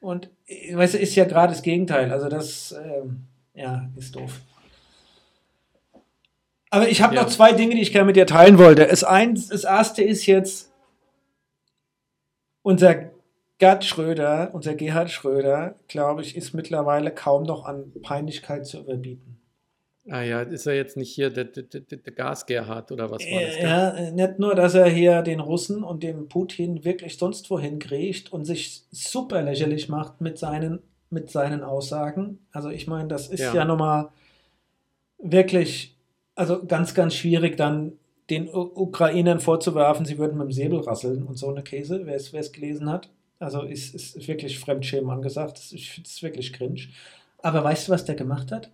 Und 0.00 0.30
äh, 0.46 0.74
weißt 0.76 0.94
du, 0.94 0.98
ist 0.98 1.14
ja 1.16 1.24
gerade 1.24 1.52
das 1.52 1.62
Gegenteil. 1.62 2.10
Also 2.12 2.28
das, 2.28 2.72
ähm, 2.72 3.24
ja, 3.54 3.88
ist 3.96 4.14
doof. 4.16 4.40
Aber 6.70 6.88
ich 6.88 7.02
habe 7.02 7.16
Ja. 7.16 7.22
noch 7.22 7.28
zwei 7.28 7.52
Dinge, 7.52 7.74
die 7.74 7.82
ich 7.82 7.92
gerne 7.92 8.06
mit 8.06 8.16
dir 8.16 8.26
teilen 8.26 8.58
wollte. 8.58 8.86
Das, 8.86 9.02
eins, 9.02 9.48
das 9.48 9.64
erste 9.64 10.02
ist 10.04 10.24
jetzt 10.26 10.72
unser 12.62 13.10
Gerd 13.60 13.84
Schröder, 13.84 14.50
unser 14.54 14.74
Gerhard 14.74 15.10
Schröder, 15.10 15.76
glaube 15.86 16.22
ich, 16.22 16.34
ist 16.34 16.54
mittlerweile 16.54 17.10
kaum 17.10 17.42
noch 17.42 17.66
an 17.66 17.92
Peinlichkeit 18.02 18.66
zu 18.66 18.80
überbieten. 18.80 19.38
Ah 20.08 20.22
ja, 20.22 20.40
ist 20.40 20.66
er 20.66 20.74
jetzt 20.74 20.96
nicht 20.96 21.12
hier 21.12 21.28
der, 21.28 21.44
der, 21.44 21.62
der, 21.62 22.12
Gas-Gerhard 22.12 22.90
oder 22.90 23.10
was 23.10 23.22
war 23.22 23.40
das? 23.42 23.56
Äh, 23.56 23.62
Ja, 23.62 23.90
äh, 23.90 24.12
nicht 24.12 24.38
nur, 24.38 24.54
dass 24.54 24.74
er 24.74 24.88
hier 24.88 25.20
den 25.20 25.40
Russen 25.40 25.84
und 25.84 26.02
dem 26.02 26.26
Putin 26.26 26.84
wirklich 26.84 27.18
sonst 27.18 27.50
wohin 27.50 27.78
kriecht 27.78 28.32
und 28.32 28.46
sich 28.46 28.84
super 28.90 29.42
lächerlich 29.42 29.90
macht 29.90 30.22
mit 30.22 30.38
seinen, 30.38 30.80
mit 31.10 31.30
seinen 31.30 31.62
Aussagen. 31.62 32.38
Also 32.52 32.70
ich 32.70 32.86
meine, 32.86 33.08
das 33.08 33.28
ist 33.28 33.40
ja, 33.40 33.54
Ja. 33.54 33.64
nochmal 33.66 34.08
wirklich, 35.18 35.98
also 36.34 36.64
ganz, 36.64 36.94
ganz 36.94 37.14
schwierig 37.14 37.58
dann 37.58 37.92
den 38.30 38.48
U 38.48 38.70
Ukrainern 38.74 39.38
vorzuwerfen, 39.38 40.06
sie 40.06 40.16
würden 40.16 40.38
mit 40.38 40.46
dem 40.46 40.52
Säbel 40.52 40.80
rasseln 40.80 41.24
und 41.24 41.36
so 41.36 41.50
eine 41.50 41.62
Käse, 41.62 42.06
wer 42.06 42.16
es 42.16 42.52
gelesen 42.52 42.90
hat. 42.90 43.10
Also 43.40 43.62
ist, 43.62 43.94
ist 43.94 44.28
wirklich 44.28 44.60
Fremdschämen 44.60 45.10
angesagt. 45.10 45.56
Das, 45.58 45.68
finde 45.68 46.08
es 46.08 46.22
wirklich 46.22 46.52
cringe. 46.52 46.82
Aber 47.38 47.64
weißt 47.64 47.88
du, 47.88 47.92
was 47.92 48.04
der 48.04 48.14
gemacht 48.14 48.52
hat? 48.52 48.70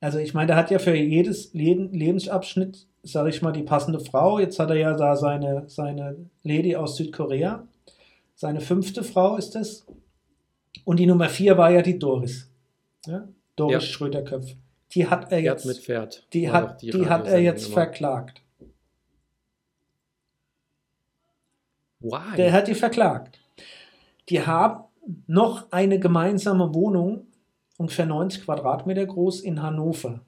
Also 0.00 0.18
ich 0.18 0.32
meine, 0.32 0.46
der 0.46 0.56
hat 0.56 0.70
ja 0.70 0.78
für 0.78 0.94
jedes 0.94 1.52
jeden 1.52 1.92
Lebensabschnitt, 1.92 2.86
sage 3.02 3.28
ich 3.28 3.42
mal, 3.42 3.52
die 3.52 3.64
passende 3.64 4.00
Frau. 4.00 4.38
Jetzt 4.38 4.58
hat 4.60 4.70
er 4.70 4.76
ja 4.76 4.94
da 4.94 5.16
seine, 5.16 5.68
seine 5.68 6.16
Lady 6.44 6.76
aus 6.76 6.96
Südkorea. 6.96 7.66
Seine 8.36 8.60
fünfte 8.60 9.02
Frau 9.02 9.36
ist 9.36 9.56
es. 9.56 9.84
Und 10.84 10.98
die 10.98 11.06
Nummer 11.06 11.28
vier 11.28 11.58
war 11.58 11.70
ja 11.70 11.82
die 11.82 11.98
Doris. 11.98 12.48
Ja? 13.04 13.28
Doris 13.56 13.74
Ja. 13.74 13.80
Schröder-Köpf. 13.80 14.54
Die 14.92 15.06
hat 15.08 15.24
er 15.24 15.40
Pferd 15.40 15.44
jetzt, 15.44 15.66
mit 15.66 15.78
Pferd. 15.78 16.26
die 16.32 16.50
hat, 16.50 16.82
doch 16.82 16.90
die, 16.90 17.06
hat 17.06 17.26
er 17.26 17.40
jetzt 17.40 17.66
immer. 17.66 17.74
verklagt. 17.74 18.42
Why? 21.98 22.36
Der 22.36 22.52
hat 22.52 22.68
die 22.68 22.74
verklagt. 22.74 23.39
Die 24.30 24.46
haben 24.46 24.84
noch 25.26 25.70
eine 25.72 25.98
gemeinsame 25.98 26.72
Wohnung, 26.74 27.26
ungefähr 27.76 28.06
90 28.06 28.44
Quadratmeter 28.44 29.06
groß, 29.06 29.40
in 29.40 29.62
Hannover, 29.62 30.20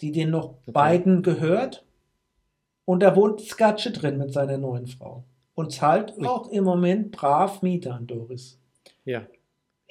die 0.00 0.12
denen 0.12 0.32
noch 0.32 0.50
Okay. 0.62 0.72
beiden 0.72 1.22
gehört. 1.22 1.84
Und 2.84 3.02
da 3.02 3.14
wohnt 3.16 3.40
Skatsche 3.40 3.92
drin 3.92 4.18
mit 4.18 4.32
seiner 4.32 4.58
neuen 4.58 4.86
Frau. 4.86 5.24
Und 5.54 5.72
zahlt 5.72 6.16
Ui. 6.18 6.26
auch 6.26 6.48
im 6.50 6.64
Moment 6.64 7.12
brav 7.12 7.62
Miete 7.62 7.92
an 7.94 8.06
Doris. 8.06 8.58
ja. 9.04 9.22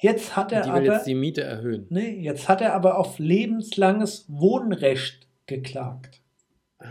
Jetzt 0.02 0.34
hat 0.34 0.50
er 0.50 0.62
Die 0.62 0.68
will 0.72 0.76
aber, 0.88 0.94
jetzt 0.94 1.06
die 1.06 1.14
Miete 1.14 1.42
erhöhen. 1.42 1.86
nee, 1.90 2.18
jetzt 2.22 2.48
hat 2.48 2.62
er 2.62 2.72
aber 2.72 2.96
auf 2.96 3.18
lebenslanges 3.18 4.24
Wohnrecht 4.28 5.26
geklagt. 5.44 6.22
Ah. 6.78 6.86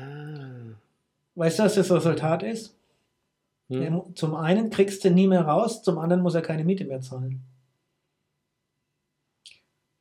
Weißt 1.34 1.58
du, 1.58 1.64
was 1.64 1.74
das 1.74 1.92
Resultat 1.92 2.44
ist? 2.44 2.78
Hm? 3.70 3.94
Mu- 3.94 4.12
Zum 4.16 4.36
einen 4.36 4.70
kriegst 4.70 5.04
du 5.04 5.12
nie 5.12 5.28
mehr 5.28 5.42
raus, 5.44 5.84
zum 5.84 5.98
anderen 6.00 6.24
muss 6.24 6.36
er 6.36 6.42
keine 6.42 6.64
Miete 6.64 6.86
mehr 6.86 7.02
zahlen. 7.02 7.44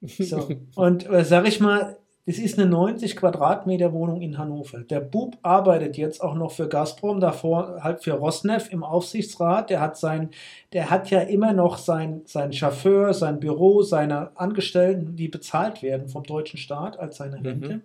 So. 0.00 0.48
Und 0.76 1.08
äh, 1.08 1.24
sag 1.24 1.46
ich 1.48 1.60
mal, 1.60 1.96
das 2.26 2.38
ist 2.38 2.58
eine 2.58 2.68
90 2.68 3.16
Quadratmeter 3.16 3.92
Wohnung 3.94 4.20
in 4.20 4.36
Hannover. 4.36 4.80
Der 4.80 5.00
Bub 5.00 5.38
arbeitet 5.42 5.96
jetzt 5.96 6.20
auch 6.22 6.34
noch 6.34 6.50
für 6.52 6.68
Gazprom, 6.68 7.20
davor 7.20 7.82
halt 7.82 8.02
für 8.04 8.12
Rosneft 8.12 8.70
im 8.70 8.84
Aufsichtsrat. 8.84 9.70
Der 9.70 9.80
hat 9.80 9.96
sein, 9.96 10.28
der 10.74 10.90
hat 10.90 11.08
ja 11.10 11.20
immer 11.20 11.54
noch 11.54 11.78
sein, 11.78 12.20
sein 12.26 12.52
Chauffeur, 12.52 13.14
sein 13.14 13.40
Büro, 13.40 13.82
seine 13.82 14.36
Angestellten, 14.38 15.16
die 15.16 15.28
bezahlt 15.28 15.82
werden 15.82 16.08
vom 16.08 16.22
deutschen 16.22 16.58
Staat 16.58 16.98
als 16.98 17.16
seine 17.16 17.42
Rente. 17.42 17.76
Mhm. 17.76 17.82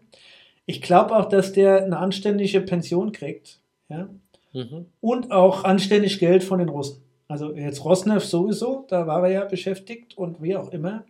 Ich 0.65 0.81
glaube 0.81 1.15
auch, 1.15 1.29
dass 1.29 1.53
der 1.53 1.83
eine 1.85 1.97
anständige 1.97 2.59
Pension 2.61 3.13
kriegt. 3.13 3.61
Ja? 3.87 4.09
Mhm. 4.53 4.85
und 5.01 5.31
auch 5.31 5.63
anständig 5.63 6.19
Geld 6.19 6.43
von 6.43 6.59
den 6.59 6.69
Russen. 6.69 7.01
Also 7.27 7.53
jetzt 7.53 7.83
Rosneft 7.83 8.27
sowieso, 8.29 8.85
da 8.87 9.07
war 9.07 9.23
er 9.25 9.31
ja 9.31 9.45
beschäftigt 9.45 10.17
und 10.17 10.41
wie 10.41 10.55
auch 10.55 10.69
immer. 10.69 11.05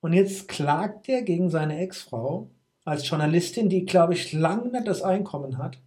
Und 0.00 0.12
jetzt 0.14 0.48
klagt 0.48 1.08
er 1.08 1.22
gegen 1.22 1.50
seine 1.50 1.78
Ex-Frau 1.78 2.48
als 2.84 3.08
Journalistin, 3.08 3.68
die, 3.68 3.84
glaube 3.84 4.14
ich, 4.14 4.32
lange 4.32 4.70
nicht 4.70 4.86
das 4.86 5.02
Einkommen 5.02 5.58
hat, 5.58 5.78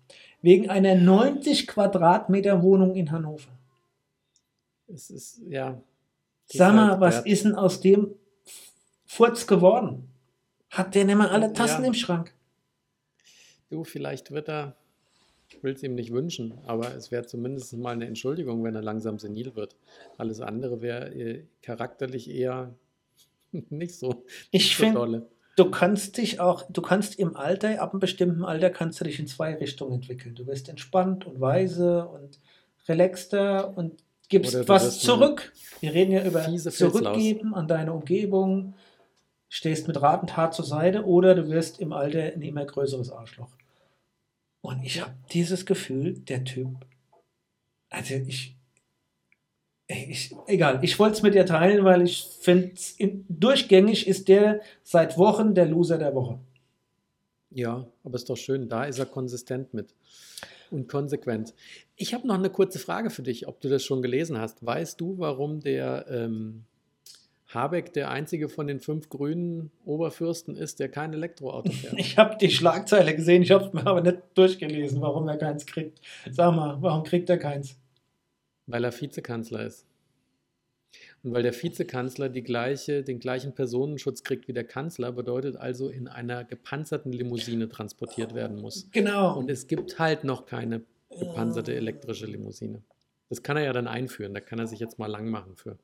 wegen 0.41 0.69
einer 0.69 0.95
90 0.95 1.67
Quadratmeter 1.67 2.61
Wohnung 2.61 2.95
in 2.95 3.11
Hannover. 3.11 3.49
Es 4.87 5.09
ist, 5.09 5.41
ja. 5.47 5.81
Sag 6.45 6.73
mal, 6.75 6.99
was 6.99 7.25
ist 7.25 7.45
denn 7.45 7.55
aus 7.55 7.79
dem 7.79 8.15
Furz 9.05 9.47
geworden? 9.47 10.09
Hat 10.69 10.93
der 10.95 11.05
nicht 11.05 11.17
mehr 11.17 11.31
alle 11.31 11.53
Tassen 11.53 11.81
Ja. 11.83 11.87
im 11.87 11.93
Schrank? 11.93 12.33
Du, 13.69 13.83
vielleicht 13.83 14.31
wird 14.31 14.49
er, 14.49 14.75
ich 15.49 15.63
will 15.63 15.73
es 15.73 15.83
ihm 15.83 15.95
nicht 15.95 16.11
wünschen, 16.11 16.53
aber 16.65 16.95
es 16.95 17.11
wäre 17.11 17.25
zumindest 17.25 17.75
mal 17.77 17.91
eine 17.91 18.05
Entschuldigung, 18.05 18.63
wenn 18.63 18.75
er 18.75 18.81
langsam 18.81 19.17
senil 19.19 19.55
wird. 19.55 19.75
Alles 20.17 20.41
andere 20.41 20.81
wäre 20.81 21.13
äh, 21.13 21.43
charakterlich 21.61 22.29
eher 22.29 22.75
nicht 23.51 23.95
so, 23.95 24.23
Ich 24.51 24.75
so 24.75 24.83
finde, 24.83 24.99
dolle. 24.99 25.27
du 25.55 25.71
kannst 25.71 26.17
dich 26.17 26.39
auch, 26.39 26.63
du 26.69 26.81
kannst 26.81 27.17
im 27.17 27.35
Alter, 27.35 27.81
ab 27.81 27.91
einem 27.91 27.99
bestimmten 27.99 28.45
Alter, 28.45 28.69
kannst 28.69 28.99
du 28.99 29.05
dich 29.05 29.19
in 29.19 29.27
zwei 29.27 29.55
Richtungen 29.55 29.95
entwickeln. 29.95 30.35
Du 30.35 30.45
wirst 30.47 30.69
entspannt 30.69 31.25
und 31.25 31.41
weise 31.41 32.07
und 32.07 32.39
relaxter 32.87 33.75
und 33.75 34.03
gibst 34.29 34.67
was 34.67 34.99
zurück. 34.99 35.51
Wir 35.79 35.93
reden 35.93 36.11
ja 36.11 36.23
über 36.23 36.43
zurückgeben 36.69 37.55
an 37.55 37.67
deine 37.67 37.93
Umgebung, 37.93 38.75
stehst 39.49 39.87
mit 39.87 39.99
Rat 39.99 40.21
und 40.21 40.29
Tat 40.29 40.53
zur 40.53 40.65
Seite 40.65 41.05
oder 41.05 41.33
du 41.33 41.49
wirst 41.49 41.79
im 41.79 41.91
Alter 41.91 42.21
ein 42.21 42.41
immer 42.43 42.65
größeres 42.65 43.11
Arschloch. 43.11 43.49
Und 44.61 44.83
ich 44.83 45.01
habe 45.01 45.15
dieses 45.31 45.65
Gefühl, 45.65 46.19
der 46.19 46.43
Typ, 46.43 46.85
also 47.89 48.13
ich, 48.15 48.55
ich 49.87 50.35
egal, 50.47 50.83
ich 50.83 50.99
wollte 50.99 51.17
es 51.17 51.21
mit 51.21 51.33
dir 51.33 51.45
teilen, 51.45 51.83
weil 51.85 52.01
ich 52.01 52.27
finde, 52.41 52.73
durchgängig 53.29 54.07
ist 54.07 54.27
der 54.27 54.61
seit 54.83 55.17
Wochen 55.17 55.55
der 55.55 55.65
Loser 55.65 55.97
der 55.97 56.13
Woche. 56.13 56.39
Ja, 57.51 57.87
aber 58.03 58.15
ist 58.15 58.29
doch 58.29 58.37
schön, 58.37 58.69
da 58.69 58.83
ist 58.83 58.99
er 58.99 59.05
konsistent 59.07 59.73
mit 59.73 59.95
und 60.71 60.87
konsequent. 60.87 61.53
Ich 61.95 62.13
habe 62.13 62.27
noch 62.27 62.35
eine 62.37 62.49
kurze 62.49 62.79
Frage 62.79 63.09
für 63.09 63.23
dich, 63.23 63.47
ob 63.47 63.59
du 63.61 63.69
das 63.69 63.83
schon 63.83 64.01
gelesen 64.01 64.37
hast. 64.37 64.63
Weißt 64.63 65.01
du, 65.01 65.17
warum 65.17 65.61
der 65.61 66.05
ähm, 66.09 66.65
Habeck 67.53 67.93
der 67.93 68.11
einzige 68.11 68.47
von 68.47 68.67
den 68.67 68.79
fünf 68.79 69.09
grünen 69.09 69.71
Oberfürsten 69.83 70.55
ist, 70.55 70.79
der 70.79 70.89
kein 70.89 71.13
Elektroauto 71.13 71.71
fährt? 71.71 71.93
Ich 71.97 72.17
habe 72.17 72.37
die 72.39 72.51
Schlagzeile 72.51 73.15
gesehen, 73.15 73.41
ich 73.41 73.51
habe 73.51 73.65
es 73.65 73.73
mir 73.73 73.85
aber 73.87 74.01
nicht 74.01 74.19
durchgelesen, 74.35 75.01
warum 75.01 75.27
er 75.27 75.37
keins 75.37 75.65
kriegt. 75.65 75.99
Sag 76.29 76.55
mal, 76.55 76.77
warum 76.81 77.03
kriegt 77.03 77.29
er 77.29 77.37
keins? 77.37 77.75
Weil 78.67 78.83
er 78.83 78.93
Vizekanzler 78.93 79.65
ist. 79.65 79.85
Und 81.23 81.33
weil 81.33 81.43
der 81.43 81.53
Vizekanzler 81.53 82.29
die 82.29 82.43
gleiche, 82.43 83.03
den 83.03 83.19
gleichen 83.19 83.53
Personenschutz 83.53 84.23
kriegt 84.23 84.47
wie 84.47 84.53
der 84.53 84.63
Kanzler, 84.63 85.11
bedeutet 85.11 85.55
also 85.57 85.89
in 85.89 86.07
einer 86.07 86.43
gepanzerten 86.43 87.11
Limousine 87.11 87.67
transportiert 87.67 88.33
werden 88.33 88.61
muss. 88.61 88.89
Genau. 88.91 89.37
Und 89.37 89.49
es 89.49 89.67
gibt 89.67 89.99
halt 89.99 90.23
noch 90.23 90.45
keine 90.45 90.83
gepanzerte 91.09 91.75
elektrische 91.75 92.25
Limousine. 92.25 92.83
Das 93.27 93.43
kann 93.43 93.57
er 93.57 93.63
ja 93.63 93.73
dann 93.73 93.87
einführen, 93.87 94.33
da 94.33 94.39
kann 94.39 94.59
er 94.59 94.67
sich 94.67 94.79
jetzt 94.79 94.97
mal 94.97 95.07
lang 95.07 95.29
machen 95.29 95.55
für. 95.55 95.77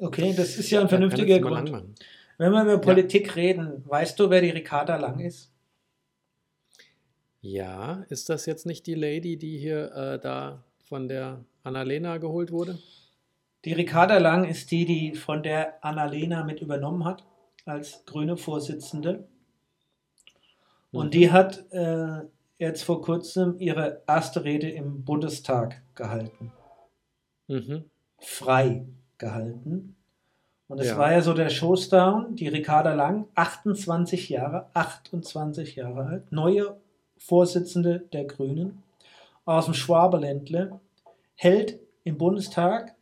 Okay, 0.00 0.32
das 0.34 0.56
ist 0.56 0.70
ja 0.70 0.80
ein 0.80 0.86
er 0.86 0.88
vernünftiger 0.88 1.38
lang 1.40 1.66
Grund. 1.66 2.00
Wenn 2.38 2.52
wir 2.52 2.62
über 2.62 2.78
Politik 2.78 3.36
reden, 3.36 3.84
weißt 3.86 4.18
du, 4.18 4.30
wer 4.30 4.40
die 4.40 4.48
Ricarda 4.50 4.96
Lang 4.96 5.20
ist? 5.20 5.52
Ja, 7.42 8.04
ist 8.08 8.28
das 8.30 8.46
jetzt 8.46 8.64
nicht 8.66 8.86
die 8.86 8.94
Lady, 8.94 9.36
die 9.36 9.58
hier 9.58 9.92
äh, 9.92 10.18
da 10.18 10.64
von 10.84 11.06
der 11.08 11.44
Annalena 11.62 12.16
geholt 12.18 12.50
wurde? 12.50 12.78
Die 13.66 13.74
Ricarda 13.74 14.16
Lang 14.18 14.44
ist 14.44 14.70
die, 14.70 14.86
die 14.86 15.14
von 15.14 15.42
der 15.42 15.84
Annalena 15.84 16.44
mit 16.44 16.60
übernommen 16.62 17.04
hat 17.04 17.24
als 17.66 18.04
grüne 18.06 18.38
Vorsitzende. 18.38 19.28
Und 20.92 21.08
Mhm. 21.08 21.10
die 21.10 21.30
hat 21.30 21.70
äh, 21.72 22.22
jetzt 22.58 22.84
vor 22.84 23.02
kurzem 23.02 23.58
ihre 23.58 24.02
erste 24.06 24.44
Rede 24.44 24.70
im 24.70 25.04
Bundestag 25.04 25.82
gehalten. 25.94 26.52
Mhm. 27.48 27.90
Frei 28.18 28.86
gehalten. 29.20 29.94
Und 30.66 30.80
es 30.80 30.88
Ja. 30.88 30.98
war 30.98 31.12
ja 31.12 31.20
so 31.20 31.32
der 31.34 31.48
Showdown, 31.50 32.34
die 32.36 32.48
Ricarda 32.48 32.94
Lang, 32.94 33.26
28 33.36 34.28
Jahre, 34.28 34.66
28 34.74 35.76
Jahre 35.76 36.04
alt, 36.06 36.32
neue 36.32 36.76
Vorsitzende 37.18 38.00
der 38.12 38.24
Grünen 38.24 38.82
aus 39.44 39.66
dem 39.66 39.74
Schwaberländle, 39.74 40.80
hält 41.36 41.78
im 42.04 42.18
Bundestag 42.18 42.94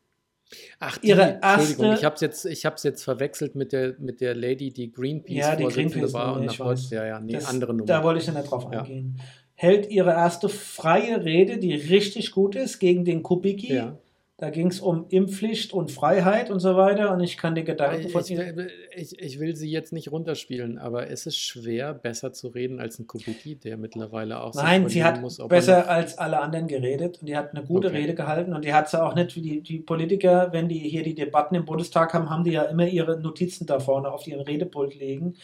Ach, 0.80 0.98
Ihre 1.02 1.38
Entschuldigung, 1.42 1.84
erste- 1.84 1.98
ich 1.98 2.04
habe 2.06 2.14
es 2.14 2.20
jetzt, 2.22 2.44
ich 2.46 2.64
hab's 2.64 2.82
jetzt 2.82 3.04
verwechselt 3.04 3.54
mit 3.54 3.70
der, 3.72 3.96
mit 3.98 4.22
der 4.22 4.34
Lady, 4.34 4.70
die 4.72 4.90
Ja, 5.26 5.54
die 5.56 5.64
Greenpeace, 5.64 6.14
war. 6.14 6.36
Und 6.36 6.44
ich 6.50 6.58
weiß. 6.58 6.88
ja, 6.88 7.04
ja, 7.04 7.20
nee, 7.20 7.34
Das- 7.34 7.50
andere 7.50 7.74
Nummer. 7.74 7.84
Da 7.84 8.02
wollte 8.02 8.20
ich 8.20 8.26
ja 8.26 8.32
nicht 8.32 8.50
drauf 8.50 8.66
Ja. 8.72 8.80
eingehen. 8.80 9.20
Hält 9.54 9.90
ihre 9.90 10.08
erste 10.12 10.48
freie 10.48 11.22
Rede, 11.22 11.58
die 11.58 11.74
richtig 11.74 12.30
gut 12.30 12.54
ist, 12.56 12.78
gegen 12.78 13.04
den 13.04 13.22
Kubicki. 13.22 13.74
ja. 13.74 13.94
Da 14.40 14.50
ging 14.50 14.68
es 14.68 14.78
um 14.78 15.06
Impfpflicht 15.08 15.72
und 15.72 15.90
Freiheit 15.90 16.48
und 16.48 16.60
so 16.60 16.76
weiter. 16.76 17.12
Und 17.12 17.18
ich 17.18 17.36
kann 17.36 17.56
die 17.56 17.64
Gedanken 17.64 18.06
Ich, 18.06 18.12
von 18.12 18.22
will- 18.28 18.70
ich, 18.94 19.18
ich 19.18 19.40
will 19.40 19.56
sie 19.56 19.68
jetzt 19.68 19.92
nicht 19.92 20.12
runterspielen, 20.12 20.78
aber 20.78 21.10
es 21.10 21.26
ist 21.26 21.38
schwer, 21.38 21.92
besser 21.92 22.32
zu 22.32 22.46
reden 22.46 22.78
als 22.78 23.00
ein 23.00 23.08
Kubicki, 23.08 23.56
der 23.56 23.76
mittlerweile 23.76 24.40
auch 24.40 24.54
Nein, 24.54 24.88
sie 24.88 25.02
hat 25.02 25.20
muss, 25.20 25.40
er 25.40 25.48
besser 25.48 25.90
als 25.90 26.18
alle 26.18 26.38
anderen 26.40 26.68
geredet 26.68 27.18
und 27.20 27.28
die 27.28 27.36
hat 27.36 27.50
eine 27.52 27.64
gute 27.66 27.88
Okay. 27.88 27.96
Rede 27.96 28.14
gehalten 28.14 28.54
und 28.54 28.64
die 28.64 28.72
hat 28.72 28.88
sie 28.88 29.02
auch 29.02 29.16
nicht 29.16 29.34
wie 29.34 29.42
die, 29.42 29.60
die 29.60 29.80
Politiker, 29.80 30.52
wenn 30.52 30.68
die 30.68 30.78
hier 30.78 31.02
die 31.02 31.16
Debatten 31.16 31.56
im 31.56 31.64
Bundestag 31.64 32.14
haben, 32.14 32.30
haben 32.30 32.44
die 32.44 32.52
ja 32.52 32.62
immer 32.62 32.86
ihre 32.86 33.18
Notizen 33.18 33.66
da 33.66 33.80
vorne 33.80 34.08
auf 34.12 34.24
ihren 34.28 34.42
Redepult 34.42 34.94
legen. 34.94 35.34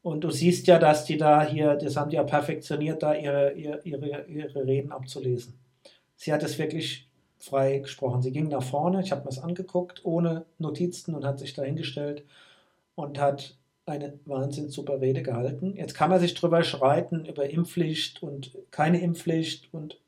Und 0.00 0.22
du 0.22 0.30
siehst 0.30 0.68
ja, 0.68 0.78
dass 0.78 1.04
die 1.04 1.16
da 1.16 1.44
hier, 1.44 1.74
das 1.74 1.96
haben 1.96 2.10
die 2.10 2.16
ja 2.16 2.22
perfektioniert, 2.22 3.02
da 3.02 3.14
ihre, 3.14 3.54
ihre, 3.54 3.80
ihre, 3.82 4.26
ihre 4.28 4.64
Reden 4.64 4.92
abzulesen. 4.92 5.54
Sie 6.14 6.32
hat 6.32 6.44
es 6.44 6.56
wirklich 6.60 7.07
frei 7.38 7.78
gesprochen. 7.78 8.22
Sie 8.22 8.32
ging 8.32 8.48
nach 8.48 8.62
vorne, 8.62 9.00
ich 9.00 9.12
habe 9.12 9.22
mir 9.22 9.30
das 9.30 9.42
angeguckt, 9.42 10.04
ohne 10.04 10.44
Notizen 10.58 11.14
und 11.14 11.24
hat 11.24 11.38
sich 11.38 11.54
da 11.54 11.62
hingestellt 11.62 12.24
und 12.94 13.18
hat 13.18 13.54
eine 13.86 14.18
wahnsinnig 14.26 14.72
super 14.72 15.00
Rede 15.00 15.22
gehalten. 15.22 15.74
Jetzt 15.76 15.94
kann 15.94 16.10
man 16.10 16.20
sich 16.20 16.34
drüber 16.34 16.62
schreiten, 16.62 17.24
über 17.24 17.48
Impfpflicht 17.48 18.22
und 18.22 18.52
keine 18.70 19.00
Impfpflicht 19.00 19.72
und 19.72 19.98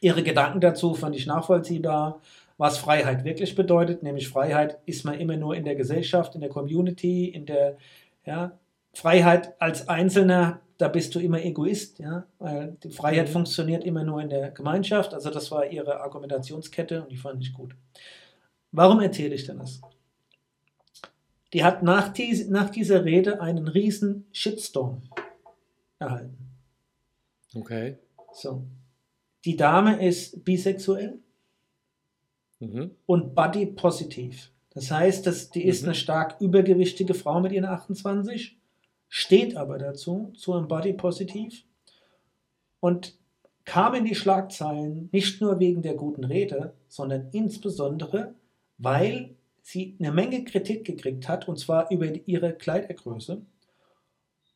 ihre 0.00 0.22
Gedanken 0.22 0.60
dazu 0.60 0.94
fand 0.94 1.16
ich 1.16 1.26
nachvollziehbar, 1.26 2.20
was 2.58 2.78
Freiheit 2.78 3.24
wirklich 3.24 3.54
bedeutet. 3.54 4.02
Nämlich 4.02 4.28
Freiheit 4.28 4.78
ist 4.84 5.04
man 5.04 5.18
immer 5.18 5.36
nur 5.36 5.54
in 5.54 5.64
der 5.64 5.76
Gesellschaft, 5.76 6.34
in 6.34 6.40
der 6.40 6.50
Community, 6.50 7.26
in 7.26 7.46
der, 7.46 7.76
ja, 8.26 8.52
Freiheit 8.92 9.54
als 9.60 9.88
Einzelner, 9.88 10.60
da 10.78 10.88
bist 10.88 11.14
du 11.14 11.18
immer 11.20 11.42
Egoist, 11.44 11.98
ja, 11.98 12.26
weil 12.38 12.76
die 12.82 12.90
Freiheit 12.90 13.28
Mhm. 13.28 13.32
funktioniert 13.32 13.84
immer 13.84 14.04
nur 14.04 14.20
in 14.22 14.28
der 14.30 14.50
Gemeinschaft. 14.52 15.12
Also 15.12 15.30
das 15.30 15.50
war 15.50 15.66
ihre 15.70 16.00
Argumentationskette 16.00 17.02
und 17.02 17.10
die 17.12 17.16
fand 17.16 17.42
ich 17.42 17.52
gut. 17.52 17.74
Warum 18.72 19.00
erzähle 19.00 19.34
ich 19.34 19.44
denn 19.46 19.58
das? 19.58 19.80
Die 21.52 21.64
hat 21.64 21.82
nach, 21.82 22.08
dies, 22.12 22.48
nach 22.48 22.70
dieser 22.70 23.04
Rede 23.04 23.40
einen 23.40 23.66
riesen 23.68 24.26
Shitstorm 24.32 25.02
erhalten. 25.98 26.36
Okay. 27.54 27.96
So. 28.32 28.62
Die 29.44 29.56
Dame 29.56 30.04
ist 30.06 30.44
bisexuell, 30.44 31.18
Mhm. 32.60 32.90
und 33.06 33.34
body 33.36 33.66
positiv. 33.66 34.50
Das 34.74 34.90
heißt, 34.90 35.26
dass 35.26 35.50
die 35.50 35.64
ist 35.64 35.82
Mhm. 35.82 35.88
eine 35.88 35.94
stark 35.94 36.40
übergewichtige 36.40 37.14
Frau 37.14 37.40
mit 37.40 37.52
ihren 37.52 37.64
28, 37.64 38.57
steht 39.08 39.56
aber 39.56 39.78
dazu, 39.78 40.32
zu 40.36 40.52
einem 40.52 40.68
body 40.68 40.92
positiv 40.92 41.64
und 42.80 43.14
kam 43.64 43.94
in 43.94 44.04
die 44.04 44.14
Schlagzeilen 44.14 45.08
nicht 45.12 45.40
nur 45.40 45.58
wegen 45.60 45.82
der 45.82 45.94
guten 45.94 46.24
Rede, 46.24 46.74
sondern 46.88 47.28
insbesondere, 47.32 48.34
weil 48.78 49.36
sie 49.62 49.96
eine 49.98 50.12
Menge 50.12 50.44
Kritik 50.44 50.84
gekriegt 50.84 51.28
hat, 51.28 51.48
und 51.48 51.58
zwar 51.58 51.90
über 51.90 52.06
ihre 52.26 52.54
Kleidergröße. 52.54 53.42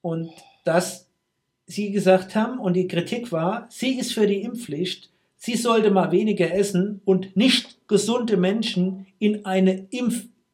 Und 0.00 0.32
dass 0.64 1.08
sie 1.66 1.92
gesagt 1.92 2.34
haben, 2.34 2.58
und 2.58 2.74
die 2.74 2.88
Kritik 2.88 3.32
war, 3.32 3.66
sie 3.68 3.98
ist 3.98 4.14
für 4.14 4.26
die 4.26 4.42
Impfpflicht, 4.42 5.10
sie 5.36 5.56
sollte 5.56 5.90
mal 5.90 6.12
weniger 6.12 6.52
essen 6.54 7.02
und 7.04 7.36
nicht 7.36 7.86
gesunde 7.88 8.36
Menschen 8.36 9.06
in 9.18 9.44
eine 9.44 9.86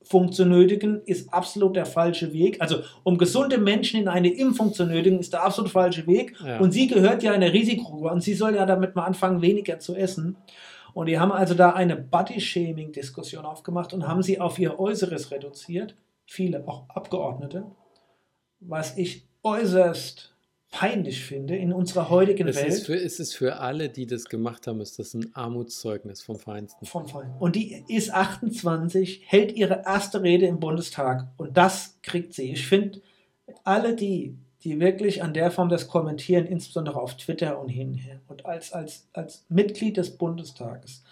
Impfung 0.09 0.33
zu 0.33 0.47
nötigen, 0.47 1.03
ist 1.05 1.35
absolut 1.35 1.77
der 1.77 1.85
falsche 1.85 2.33
Weg. 2.33 2.63
Also 2.63 2.79
um 3.05 3.19
gesunde 3.19 3.59
Menschen 3.59 4.01
in 4.01 4.09
eine 4.09 4.29
Impfung 4.29 4.73
zu 4.73 4.87
nötigen, 4.87 5.19
ist 5.19 5.35
der 5.35 5.45
absolut 5.45 5.71
falsche 5.71 6.07
Weg. 6.07 6.35
Ja. 6.43 6.61
Und 6.61 6.73
sie 6.73 6.87
gehört 6.87 7.23
ja 7.23 7.35
in 7.35 7.43
eine 7.43 7.53
Risikogruppe 7.53 8.09
und 8.09 8.23
sie 8.23 8.33
soll 8.33 8.55
ja 8.55 8.65
damit 8.65 8.97
mal 8.97 9.05
anfangen, 9.05 9.43
weniger 9.43 9.81
zu 9.81 9.95
essen. 9.95 10.37
Und 10.95 11.07
die 11.07 11.19
haben 11.19 11.31
also 11.31 11.53
da 11.53 11.75
eine 11.75 11.95
Body-Shaming-Diskussion 11.95 13.45
aufgemacht 13.45 13.93
und 13.93 14.09
haben 14.09 14.23
sie 14.23 14.41
auf 14.41 14.59
ihr 14.59 14.81
Äußeres 14.81 15.31
reduziert, 15.31 15.95
viele 16.25 16.67
auch 16.67 16.89
Abgeordnete, 16.89 17.67
was 18.61 18.97
ich 18.97 19.27
äußerst 19.43 20.35
peinlich 20.71 21.25
finde 21.25 21.57
in 21.57 21.73
unserer 21.73 22.11
heutigen 22.11 22.47
Es 22.49 22.57
Welt. 22.57 22.69
ist, 22.69 22.87
für, 22.87 22.95
es 22.95 23.21
ist 23.21 23.35
für 23.35 23.59
alle, 23.59 23.89
die 23.89 24.07
das 24.07 24.27
gemacht 24.27 24.67
haben, 24.67 24.81
ist 24.81 24.99
das 24.99 25.15
ein 25.15 25.35
Armutszeugnis 25.35 26.23
vom 26.23 26.39
Feinsten. 26.39 26.85
vom 26.87 27.09
Feind. 27.09 27.31
Und 27.39 27.57
die 27.57 27.85
ist 27.89 28.13
28, 28.13 29.23
hält 29.27 29.53
ihre 29.57 29.83
erste 29.87 30.23
Rede 30.23 30.47
im 30.47 30.61
Bundestag 30.61 31.29
und 31.37 31.57
das 31.57 31.99
kriegt 32.03 32.35
sie. 32.35 32.53
Ich 32.53 32.67
finde, 32.67 33.01
alle 33.65 33.97
die, 33.97 34.37
die 34.63 34.79
wirklich 34.79 35.23
an 35.23 35.33
der 35.33 35.51
Form 35.51 35.69
das 35.69 35.89
kommentieren, 35.89 36.47
insbesondere 36.47 37.01
auf 37.01 37.17
Twitter 37.17 37.59
und 37.59 37.69
hinher 37.69 38.21
und 38.29 38.45
als, 38.45 38.73
als, 38.73 39.09
als 39.13 39.47
Mitglied 39.49 39.97
des 39.97 40.17
Bundestages 40.19 41.03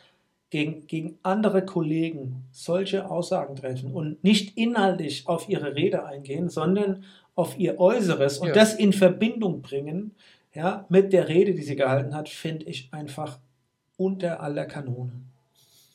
gegen, 0.51 0.87
gegen 0.87 1.19
andere 1.23 1.65
Kollegen 1.65 2.45
solche 2.53 3.11
Aussagen 3.11 3.57
treffen 3.57 3.93
und 3.93 4.23
nicht 4.23 4.57
inhaltlich 4.57 5.27
auf 5.27 5.49
ihre 5.49 5.75
Rede 5.75 6.05
eingehen, 6.05 6.49
sondern 6.49 7.05
auf 7.37 7.57
ihr 7.59 7.79
Äußeres 7.79 8.39
und 8.39 8.49
Ja. 8.49 8.55
das 8.55 8.75
in 8.75 8.93
Verbindung 8.93 9.63
bringen 9.63 10.17
ja, 10.55 10.87
mit 10.89 11.13
der 11.13 11.29
Rede, 11.29 11.55
die 11.55 11.63
sie 11.63 11.77
gehalten 11.77 12.15
hat, 12.15 12.29
finde 12.31 12.65
ich 12.65 12.89
einfach 12.91 13.39
unter 13.99 14.41
aller 14.41 14.65
Kanone. 14.65 15.13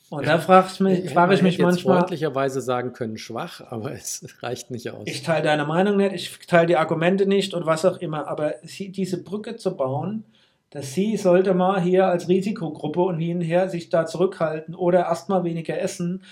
Und 0.08 0.26
da 0.26 0.38
frage 0.38 0.68
ich 0.72 0.80
mich, 0.80 1.10
frage 1.10 1.28
man 1.28 1.36
ich 1.36 1.42
mich 1.42 1.56
jetzt 1.56 1.64
manchmal, 1.64 1.98
freundlicherweise 1.98 2.60
sagen 2.60 2.92
können, 2.92 3.16
schwach, 3.18 3.60
aber 3.70 3.92
es 3.92 4.24
reicht 4.40 4.70
nicht 4.70 4.90
aus. 4.90 5.02
ich 5.06 5.22
teile 5.22 5.42
deine 5.42 5.64
Meinung 5.64 5.96
nicht, 5.96 6.14
ich 6.14 6.46
teile 6.46 6.66
die 6.66 6.76
Argumente 6.76 7.26
nicht 7.26 7.54
und 7.54 7.66
was 7.66 7.84
auch 7.84 7.96
immer, 7.96 8.28
aber 8.28 8.54
sie, 8.62 8.90
diese 8.90 9.22
Brücke 9.22 9.56
zu 9.56 9.76
bauen, 9.76 10.24
dass 10.70 10.94
sie 10.94 11.16
sollte 11.16 11.54
mal 11.54 11.80
hier 11.80 12.06
als 12.06 12.28
Risikogruppe 12.28 13.00
und 13.00 13.18
hinher 13.18 13.68
sich 13.68 13.88
da 13.88 14.06
zurückhalten 14.06 14.74
oder 14.74 15.00
erstmal 15.00 15.44
weniger 15.44 15.78
essen. 15.78 16.22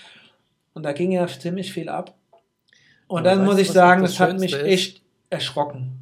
Und 0.73 0.83
da 0.83 0.93
ging 0.93 1.11
ja 1.11 1.27
ziemlich 1.27 1.73
viel 1.73 1.89
ab. 1.89 2.15
Und 3.07 3.19
Aber 3.19 3.35
dann 3.35 3.45
muss 3.45 3.57
ich 3.57 3.71
sagen, 3.71 4.03
das 4.03 4.13
es 4.13 4.19
hat 4.19 4.39
mich 4.39 4.55
echt 4.55 5.00
erschrocken. 5.31 5.93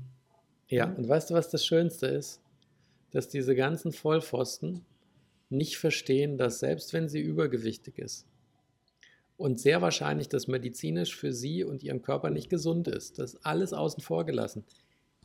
Ja, 0.68 0.86
und 0.94 1.08
weißt 1.08 1.30
du, 1.30 1.34
was 1.36 1.50
das 1.50 1.66
Schönste 1.66 2.08
ist? 2.08 2.42
Dass 3.12 3.30
diese 3.30 3.56
ganzen 3.56 3.92
Vollpfosten 3.92 4.86
nicht 5.50 5.78
verstehen, 5.78 6.38
dass 6.38 6.60
selbst 6.60 6.94
wenn 6.94 7.10
sie 7.10 7.20
übergewichtig 7.22 7.98
ist 7.98 8.26
und 9.38 9.60
sehr 9.60 9.82
wahrscheinlich 9.82 10.30
das 10.30 10.48
medizinisch 10.48 11.16
für 11.16 11.34
sie 11.34 11.64
und 11.64 11.82
ihren 11.82 12.02
Körper 12.04 12.30
nicht 12.30 12.50
gesund 12.50 12.88
ist, 12.88 13.18
das 13.18 13.34
ist 13.34 13.46
alles 13.46 13.74
außen 13.74 14.04
vor 14.04 14.26
gelassen. 14.26 14.64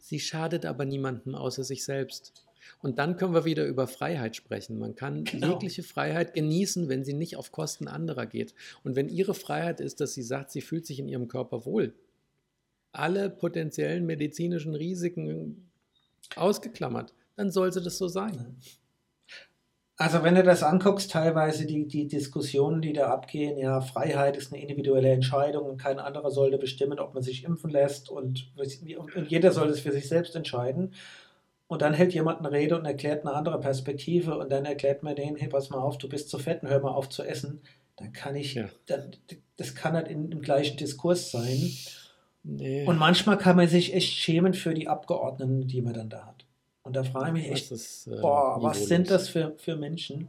Sie 0.01 0.21
schadet 0.21 0.65
aber 0.65 0.85
niemandem 0.87 1.35
außer 1.35 1.65
sich 1.65 1.85
selbst. 1.85 2.33
Und 2.81 2.99
dann 2.99 3.19
können 3.19 3.35
wir 3.35 3.45
wieder 3.45 3.67
über 3.67 3.87
Freiheit 3.87 4.37
sprechen. 4.37 4.79
Man 4.79 4.95
kann 4.95 5.25
Genau. 5.25 5.53
jegliche 5.53 5.83
Freiheit 5.83 6.33
genießen, 6.33 6.89
wenn 6.89 7.05
sie 7.05 7.13
nicht 7.13 7.37
auf 7.37 7.53
Kosten 7.53 7.89
anderer 7.89 8.25
geht. 8.25 8.55
Und 8.83 8.97
wenn 8.97 9.11
ihre 9.11 9.35
Freiheit 9.35 9.81
ist, 9.81 10.01
dass 10.01 10.15
sie 10.15 10.23
sagt, 10.23 10.51
sie 10.51 10.63
fühlt 10.63 10.87
sich 10.87 10.99
in 10.99 11.09
ihrem 11.09 11.29
Körper 11.29 11.67
wohl, 11.67 11.93
alle 12.95 13.31
potenziellen 13.31 14.07
medizinischen 14.07 14.75
Risiken 14.75 15.71
ausgeklammert, 16.37 17.15
dann 17.37 17.51
soll 17.51 17.73
sie 17.73 17.83
das 17.83 17.99
so 17.99 18.09
sein. 18.09 18.57
Also 19.97 20.25
wenn 20.25 20.35
du 20.35 20.43
das 20.43 20.65
anguckst, 20.65 21.13
teilweise 21.13 21.67
die, 21.67 21.87
die 21.87 22.09
Diskussionen, 22.09 22.83
die 22.83 22.93
da 22.93 23.11
abgehen, 23.11 23.57
ja, 23.57 23.81
Freiheit 23.81 24.37
ist 24.37 24.53
eine 24.53 24.61
individuelle 24.61 25.11
Entscheidung 25.11 25.67
und 25.67 25.77
kein 25.81 26.01
anderer 26.01 26.33
sollte 26.33 26.59
bestimmen, 26.59 26.99
ob 26.99 27.15
man 27.15 27.23
sich 27.23 27.45
impfen 27.45 27.71
lässt 27.71 28.09
und, 28.11 28.53
und 28.57 29.31
jeder 29.31 29.53
soll 29.53 29.69
es 29.69 29.81
für 29.81 29.93
sich 29.93 30.09
selbst 30.09 30.35
entscheiden. 30.35 30.95
Und 31.69 31.81
dann 31.81 31.95
hält 31.95 32.13
jemand 32.13 32.41
eine 32.41 32.51
Rede 32.51 32.77
und 32.79 32.85
erklärt 32.85 33.25
eine 33.25 33.35
andere 33.35 33.59
Perspektive 33.61 34.37
und 34.37 34.51
dann 34.51 34.65
erklärt 34.65 35.03
man 35.03 35.15
denen, 35.17 35.37
hey, 35.37 35.49
pass 35.49 35.71
mal 35.71 35.79
auf, 35.79 35.97
du 35.97 36.09
bist 36.09 36.29
zu 36.29 36.39
fett 36.39 36.63
und 36.63 36.69
hör 36.71 36.81
mal 36.81 36.91
auf 36.91 37.09
zu 37.09 37.23
essen. 37.23 37.63
Dann 37.97 38.13
kann 38.13 38.35
ich, 38.35 38.55
Ja. 38.55 38.69
dann, 38.87 39.13
das 39.57 39.77
kann 39.77 39.95
halt 39.95 40.09
in, 40.09 40.31
im 40.33 40.43
gleichen 40.43 40.77
Diskurs 40.77 41.31
sein. 41.31 41.71
Nee, 42.47 42.87
Und 42.87 42.99
manchmal 42.99 43.39
kann 43.39 43.57
man 43.57 43.67
sich 43.69 43.95
echt 43.95 44.13
schämen 44.13 44.53
für 44.55 44.75
die 44.75 44.87
Abgeordneten, 44.87 45.67
die 45.67 45.81
man 45.81 45.95
dann 45.95 46.11
da 46.11 46.27
hat. 46.27 46.45
Und 46.83 46.95
da 46.95 47.03
frage 47.03 47.29
ich 47.39 47.45
mich 47.45 47.51
echt, 47.53 47.73
ist, 47.73 48.07
äh, 48.07 48.21
Boah, 48.21 48.59
was 48.61 48.85
sind 48.87 49.11
das 49.11 49.31
für, 49.31 49.55
für 49.57 49.77
Menschen? 49.77 50.29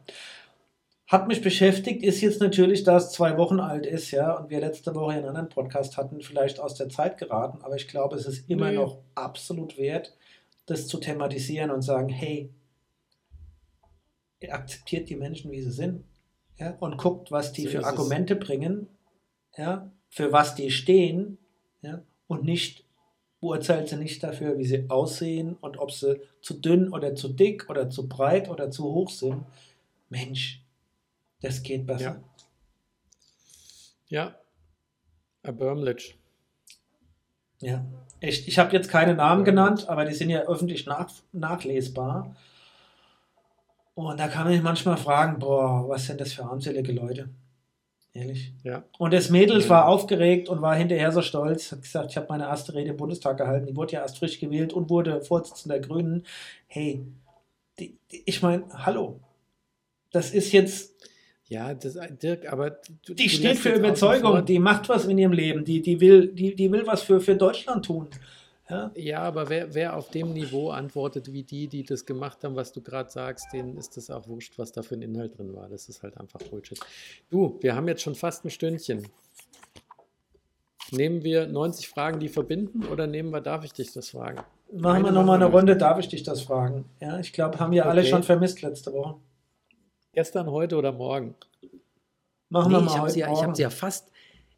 Hat 1.08 1.28
mich 1.28 1.42
beschäftigt, 1.42 2.02
ist 2.04 2.22
jetzt 2.22 2.40
natürlich, 2.40 2.84
da 2.84 2.96
es 2.98 3.12
zwei 3.12 3.38
Wochen 3.38 3.60
alt 3.60 3.86
ist, 3.86 4.12
ja, 4.12 4.32
und 4.38 4.50
wir 4.50 4.62
letzte 4.62 4.96
Woche 4.96 5.12
einen 5.14 5.26
anderen 5.28 5.50
Podcast 5.50 5.98
hatten, 5.98 6.22
vielleicht 6.22 6.60
aus 6.60 6.76
der 6.76 6.88
Zeit 6.90 7.18
geraten, 7.18 7.60
aber 7.62 7.76
ich 7.76 7.88
glaube, 7.90 8.16
es 8.16 8.26
ist 8.26 8.50
immer 8.50 8.70
Nee. 8.72 8.78
noch 8.78 9.00
absolut 9.14 9.78
wert, 9.78 10.16
das 10.66 10.88
zu 10.88 10.98
thematisieren 10.98 11.70
und 11.70 11.82
sagen, 11.84 12.08
hey, 12.10 12.50
ihr 14.40 14.54
akzeptiert 14.54 15.10
die 15.10 15.16
Menschen, 15.16 15.52
wie 15.52 15.62
sie 15.62 15.72
sind, 15.72 16.04
ja, 16.58 16.72
und 16.80 16.98
guckt, 16.98 17.32
was 17.32 17.52
die 17.52 17.64
So 17.64 17.70
für 17.72 17.78
ist 17.80 17.84
es. 17.84 17.90
Argumente 17.92 18.36
bringen, 18.36 18.88
ja, 19.58 19.92
für 20.10 20.32
was 20.32 20.56
die 20.56 20.72
stehen, 20.72 21.38
ja, 21.86 22.02
und 22.28 22.44
nicht 22.44 22.84
beurteilt 23.40 23.90
sie 23.90 23.98
nicht 23.98 24.24
dafür, 24.24 24.58
wie 24.58 24.66
sie 24.66 24.90
aussehen 24.90 25.56
und 25.62 25.78
ob 25.78 25.92
sie 25.92 26.20
zu 26.42 26.56
dünn 26.56 26.92
oder 26.92 27.14
zu 27.14 27.30
dick 27.30 27.70
oder 27.70 27.90
zu 27.92 28.10
breit 28.10 28.50
oder 28.50 28.72
zu 28.72 28.86
hoch 28.86 29.12
sind. 29.12 29.46
Mensch, 30.10 30.64
das 31.42 31.62
geht 31.62 31.86
besser. 31.86 32.24
Ja, 34.08 34.36
erbärmlich. 35.44 36.18
Ja, 37.62 37.86
echt. 38.20 38.48
Ich 38.48 38.58
habe 38.58 38.74
jetzt 38.74 38.90
keine 38.90 39.14
Namen 39.14 39.46
genannt, 39.46 39.88
aber 39.90 40.06
die 40.06 40.16
sind 40.16 40.32
ja 40.32 40.42
öffentlich 40.42 40.88
nach, 40.88 41.12
nachlesbar. 41.32 42.36
Und 43.94 44.20
da 44.20 44.28
kann 44.28 44.46
man 44.46 44.54
sich 44.54 44.64
manchmal 44.64 44.98
fragen, 44.98 45.38
boah, 45.38 45.88
was 45.88 46.08
sind 46.08 46.20
das 46.20 46.34
für 46.34 46.44
armselige 46.46 46.92
Leute? 46.92 47.30
Ehrlich. 48.16 48.54
Ja. 48.64 48.86
Und 48.98 49.14
das 49.14 49.30
Mädel 49.30 49.68
war 49.68 49.90
aufgeregt 49.90 50.48
und 50.48 50.62
war 50.62 50.74
hinterher 50.74 51.12
so 51.12 51.22
stolz, 51.22 51.74
hat 51.74 51.82
gesagt, 51.82 52.12
ich 52.12 52.18
habe 52.18 52.28
meine 52.30 52.46
erste 52.46 52.74
Rede 52.74 52.92
im 52.92 52.98
Bundestag 52.98 53.38
gehalten, 53.38 53.66
die 53.66 53.76
wurde 53.76 53.94
ja 53.94 54.02
erst 54.02 54.20
frisch 54.20 54.40
gewählt 54.40 54.72
und 54.72 54.90
wurde 54.90 55.20
Vorsitzender 55.20 55.80
der 55.80 55.86
Grünen. 55.86 56.26
Hey, 56.68 57.06
die, 57.78 57.98
die, 58.10 58.24
ich 58.26 58.42
meine, 58.42 58.64
hallo, 58.74 59.20
das 60.12 60.32
ist 60.32 60.54
jetzt, 60.54 60.96
Ja, 61.50 61.74
das, 61.74 62.00
Dirk, 62.24 62.52
aber 62.52 62.80
du, 63.06 63.14
die 63.14 63.28
steht 63.28 63.58
für 63.58 63.74
Überzeugung, 63.74 64.46
die 64.46 64.60
macht 64.60 64.88
was 64.88 65.06
in 65.06 65.18
ihrem 65.18 65.34
Leben, 65.34 65.66
die, 65.66 65.82
die, 65.82 66.00
will, 66.00 66.28
die, 66.28 66.56
die 66.56 66.72
will 66.72 66.88
was 66.88 67.02
für, 67.02 67.20
für 67.20 67.36
Deutschland 67.36 67.84
tun. 67.86 68.08
Ja? 68.70 68.92
Ja, 68.96 69.20
aber 69.20 69.50
wer, 69.50 69.74
wer 69.76 69.96
auf 69.96 70.10
dem 70.10 70.34
Niveau 70.34 70.72
antwortet 70.72 71.32
wie 71.32 71.44
die, 71.44 71.68
die 71.68 71.84
das 71.84 72.06
gemacht 72.06 72.44
haben, 72.44 72.56
was 72.56 72.72
du 72.72 72.82
gerade 72.82 73.10
sagst, 73.12 73.54
denen 73.54 73.78
ist 73.78 73.96
das 73.96 74.10
auch 74.10 74.28
wurscht, 74.28 74.58
was 74.58 74.72
da 74.72 74.82
für 74.82 74.96
ein 74.96 75.02
Inhalt 75.04 75.38
drin 75.38 75.54
war. 75.54 75.70
Das 75.70 75.88
ist 75.88 76.02
halt 76.02 76.18
einfach 76.18 76.42
Bullshit. 76.42 76.80
Du, 77.30 77.58
wir 77.62 77.76
haben 77.76 77.88
jetzt 77.88 78.02
schon 78.02 78.16
fast 78.16 78.44
ein 78.44 78.50
Stündchen. 78.50 79.08
Nehmen 80.92 81.24
wir 81.24 81.48
90 81.48 81.88
Fragen, 81.90 82.20
die 82.20 82.30
verbinden, 82.30 82.86
oder 82.86 83.08
nehmen 83.08 83.32
wir, 83.32 83.42
darf 83.42 83.64
ich 83.66 83.74
dich 83.74 83.92
das 83.94 84.10
fragen? 84.10 84.42
Machen 84.72 85.04
wir 85.04 85.12
nochmal 85.12 85.42
eine. 85.42 85.46
Runde, 85.52 85.78
darf 85.78 86.00
ich 86.00 86.08
dich 86.08 86.24
das 86.24 86.42
fragen? 86.42 86.86
Ja, 87.00 87.20
ich 87.20 87.34
glaube, 87.34 87.60
haben 87.60 87.72
wir 87.72 87.86
alle 87.86 88.02
Okay. 88.02 88.10
schon 88.10 88.24
vermisst 88.24 88.62
letzte 88.62 88.94
Woche. 88.94 89.16
Gestern, 90.14 90.50
heute 90.50 90.76
oder 90.78 90.92
morgen? 90.92 91.36
Machen 92.50 92.72
Nee, 92.72 92.78
wir 92.78 92.80
ich 92.80 92.86
mal 92.86 92.92
habe 92.94 93.02
heute 93.04 93.14
sie, 93.14 93.20
ja- 93.20 93.28
ich 93.28 93.34
Morgen. 93.34 93.48
hab 93.48 93.56
sie 93.56 93.62
ja 93.64 93.70
fast, 93.70 94.12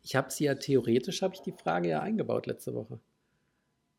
ich 0.03 0.15
habe 0.15 0.29
sie 0.31 0.45
ja 0.45 0.55
theoretisch, 0.55 1.21
habe 1.21 1.33
ich 1.33 1.41
die 1.41 1.51
Frage 1.53 1.89
ja 1.89 2.01
eingebaut 2.01 2.45
letzte 2.45 2.73
Woche. 2.73 2.99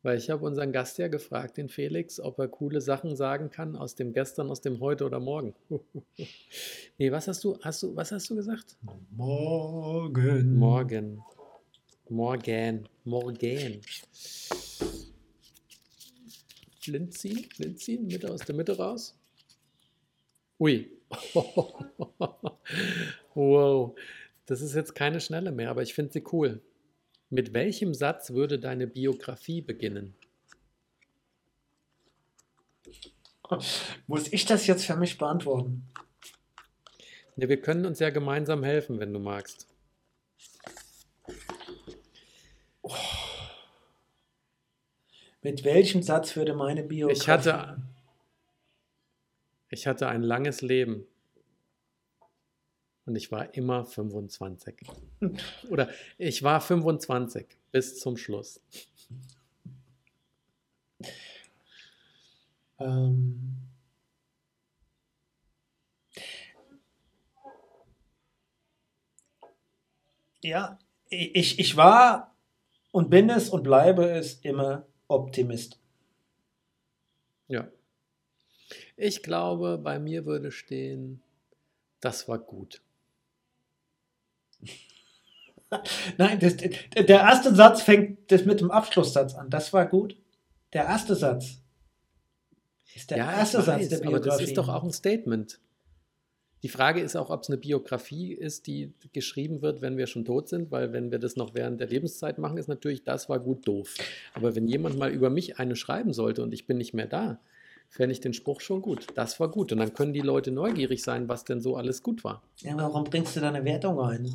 Weil 0.01 0.17
ich 0.17 0.29
habe 0.29 0.45
unseren 0.45 0.71
Gast 0.71 0.97
ja 0.97 1.09
gefragt, 1.09 1.57
den 1.57 1.67
Felix, 1.67 2.21
ob 2.21 2.39
er 2.39 2.47
coole 2.47 2.79
Sachen 2.79 3.17
sagen 3.17 3.49
kann 3.49 3.75
aus 3.75 3.95
dem 3.95 4.13
Gestern, 4.13 4.49
aus 4.49 4.61
dem 4.61 4.79
Heute 4.79 5.05
oder 5.05 5.19
Morgen. 5.19 5.53
nee, 6.97 7.11
was 7.11 7.27
hast 7.27 7.43
du, 7.43 7.59
hast 7.61 7.83
du, 7.83 7.95
was 7.95 8.11
hast 8.13 8.29
du 8.29 8.35
gesagt? 8.35 8.77
Morgen. 9.11 10.55
Morgen. 10.55 11.21
Morgen. 12.07 12.87
Morgen. 13.03 13.81
Flint 16.79 17.13
ziehen, 17.13 17.45
Flint 17.53 17.79
ziehen, 17.79 18.07
Mitte 18.07 18.31
aus 18.31 18.39
der 18.41 18.55
Mitte 18.55 18.77
raus. 18.77 19.15
Ui, 20.59 20.89
wow, 23.33 23.95
das 24.45 24.61
ist 24.61 24.75
jetzt 24.75 24.95
keine 24.95 25.19
schnelle 25.19 25.51
mehr, 25.51 25.69
aber 25.69 25.81
ich 25.81 25.93
finde 25.93 26.13
sie 26.13 26.23
cool. 26.31 26.61
Mit 27.29 27.53
welchem 27.53 27.93
Satz 27.93 28.31
würde 28.31 28.59
deine 28.59 28.87
Biografie 28.87 29.61
beginnen? 29.61 30.15
Muss 34.07 34.31
ich 34.31 34.45
das 34.45 34.67
jetzt 34.67 34.85
für 34.85 34.95
mich 34.95 35.17
beantworten? 35.17 35.87
Ja, 37.35 37.47
wir 37.47 37.61
können 37.61 37.85
uns 37.85 37.99
ja 37.99 38.09
gemeinsam 38.09 38.63
helfen, 38.63 38.99
wenn 38.99 39.13
du 39.13 39.19
magst. 39.19 39.67
Mit 45.41 45.63
welchem 45.63 46.03
Satz 46.03 46.35
würde 46.35 46.53
meine 46.53 46.83
Biografie? 46.83 47.21
Ich 47.21 47.29
hatte, 47.29 47.81
ich 49.69 49.87
hatte 49.87 50.09
ein 50.09 50.21
langes 50.21 50.61
Leben 50.61 51.07
und 53.09 53.15
ich 53.15 53.31
war 53.31 53.53
immer 53.55 53.85
25. 53.85 54.75
Oder 55.69 55.89
ich 56.19 56.43
war 56.43 56.61
25 56.61 57.47
bis 57.71 57.99
zum 57.99 58.17
Schluss. 58.17 58.61
Ähm 62.77 63.57
ja, 70.43 70.77
ich, 71.09 71.59
ich 71.59 71.75
war 71.75 72.35
und 72.91 73.09
bin 73.09 73.31
es 73.31 73.49
und 73.49 73.63
bleibe 73.63 74.07
es 74.11 74.35
immer 74.41 74.85
Optimist. 75.07 75.79
Ja. 77.47 77.67
Ich 78.95 79.23
glaube, 79.23 79.79
bei 79.79 79.97
mir 79.97 80.27
würde 80.27 80.51
stehen, 80.51 81.23
das 82.01 82.27
war 82.27 82.37
gut. 82.37 82.83
Nein, 86.17 86.39
das, 86.39 86.57
der 86.57 87.07
erste 87.07 87.53
Satz 87.53 87.81
fängt 87.81 88.31
das 88.31 88.45
mit 88.45 88.59
dem 88.59 88.71
Abschlusssatz 88.71 89.35
an. 89.35 89.49
Das 89.49 89.71
war 89.73 89.85
gut. 89.85 90.15
Der 90.73 90.85
erste 90.85 91.15
Satz 91.15 91.61
ist 92.95 93.11
der 93.11 93.17
ja, 93.17 93.31
erste 93.31 93.61
Satz 93.61 93.89
der 93.89 93.97
Biografie. 93.97 94.07
Aber 94.07 94.19
das 94.19 94.41
ist 94.41 94.57
doch 94.57 94.69
auch 94.69 94.83
ein 94.83 94.91
Statement. 94.91 95.59
Die 96.61 96.69
Frage 96.69 96.99
ist 96.99 97.15
auch, 97.15 97.29
ob 97.29 97.43
es 97.43 97.49
eine 97.49 97.57
Biografie 97.57 98.33
ist, 98.33 98.67
die 98.67 98.93
geschrieben 99.13 99.61
wird, 99.61 99.81
wenn 99.81 99.97
wir 99.97 100.07
schon 100.07 100.25
tot 100.25 100.49
sind, 100.49 100.71
weil 100.71 100.91
wenn 100.91 101.09
wir 101.09 101.19
das 101.19 101.37
noch 101.37 101.53
während 101.53 101.79
der 101.79 101.87
Lebenszeit 101.87 102.37
machen, 102.37 102.57
ist 102.57 102.67
natürlich, 102.67 103.03
das 103.03 103.29
war 103.29 103.39
gut 103.39 103.65
doof. 103.65 103.95
Aber 104.33 104.55
wenn 104.55 104.67
jemand 104.67 104.97
mal 104.97 105.11
über 105.11 105.29
mich 105.29 105.57
eine 105.57 105.77
schreiben 105.77 106.11
sollte 106.11 106.43
und 106.43 106.53
ich 106.53 106.67
bin 106.67 106.77
nicht 106.77 106.93
mehr 106.93 107.07
da, 107.07 107.39
fände 107.89 108.13
ich 108.13 108.21
den 108.21 108.33
Spruch 108.33 108.61
schon 108.61 108.81
gut. 108.81 109.07
Das 109.15 109.39
war 109.39 109.49
gut. 109.49 109.71
Und 109.71 109.79
dann 109.79 109.93
können 109.93 110.13
die 110.13 110.21
Leute 110.21 110.51
neugierig 110.51 111.03
sein, 111.03 111.27
was 111.27 111.43
denn 111.43 111.59
so 111.59 111.75
alles 111.75 112.03
gut 112.03 112.23
war. 112.23 112.41
Ja, 112.57 112.77
warum 112.77 113.03
bringst 113.03 113.35
du 113.35 113.39
da 113.39 113.49
eine 113.49 113.65
Wertung 113.65 113.99
ein? 113.99 114.31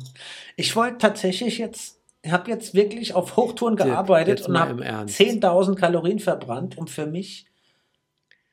Ich 0.57 0.75
wollte 0.75 0.97
tatsächlich 0.99 1.57
jetzt, 1.57 1.99
habe 2.27 2.51
jetzt 2.51 2.73
wirklich 2.73 3.13
auf 3.13 3.37
Hochtouren 3.37 3.77
gearbeitet 3.77 4.47
und 4.47 4.59
habe 4.59 4.83
10.000 4.83 5.75
Kalorien 5.75 6.19
verbrannt, 6.19 6.77
um 6.77 6.87
für 6.87 7.07
mich 7.07 7.45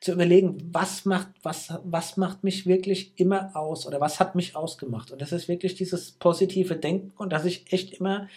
zu 0.01 0.13
überlegen, 0.13 0.71
was 0.73 1.05
macht, 1.05 1.29
was, 1.43 1.75
was 1.85 2.17
macht 2.17 2.43
mich 2.43 2.67
wirklich 2.67 3.13
immer 3.17 3.55
aus 3.55 3.87
oder 3.87 4.01
was 4.01 4.19
hat 4.19 4.35
mich 4.35 4.57
ausgemacht. 4.57 5.13
Und 5.13 5.23
das 5.23 5.31
ist 5.31 5.47
wirklich 5.47 5.75
dieses 5.75 6.13
positive 6.13 6.75
Denken 6.77 7.13
und 7.17 7.33
dass 7.33 7.45
ich 7.45 7.73
echt 7.73 7.95
immer 7.95 8.29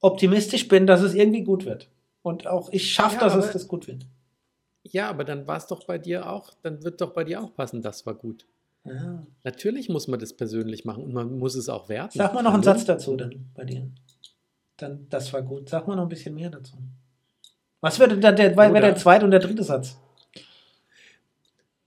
optimistisch 0.00 0.68
bin, 0.68 0.86
dass 0.86 1.02
es 1.02 1.14
irgendwie 1.14 1.42
gut 1.42 1.66
wird. 1.66 1.88
Und 2.22 2.46
auch 2.46 2.70
ich 2.72 2.92
schaffe, 2.92 3.16
ja, 3.16 3.20
dass 3.20 3.34
es 3.34 3.52
das 3.52 3.68
gut 3.68 3.88
wird. 3.88 4.06
Ja, 4.84 5.08
aber 5.08 5.24
dann 5.24 5.46
war 5.46 5.56
es 5.56 5.66
doch 5.66 5.84
bei 5.84 5.98
dir 5.98 6.30
auch, 6.30 6.52
dann 6.62 6.84
wird 6.84 7.00
doch 7.00 7.12
bei 7.12 7.24
dir 7.24 7.42
auch 7.42 7.54
passen, 7.54 7.82
das 7.82 8.06
war 8.06 8.14
gut. 8.14 8.46
Ja. 8.84 9.26
Natürlich 9.42 9.88
muss 9.88 10.08
man 10.08 10.20
das 10.20 10.34
persönlich 10.34 10.84
machen 10.84 11.04
und 11.04 11.12
man 11.12 11.38
muss 11.38 11.54
es 11.54 11.68
auch 11.68 11.88
werten. 11.88 12.18
Sag 12.18 12.34
mal 12.34 12.42
noch 12.42 12.54
einen 12.54 12.62
Satz 12.62 12.84
dazu 12.84 13.16
dann 13.16 13.46
bei 13.54 13.64
dir. 13.64 13.90
Dann, 14.76 15.06
das 15.08 15.32
war 15.32 15.42
gut. 15.42 15.68
Sag 15.68 15.88
mal 15.88 15.96
noch 15.96 16.02
ein 16.02 16.08
bisschen 16.08 16.34
mehr 16.34 16.50
dazu. 16.50 16.76
Was 17.80 17.98
wäre 17.98 18.16
der, 18.18 18.32
der, 18.32 18.50
der, 18.50 18.80
der 18.80 18.96
zweite 18.96 19.24
und 19.24 19.30
der 19.30 19.40
dritte 19.40 19.62
Satz? 19.62 19.96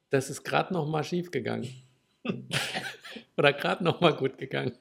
das 0.10 0.30
ist 0.30 0.44
gerade 0.44 0.74
noch 0.74 0.88
mal 0.88 1.04
schief 1.04 1.32
gegangen. 1.32 1.68
Oder 3.38 3.54
gerade 3.54 3.84
noch 3.84 4.02
mal 4.02 4.16
gut 4.16 4.38
gegangen. 4.38 4.74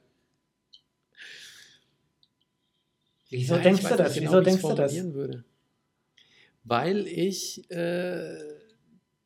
Wieso 3.29 3.55
Nein, 3.55 3.65
denkst 3.65 3.83
du 3.83 3.97
das? 3.97 4.15
Genau, 4.15 4.31
Wieso 4.31 4.41
denkst 4.41 4.63
du 4.63 4.75
das? 4.75 4.95
Würde. 4.95 5.45
Weil 6.69 7.07
ich 7.07 7.71
äh, 7.71 8.57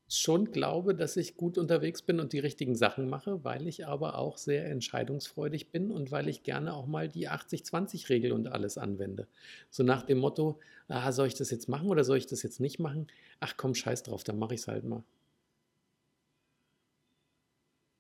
schon 0.09 0.51
glaube, 0.53 0.95
dass 0.95 1.17
ich 1.17 1.37
gut 1.37 1.57
unterwegs 1.57 2.03
bin 2.03 2.21
und 2.21 2.33
die 2.35 2.39
richtigen 2.39 2.75
Sachen 2.75 3.09
mache, 3.09 3.45
weil 3.45 3.67
ich 3.67 3.87
aber 3.87 4.19
auch 4.19 4.37
sehr 4.37 4.67
entscheidungsfreudig 4.67 5.71
bin 5.71 5.91
und 5.91 6.11
weil 6.11 6.29
ich 6.29 6.43
gerne 6.43 6.75
auch 6.75 6.87
mal 6.87 7.09
die 7.09 7.31
80-20-Regel 7.31 8.33
und 8.33 8.49
alles 8.49 8.77
anwende. 8.77 9.27
So 9.71 9.85
nach 9.85 10.03
dem 10.03 10.19
Motto, 10.19 10.59
ah, 10.89 11.13
soll 11.13 11.29
ich 11.29 11.35
das 11.35 11.51
jetzt 11.51 11.69
machen 11.69 11.89
oder 11.89 12.05
soll 12.05 12.19
ich 12.19 12.27
das 12.27 12.43
jetzt 12.43 12.61
nicht 12.61 12.79
machen? 12.79 13.07
Ach 13.39 13.55
komm, 13.57 13.75
scheiß 13.75 14.03
drauf, 14.03 14.23
dann 14.23 14.39
mache 14.39 14.55
ich 14.55 14.61
es 14.61 14.69
halt 14.69 14.85
mal. 14.85 15.03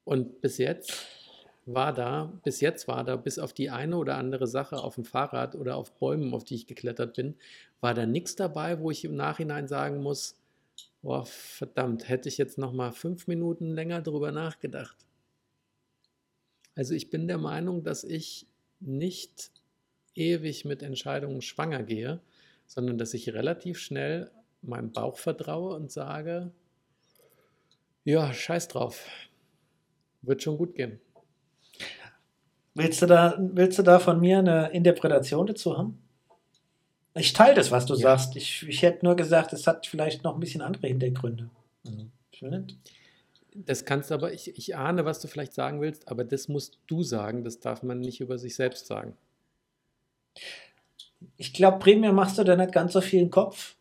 Und 0.04 0.40
bis 0.40 0.58
jetzt 0.58 0.92
war 1.74 1.92
da, 1.92 2.32
bis 2.44 2.60
jetzt 2.60 2.88
war 2.88 3.04
da, 3.04 3.16
bis 3.16 3.38
auf 3.38 3.52
die 3.52 3.70
eine 3.70 3.96
oder 3.96 4.16
andere 4.16 4.46
Sache 4.46 4.76
auf 4.78 4.94
dem 4.94 5.04
Fahrrad 5.04 5.54
oder 5.54 5.76
auf 5.76 5.92
Bäumen, 5.92 6.34
auf 6.34 6.44
die 6.44 6.54
ich 6.54 6.66
geklettert 6.66 7.14
bin, 7.16 7.36
war 7.80 7.94
da 7.94 8.06
nichts 8.06 8.36
dabei, 8.36 8.80
wo 8.80 8.90
ich 8.90 9.04
im 9.04 9.14
Nachhinein 9.14 9.68
sagen 9.68 10.02
muss, 10.02 10.36
boah, 11.02 11.24
verdammt, 11.26 12.08
hätte 12.08 12.28
ich 12.28 12.38
jetzt 12.38 12.58
noch 12.58 12.72
mal 12.72 12.92
fünf 12.92 13.26
Minuten 13.26 13.70
länger 13.70 14.02
drüber 14.02 14.32
nachgedacht. 14.32 14.96
Also 16.74 16.94
ich 16.94 17.10
bin 17.10 17.28
der 17.28 17.38
Meinung, 17.38 17.82
dass 17.82 18.04
ich 18.04 18.46
nicht 18.80 19.50
ewig 20.14 20.64
mit 20.64 20.82
Entscheidungen 20.82 21.42
schwanger 21.42 21.82
gehe, 21.82 22.20
sondern 22.66 22.98
dass 22.98 23.14
ich 23.14 23.32
relativ 23.32 23.78
schnell 23.78 24.30
meinem 24.62 24.92
Bauch 24.92 25.18
vertraue 25.18 25.74
und 25.74 25.90
sage, 25.90 26.52
ja, 28.04 28.32
scheiß 28.32 28.68
drauf, 28.68 29.06
wird 30.22 30.42
schon 30.42 30.58
gut 30.58 30.74
gehen. 30.74 31.00
Willst 32.74 33.02
du 33.02 33.06
da, 33.06 33.36
willst 33.38 33.78
du 33.78 33.82
da 33.82 33.98
von 33.98 34.20
mir 34.20 34.38
eine 34.38 34.70
Interpretation 34.70 35.46
dazu 35.46 35.76
haben? 35.76 35.98
Ich 37.14 37.32
teile 37.32 37.54
das, 37.54 37.70
was 37.70 37.86
du 37.86 37.94
ja. 37.94 38.00
sagst. 38.00 38.36
Ich, 38.36 38.66
ich 38.68 38.82
hätte 38.82 39.04
nur 39.04 39.16
gesagt, 39.16 39.52
es 39.52 39.66
hat 39.66 39.86
vielleicht 39.86 40.22
noch 40.22 40.34
ein 40.34 40.40
bisschen 40.40 40.62
andere 40.62 40.86
Hintergründe. 40.86 41.50
Also, 41.84 42.06
das 43.54 43.84
kannst 43.84 44.10
du 44.10 44.14
aber, 44.14 44.32
ich, 44.32 44.56
ich 44.56 44.76
ahne, 44.76 45.04
was 45.04 45.20
du 45.20 45.26
vielleicht 45.26 45.52
sagen 45.52 45.80
willst, 45.80 46.08
aber 46.08 46.24
das 46.24 46.48
musst 46.48 46.78
du 46.86 47.02
sagen, 47.02 47.42
das 47.42 47.58
darf 47.58 47.82
man 47.82 47.98
nicht 48.00 48.20
über 48.20 48.38
sich 48.38 48.54
selbst 48.54 48.86
sagen. 48.86 49.16
Ich 51.36 51.52
glaube, 51.52 51.80
primär 51.80 52.12
machst 52.12 52.38
du 52.38 52.44
da 52.44 52.54
nicht 52.54 52.72
ganz 52.72 52.92
so 52.92 53.00
viel 53.00 53.20
im 53.20 53.30
Kopf. 53.30 53.74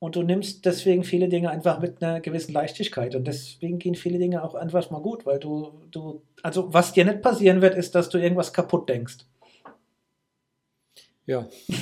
Und 0.00 0.16
du 0.16 0.22
nimmst 0.22 0.64
deswegen 0.64 1.04
viele 1.04 1.28
Dinge 1.28 1.50
einfach 1.50 1.78
mit 1.78 2.02
einer 2.02 2.20
gewissen 2.20 2.54
Leichtigkeit. 2.54 3.14
Und 3.14 3.26
deswegen 3.26 3.78
gehen 3.78 3.94
viele 3.94 4.18
Dinge 4.18 4.42
auch 4.42 4.54
einfach 4.54 4.90
mal 4.90 5.02
gut, 5.02 5.26
weil 5.26 5.38
du, 5.38 5.72
du, 5.90 6.22
also 6.42 6.72
was 6.72 6.94
dir 6.94 7.04
nicht 7.04 7.20
passieren 7.20 7.60
wird, 7.60 7.76
ist, 7.76 7.94
dass 7.94 8.08
du 8.08 8.16
irgendwas 8.16 8.54
kaputt 8.54 8.88
denkst. 8.88 9.18
Ja. 11.26 11.46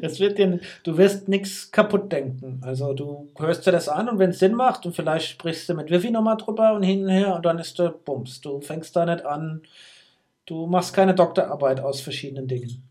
Es 0.00 0.20
wird 0.20 0.38
dir, 0.38 0.58
du 0.84 0.96
wirst 0.96 1.28
nichts 1.28 1.70
kaputt 1.70 2.10
denken. 2.10 2.62
Also 2.64 2.94
du 2.94 3.28
hörst 3.38 3.66
dir 3.66 3.72
das 3.72 3.90
an 3.90 4.08
und 4.08 4.18
wenn 4.18 4.30
es 4.30 4.38
Sinn 4.38 4.54
macht 4.54 4.86
und 4.86 4.96
vielleicht 4.96 5.28
sprichst 5.28 5.68
du 5.68 5.74
mit 5.74 5.90
Wifi 5.90 6.10
nochmal 6.10 6.38
drüber 6.38 6.72
und 6.72 6.82
hin 6.82 7.02
und 7.04 7.10
her 7.10 7.36
und 7.36 7.44
dann 7.44 7.58
ist 7.58 7.78
der 7.78 7.90
Bums. 7.90 8.40
Du 8.40 8.62
fängst 8.62 8.96
da 8.96 9.04
nicht 9.04 9.26
an, 9.26 9.60
du 10.46 10.66
machst 10.66 10.94
keine 10.94 11.14
Doktorarbeit 11.14 11.80
aus 11.80 12.00
verschiedenen 12.00 12.48
Dingen. 12.48 12.88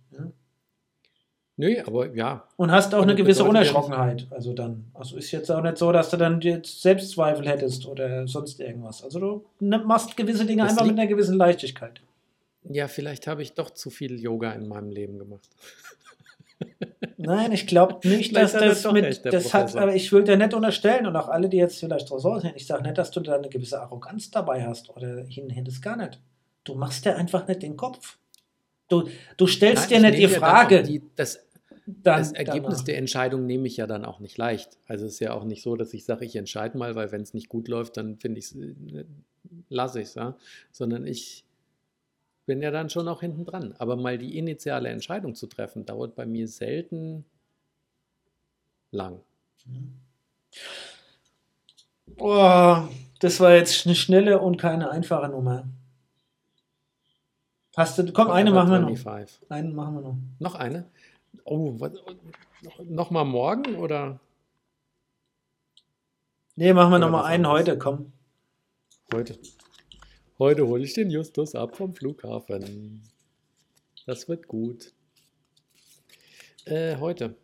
Nö, 1.56 1.76
aber 1.86 2.14
ja. 2.16 2.48
Und 2.58 2.72
hast 2.72 2.96
auch 2.96 3.04
eine 3.04 3.14
gewisse 3.14 3.44
Unerschrockenheit. 3.44 4.26
Also 4.32 4.54
dann, 4.54 4.86
also 4.94 5.18
ist 5.18 5.32
jetzt 5.32 5.52
auch 5.52 5.62
nicht 5.62 5.78
so, 5.78 5.92
dass 5.92 6.10
du 6.10 6.18
dann 6.18 6.42
jetzt 6.42 6.82
Selbstzweifel 6.82 7.48
hättest 7.48 7.86
oder 7.86 8.28
sonst 8.28 8.60
irgendwas. 8.60 9.04
Also 9.04 9.20
du 9.20 9.46
machst 9.60 10.18
gewisse 10.18 10.46
Dinge 10.46 10.64
das 10.64 10.72
einfach 10.72 10.86
mit 10.86 10.98
einer 10.98 11.08
gewissen 11.08 11.38
Leichtigkeit. 11.38 12.02
Ja, 12.64 12.88
vielleicht 12.88 13.28
habe 13.28 13.44
ich 13.44 13.54
doch 13.54 13.70
zu 13.70 13.90
viel 13.90 14.20
Yoga 14.20 14.52
in 14.54 14.68
meinem 14.68 14.90
Leben 14.90 15.20
gemacht. 15.20 15.48
Nein, 17.18 17.52
ich 17.52 17.68
glaube 17.68 18.08
nicht, 18.08 18.36
dass 18.36 18.54
das 18.54 18.92
mit, 18.92 19.26
das 19.26 19.54
hat, 19.54 19.76
aber 19.76 19.94
ich 19.96 20.12
will 20.12 20.24
dir 20.24 20.38
nicht 20.38 20.54
unterstellen 20.54 21.06
und 21.06 21.16
auch 21.16 21.28
alle, 21.28 21.50
die 21.50 21.58
jetzt 21.58 21.80
vielleicht 21.80 22.08
so 22.08 22.18
sind, 22.18 22.54
ich 22.56 22.66
sage 22.66 22.84
nicht, 22.84 22.98
dass 22.98 23.12
du 23.12 23.20
da 23.20 23.36
eine 23.36 23.50
gewisse 23.50 23.80
Arroganz 23.80 24.32
dabei 24.32 24.66
hast 24.66 24.90
oder 24.90 25.24
hin, 25.26 25.64
das 25.64 25.82
gar 25.82 25.98
nicht. 25.98 26.20
Du 26.64 26.76
machst 26.76 27.06
dir 27.06 27.16
einfach 27.16 27.48
nicht 27.48 27.62
den 27.62 27.78
Kopf. 27.78 28.18
Du, 28.88 29.10
du 29.38 29.48
stellst 29.48 29.90
Nein, 29.90 30.04
dir 30.04 30.12
nicht 30.12 30.24
die 30.24 30.28
Frage. 30.28 30.84
Die, 30.84 31.02
das, 31.16 31.44
dann, 31.86 32.20
das 32.20 32.32
Ergebnis 32.32 32.76
danach. 32.76 32.86
der 32.86 32.98
Entscheidung 32.98 33.46
nehme 33.46 33.68
ich 33.68 33.78
ja 33.78 33.88
dann 33.88 34.06
auch 34.06 34.20
nicht 34.20 34.38
leicht. 34.38 34.78
Also 34.88 35.06
es 35.06 35.14
ist 35.14 35.20
ja 35.20 35.34
auch 35.34 35.44
nicht 35.44 35.64
so, 35.64 35.76
dass 35.76 35.94
ich 35.94 36.06
sage, 36.06 36.26
ich 36.26 36.36
entscheide 36.36 36.78
mal, 36.78 36.96
weil 36.96 37.12
wenn 37.12 37.22
es 37.22 37.34
nicht 37.34 37.50
gut 37.50 37.68
läuft, 37.68 37.98
dann 37.98 38.18
finde 38.18 38.40
ich 38.40 38.46
es, 38.46 38.56
äh, 38.56 39.06
lasse 39.70 40.00
ich 40.02 40.10
es, 40.10 40.16
ja? 40.16 40.38
sondern 40.72 41.06
ich 41.06 41.44
bin 42.46 42.62
ja 42.62 42.72
dann 42.72 42.90
schon 42.90 43.08
auch 43.08 43.22
hinten 43.22 43.46
dran. 43.46 43.74
Aber 43.80 43.96
mal 43.96 44.18
die 44.18 44.38
initiale 44.38 44.90
Entscheidung 44.90 45.36
zu 45.36 45.48
treffen, 45.48 45.86
dauert 45.86 46.16
bei 46.16 46.26
mir 46.26 46.48
selten 46.48 47.26
lang. 48.92 49.22
Boah, 52.06 52.90
das 53.20 53.40
war 53.40 53.56
jetzt 53.56 53.86
eine 53.86 53.96
schnelle 53.96 54.40
und 54.40 54.58
keine 54.58 54.92
einfache 54.92 55.30
Nummer. 55.30 55.66
Hast 57.76 57.98
du, 57.98 58.12
komm, 58.14 58.30
eine 58.30 58.52
machen 58.52 58.70
wir 58.70 58.80
noch. 58.80 58.88
25. 58.88 59.50
Eine 59.50 59.72
machen 59.72 59.96
wir 59.96 60.02
noch. 60.02 60.16
Noch 60.40 60.56
eine? 60.56 60.90
Oh, 61.44 61.74
was, 61.80 61.92
noch, 62.84 63.10
mal 63.10 63.24
morgen 63.24 63.76
oder 63.76 64.20
Nee, 66.56 66.72
machen 66.74 66.92
wir 66.92 66.98
Oder 66.98 67.06
noch 67.08 67.12
mal 67.12 67.26
einen 67.26 67.48
heute, 67.48 67.80
komm. 67.80 68.14
heute? 69.12 69.40
Heute 70.38 70.68
hole 70.68 70.84
ich 70.84 70.94
den 70.94 71.10
Justus 71.10 71.56
ab 71.56 71.76
vom 71.76 71.96
Flughafen. 71.96 73.02
Das 74.06 74.30
wird 74.30 74.48
gut. 74.48 74.94
Äh, 76.66 76.98
heute. 76.98 77.36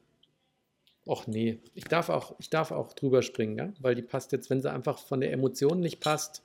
Och 1.07 1.25
nee, 1.25 1.59
ich 1.73 1.85
darf 1.85 2.09
auch, 2.09 2.35
ich 2.37 2.51
darf 2.51 2.69
auch 2.69 2.93
drüber 2.93 3.23
springen, 3.23 3.57
ja? 3.57 3.73
weil 3.79 3.95
die 3.95 4.03
passt 4.03 4.31
jetzt, 4.31 4.51
wenn 4.51 4.61
sie 4.61 4.71
einfach 4.71 4.99
von 4.99 5.21
der 5.21 5.31
Emotion 5.31 5.79
nicht 5.79 5.99
passt. 6.01 6.43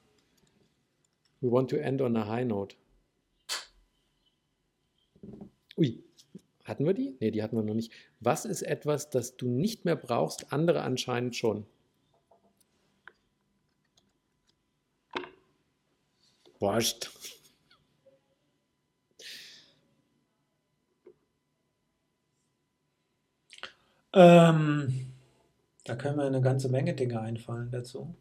We 1.42 1.50
want 1.50 1.68
to 1.68 1.76
end 1.76 2.00
on 2.00 2.16
a 2.16 2.26
high 2.26 2.46
note. 2.46 2.76
Ui, 5.76 6.02
hatten 6.64 6.86
wir 6.86 6.94
die? 6.94 7.16
Nee, 7.20 7.30
die 7.30 7.42
hatten 7.42 7.56
wir 7.56 7.62
noch 7.62 7.74
nicht. 7.74 7.92
Was 8.20 8.44
ist 8.44 8.62
etwas, 8.62 9.10
das 9.10 9.36
du 9.36 9.48
nicht 9.48 9.84
mehr 9.84 9.96
brauchst, 9.96 10.52
andere 10.52 10.82
anscheinend 10.82 11.36
schon? 11.36 11.66
Wurscht. 16.60 17.10
Ähm, 24.12 25.12
da 25.84 25.96
können 25.96 26.16
mir 26.16 26.24
eine 26.24 26.40
ganze 26.40 26.68
Menge 26.68 26.94
Dinge 26.94 27.20
einfallen 27.20 27.70
dazu. 27.70 28.14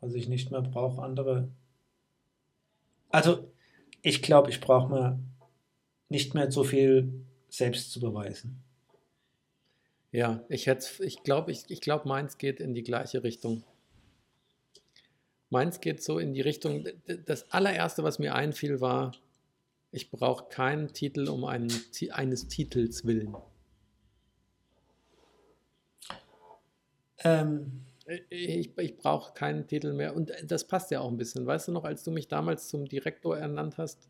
Was 0.00 0.14
ich 0.14 0.28
nicht 0.28 0.50
mehr 0.50 0.62
brauche, 0.62 1.02
andere. 1.02 1.50
Also, 3.10 3.50
ich 4.02 4.22
glaube, 4.22 4.50
ich 4.50 4.60
brauche 4.60 4.88
mir 4.92 5.18
nicht 6.08 6.34
mehr 6.34 6.50
so 6.50 6.64
viel 6.64 7.24
selbst 7.48 7.92
zu 7.92 8.00
beweisen. 8.00 8.62
Ja, 10.12 10.44
ich 10.48 10.66
hätte, 10.66 11.04
ich 11.04 11.22
glaube, 11.22 11.52
ich, 11.52 11.64
ich 11.68 11.80
glaube, 11.80 12.08
meins 12.08 12.38
geht 12.38 12.60
in 12.60 12.74
die 12.74 12.82
gleiche 12.82 13.22
Richtung. 13.22 13.64
Meins 15.50 15.80
geht 15.80 16.02
so 16.02 16.18
in 16.18 16.32
die 16.32 16.40
Richtung. 16.40 16.84
Das 17.26 17.50
allererste, 17.52 18.02
was 18.02 18.18
mir 18.18 18.34
einfiel, 18.34 18.80
war, 18.80 19.12
ich 19.92 20.10
brauche 20.10 20.48
keinen 20.48 20.92
Titel 20.92 21.28
um 21.28 21.44
einen, 21.44 21.72
eines 22.10 22.48
Titels 22.48 23.04
willen. 23.04 23.36
Ähm, 27.24 27.82
Ich, 28.30 28.78
ich 28.78 28.96
brauche 28.96 29.34
keinen 29.34 29.66
Titel 29.66 29.92
mehr. 29.92 30.14
Und 30.14 30.30
das 30.44 30.66
passt 30.66 30.92
ja 30.92 31.00
auch 31.00 31.10
ein 31.10 31.16
bisschen. 31.16 31.44
Weißt 31.44 31.66
du 31.68 31.72
noch, 31.72 31.84
als 31.84 32.04
du 32.04 32.12
mich 32.12 32.28
damals 32.28 32.68
zum 32.68 32.86
Direktor 32.86 33.36
ernannt 33.36 33.78
hast, 33.78 34.08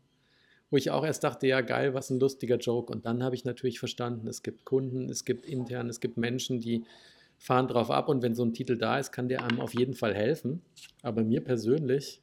wo 0.69 0.77
ich 0.77 0.91
auch 0.91 1.05
erst 1.05 1.23
dachte, 1.23 1.47
ja 1.47 1.61
geil, 1.61 1.93
was 1.93 2.09
ein 2.09 2.19
lustiger 2.19 2.57
Joke. 2.57 2.91
Und 2.91 3.05
dann 3.05 3.23
habe 3.23 3.35
ich 3.35 3.45
natürlich 3.45 3.79
verstanden, 3.79 4.27
es 4.27 4.43
gibt 4.43 4.65
Kunden, 4.65 5.09
es 5.09 5.23
gibt 5.23 5.45
intern, 5.45 5.89
es 5.89 5.99
gibt 5.99 6.17
Menschen, 6.17 6.59
die 6.59 6.83
fahren 7.37 7.67
drauf 7.67 7.89
ab. 7.89 8.09
Und 8.09 8.21
wenn 8.21 8.35
so 8.35 8.43
ein 8.43 8.53
Titel 8.53 8.77
da 8.77 8.99
ist, 8.99 9.11
kann 9.11 9.29
der 9.29 9.43
einem 9.43 9.59
auf 9.59 9.73
jeden 9.73 9.93
Fall 9.93 10.13
helfen. 10.13 10.61
Aber 11.01 11.23
mir 11.23 11.41
persönlich 11.41 12.21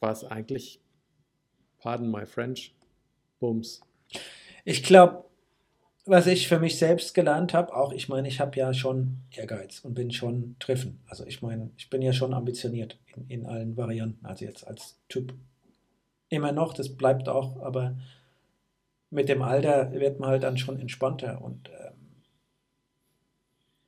war 0.00 0.12
es 0.12 0.24
eigentlich, 0.24 0.80
pardon 1.78 2.10
my 2.10 2.26
French, 2.26 2.74
Bums. 3.38 3.82
ich 4.64 4.82
glaube, 4.82 5.24
was 6.08 6.26
ich 6.26 6.48
für 6.48 6.58
mich 6.58 6.78
selbst 6.78 7.14
gelernt 7.14 7.52
habe, 7.52 7.76
auch 7.76 7.92
ich 7.92 8.08
meine, 8.08 8.26
ich 8.26 8.40
habe 8.40 8.56
ja 8.58 8.72
schon 8.72 9.18
Ehrgeiz 9.30 9.80
und 9.80 9.94
bin 9.94 10.10
schon 10.10 10.56
Treffen. 10.58 11.00
Also 11.06 11.24
ich 11.26 11.42
meine, 11.42 11.70
ich 11.76 11.90
bin 11.90 12.02
ja 12.02 12.12
schon 12.12 12.32
ambitioniert 12.32 12.98
in, 13.14 13.28
in 13.28 13.46
allen 13.46 13.76
Varianten. 13.76 14.24
Also 14.24 14.46
jetzt 14.46 14.66
als 14.66 14.98
Typ 15.08 15.34
immer 16.28 16.52
noch, 16.52 16.74
das 16.74 16.96
bleibt 16.96 17.28
auch, 17.28 17.60
aber 17.62 17.96
mit 19.10 19.28
dem 19.28 19.42
Alter 19.42 19.92
wird 19.92 20.20
man 20.20 20.30
halt 20.30 20.42
dann 20.42 20.58
schon 20.58 20.78
entspannter 20.78 21.40
und 21.42 21.70
ähm, 21.70 21.98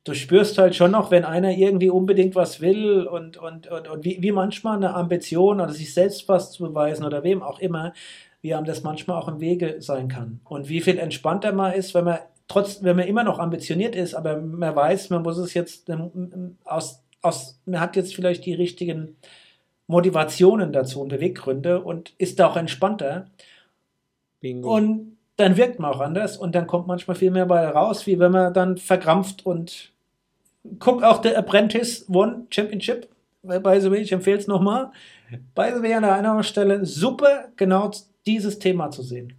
du 0.03 0.13
spürst 0.13 0.57
halt 0.57 0.75
schon 0.75 0.91
noch, 0.91 1.11
wenn 1.11 1.25
einer 1.25 1.51
irgendwie 1.51 1.89
unbedingt 1.89 2.35
was 2.35 2.61
will 2.61 3.05
und, 3.05 3.37
und, 3.37 3.67
und, 3.67 3.87
und 3.87 4.03
wie, 4.03 4.21
wie 4.21 4.31
manchmal 4.31 4.77
eine 4.77 4.93
Ambition 4.93 5.61
oder 5.61 5.73
sich 5.73 5.93
selbst 5.93 6.27
was 6.27 6.51
zu 6.51 6.63
beweisen 6.63 7.05
oder 7.05 7.23
wem 7.23 7.43
auch 7.43 7.59
immer, 7.59 7.93
wie 8.41 8.55
einem 8.55 8.65
das 8.65 8.83
manchmal 8.83 9.21
auch 9.21 9.27
im 9.27 9.39
Wege 9.39 9.75
sein 9.79 10.07
kann. 10.07 10.41
Und 10.45 10.67
wie 10.69 10.81
viel 10.81 10.97
entspannter 10.97 11.51
man 11.51 11.73
ist, 11.73 11.93
wenn 11.93 12.05
man 12.05 12.19
trotz, 12.47 12.81
wenn 12.81 12.95
man 12.95 13.07
immer 13.07 13.23
noch 13.23 13.39
ambitioniert 13.39 13.95
ist, 13.95 14.15
aber 14.15 14.37
man 14.37 14.75
weiß, 14.75 15.11
man 15.11 15.21
muss 15.21 15.37
es 15.37 15.53
jetzt 15.53 15.89
aus, 16.63 17.03
aus, 17.21 17.61
man 17.65 17.79
hat 17.79 17.95
jetzt 17.95 18.15
vielleicht 18.15 18.45
die 18.45 18.53
richtigen 18.53 19.17
Motivationen 19.91 20.71
dazu 20.71 21.01
und 21.01 21.09
Beweggründe 21.09 21.81
und 21.81 22.13
ist 22.17 22.39
da 22.39 22.47
auch 22.47 22.57
entspannter. 22.57 23.27
Bingo. 24.39 24.73
Und 24.75 25.17
dann 25.35 25.57
wirkt 25.57 25.79
man 25.79 25.93
auch 25.93 25.99
anders 25.99 26.37
und 26.37 26.55
dann 26.55 26.65
kommt 26.65 26.87
manchmal 26.87 27.15
viel 27.15 27.29
mehr 27.29 27.45
bei 27.45 27.67
raus, 27.67 28.07
wie 28.07 28.17
wenn 28.17 28.31
man 28.31 28.53
dann 28.53 28.77
verkrampft 28.77 29.45
und 29.45 29.91
guck 30.79 31.03
auch 31.03 31.19
der 31.19 31.37
Apprentice 31.37 32.05
One 32.09 32.47
Championship. 32.49 33.09
By 33.43 33.79
the 33.81 33.91
way, 33.91 34.01
ich 34.01 34.11
empfehle 34.11 34.37
es 34.37 34.47
nochmal. 34.47 34.91
By 35.55 35.71
the 35.75 35.81
way, 35.81 35.93
an 35.93 36.05
einer 36.05 36.43
Stelle 36.43 36.85
super 36.85 37.49
genau 37.55 37.91
dieses 38.25 38.59
Thema 38.59 38.91
zu 38.91 39.01
sehen. 39.01 39.33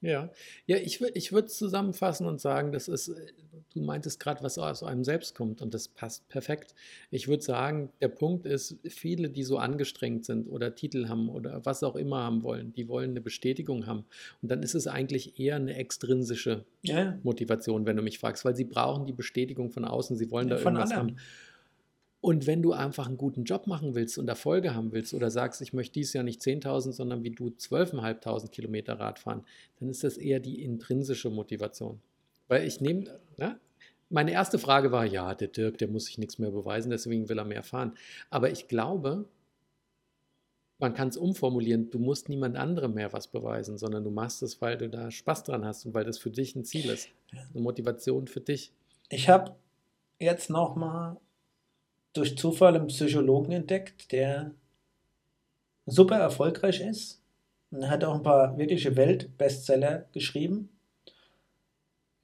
Ja, 0.00 0.30
ja, 0.66 0.76
ich, 0.76 1.02
ich 1.02 1.32
würde 1.32 1.48
es 1.48 1.56
zusammenfassen 1.56 2.26
und 2.26 2.40
sagen, 2.40 2.70
das 2.70 2.86
ist, 2.86 3.08
äh, 3.08 3.32
du 3.74 3.80
meintest 3.80 4.20
gerade, 4.20 4.42
was 4.42 4.58
aus 4.58 4.82
einem 4.82 5.04
selbst 5.04 5.34
kommt 5.34 5.62
und 5.62 5.74
das 5.74 5.88
passt 5.88 6.28
perfekt. 6.28 6.74
Ich 7.10 7.28
würde 7.28 7.42
sagen, 7.42 7.90
der 8.00 8.08
Punkt 8.08 8.46
ist, 8.46 8.76
viele, 8.88 9.28
die 9.30 9.42
so 9.42 9.58
angestrengt 9.58 10.24
sind 10.24 10.48
oder 10.48 10.74
Titel 10.74 11.08
haben 11.08 11.28
oder 11.28 11.64
was 11.64 11.82
auch 11.82 11.96
immer 11.96 12.22
haben 12.22 12.42
wollen, 12.42 12.72
die 12.72 12.88
wollen 12.88 13.10
eine 13.10 13.20
Bestätigung 13.20 13.86
haben. 13.86 14.04
Und 14.42 14.50
dann 14.50 14.62
ist 14.62 14.74
es 14.74 14.86
eigentlich 14.86 15.38
eher 15.38 15.56
eine 15.56 15.74
extrinsische 15.76 16.64
Ja, 16.82 17.18
Motivation, 17.22 17.86
wenn 17.86 17.96
du 17.96 18.02
mich 18.02 18.18
fragst, 18.18 18.44
weil 18.44 18.56
sie 18.56 18.64
brauchen 18.64 19.06
die 19.06 19.12
Bestätigung 19.12 19.70
von 19.70 19.84
außen, 19.84 20.16
sie 20.16 20.30
wollen 20.30 20.48
Ja, 20.48 20.56
da 20.56 20.60
irgendwas 20.62 20.90
anderen. 20.90 21.10
haben. 21.12 21.18
Und 22.20 22.48
wenn 22.48 22.62
du 22.62 22.72
einfach 22.72 23.06
einen 23.06 23.16
guten 23.16 23.44
Job 23.44 23.68
machen 23.68 23.94
willst 23.94 24.18
und 24.18 24.28
Erfolge 24.28 24.74
haben 24.74 24.90
willst 24.92 25.14
oder 25.14 25.30
sagst, 25.30 25.60
ich 25.62 25.72
möchte 25.72 25.92
dieses 25.94 26.14
Jahr 26.14 26.24
nicht 26.24 26.40
10.000, 26.40 26.92
sondern 26.92 27.22
wie 27.22 27.30
du 27.30 27.50
12.500 27.50 28.48
Kilometer 28.50 28.98
Rad 28.98 29.20
fahren, 29.20 29.44
dann 29.78 29.88
ist 29.88 30.02
das 30.02 30.16
eher 30.16 30.40
die 30.40 30.62
intrinsische 30.64 31.30
Motivation. 31.30 32.00
Weil 32.48 32.66
ich 32.66 32.80
nehme, 32.80 33.20
ja, 33.36 33.58
meine 34.10 34.32
erste 34.32 34.58
Frage 34.58 34.90
war, 34.90 35.04
ja, 35.04 35.34
der 35.34 35.48
Dirk, 35.48 35.78
der 35.78 35.88
muss 35.88 36.06
sich 36.06 36.18
nichts 36.18 36.38
mehr 36.38 36.50
beweisen, 36.50 36.90
deswegen 36.90 37.28
will 37.28 37.38
er 37.38 37.44
mehr 37.44 37.62
fahren. 37.62 37.92
Aber 38.30 38.50
ich 38.50 38.68
glaube, 38.68 39.26
man 40.78 40.94
kann 40.94 41.08
es 41.08 41.16
umformulieren, 41.16 41.90
du 41.90 41.98
musst 41.98 42.28
niemand 42.28 42.56
anderem 42.56 42.94
mehr 42.94 43.12
was 43.12 43.28
beweisen, 43.28 43.78
sondern 43.78 44.04
du 44.04 44.10
machst 44.10 44.42
es, 44.42 44.60
weil 44.62 44.78
du 44.78 44.88
da 44.88 45.10
Spaß 45.10 45.44
dran 45.44 45.64
hast 45.64 45.84
und 45.86 45.94
weil 45.94 46.04
das 46.04 46.18
für 46.18 46.30
dich 46.30 46.54
ein 46.56 46.64
Ziel 46.64 46.88
ist. 46.88 47.10
Eine 47.32 47.62
Motivation 47.62 48.26
für 48.26 48.40
dich. 48.40 48.72
ich 49.10 49.28
habe 49.28 49.54
jetzt 50.18 50.50
nochmal 50.50 51.16
durch 52.12 52.36
Zufall 52.38 52.76
einen 52.76 52.86
Psychologen 52.86 53.52
entdeckt, 53.52 54.12
der 54.12 54.52
super 55.86 56.16
erfolgreich 56.16 56.80
ist. 56.80 57.22
Und 57.70 57.90
hat 57.90 58.02
auch 58.02 58.14
ein 58.14 58.22
paar 58.22 58.56
wirkliche 58.56 58.96
Weltbestseller 58.96 60.06
geschrieben. 60.12 60.70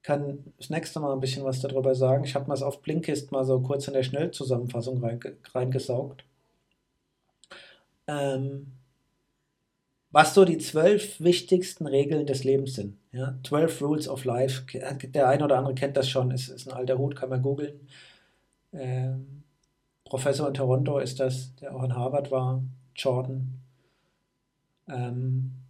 Kann 0.05 0.45
das 0.59 0.71
nächste 0.71 1.01
Mal 1.01 1.13
ein 1.13 1.21
bisschen 1.21 1.45
was 1.45 1.61
darüber 1.61 1.95
sagen. 1.97 2.25
Ich 2.25 2.37
habe 2.37 2.47
mal 2.47 2.55
es 2.55 2.63
auf 2.63 2.83
Blinkist 2.83 3.33
mal 3.33 3.45
so 3.45 3.59
kurz 3.61 3.89
in 3.89 3.95
der 3.95 4.05
Schnellzusammenfassung 4.05 5.03
reinge 5.03 5.37
reingesaugt. 5.53 6.25
Ähm, 8.07 8.73
was 10.11 10.35
so 10.35 10.45
die 10.45 10.59
zwölf 10.59 11.21
wichtigsten 11.21 11.87
Regeln 11.87 12.27
des 12.27 12.45
Lebens 12.45 12.75
sind. 12.75 12.99
Ja? 13.13 13.37
12 13.45 13.83
Rules 13.83 14.09
of 14.09 14.25
Life. 14.25 14.63
Der 14.73 15.29
eine 15.29 15.43
oder 15.45 15.59
andere 15.59 15.75
kennt 15.75 15.97
das 15.97 16.09
schon, 16.09 16.31
ist, 16.31 16.49
ist 16.49 16.69
ein 16.69 16.75
alter 16.75 16.99
Hut, 16.99 17.17
kann 17.17 17.31
man 17.31 17.43
googeln. 17.43 17.81
Ähm, 18.73 19.43
Professor 20.05 20.47
in 20.47 20.55
Toronto 20.55 20.99
ist 20.99 21.19
das, 21.19 21.57
der 21.57 21.75
auch 21.75 21.83
in 21.83 21.97
Harvard 21.97 22.31
war, 22.31 22.63
Jordan. 22.95 23.59
Ähm, 24.87 25.64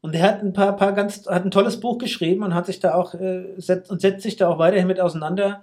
und 0.00 0.14
er 0.14 0.22
hat 0.22 0.42
ein 0.42 0.52
paar, 0.52 0.76
paar 0.76 0.92
ganz, 0.92 1.26
hat 1.26 1.44
ein 1.44 1.50
tolles 1.50 1.80
Buch 1.80 1.98
geschrieben 1.98 2.42
und 2.42 2.54
hat 2.54 2.66
sich 2.66 2.80
da 2.80 2.94
auch 2.94 3.14
äh, 3.14 3.54
setzt, 3.58 3.90
und 3.90 4.00
setzt 4.00 4.22
sich 4.22 4.36
da 4.36 4.48
auch 4.48 4.58
weiterhin 4.58 4.86
mit 4.86 5.00
auseinander. 5.00 5.62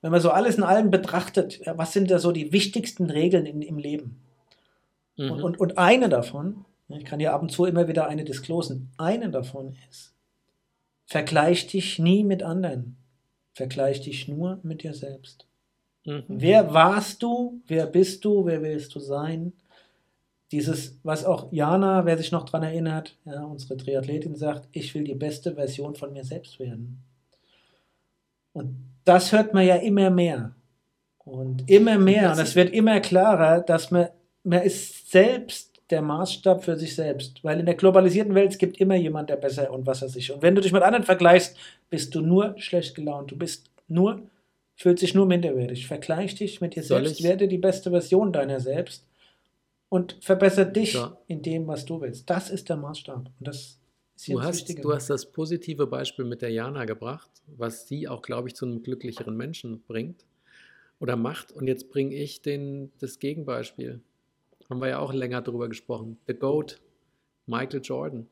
Wenn 0.00 0.10
man 0.10 0.20
so 0.20 0.30
alles 0.30 0.56
in 0.56 0.62
allem 0.62 0.90
betrachtet, 0.90 1.60
was 1.76 1.92
sind 1.92 2.10
da 2.10 2.18
so 2.18 2.32
die 2.32 2.52
wichtigsten 2.52 3.10
Regeln 3.10 3.46
in, 3.46 3.62
im 3.62 3.78
Leben? 3.78 4.20
Mhm. 5.16 5.30
Und, 5.30 5.42
und, 5.42 5.60
und 5.60 5.78
eine 5.78 6.08
davon, 6.08 6.64
ich 6.88 7.04
kann 7.04 7.20
ja 7.20 7.32
ab 7.34 7.42
und 7.42 7.50
zu 7.50 7.64
immer 7.64 7.88
wieder 7.88 8.06
eine 8.06 8.24
disclosen, 8.24 8.90
eine 8.98 9.30
davon 9.30 9.76
ist, 9.90 10.14
vergleich 11.06 11.66
dich 11.66 11.98
nie 11.98 12.24
mit 12.24 12.42
anderen. 12.42 12.96
Vergleich 13.52 14.00
dich 14.00 14.26
nur 14.26 14.58
mit 14.62 14.82
dir 14.82 14.94
selbst. 14.94 15.46
Mhm. 16.04 16.24
Wer 16.28 16.74
warst 16.74 17.22
du? 17.22 17.62
Wer 17.66 17.86
bist 17.86 18.24
du? 18.24 18.44
Wer 18.46 18.62
willst 18.62 18.94
du 18.94 19.00
sein? 19.00 19.52
Dieses, 20.54 21.00
was 21.02 21.24
auch 21.24 21.48
Jana, 21.50 22.04
wer 22.06 22.16
sich 22.16 22.30
noch 22.30 22.44
daran 22.44 22.62
erinnert, 22.62 23.16
ja, 23.24 23.42
unsere 23.42 23.76
Triathletin 23.76 24.36
sagt, 24.36 24.68
ich 24.70 24.94
will 24.94 25.02
die 25.02 25.16
beste 25.16 25.56
Version 25.56 25.96
von 25.96 26.12
mir 26.12 26.22
selbst 26.22 26.60
werden. 26.60 27.02
Und 28.52 28.76
das 29.04 29.32
hört 29.32 29.52
man 29.52 29.66
ja 29.66 29.74
immer 29.74 30.10
mehr. 30.10 30.54
Und 31.24 31.68
immer 31.68 31.98
mehr, 31.98 32.30
Und 32.30 32.38
es 32.38 32.54
wird 32.54 32.72
immer 32.72 33.00
klarer, 33.00 33.62
dass 33.62 33.90
man, 33.90 34.06
man 34.44 34.62
ist 34.62 35.10
selbst 35.10 35.72
der 35.90 36.02
Maßstab 36.02 36.62
für 36.62 36.76
sich 36.76 36.94
selbst. 36.94 37.42
Weil 37.42 37.58
in 37.58 37.66
der 37.66 37.74
globalisierten 37.74 38.36
Welt 38.36 38.52
es 38.52 38.58
gibt 38.58 38.76
immer 38.78 38.94
jemand, 38.94 39.30
der 39.30 39.36
besser 39.36 39.72
und 39.72 39.86
was 39.86 40.02
er 40.02 40.08
sich. 40.08 40.30
Und 40.30 40.40
wenn 40.42 40.54
du 40.54 40.60
dich 40.60 40.70
mit 40.72 40.82
anderen 40.84 41.04
vergleichst, 41.04 41.56
bist 41.90 42.14
du 42.14 42.20
nur 42.20 42.54
schlecht 42.58 42.94
gelaunt. 42.94 43.32
Du 43.32 43.36
bist 43.36 43.70
nur, 43.88 44.22
fühlt 44.76 45.00
sich 45.00 45.14
nur 45.14 45.26
minderwertig. 45.26 45.88
Vergleich 45.88 46.36
dich 46.36 46.60
mit 46.60 46.76
dir 46.76 46.84
Soll 46.84 47.06
selbst, 47.06 47.18
ich- 47.18 47.26
werde 47.26 47.48
die 47.48 47.58
beste 47.58 47.90
Version 47.90 48.32
deiner 48.32 48.60
selbst 48.60 49.04
und 49.94 50.16
verbessere 50.20 50.66
dich 50.72 50.94
Ja. 50.94 51.16
in 51.28 51.40
dem, 51.42 51.68
was 51.68 51.84
du 51.84 52.00
willst. 52.00 52.28
Das 52.28 52.50
ist 52.50 52.68
der 52.68 52.76
Maßstab. 52.76 53.26
Und 53.38 53.46
das 53.48 53.78
ist 54.16 54.28
Du 54.28 54.42
hast, 54.42 54.68
du 54.84 54.92
hast 54.92 55.08
das 55.08 55.30
positive 55.30 55.86
Beispiel 55.86 56.24
mit 56.24 56.42
der 56.42 56.50
Jana 56.50 56.84
gebracht, 56.84 57.30
was 57.46 57.86
sie 57.86 58.08
auch, 58.08 58.20
glaube 58.22 58.48
ich, 58.48 58.56
zu 58.56 58.64
einem 58.66 58.82
glücklicheren 58.82 59.36
Menschen 59.36 59.82
bringt 59.86 60.24
oder 60.98 61.14
macht. 61.14 61.52
Und 61.52 61.68
jetzt 61.68 61.90
bringe 61.90 62.12
ich 62.16 62.42
den, 62.42 62.90
das 62.98 63.20
Gegenbeispiel. 63.20 64.00
Haben 64.68 64.80
wir 64.80 64.88
ja 64.88 64.98
auch 64.98 65.12
länger 65.12 65.42
drüber 65.42 65.68
gesprochen. 65.68 66.18
The 66.26 66.34
GOAT, 66.34 66.80
Michael 67.46 67.80
Jordan, 67.84 68.26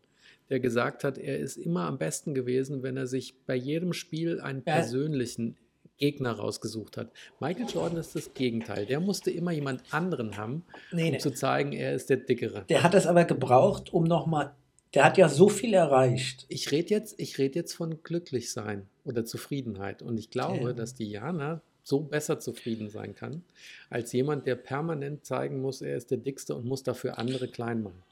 der 0.51 0.59
gesagt 0.59 1.05
hat, 1.05 1.17
er 1.17 1.39
ist 1.39 1.59
immer 1.59 1.87
am 1.87 1.97
besten 1.99 2.35
gewesen, 2.35 2.83
wenn 2.83 2.97
er 2.97 3.07
sich 3.07 3.37
bei 3.47 3.55
jedem 3.55 3.93
Spiel 3.93 4.41
einen 4.41 4.63
Ja. 4.67 4.75
persönlichen 4.75 5.57
Gegner 5.99 6.33
rausgesucht 6.33 6.97
hat. 6.97 7.11
Michael 7.41 7.67
Jordan 7.69 7.99
ist 7.99 8.15
das 8.17 8.35
Gegenteil. 8.35 8.87
Der 8.87 9.01
musste 9.01 9.31
immer 9.31 9.53
jemand 9.53 9.83
anderen 9.93 10.37
haben, 10.37 10.65
Nee, 10.91 11.07
um 11.07 11.11
nee. 11.13 11.19
zu 11.19 11.31
zeigen, 11.33 11.73
er 11.73 11.95
ist 11.95 12.11
der 12.11 12.17
Dickere. 12.19 12.65
Der 12.69 12.83
hat 12.83 12.95
das 12.95 13.07
aber 13.07 13.25
gebraucht, 13.25 13.93
um 13.93 14.05
nochmal. 14.05 14.53
Der 14.95 15.05
hat 15.05 15.17
ja 15.17 15.29
so 15.29 15.49
viel 15.49 15.73
erreicht. 15.75 16.45
Ich 16.49 16.71
rede 16.71 16.91
jetzt, 16.91 17.19
ich 17.19 17.39
red 17.39 17.55
jetzt 17.55 17.73
von 17.75 18.03
glücklich 18.03 18.53
sein 18.53 18.87
oder 19.05 19.25
Zufriedenheit. 19.25 20.03
Und 20.03 20.19
ich 20.19 20.29
glaube, 20.31 20.65
Ja. 20.69 20.73
dass 20.73 20.95
die 20.95 21.09
Jana 21.09 21.61
so 21.85 22.01
besser 22.01 22.39
zufrieden 22.39 22.91
sein 22.91 23.15
kann, 23.15 23.43
als 23.91 24.13
jemand, 24.13 24.47
der 24.47 24.55
permanent 24.57 25.25
zeigen 25.25 25.61
muss, 25.61 25.83
er 25.83 25.97
ist 25.97 26.11
der 26.11 26.19
Dickste 26.19 26.55
und 26.55 26.65
muss 26.65 26.83
dafür 26.83 27.19
andere 27.19 27.49
klein 27.49 27.83
machen. 27.83 28.03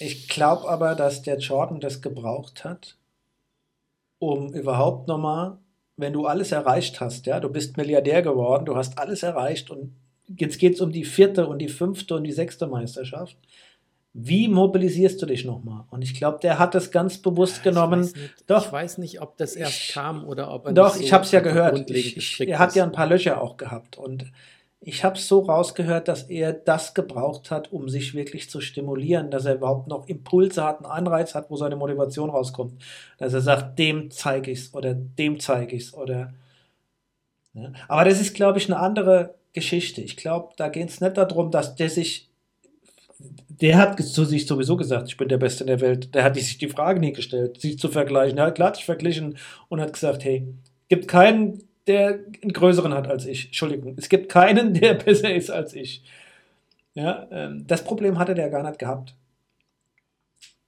Ich 0.00 0.28
glaube 0.28 0.68
aber, 0.68 0.94
dass 0.96 1.22
der 1.22 1.38
Jordan 1.38 1.78
das 1.78 2.00
gebraucht 2.02 2.64
hat, 2.64 2.96
um 4.18 4.52
überhaupt 4.52 5.06
nochmal, 5.08 5.58
wenn 6.00 6.12
du 6.12 6.26
alles 6.26 6.52
erreicht 6.52 7.00
hast, 7.00 7.26
ja, 7.26 7.40
du 7.40 7.48
bist 7.48 7.76
Milliardär 7.76 8.22
geworden, 8.22 8.64
du 8.64 8.76
hast 8.76 8.98
alles 8.98 9.22
erreicht 9.22 9.70
und 9.70 9.94
jetzt 10.28 10.58
geht 10.58 10.74
es 10.74 10.80
um 10.80 10.92
die 10.92 11.04
vierte 11.04 11.46
und 11.46 11.58
die 11.58 11.68
fünfte 11.68 12.14
und 12.14 12.24
die 12.24 12.32
sechste 12.32 12.66
Meisterschaft. 12.66 13.36
Wie 14.12 14.48
mobilisierst 14.48 15.22
du 15.22 15.26
dich 15.26 15.44
nochmal? 15.44 15.84
Und 15.90 16.02
ich 16.02 16.14
glaube, 16.14 16.40
der 16.42 16.58
hat 16.58 16.74
das 16.74 16.90
ganz 16.90 17.18
bewusst 17.18 17.62
genommen. 17.62 18.00
Ich 18.02 18.08
weiß 18.08 18.16
nicht, 18.16 18.50
Doch. 18.50 18.66
ich 18.66 18.72
weiß 18.72 18.98
nicht, 18.98 19.22
ob 19.22 19.36
das 19.36 19.54
erst 19.54 19.92
kam 19.92 20.24
oder 20.24 20.52
ob 20.52 20.66
er 20.66 20.72
Doch, 20.72 20.94
nicht 20.94 21.04
ich 21.04 21.10
so 21.10 21.14
habe 21.14 21.24
es 21.24 21.30
ja 21.30 21.40
gehört. 21.40 21.88
Ich, 21.90 22.40
er 22.40 22.58
hat 22.58 22.74
ja 22.74 22.82
ein 22.82 22.90
paar 22.90 23.06
Löcher 23.06 23.40
auch 23.40 23.56
gehabt. 23.56 23.98
Und 23.98 24.32
ich 24.82 25.04
habe 25.04 25.18
so 25.18 25.40
rausgehört, 25.40 26.08
dass 26.08 26.22
er 26.24 26.54
das 26.54 26.94
gebraucht 26.94 27.50
hat, 27.50 27.70
um 27.70 27.88
sich 27.90 28.14
wirklich 28.14 28.48
zu 28.48 28.62
stimulieren, 28.62 29.30
dass 29.30 29.44
er 29.44 29.56
überhaupt 29.56 29.88
noch 29.88 30.08
Impulse 30.08 30.64
hat, 30.64 30.78
einen 30.78 30.86
Anreiz 30.86 31.34
hat, 31.34 31.50
wo 31.50 31.56
seine 31.56 31.76
Motivation 31.76 32.30
rauskommt. 32.30 32.82
Dass 33.18 33.34
er 33.34 33.42
sagt, 33.42 33.78
dem 33.78 34.10
zeige 34.10 34.50
ich 34.50 34.60
es 34.60 34.74
oder 34.74 34.94
dem 34.94 35.38
zeige 35.38 35.76
ich 35.76 35.84
es 35.84 35.94
oder. 35.94 36.32
Ja. 37.52 37.72
Aber 37.88 38.04
das 38.04 38.20
ist, 38.20 38.34
glaube 38.34 38.58
ich, 38.58 38.70
eine 38.70 38.78
andere 38.78 39.34
Geschichte. 39.52 40.00
Ich 40.00 40.16
glaube, 40.16 40.54
da 40.56 40.68
geht 40.68 40.88
es 40.88 41.00
nicht 41.00 41.16
darum, 41.16 41.50
dass 41.50 41.74
der 41.74 41.90
sich. 41.90 42.28
Der 43.48 43.76
hat 43.76 44.02
zu 44.02 44.24
sich 44.24 44.46
sowieso 44.46 44.78
gesagt, 44.78 45.08
ich 45.08 45.18
bin 45.18 45.28
der 45.28 45.36
Beste 45.36 45.64
in 45.64 45.66
der 45.66 45.82
Welt. 45.82 46.14
Der 46.14 46.24
hat 46.24 46.36
sich 46.36 46.56
die 46.56 46.68
Frage 46.70 47.00
nie 47.00 47.12
gestellt, 47.12 47.60
sich 47.60 47.78
zu 47.78 47.88
vergleichen. 47.88 48.38
Er 48.38 48.46
hat 48.46 48.54
klar 48.54 48.74
sich 48.74 48.86
verglichen 48.86 49.36
und 49.68 49.82
hat 49.82 49.92
gesagt, 49.92 50.24
hey, 50.24 50.48
gibt 50.88 51.06
keinen, 51.06 51.62
der 51.86 52.20
einen 52.42 52.52
größeren 52.52 52.94
hat 52.94 53.08
als 53.08 53.26
ich. 53.26 53.46
Entschuldigung, 53.46 53.94
es 53.96 54.08
gibt 54.08 54.28
keinen, 54.30 54.74
der 54.80 54.94
besser 54.94 55.34
ist 55.34 55.50
als 55.50 55.74
ich. 55.74 56.02
Ja, 56.94 57.28
ähm, 57.30 57.66
das 57.66 57.84
Problem 57.84 58.18
hatte 58.18 58.34
der 58.34 58.50
gar 58.50 58.62
nicht 58.62 58.78
gehabt. 58.78 59.14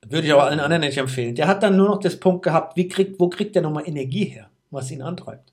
Würde 0.07 0.27
ich 0.27 0.33
auch 0.33 0.43
allen 0.43 0.61
anderen 0.61 0.83
nicht 0.83 0.99
empfehlen. 0.99 1.35
Der 1.35 1.47
hat 1.47 1.63
dann 1.63 1.77
nur 1.77 1.89
noch 1.89 2.01
das 2.01 2.19
Punkt 2.19 2.43
gehabt, 2.43 2.77
wie 2.77 2.89
kriegt, 2.89 3.21
wo 3.21 3.29
kriegt 3.29 3.55
der 3.55 3.63
nochmal 3.63 3.89
Energie 3.89 4.25
her, 4.25 4.51
was 4.71 4.91
ihn 4.91 5.03
antreibt. 5.03 5.53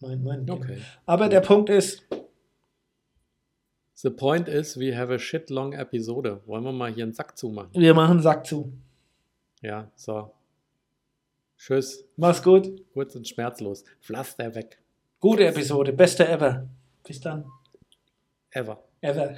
Mein, 0.00 0.22
mein 0.22 0.46
Ding. 0.46 0.56
Okay. 0.56 0.78
Aber 1.06 1.28
der 1.28 1.40
Punkt 1.40 1.70
ist, 1.70 2.06
The 4.00 4.10
point 4.10 4.46
is, 4.46 4.76
we 4.76 4.96
have 4.96 5.12
a 5.12 5.18
shit 5.18 5.50
long 5.50 5.72
Episode. 5.72 6.40
Wollen 6.46 6.62
wir 6.62 6.70
mal 6.70 6.92
hier 6.92 7.02
einen 7.02 7.14
Sack 7.14 7.36
zumachen? 7.36 7.70
wir 7.74 7.94
machen 7.94 8.22
Sack 8.22 8.46
zu. 8.46 8.72
Ja, 9.60 9.90
so. 9.96 10.30
Tschüss. 11.58 12.04
Mach's 12.16 12.42
gut. 12.42 12.68
Kurz 12.92 13.14
und 13.16 13.28
schmerzlos. 13.28 13.84
Pflaster 14.00 14.54
weg. 14.54 14.78
Gute 15.20 15.46
Episode, 15.46 15.92
beste 15.92 16.26
ever. 16.28 16.68
Bis 17.04 17.20
dann. 17.20 17.44
Ever. 18.50 18.82
Ever. 19.00 19.36